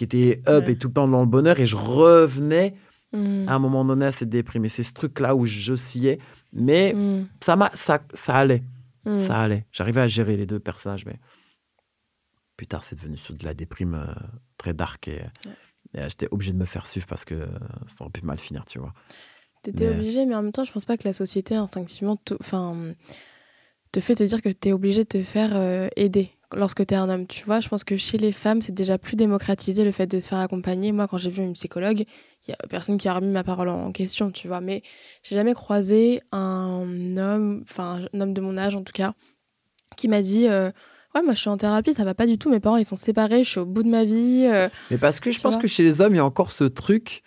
qui 0.00 0.04
était 0.04 0.40
up 0.48 0.66
et 0.66 0.78
tout 0.78 0.88
le 0.88 0.94
temps 0.94 1.06
dans 1.06 1.20
le 1.20 1.26
bonheur 1.26 1.60
et 1.60 1.66
je 1.66 1.76
revenais 1.76 2.74
mm. 3.12 3.46
à 3.48 3.54
un 3.54 3.58
moment 3.58 3.84
donné 3.84 4.06
à 4.06 4.12
cette 4.12 4.30
déprime. 4.30 4.66
c'est 4.66 4.82
ce 4.82 4.94
truc-là 4.94 5.36
où 5.36 5.44
j'oscillais, 5.44 6.18
mais 6.54 6.94
mm. 6.94 7.28
ça, 7.42 7.70
ça, 7.74 8.00
ça 8.14 8.34
allait. 8.34 8.62
Mm. 9.04 9.18
Ça 9.18 9.38
allait. 9.38 9.66
J'arrivais 9.72 10.00
à 10.00 10.08
gérer 10.08 10.38
les 10.38 10.46
deux 10.46 10.58
personnages, 10.58 11.04
mais 11.04 11.16
plus 12.56 12.66
tard, 12.66 12.82
c'est 12.82 12.96
devenu 12.96 13.18
de 13.28 13.44
la 13.44 13.52
déprime 13.52 13.94
euh, 13.94 14.14
très 14.56 14.72
dark 14.72 15.06
et, 15.08 15.20
j'étais 15.92 16.28
obligé 16.30 16.52
de 16.52 16.58
me 16.58 16.64
faire 16.64 16.86
suivre 16.86 17.06
parce 17.06 17.26
que 17.26 17.46
ça 17.86 18.04
aurait 18.04 18.10
pu 18.10 18.22
mal 18.24 18.38
finir, 18.38 18.64
tu 18.64 18.78
vois. 18.78 18.94
T'étais 19.62 19.88
obligé, 19.88 20.24
mais 20.24 20.34
en 20.34 20.42
même 20.42 20.52
temps, 20.52 20.64
je 20.64 20.72
pense 20.72 20.86
pas 20.86 20.96
que 20.96 21.06
la 21.06 21.12
société 21.12 21.56
instinctivement 21.56 22.18
enfin, 22.40 22.94
te 23.92 24.00
fait 24.00 24.14
te 24.14 24.22
dire 24.22 24.40
que 24.40 24.48
tu 24.48 24.68
es 24.68 24.72
obligé 24.72 25.04
de 25.04 25.08
te 25.08 25.22
faire 25.22 25.54
euh, 25.54 25.88
aider 25.96 26.30
lorsque 26.54 26.86
tu 26.86 26.94
es 26.94 26.96
un 26.96 27.08
homme. 27.08 27.26
Tu 27.26 27.44
vois, 27.44 27.60
je 27.60 27.68
pense 27.68 27.84
que 27.84 27.96
chez 27.96 28.18
les 28.18 28.32
femmes, 28.32 28.62
c'est 28.62 28.74
déjà 28.74 28.98
plus 28.98 29.16
démocratisé 29.16 29.84
le 29.84 29.92
fait 29.92 30.06
de 30.06 30.20
se 30.20 30.28
faire 30.28 30.38
accompagner. 30.38 30.92
Moi, 30.92 31.06
quand 31.08 31.18
j'ai 31.18 31.30
vu 31.30 31.42
une 31.42 31.52
psychologue, 31.54 32.04
il 32.46 32.50
y 32.50 32.52
a 32.52 32.66
personne 32.68 32.98
qui 32.98 33.08
a 33.08 33.14
remis 33.14 33.30
ma 33.30 33.44
parole 33.44 33.68
en 33.68 33.92
question, 33.92 34.30
tu 34.30 34.48
vois. 34.48 34.60
Mais 34.60 34.82
j'ai 35.22 35.36
jamais 35.36 35.54
croisé 35.54 36.22
un 36.32 37.16
homme, 37.16 37.62
enfin, 37.62 38.00
un 38.12 38.20
homme 38.20 38.34
de 38.34 38.40
mon 38.40 38.56
âge 38.56 38.76
en 38.76 38.82
tout 38.82 38.92
cas, 38.92 39.14
qui 39.96 40.08
m'a 40.08 40.22
dit. 40.22 40.48
Euh, 40.48 40.70
ouais, 41.14 41.22
moi 41.22 41.34
je 41.34 41.40
suis 41.40 41.50
en 41.50 41.56
thérapie, 41.56 41.94
ça 41.94 42.04
va 42.04 42.14
pas 42.14 42.26
du 42.26 42.38
tout. 42.38 42.50
Mes 42.50 42.60
parents 42.60 42.76
ils 42.76 42.84
sont 42.84 42.96
séparés, 42.96 43.44
je 43.44 43.50
suis 43.50 43.60
au 43.60 43.66
bout 43.66 43.82
de 43.82 43.90
ma 43.90 44.04
vie. 44.04 44.46
Euh, 44.46 44.68
mais 44.90 44.98
parce 44.98 45.20
que 45.20 45.30
je 45.30 45.40
pense 45.40 45.56
que 45.56 45.66
chez 45.66 45.82
les 45.82 46.00
hommes, 46.00 46.14
il 46.14 46.18
y 46.18 46.20
a 46.20 46.24
encore 46.24 46.52
ce 46.52 46.64
truc 46.64 47.22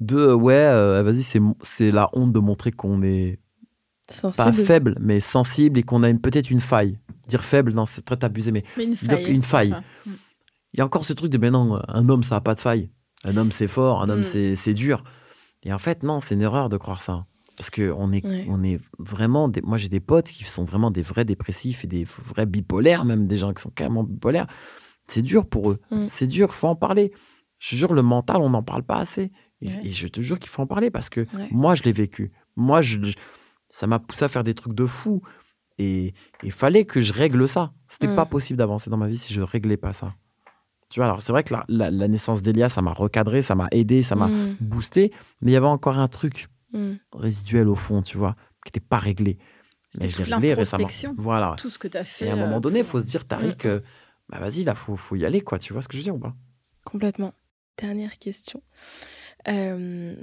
de 0.00 0.16
euh, 0.16 0.34
ouais, 0.34 1.02
vas-y, 1.02 1.22
c'est 1.22 1.90
la 1.90 2.10
honte 2.14 2.32
de 2.32 2.40
montrer 2.40 2.72
qu'on 2.72 3.02
est 3.02 3.38
pas 4.36 4.52
faible, 4.52 4.96
mais 5.00 5.20
sensible 5.20 5.78
et 5.78 5.82
qu'on 5.82 6.02
a 6.02 6.12
peut-être 6.12 6.50
une 6.50 6.60
faille. 6.60 6.98
Dire 7.28 7.44
faible, 7.44 7.72
non, 7.72 7.86
c'est 7.86 8.02
très 8.02 8.22
abusé, 8.22 8.52
mais, 8.52 8.64
une 8.76 8.96
faille. 8.96 9.24
Une 9.30 9.42
faille. 9.42 9.74
Mm. 10.06 10.10
Il 10.72 10.78
y 10.78 10.80
a 10.80 10.84
encore 10.84 11.04
ce 11.04 11.12
truc 11.12 11.30
de 11.30 11.38
mais 11.38 11.50
non, 11.50 11.80
un 11.86 12.08
homme 12.08 12.24
ça 12.24 12.36
a 12.36 12.40
pas 12.40 12.54
de 12.54 12.60
faille. 12.60 12.90
Un 13.24 13.36
homme 13.36 13.52
c'est 13.52 13.68
fort, 13.68 14.02
un 14.02 14.08
homme 14.08 14.20
mm. 14.20 14.56
c'est 14.56 14.74
dur. 14.74 15.04
Et 15.62 15.72
en 15.72 15.78
fait, 15.78 16.02
non, 16.02 16.20
c'est 16.20 16.34
une 16.34 16.42
erreur 16.42 16.68
de 16.68 16.76
croire 16.76 17.02
ça. 17.02 17.26
Parce 17.56 17.70
que 17.70 17.92
on 17.96 18.12
est, 18.12 18.24
on 18.48 18.62
est 18.64 18.80
vraiment. 18.98 19.48
Des, 19.48 19.62
moi, 19.62 19.78
j'ai 19.78 19.88
des 19.88 20.00
potes 20.00 20.26
qui 20.26 20.44
sont 20.44 20.64
vraiment 20.64 20.90
des 20.90 21.02
vrais 21.02 21.24
dépressifs 21.24 21.84
et 21.84 21.86
des 21.86 22.04
vrais 22.04 22.46
bipolaires, 22.46 23.04
même 23.04 23.26
des 23.26 23.38
gens 23.38 23.54
qui 23.54 23.62
sont 23.62 23.70
carrément 23.70 24.02
bipolaires. 24.02 24.48
C'est 25.06 25.22
dur 25.22 25.46
pour 25.46 25.70
eux. 25.70 25.80
Mm. 25.90 26.06
C'est 26.08 26.26
dur, 26.26 26.52
faut 26.52 26.68
en 26.68 26.76
parler. 26.76 27.12
Je 27.60 27.70
te 27.70 27.76
jure, 27.76 27.94
le 27.94 28.02
mental, 28.02 28.38
on 28.38 28.50
n'en 28.50 28.62
parle 28.62 28.82
pas 28.82 28.96
assez. 28.96 29.30
Et, 29.60 29.90
je 29.90 30.08
te 30.08 30.20
jure 30.20 30.38
qu'il 30.38 30.50
faut 30.50 30.62
en 30.62 30.66
parler 30.66 30.90
parce 30.90 31.08
que 31.08 31.26
moi, 31.50 31.74
je 31.74 31.84
l'ai 31.84 31.92
vécu. 31.92 32.32
Moi, 32.56 32.82
je, 32.82 32.98
ça 33.70 33.86
m'a 33.86 33.98
poussé 33.98 34.24
à 34.24 34.28
faire 34.28 34.44
des 34.44 34.54
trucs 34.54 34.74
de 34.74 34.84
fou. 34.84 35.22
Et 35.78 36.14
il 36.42 36.52
fallait 36.52 36.84
que 36.84 37.00
je 37.00 37.12
règle 37.12 37.48
ça. 37.48 37.72
C'était 37.88 38.06
n'était 38.06 38.16
pas 38.16 38.24
mm. 38.24 38.28
possible 38.28 38.58
d'avancer 38.58 38.90
dans 38.90 38.96
ma 38.96 39.08
vie 39.08 39.18
si 39.18 39.34
je 39.34 39.40
réglais 39.40 39.76
pas 39.76 39.92
ça. 39.92 40.14
Tu 40.88 41.00
vois, 41.00 41.06
alors 41.06 41.22
c'est 41.22 41.32
vrai 41.32 41.42
que 41.42 41.54
la, 41.68 42.08
naissance 42.08 42.42
d'Elia, 42.42 42.68
ça 42.68 42.80
m'a 42.80 42.92
recadré, 42.92 43.42
ça 43.42 43.54
m'a 43.54 43.66
aidé, 43.72 44.02
ça 44.02 44.14
m'a 44.14 44.28
mm. 44.28 44.56
boosté. 44.60 45.12
Mais 45.40 45.50
il 45.50 45.54
y 45.54 45.56
avait 45.56 45.66
encore 45.66 45.98
un 45.98 46.08
truc 46.08 46.48
mm. 46.72 46.94
résiduel 47.12 47.68
au 47.68 47.74
fond, 47.74 48.02
tu 48.02 48.16
vois, 48.16 48.36
qui 48.64 48.68
n'était 48.68 48.86
pas 48.86 48.98
réglé. 48.98 49.38
Réglé 50.00 50.54
récemment. 50.54 50.88
Voilà. 51.16 51.54
Tout 51.58 51.70
ce 51.70 51.78
que 51.78 51.88
tu 51.88 51.96
as 51.96 52.04
fait. 52.04 52.26
Et 52.26 52.30
à 52.30 52.34
un 52.34 52.36
moment 52.36 52.60
donné, 52.60 52.80
il 52.80 52.84
faut 52.84 53.00
se 53.00 53.06
dire, 53.06 53.26
Tariq, 53.26 53.66
bah 54.28 54.38
vas-y, 54.38 54.64
là, 54.64 54.74
faut, 54.74 54.96
faut 54.96 55.16
y 55.16 55.24
aller, 55.24 55.40
quoi. 55.40 55.58
Tu 55.58 55.72
vois 55.72 55.82
ce 55.82 55.88
que 55.88 55.94
je 55.94 55.98
veux 55.98 56.04
dire 56.04 56.14
ou 56.14 56.18
pas? 56.18 56.34
Complètement. 56.84 57.32
Dernière 57.78 58.18
question. 58.18 58.62
Euh, 59.48 60.14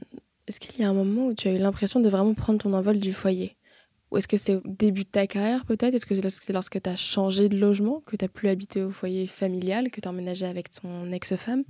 est-ce 0.47 0.59
qu'il 0.59 0.81
y 0.81 0.83
a 0.83 0.89
un 0.89 0.93
moment 0.93 1.27
où 1.27 1.33
tu 1.33 1.47
as 1.47 1.53
eu 1.53 1.57
l'impression 1.57 1.99
de 1.99 2.09
vraiment 2.09 2.33
prendre 2.33 2.59
ton 2.59 2.73
envol 2.73 2.99
du 2.99 3.13
foyer? 3.13 3.57
Ou 4.11 4.17
est-ce 4.17 4.27
que 4.27 4.37
c'est 4.37 4.55
au 4.55 4.61
début 4.65 5.03
de 5.03 5.09
ta 5.09 5.25
carrière 5.25 5.65
peut-être? 5.65 5.93
Est-ce 5.93 6.05
que 6.05 6.13
c'est 6.15 6.53
lorsque 6.53 6.81
tu 6.81 6.89
as 6.89 6.95
changé 6.97 7.47
de 7.47 7.57
logement, 7.57 8.01
que 8.01 8.17
tu 8.17 8.25
n'as 8.25 8.29
plus 8.29 8.49
habité 8.49 8.83
au 8.83 8.91
foyer 8.91 9.25
familial, 9.27 9.89
que 9.89 10.01
tu 10.01 10.07
as 10.07 10.11
emménagé 10.11 10.45
avec 10.45 10.69
ton 10.69 11.11
ex-femme? 11.11 11.63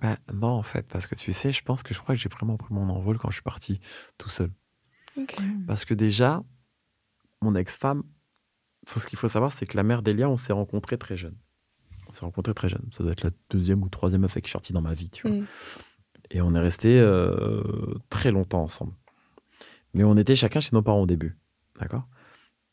Bah, 0.00 0.18
Non, 0.32 0.48
en 0.48 0.62
fait, 0.62 0.86
parce 0.86 1.06
que 1.06 1.16
tu 1.16 1.32
sais, 1.32 1.52
je 1.52 1.62
pense 1.62 1.82
que 1.82 1.92
je 1.92 1.98
crois 1.98 2.14
que 2.14 2.20
j'ai 2.20 2.28
vraiment 2.28 2.56
pris 2.56 2.72
mon 2.72 2.88
envol 2.88 3.18
quand 3.18 3.30
je 3.30 3.34
suis 3.34 3.42
parti 3.42 3.80
tout 4.18 4.30
seul. 4.30 4.50
Parce 5.66 5.84
que 5.84 5.94
déjà, 5.94 6.42
mon 7.40 7.54
ex-femme, 7.56 8.04
ce 8.86 9.06
qu'il 9.06 9.18
faut 9.18 9.28
savoir, 9.28 9.50
c'est 9.52 9.66
que 9.66 9.76
la 9.76 9.82
mère 9.82 10.02
d'Elia, 10.02 10.28
on 10.28 10.36
s'est 10.36 10.52
rencontrés 10.52 10.98
très 10.98 11.16
jeune. 11.16 11.36
On 12.08 12.12
s'est 12.12 12.24
rencontrés 12.24 12.54
très 12.54 12.68
jeune. 12.68 12.88
Ça 12.92 13.02
doit 13.02 13.12
être 13.12 13.24
la 13.24 13.30
deuxième 13.50 13.82
ou 13.82 13.88
troisième 13.88 14.22
meuf 14.22 14.34
qui 14.34 14.38
est 14.40 14.48
sortie 14.48 14.72
dans 14.72 14.82
ma 14.82 14.94
vie, 14.94 15.10
tu 15.10 15.26
vois. 15.26 15.36
Mm. 15.38 15.46
Et 16.30 16.40
on 16.40 16.54
est 16.54 16.60
resté 16.60 16.98
euh, 16.98 17.94
très 18.10 18.30
longtemps 18.30 18.62
ensemble. 18.62 18.92
Mais 19.92 20.04
on 20.04 20.16
était 20.16 20.36
chacun 20.36 20.60
chez 20.60 20.70
nos 20.72 20.82
parents 20.82 21.02
au 21.02 21.06
début. 21.06 21.36
D'accord? 21.80 22.06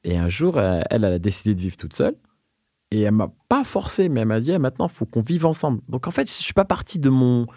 Et 0.03 0.17
un 0.17 0.29
jour, 0.29 0.59
elle, 0.59 0.85
elle, 0.89 1.05
a 1.05 1.19
décidé 1.19 1.53
de 1.55 1.59
vivre 1.59 1.77
toute 1.77 1.95
seule. 1.95 2.15
Et 2.91 3.01
elle 3.01 3.13
m'a 3.13 3.31
pas 3.47 3.63
forcé, 3.63 4.09
mais 4.09 4.21
elle 4.21 4.27
m'a 4.27 4.39
dit 4.39 4.51
eh, 4.51 4.59
maintenant, 4.59 4.87
il 4.87 4.93
faut 4.93 5.05
qu'on 5.05 5.21
vive 5.21 5.45
ensemble. 5.45 5.81
Donc 5.87 6.07
en 6.07 6.11
fait, 6.11 6.27
je 6.27 6.43
suis 6.43 6.53
pas 6.53 6.65
parti 6.65 6.99
de 6.99 7.09
mon 7.09 7.47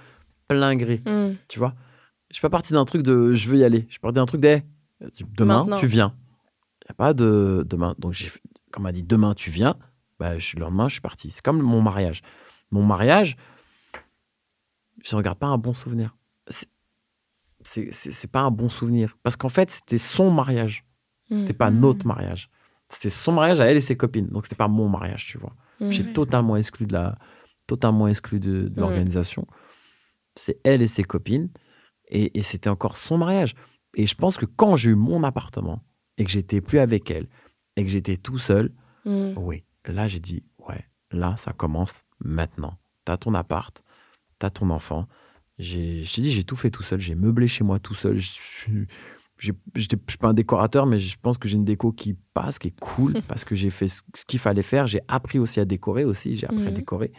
plein 0.48 0.76
gré. 0.76 1.02
Hmm. 1.06 1.34
Tu 1.48 1.58
vois? 1.58 1.74
Je 2.30 2.36
suis 2.36 2.42
pas 2.42 2.50
parti 2.50 2.72
d'un 2.72 2.84
truc 2.84 3.02
de 3.02 3.34
je 3.34 3.48
veux 3.48 3.58
y 3.58 3.64
aller. 3.64 3.84
Je 3.88 3.92
suis 3.92 4.00
parti 4.00 4.14
d'un 4.14 4.26
truc 4.26 4.40
de 4.40 4.60
demain, 5.36 5.66
tu 5.78 5.86
viens. 5.86 6.14
Il 6.82 6.88
n'y 6.88 6.92
a 6.92 6.94
pas 6.94 7.14
de 7.14 7.64
demain. 7.68 7.94
Donc, 7.98 8.14
quand 8.70 8.80
on 8.80 8.82
m'a 8.82 8.92
dit 8.92 9.02
demain, 9.02 9.34
tu 9.34 9.50
viens, 9.50 9.76
bah, 10.18 10.38
je, 10.38 10.56
le 10.56 10.62
lendemain, 10.62 10.88
je 10.88 10.94
suis 10.94 11.00
parti. 11.00 11.30
C'est 11.30 11.42
comme 11.42 11.60
mon 11.60 11.80
mariage. 11.80 12.22
Mon 12.70 12.82
mariage, 12.82 13.36
je 15.02 15.14
ne 15.14 15.18
regarde 15.18 15.38
pas 15.38 15.46
un 15.46 15.58
bon 15.58 15.74
souvenir. 15.74 16.16
C'est 17.62 18.30
pas 18.30 18.40
un 18.40 18.50
bon 18.50 18.68
souvenir. 18.68 19.16
Parce 19.22 19.36
qu'en 19.36 19.48
fait, 19.48 19.70
c'était 19.70 19.98
son 19.98 20.30
mariage. 20.30 20.84
C'était 21.30 21.52
pas 21.52 21.70
mmh. 21.70 21.80
notre 21.80 22.06
mariage. 22.06 22.50
C'était 22.88 23.10
son 23.10 23.32
mariage 23.32 23.60
à 23.60 23.66
elle 23.66 23.76
et 23.76 23.80
ses 23.80 23.96
copines. 23.96 24.28
Donc, 24.28 24.44
c'était 24.44 24.56
pas 24.56 24.68
mon 24.68 24.88
mariage, 24.88 25.26
tu 25.26 25.38
vois. 25.38 25.54
Mmh. 25.80 25.90
J'ai 25.90 26.12
totalement 26.12 26.56
exclu 26.56 26.86
de 26.86 26.92
la, 26.92 27.18
totalement 27.66 28.08
exclu 28.08 28.40
de, 28.40 28.70
l'organisation. 28.76 29.46
C'est 30.36 30.60
elle 30.64 30.82
et 30.82 30.86
ses 30.86 31.04
copines. 31.04 31.48
Et, 32.08 32.42
c'était 32.42 32.68
encore 32.68 32.96
son 32.96 33.18
mariage. 33.18 33.54
Et 33.94 34.06
je 34.06 34.14
pense 34.14 34.36
que 34.36 34.44
quand 34.44 34.76
j'ai 34.76 34.90
eu 34.90 34.94
mon 34.94 35.24
appartement 35.24 35.82
et 36.18 36.24
que 36.24 36.30
j'étais 36.30 36.60
plus 36.60 36.78
avec 36.78 37.10
elle 37.10 37.26
et 37.76 37.84
que 37.84 37.90
j'étais 37.90 38.16
tout 38.16 38.38
seul, 38.38 38.70
mmh. 39.04 39.32
oui, 39.36 39.64
là, 39.86 40.06
j'ai 40.08 40.20
dit, 40.20 40.44
ouais, 40.68 40.84
là, 41.10 41.36
ça 41.36 41.52
commence 41.52 42.04
maintenant. 42.20 42.78
Tu 43.06 43.12
as 43.12 43.16
ton 43.16 43.34
appart, 43.34 43.82
tu 44.38 44.46
as 44.46 44.50
ton 44.50 44.70
enfant. 44.70 45.08
J'ai 45.58 46.02
dit, 46.02 46.32
j'ai 46.32 46.44
tout 46.44 46.56
fait 46.56 46.70
tout 46.70 46.82
seul. 46.82 47.00
J'ai 47.00 47.14
meublé 47.14 47.48
chez 47.48 47.64
moi 47.64 47.78
tout 47.78 47.94
seul. 47.94 48.18
Je 48.18 48.84
ne 49.52 49.80
suis 49.80 50.18
pas 50.18 50.28
un 50.28 50.34
décorateur, 50.34 50.86
mais 50.86 50.98
je 50.98 51.16
pense 51.20 51.38
que 51.38 51.48
j'ai 51.48 51.56
une 51.56 51.64
déco 51.64 51.92
qui 51.92 52.16
passe, 52.34 52.58
qui 52.58 52.68
est 52.68 52.80
cool, 52.80 53.14
parce 53.28 53.44
que 53.44 53.54
j'ai 53.54 53.70
fait 53.70 53.88
ce, 53.88 54.02
qu'il 54.26 54.38
fallait 54.38 54.62
faire. 54.62 54.86
J'ai 54.86 55.00
appris 55.08 55.38
aussi 55.38 55.60
à 55.60 55.64
décorer 55.64 56.04
aussi. 56.04 56.36
J'ai 56.36 56.46
appris 56.46 56.66
à 56.66 56.70
mmh. 56.70 56.74
décorer. 56.74 57.12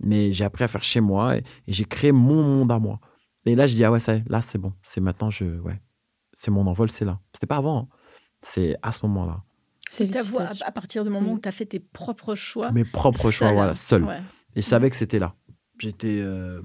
Mais 0.00 0.32
j'ai 0.32 0.44
appris 0.44 0.64
à 0.64 0.68
faire 0.68 0.82
chez 0.82 1.00
moi 1.00 1.36
et, 1.36 1.44
j'ai 1.68 1.84
créé 1.84 2.12
mon 2.12 2.42
monde 2.42 2.72
à 2.72 2.78
moi. 2.78 3.00
Et 3.46 3.54
là, 3.54 3.66
je 3.66 3.74
dis, 3.74 3.84
ah 3.84 3.90
ouais, 3.90 4.00
ça 4.00 4.18
là, 4.26 4.42
c'est 4.42 4.58
bon. 4.58 4.72
C'est 4.82 5.00
maintenant, 5.00 5.30
je, 5.30 5.44
ouais, 5.44 5.80
c'est 6.32 6.50
mon 6.50 6.66
envol, 6.66 6.90
c'est 6.90 7.04
là. 7.04 7.20
C'était 7.32 7.46
pas 7.46 7.56
avant. 7.56 7.78
Hein. 7.78 7.88
C'est 8.40 8.76
à 8.82 8.92
ce 8.92 8.98
moment-là. 9.06 9.42
C'est 9.90 10.10
ta 10.10 10.22
voix 10.22 10.48
à, 10.64 10.72
partir 10.72 11.04
du 11.04 11.10
moment 11.10 11.32
où 11.32 11.36
mmh. 11.36 11.40
tu 11.42 11.48
as 11.48 11.52
fait 11.52 11.66
tes 11.66 11.80
propres 11.80 12.34
choix. 12.34 12.72
Mes 12.72 12.84
propres 12.84 13.30
choix, 13.30 13.52
voilà, 13.52 13.74
seul. 13.74 14.06
Et 14.56 14.62
je 14.62 14.66
savais 14.66 14.90
que 14.90 14.96
c'était 14.96 15.18
là. 15.18 15.34
J'étais. 15.78 16.18
Euh, 16.20 16.62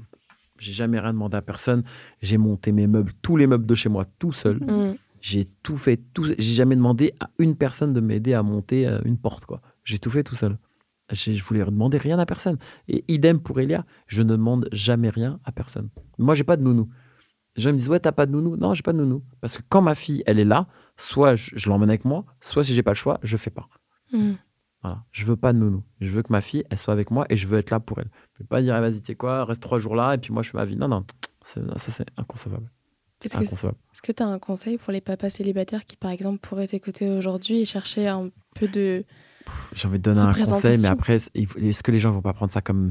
j'ai 0.60 0.74
jamais 0.74 1.00
rien 1.00 1.14
demandé 1.14 1.38
à 1.38 1.42
personne. 1.42 1.84
J'ai 2.22 2.38
monté 2.38 2.72
mes 2.72 2.88
meubles, 2.88 3.14
tous 3.22 3.38
les 3.38 3.48
meubles 3.48 3.66
de 3.66 3.76
chez 3.76 3.90
moi, 3.90 4.06
tout 4.20 4.32
seul. 4.32 4.58
Mm. 4.58 4.96
J'ai 5.22 5.48
tout 5.64 5.78
fait, 5.78 5.98
tout. 6.14 6.26
J'ai 6.26 6.54
jamais 6.54 6.76
demandé 6.76 7.14
à 7.20 7.30
une 7.40 7.56
personne 7.56 7.94
de 7.94 8.00
m'aider 8.00 8.34
à 8.34 8.44
monter 8.44 8.88
euh, 8.88 9.00
une 9.04 9.18
porte, 9.18 9.46
quoi. 9.46 9.62
J'ai 9.84 10.00
tout 10.00 10.10
fait 10.10 10.24
tout 10.24 10.36
seul. 10.36 10.58
Je 11.12 11.42
voulais 11.44 11.64
demander 11.64 11.98
rien 11.98 12.20
à 12.20 12.26
personne. 12.26 12.58
Et 12.88 13.06
idem 13.08 13.40
pour 13.40 13.60
Elia, 13.60 13.86
je 14.08 14.24
ne 14.24 14.32
demande 14.32 14.68
jamais 14.74 15.10
rien 15.10 15.40
à 15.46 15.52
personne. 15.52 15.90
Moi, 16.18 16.36
j'ai 16.36 16.44
pas 16.44 16.58
de 16.58 16.64
nounou. 16.64 16.90
Les 17.56 17.64
gens 17.64 17.72
me 17.72 17.78
disent, 17.78 17.90
ouais, 17.90 18.00
t'as 18.00 18.12
pas 18.12 18.26
de 18.26 18.32
nounou? 18.32 18.58
Non, 18.58 18.74
j'ai 18.74 18.84
pas 18.84 18.94
de 18.94 18.98
nounou. 18.98 19.24
Parce 19.42 19.58
que 19.58 19.64
quand 19.70 19.82
ma 19.82 19.96
fille, 19.96 20.22
elle 20.26 20.38
est 20.38 20.46
là, 20.46 20.68
soit 20.98 21.36
je, 21.36 21.70
l'emmène 21.70 21.90
avec 21.90 22.06
moi, 22.06 22.26
soit 22.42 22.64
si 22.64 22.74
j'ai 22.74 22.84
pas 22.84 22.92
le 22.92 22.96
choix, 22.96 23.20
je 23.24 23.38
fais 23.38 23.50
pas. 23.50 23.68
Mm. 24.12 24.34
Voilà. 24.88 25.04
Je 25.12 25.26
veux 25.26 25.36
pas 25.36 25.54
de 25.54 25.60
nounou. 25.60 25.84
Je 26.02 26.10
veux 26.10 26.24
que 26.24 26.32
ma 26.32 26.42
fille, 26.42 26.64
elle 26.70 26.78
soit 26.78 26.94
avec 26.94 27.12
moi 27.12 27.26
et 27.30 27.38
je 27.38 27.48
veux 27.48 27.58
être 27.58 27.70
là 27.72 27.80
pour 27.80 28.00
elle. 28.00 28.10
Je 28.34 28.44
veux 28.44 28.48
pas 28.48 28.62
dire, 28.62 28.80
vas-y, 28.80 29.00
tu 29.00 29.08
sais 29.08 29.16
quoi, 29.16 29.46
reste 29.46 29.62
trois 29.62 29.80
jours 29.80 29.96
là 29.96 30.14
et 30.14 30.18
puis 30.18 30.32
moi 30.32 30.44
je 30.44 30.52
fais 30.52 30.58
ma 30.58 30.66
vie. 30.66 30.76
Non, 30.76 30.88
non, 30.88 31.06
ça 31.44 31.92
c'est 31.92 32.06
inconcevable. 32.18 32.72
Est-ce 33.24 34.02
que 34.02 34.12
tu 34.12 34.22
as 34.22 34.28
un 34.28 34.40
conseil 34.40 34.78
pour 34.78 34.94
les 34.94 35.02
papas 35.02 35.30
célibataires 35.32 35.86
qui, 35.86 35.96
par 35.96 36.12
exemple, 36.12 36.40
pourraient 36.40 36.68
t'écouter 36.68 37.10
aujourd'hui 37.10 37.62
et 37.62 37.66
chercher 37.66 38.08
un 38.08 38.30
peu 38.56 38.68
de. 38.68 39.06
J'ai 39.74 39.88
envie 39.88 39.98
de 39.98 40.04
donner 40.04 40.22
un 40.22 40.34
conseil, 40.34 40.78
mais 40.78 40.88
après, 40.88 41.16
est-ce 41.16 41.84
que 41.84 41.92
les 41.92 42.00
gens 42.00 42.12
vont 42.12 42.22
pas 42.22 42.34
prendre 42.34 42.54
ça 42.54 42.62
comme 42.62 42.90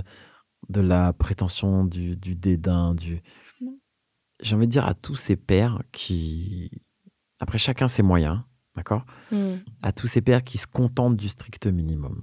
de 0.68 0.80
la 0.80 1.12
prétention, 1.12 1.84
du, 1.84 2.16
du 2.16 2.34
dédain 2.34 2.94
du... 2.94 3.22
J'ai 4.40 4.56
envie 4.56 4.66
de 4.66 4.72
dire 4.72 4.86
à 4.86 4.94
tous 4.94 5.16
ces 5.16 5.36
pères 5.36 5.80
qui. 5.92 6.70
Après, 7.38 7.58
chacun 7.58 7.88
ses 7.88 8.02
moyens. 8.02 8.40
D'accord? 8.76 9.04
Hmm. 9.30 9.56
À 9.82 9.92
tous 9.92 10.06
ces 10.06 10.20
pères 10.20 10.44
qui 10.44 10.58
se 10.58 10.66
contentent 10.66 11.16
du 11.16 11.28
strict 11.28 11.66
minimum. 11.66 12.22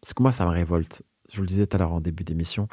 Parce 0.00 0.14
que 0.14 0.22
moi, 0.22 0.32
ça 0.32 0.44
me 0.44 0.50
révolte. 0.50 1.02
Je 1.30 1.36
vous 1.36 1.42
le 1.42 1.48
disais 1.48 1.66
tout 1.66 1.76
à 1.76 1.80
l'heure 1.80 1.92
en 1.92 2.00
début 2.00 2.24
d'émission. 2.24 2.68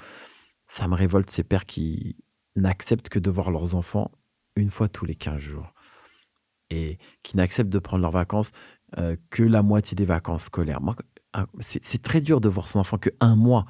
Ça 0.68 0.88
me 0.88 0.96
révolte 0.96 1.30
ces 1.30 1.44
pères 1.44 1.66
qui 1.66 2.18
n'acceptent 2.56 3.10
que 3.10 3.20
de 3.20 3.30
voir 3.30 3.52
leurs 3.52 3.76
enfants 3.76 4.12
une 4.56 4.70
fois 4.70 4.90
tous 4.90 5.06
les 5.06 5.16
15 5.16 5.40
jours. 5.40 5.74
Et 6.70 6.98
qui 7.24 7.38
n'acceptent 7.38 7.70
de 7.70 7.80
prendre 7.80 8.02
leurs 8.02 8.12
vacances 8.12 8.52
euh, 8.98 9.16
que 9.30 9.44
la 9.44 9.64
moitié 9.64 9.96
des 9.96 10.06
vacances 10.06 10.46
scolaires. 10.46 10.82
Moi, 10.82 10.96
c'est 11.60 12.02
très 12.02 12.22
dur 12.22 12.42
de 12.42 12.50
voir 12.50 12.68
son 12.68 12.80
enfant 12.80 12.98
que 12.98 13.10
un 13.20 13.36
mois 13.36 13.66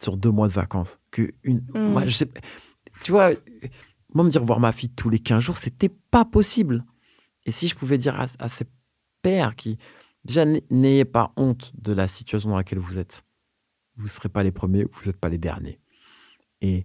sur 0.00 0.16
deux 0.16 0.30
mois 0.30 0.48
de 0.48 0.52
vacances. 0.52 0.98
Que 1.10 1.32
une, 1.42 1.64
hmm. 1.74 1.92
moi, 1.92 2.06
je 2.06 2.14
sais, 2.14 2.30
tu 3.02 3.12
vois, 3.12 3.30
moi, 4.14 4.24
me 4.24 4.30
dire 4.30 4.44
voir 4.44 4.60
ma 4.60 4.72
fille 4.72 4.90
tous 4.90 5.10
les 5.10 5.18
15 5.18 5.42
jours, 5.42 5.56
c'était 5.56 5.88
pas 5.88 6.24
possible. 6.24 6.84
Et 7.44 7.52
si 7.52 7.68
je 7.68 7.74
pouvais 7.74 7.98
dire 7.98 8.18
à, 8.20 8.48
ces 8.48 8.66
pères 9.22 9.56
qui, 9.56 9.78
déjà, 10.24 10.44
n'ayez 10.70 11.04
pas 11.04 11.32
honte 11.36 11.72
de 11.74 11.92
la 11.92 12.08
situation 12.08 12.50
dans 12.50 12.56
laquelle 12.56 12.78
vous 12.78 12.98
êtes. 12.98 13.24
Vous 13.96 14.04
ne 14.04 14.08
serez 14.08 14.28
pas 14.28 14.42
les 14.42 14.52
premiers, 14.52 14.84
vous 14.84 15.06
n'êtes 15.06 15.18
pas 15.18 15.28
les 15.28 15.38
derniers. 15.38 15.78
Et, 16.60 16.84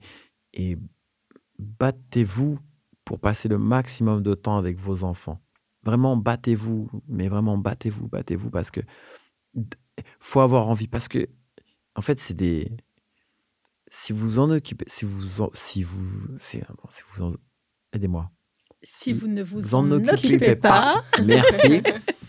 battez-vous 1.60 2.60
pour 3.06 3.20
passer 3.20 3.48
le 3.48 3.58
maximum 3.58 4.22
de 4.22 4.34
temps 4.34 4.58
avec 4.58 4.78
vos 4.78 5.04
enfants. 5.04 5.40
Vraiment, 5.84 6.18
battez-vous, 6.18 6.90
mais 7.08 7.30
vraiment, 7.30 7.58
battez-vous, 7.58 8.08
battez-vous, 8.08 8.50
parce 8.50 8.72
que 8.72 8.82
faut 10.20 10.42
avoir 10.42 10.68
envie. 10.68 10.88
Parce 10.88 11.08
que, 11.08 11.30
en 11.96 12.02
fait, 12.02 12.20
c'est 12.20 12.34
des. 12.34 12.72
Si 13.90 14.12
vous 14.12 14.40
en 14.40 14.50
occupez, 14.50 14.86
si 14.88 15.06
vous, 15.06 15.24
si 15.54 15.84
vous, 15.84 16.38
si, 16.38 16.62
vous 17.10 17.24
en, 17.24 17.34
aidez-moi. 17.94 18.30
Si 18.84 19.14
vous 19.14 19.28
ne 19.28 19.44
vous, 19.44 19.76
en, 19.76 19.92
occupez, 19.92 20.56
pas, 20.56 21.04
merci. 21.24 21.82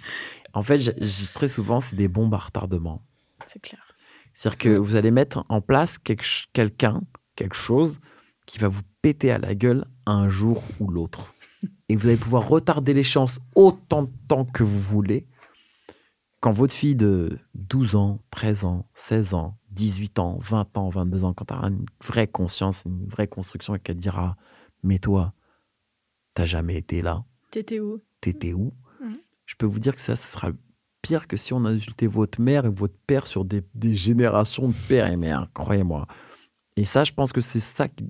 en 0.55 0.63
fait, 0.63 0.95
très 1.35 1.49
souvent, 1.49 1.81
c'est 1.81 1.97
des 1.97 2.09
bombes 2.09 2.35
à 2.35 2.39
retardement. 2.39 3.05
C'est 3.47 3.61
clair. 3.61 3.95
C'est-à-dire 4.33 4.59
que 4.59 4.77
vous 4.77 4.97
allez 4.97 5.11
mettre 5.11 5.45
en 5.49 5.61
place 5.61 5.99
quelqu'un, 5.99 7.03
quelque 7.37 7.57
chose 7.57 7.99
qui 8.47 8.59
va 8.59 8.69
vous 8.69 8.83
péter 9.03 9.31
à 9.31 9.39
la 9.39 9.55
gueule 9.55 9.85
un 10.07 10.29
jour 10.29 10.63
ou 10.81 10.89
l'autre. 10.89 11.35
Et 11.89 11.97
vous 11.97 12.07
allez 12.07 12.17
pouvoir 12.17 12.49
retarder 12.49 12.95
l'échéance 12.95 13.41
autant 13.55 14.05
de 14.05 14.11
temps 14.29 14.45
que 14.45 14.63
vous 14.63 14.81
voulez. 14.81 15.27
Quand 16.41 16.53
votre 16.53 16.75
fille 16.75 16.95
de 16.95 17.39
12 17.55 17.97
ans, 17.97 18.23
13 18.31 18.65
ans, 18.65 18.89
16 18.95 19.35
ans, 19.35 19.59
18 19.73 20.19
ans, 20.19 20.39
20 20.41 20.79
ans, 20.79 20.89
22 20.89 21.25
ans, 21.25 21.35
quand 21.35 21.51
elle 21.51 21.59
aura 21.59 21.69
une 21.69 21.87
vraie 22.05 22.29
conscience, 22.29 22.85
une 22.87 23.07
vraie 23.09 23.27
construction 23.27 23.75
et 23.75 23.81
qu'elle 23.81 23.97
dira 23.97 24.37
Mais 24.85 24.99
toi, 24.99 25.35
t'as 26.39 26.47
jamais 26.47 26.77
été 26.77 27.03
là. 27.03 27.25
T'étais 27.51 27.81
où? 27.81 28.01
T'étais 28.21 28.53
où? 28.53 28.73
Mmh. 29.01 29.15
Je 29.45 29.57
peux 29.57 29.67
vous 29.67 29.81
dire 29.81 29.97
que 29.97 30.01
ça, 30.01 30.15
ce 30.15 30.25
sera 30.25 30.53
pire 31.03 31.27
que 31.27 31.37
si 31.37 31.53
on 31.53 31.65
insultait 31.65 32.07
votre 32.07 32.41
mère 32.41 32.65
et 32.65 32.71
votre 32.71 32.95
père 33.09 33.27
sur 33.27 33.45
des, 33.45 33.65
générations 33.97 34.69
de 34.69 34.75
pères 34.89 35.11
et 35.11 35.17
mères, 35.17 35.49
croyez-moi. 35.53 36.07
Et 36.77 36.85
ça, 36.85 37.03
je 37.03 37.13
pense 37.13 37.33
que 37.33 37.41
c'est 37.41 37.59
ça 37.59 37.89
qui. 37.89 38.09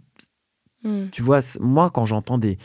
Mmh. 0.85 1.09
Tu 1.11 1.23
vois, 1.23 1.41
moi, 1.59 1.91
quand 1.91 2.05
j'entends 2.05 2.37
des 2.37 2.59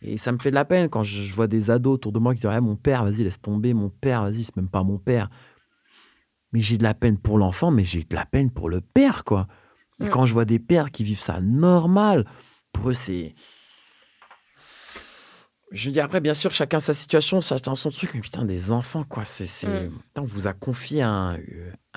et 0.00 0.16
ça 0.16 0.30
me 0.30 0.38
fait 0.38 0.50
de 0.50 0.54
la 0.54 0.64
peine 0.64 0.88
quand 0.88 1.02
je, 1.02 1.34
vois 1.34 1.48
des 1.48 1.70
ados 1.70 1.94
autour 1.94 2.12
de 2.12 2.20
moi 2.20 2.32
qui 2.34 2.42
disent 2.42 2.50
ah, 2.52 2.60
Mon 2.60 2.76
père, 2.76 3.02
vas-y, 3.02 3.24
laisse 3.24 3.42
tomber, 3.42 3.74
mon 3.74 3.90
père, 3.90 4.22
vas-y, 4.22 4.44
c'est 4.44 4.56
même 4.56 4.70
pas 4.70 4.84
mon 4.84 4.98
père. 4.98 5.28
Mais 6.52 6.60
j'ai 6.60 6.78
de 6.78 6.84
la 6.84 6.94
peine 6.94 7.18
pour 7.18 7.36
l'enfant, 7.36 7.72
mais 7.72 7.84
j'ai 7.84 8.04
de 8.04 8.14
la 8.14 8.26
peine 8.26 8.52
pour 8.52 8.68
le 8.68 8.80
père, 8.80 9.24
quoi. 9.24 9.48
Et 10.02 10.08
quand 10.08 10.24
je 10.24 10.32
vois 10.32 10.46
des 10.46 10.60
pères 10.60 10.92
qui 10.92 11.02
vivent 11.02 11.20
ça 11.20 11.40
normal, 11.40 12.26
pour 12.72 12.90
eux, 12.90 12.94
c'est. 12.94 13.34
Je 15.70 15.86
veux 15.86 15.92
dire, 15.92 16.04
après, 16.04 16.20
bien 16.20 16.34
sûr, 16.34 16.50
chacun 16.50 16.80
sa 16.80 16.94
situation, 16.94 17.40
chacun 17.40 17.74
son 17.76 17.90
truc, 17.90 18.10
mais 18.14 18.20
putain, 18.20 18.44
des 18.44 18.72
enfants, 18.72 19.04
quoi. 19.04 19.24
C'est, 19.24 19.68
mm. 19.68 19.90
on 20.18 20.22
vous 20.22 20.46
a 20.46 20.52
confié 20.52 21.02
un, 21.02 21.38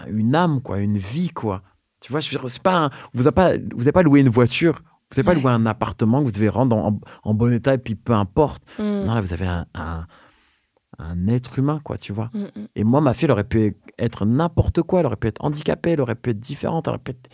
une 0.07 0.35
âme, 0.35 0.61
quoi, 0.61 0.79
une 0.79 0.97
vie, 0.97 1.29
quoi. 1.29 1.63
Tu 1.99 2.11
vois, 2.11 2.19
je 2.19 2.29
veux 2.29 2.37
dire, 2.37 2.49
c'est 2.49 2.61
pas 2.61 2.89
vous 3.13 3.23
n'avez 3.23 3.33
pas, 3.33 3.53
vous 3.75 3.91
pas 3.91 4.01
loué 4.03 4.19
une 4.19 4.29
voiture 4.29 4.81
vous 5.13 5.21
n'avez 5.21 5.35
pas 5.35 5.39
loué 5.39 5.51
un 5.51 5.65
appartement 5.65 6.19
que 6.19 6.25
vous 6.25 6.31
devez 6.31 6.49
rendre 6.49 6.75
en, 7.23 7.33
bon 7.33 7.53
état 7.53 7.75
et 7.75 7.77
puis 7.77 7.95
peu 7.95 8.13
importe. 8.13 8.63
Mm. 8.79 9.05
Non, 9.05 9.13
là, 9.13 9.21
vous 9.21 9.33
avez 9.33 9.45
un, 9.45 9.67
un, 9.75 11.27
être 11.27 11.59
humain, 11.59 11.79
quoi, 11.83 11.97
tu 11.97 12.13
vois. 12.13 12.29
Mm, 12.33 12.43
mm. 12.43 12.67
Et 12.75 12.83
moi, 12.83 13.01
ma 13.01 13.13
fille, 13.13 13.25
elle 13.25 13.31
aurait 13.31 13.43
pu 13.43 13.77
être 13.99 14.25
n'importe 14.25 14.81
quoi. 14.81 15.01
Elle 15.01 15.05
aurait 15.05 15.15
pu 15.15 15.27
être 15.27 15.43
handicapée, 15.43 15.91
elle 15.91 16.01
aurait 16.01 16.15
pu 16.15 16.31
être 16.31 16.39
différente, 16.39 16.87
elle 16.87 16.95
aurait 16.95 17.03
pu 17.03 17.11
être 17.11 17.29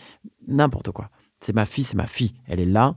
n'importe 0.46 0.90
quoi. 0.90 1.10
C'est 1.40 1.54
ma 1.54 1.64
fille, 1.64 1.84
c'est 1.84 1.96
ma 1.96 2.06
fille. 2.06 2.34
Elle 2.46 2.60
est 2.60 2.66
là, 2.66 2.94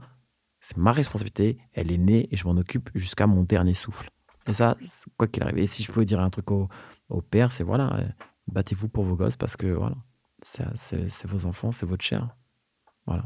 c'est 0.64 0.78
ma 0.78 0.92
responsabilité. 0.92 1.58
Elle 1.74 1.92
est 1.92 1.98
née 1.98 2.26
et 2.30 2.36
je 2.38 2.44
m'en 2.46 2.56
occupe 2.56 2.88
jusqu'à 2.94 3.26
mon 3.26 3.42
dernier 3.42 3.74
souffle. 3.74 4.08
Et 4.46 4.54
ça, 4.54 4.76
quoi 5.18 5.28
qu'il 5.28 5.42
arrive. 5.42 5.58
Et 5.58 5.66
si 5.66 5.82
je 5.82 5.92
pouvais 5.92 6.06
dire 6.06 6.20
un 6.20 6.30
truc 6.30 6.50
au, 6.50 6.68
au 7.10 7.20
père, 7.20 7.52
c'est 7.52 7.64
voilà, 7.64 7.94
euh, 7.98 8.08
battez-vous 8.48 8.88
pour 8.88 9.04
vos 9.04 9.14
gosses 9.14 9.36
parce 9.36 9.56
que 9.56 9.66
voilà, 9.66 9.96
c'est 10.42 11.26
vos 11.26 11.44
enfants, 11.44 11.70
c'est 11.70 11.86
votre 11.86 12.02
chair. 12.02 12.34
Voilà. 13.06 13.24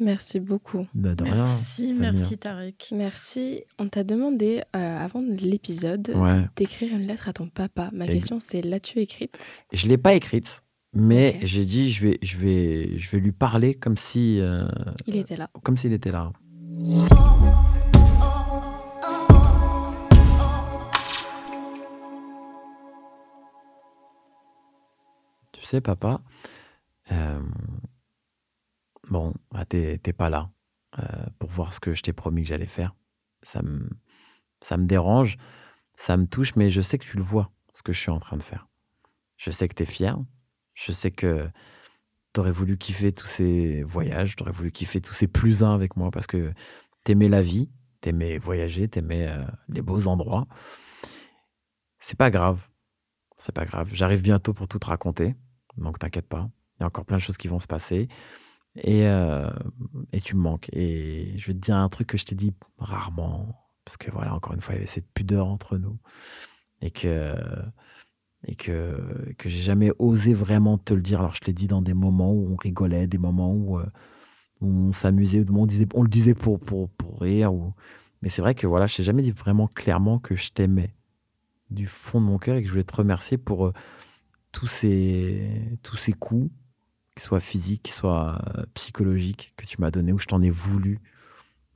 Merci 0.00 0.40
beaucoup. 0.40 0.86
Bah, 0.94 1.14
merci, 1.20 1.92
merci 1.92 2.38
Tarek. 2.38 2.88
Merci. 2.92 3.64
On 3.78 3.88
t'a 3.88 4.04
demandé 4.04 4.62
euh, 4.74 4.98
avant 4.98 5.20
l'épisode 5.20 6.14
d'écrire 6.56 6.94
une 6.94 7.06
lettre 7.06 7.28
à 7.28 7.32
ton 7.34 7.48
papa. 7.48 7.90
Ma 7.92 8.06
question 8.06 8.40
c'est 8.40 8.62
l'as-tu 8.62 9.00
écrite? 9.00 9.36
Je 9.72 9.88
l'ai 9.88 9.98
pas 9.98 10.14
écrite, 10.14 10.62
mais 10.94 11.38
j'ai 11.42 11.64
dit 11.64 11.90
je 11.90 12.06
vais 12.06 12.18
je 12.22 12.36
vais 12.38 12.98
je 12.98 13.10
vais 13.10 13.18
lui 13.18 13.32
parler 13.32 13.74
comme 13.74 13.96
si 13.96 14.40
euh, 14.40 14.68
il 15.06 15.16
était 15.16 15.36
là. 15.36 15.50
Comme 15.64 15.76
s'il 15.76 15.92
était 15.92 16.12
là. 16.12 16.32
Tu 16.78 16.84
sais 25.64 25.80
papa. 25.80 26.20
Euh, 27.10 27.40
bon, 29.10 29.34
ah, 29.52 29.64
t'es 29.64 29.98
pas 30.16 30.30
là 30.30 30.50
euh, 31.00 31.02
pour 31.40 31.50
voir 31.50 31.72
ce 31.72 31.80
que 31.80 31.94
je 31.94 32.02
t'ai 32.02 32.12
promis 32.12 32.42
que 32.42 32.48
j'allais 32.48 32.66
faire. 32.66 32.94
Ça 33.42 33.60
me, 33.62 33.90
ça 34.60 34.76
me 34.76 34.86
dérange, 34.86 35.36
ça 35.96 36.16
me 36.16 36.26
touche, 36.26 36.54
mais 36.54 36.70
je 36.70 36.80
sais 36.80 36.98
que 36.98 37.04
tu 37.04 37.16
le 37.16 37.24
vois, 37.24 37.50
ce 37.74 37.82
que 37.82 37.92
je 37.92 37.98
suis 37.98 38.10
en 38.12 38.20
train 38.20 38.36
de 38.36 38.42
faire. 38.42 38.68
Je 39.36 39.50
sais 39.50 39.66
que 39.66 39.74
tu 39.74 39.82
es 39.82 39.86
fier, 39.86 40.16
je 40.74 40.92
sais 40.92 41.10
que 41.10 41.50
tu 42.34 42.40
aurais 42.40 42.50
voulu 42.50 42.76
kiffer 42.78 43.12
tous 43.12 43.26
ces 43.26 43.82
voyages, 43.82 44.36
tu 44.36 44.42
aurais 44.42 44.52
voulu 44.52 44.70
kiffer 44.70 45.00
tous 45.00 45.14
ces 45.14 45.28
plus 45.28 45.62
uns 45.62 45.74
avec 45.74 45.96
moi 45.96 46.10
parce 46.10 46.26
que 46.26 46.52
t'aimais 47.04 47.28
la 47.28 47.42
vie, 47.42 47.70
t'aimais 48.00 48.38
voyager, 48.38 48.88
t'aimais 48.88 49.28
euh, 49.28 49.44
les 49.68 49.82
beaux 49.82 50.06
endroits. 50.06 50.46
C'est 52.00 52.18
pas 52.18 52.30
grave, 52.30 52.60
c'est 53.36 53.54
pas 53.54 53.64
grave. 53.64 53.90
J'arrive 53.92 54.22
bientôt 54.22 54.54
pour 54.54 54.68
tout 54.68 54.78
te 54.78 54.86
raconter, 54.86 55.34
donc 55.76 55.98
t'inquiète 55.98 56.28
pas. 56.28 56.48
Il 56.78 56.82
y 56.82 56.84
a 56.84 56.86
encore 56.86 57.04
plein 57.04 57.16
de 57.16 57.22
choses 57.22 57.38
qui 57.38 57.48
vont 57.48 57.60
se 57.60 57.66
passer. 57.66 58.08
Et, 58.76 59.06
euh, 59.06 59.50
et 60.12 60.20
tu 60.20 60.36
me 60.36 60.40
manques. 60.40 60.68
Et 60.72 61.34
je 61.36 61.46
vais 61.48 61.54
te 61.54 61.58
dire 61.58 61.76
un 61.76 61.88
truc 61.88 62.08
que 62.08 62.18
je 62.18 62.24
t'ai 62.24 62.34
dit 62.34 62.54
rarement, 62.78 63.68
parce 63.84 63.96
que 63.96 64.10
voilà, 64.10 64.34
encore 64.34 64.54
une 64.54 64.60
fois, 64.60 64.74
il 64.74 64.78
y 64.78 64.80
avait 64.80 64.86
cette 64.86 65.10
pudeur 65.12 65.46
entre 65.46 65.78
nous. 65.78 65.98
Et 66.80 66.90
que, 66.90 67.34
et 68.46 68.54
que, 68.54 69.34
que 69.36 69.48
j'ai 69.48 69.62
jamais 69.62 69.90
osé 69.98 70.32
vraiment 70.32 70.78
te 70.78 70.94
le 70.94 71.02
dire. 71.02 71.20
Alors 71.20 71.34
je 71.34 71.40
l'ai 71.46 71.52
dit 71.52 71.66
dans 71.66 71.82
des 71.82 71.94
moments 71.94 72.32
où 72.32 72.52
on 72.52 72.56
rigolait, 72.56 73.06
des 73.06 73.18
moments 73.18 73.52
où, 73.52 73.78
euh, 73.78 73.86
on 74.60 74.92
s'amusait, 74.92 75.44
on, 75.50 75.66
disait, 75.66 75.86
on 75.94 76.02
le 76.02 76.08
disait 76.08 76.34
pour, 76.34 76.58
pour, 76.60 76.88
pour 76.90 77.20
rire. 77.20 77.52
Ou... 77.52 77.74
Mais 78.22 78.28
c'est 78.28 78.42
vrai 78.42 78.54
que 78.54 78.66
voilà, 78.66 78.86
je 78.86 78.96
t'ai 78.96 79.04
jamais 79.04 79.22
dit 79.22 79.30
vraiment 79.30 79.68
clairement 79.68 80.18
que 80.18 80.34
je 80.34 80.50
t'aimais 80.50 80.94
du 81.70 81.86
fond 81.86 82.20
de 82.20 82.26
mon 82.26 82.38
cœur 82.38 82.56
et 82.56 82.62
que 82.62 82.66
je 82.66 82.72
voulais 82.72 82.84
te 82.84 82.96
remercier 82.96 83.38
pour 83.38 83.66
euh, 83.66 83.72
tous, 84.52 84.66
ces, 84.66 85.78
tous 85.82 85.96
ces 85.96 86.12
coups 86.12 86.50
qu'il 87.14 87.22
soit 87.22 87.40
physique, 87.40 87.82
qu'il 87.82 87.94
soit 87.94 88.40
euh, 88.56 88.64
psychologique, 88.74 89.52
que 89.56 89.66
tu 89.66 89.80
m'as 89.80 89.90
donné, 89.90 90.12
où 90.12 90.18
je 90.18 90.26
t'en 90.26 90.40
ai 90.42 90.50
voulu, 90.50 91.00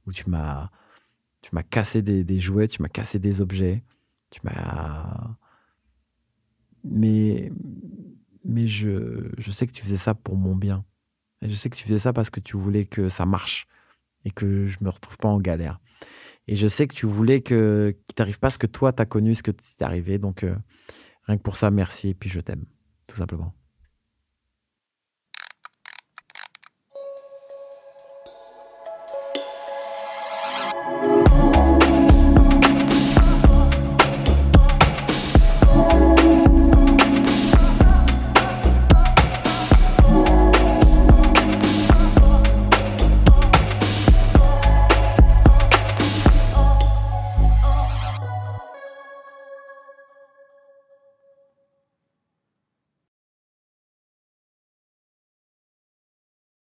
où 0.06 0.12
tu 0.12 0.30
m'as, 0.30 0.70
tu 1.42 1.50
m'as 1.52 1.62
cassé 1.62 2.02
des, 2.02 2.40
jouets, 2.40 2.68
tu 2.68 2.80
m'as 2.82 2.88
cassé 2.88 3.18
des 3.18 3.40
objets, 3.40 3.82
tu 4.30 4.40
m'as. 4.44 5.36
Mais, 6.84 7.52
mais 8.44 8.66
je, 8.66 9.30
je 9.38 9.50
sais 9.50 9.66
que 9.66 9.72
tu 9.72 9.82
faisais 9.82 9.96
ça 9.96 10.14
pour 10.14 10.36
mon 10.36 10.56
bien. 10.56 10.84
Et 11.42 11.50
je 11.50 11.54
sais 11.54 11.70
que 11.70 11.76
tu 11.76 11.84
faisais 11.84 11.98
ça 11.98 12.12
parce 12.12 12.30
que 12.30 12.40
tu 12.40 12.56
voulais 12.56 12.86
que 12.86 13.08
ça 13.08 13.26
marche 13.26 13.66
et 14.24 14.30
que 14.30 14.66
je 14.66 14.78
me 14.82 14.88
retrouve 14.90 15.16
pas 15.16 15.28
en 15.28 15.40
galère. 15.40 15.80
Et 16.48 16.56
je 16.56 16.66
sais 16.66 16.86
que 16.86 16.94
tu 16.94 17.06
voulais 17.06 17.40
que 17.40 17.96
qu'il 18.06 18.14
t'arrive 18.14 18.38
pas 18.38 18.50
ce 18.50 18.58
que 18.58 18.66
toi 18.66 18.92
t'as 18.92 19.06
connu, 19.06 19.34
ce 19.34 19.42
que 19.42 19.50
t'es 19.50 19.84
arrivé. 19.84 20.18
Donc 20.18 20.44
euh, 20.44 20.56
rien 21.24 21.36
que 21.36 21.42
pour 21.42 21.56
ça, 21.56 21.70
merci 21.70 22.10
et 22.10 22.14
puis 22.14 22.30
je 22.30 22.40
t'aime, 22.40 22.64
tout 23.06 23.16
simplement. 23.16 23.54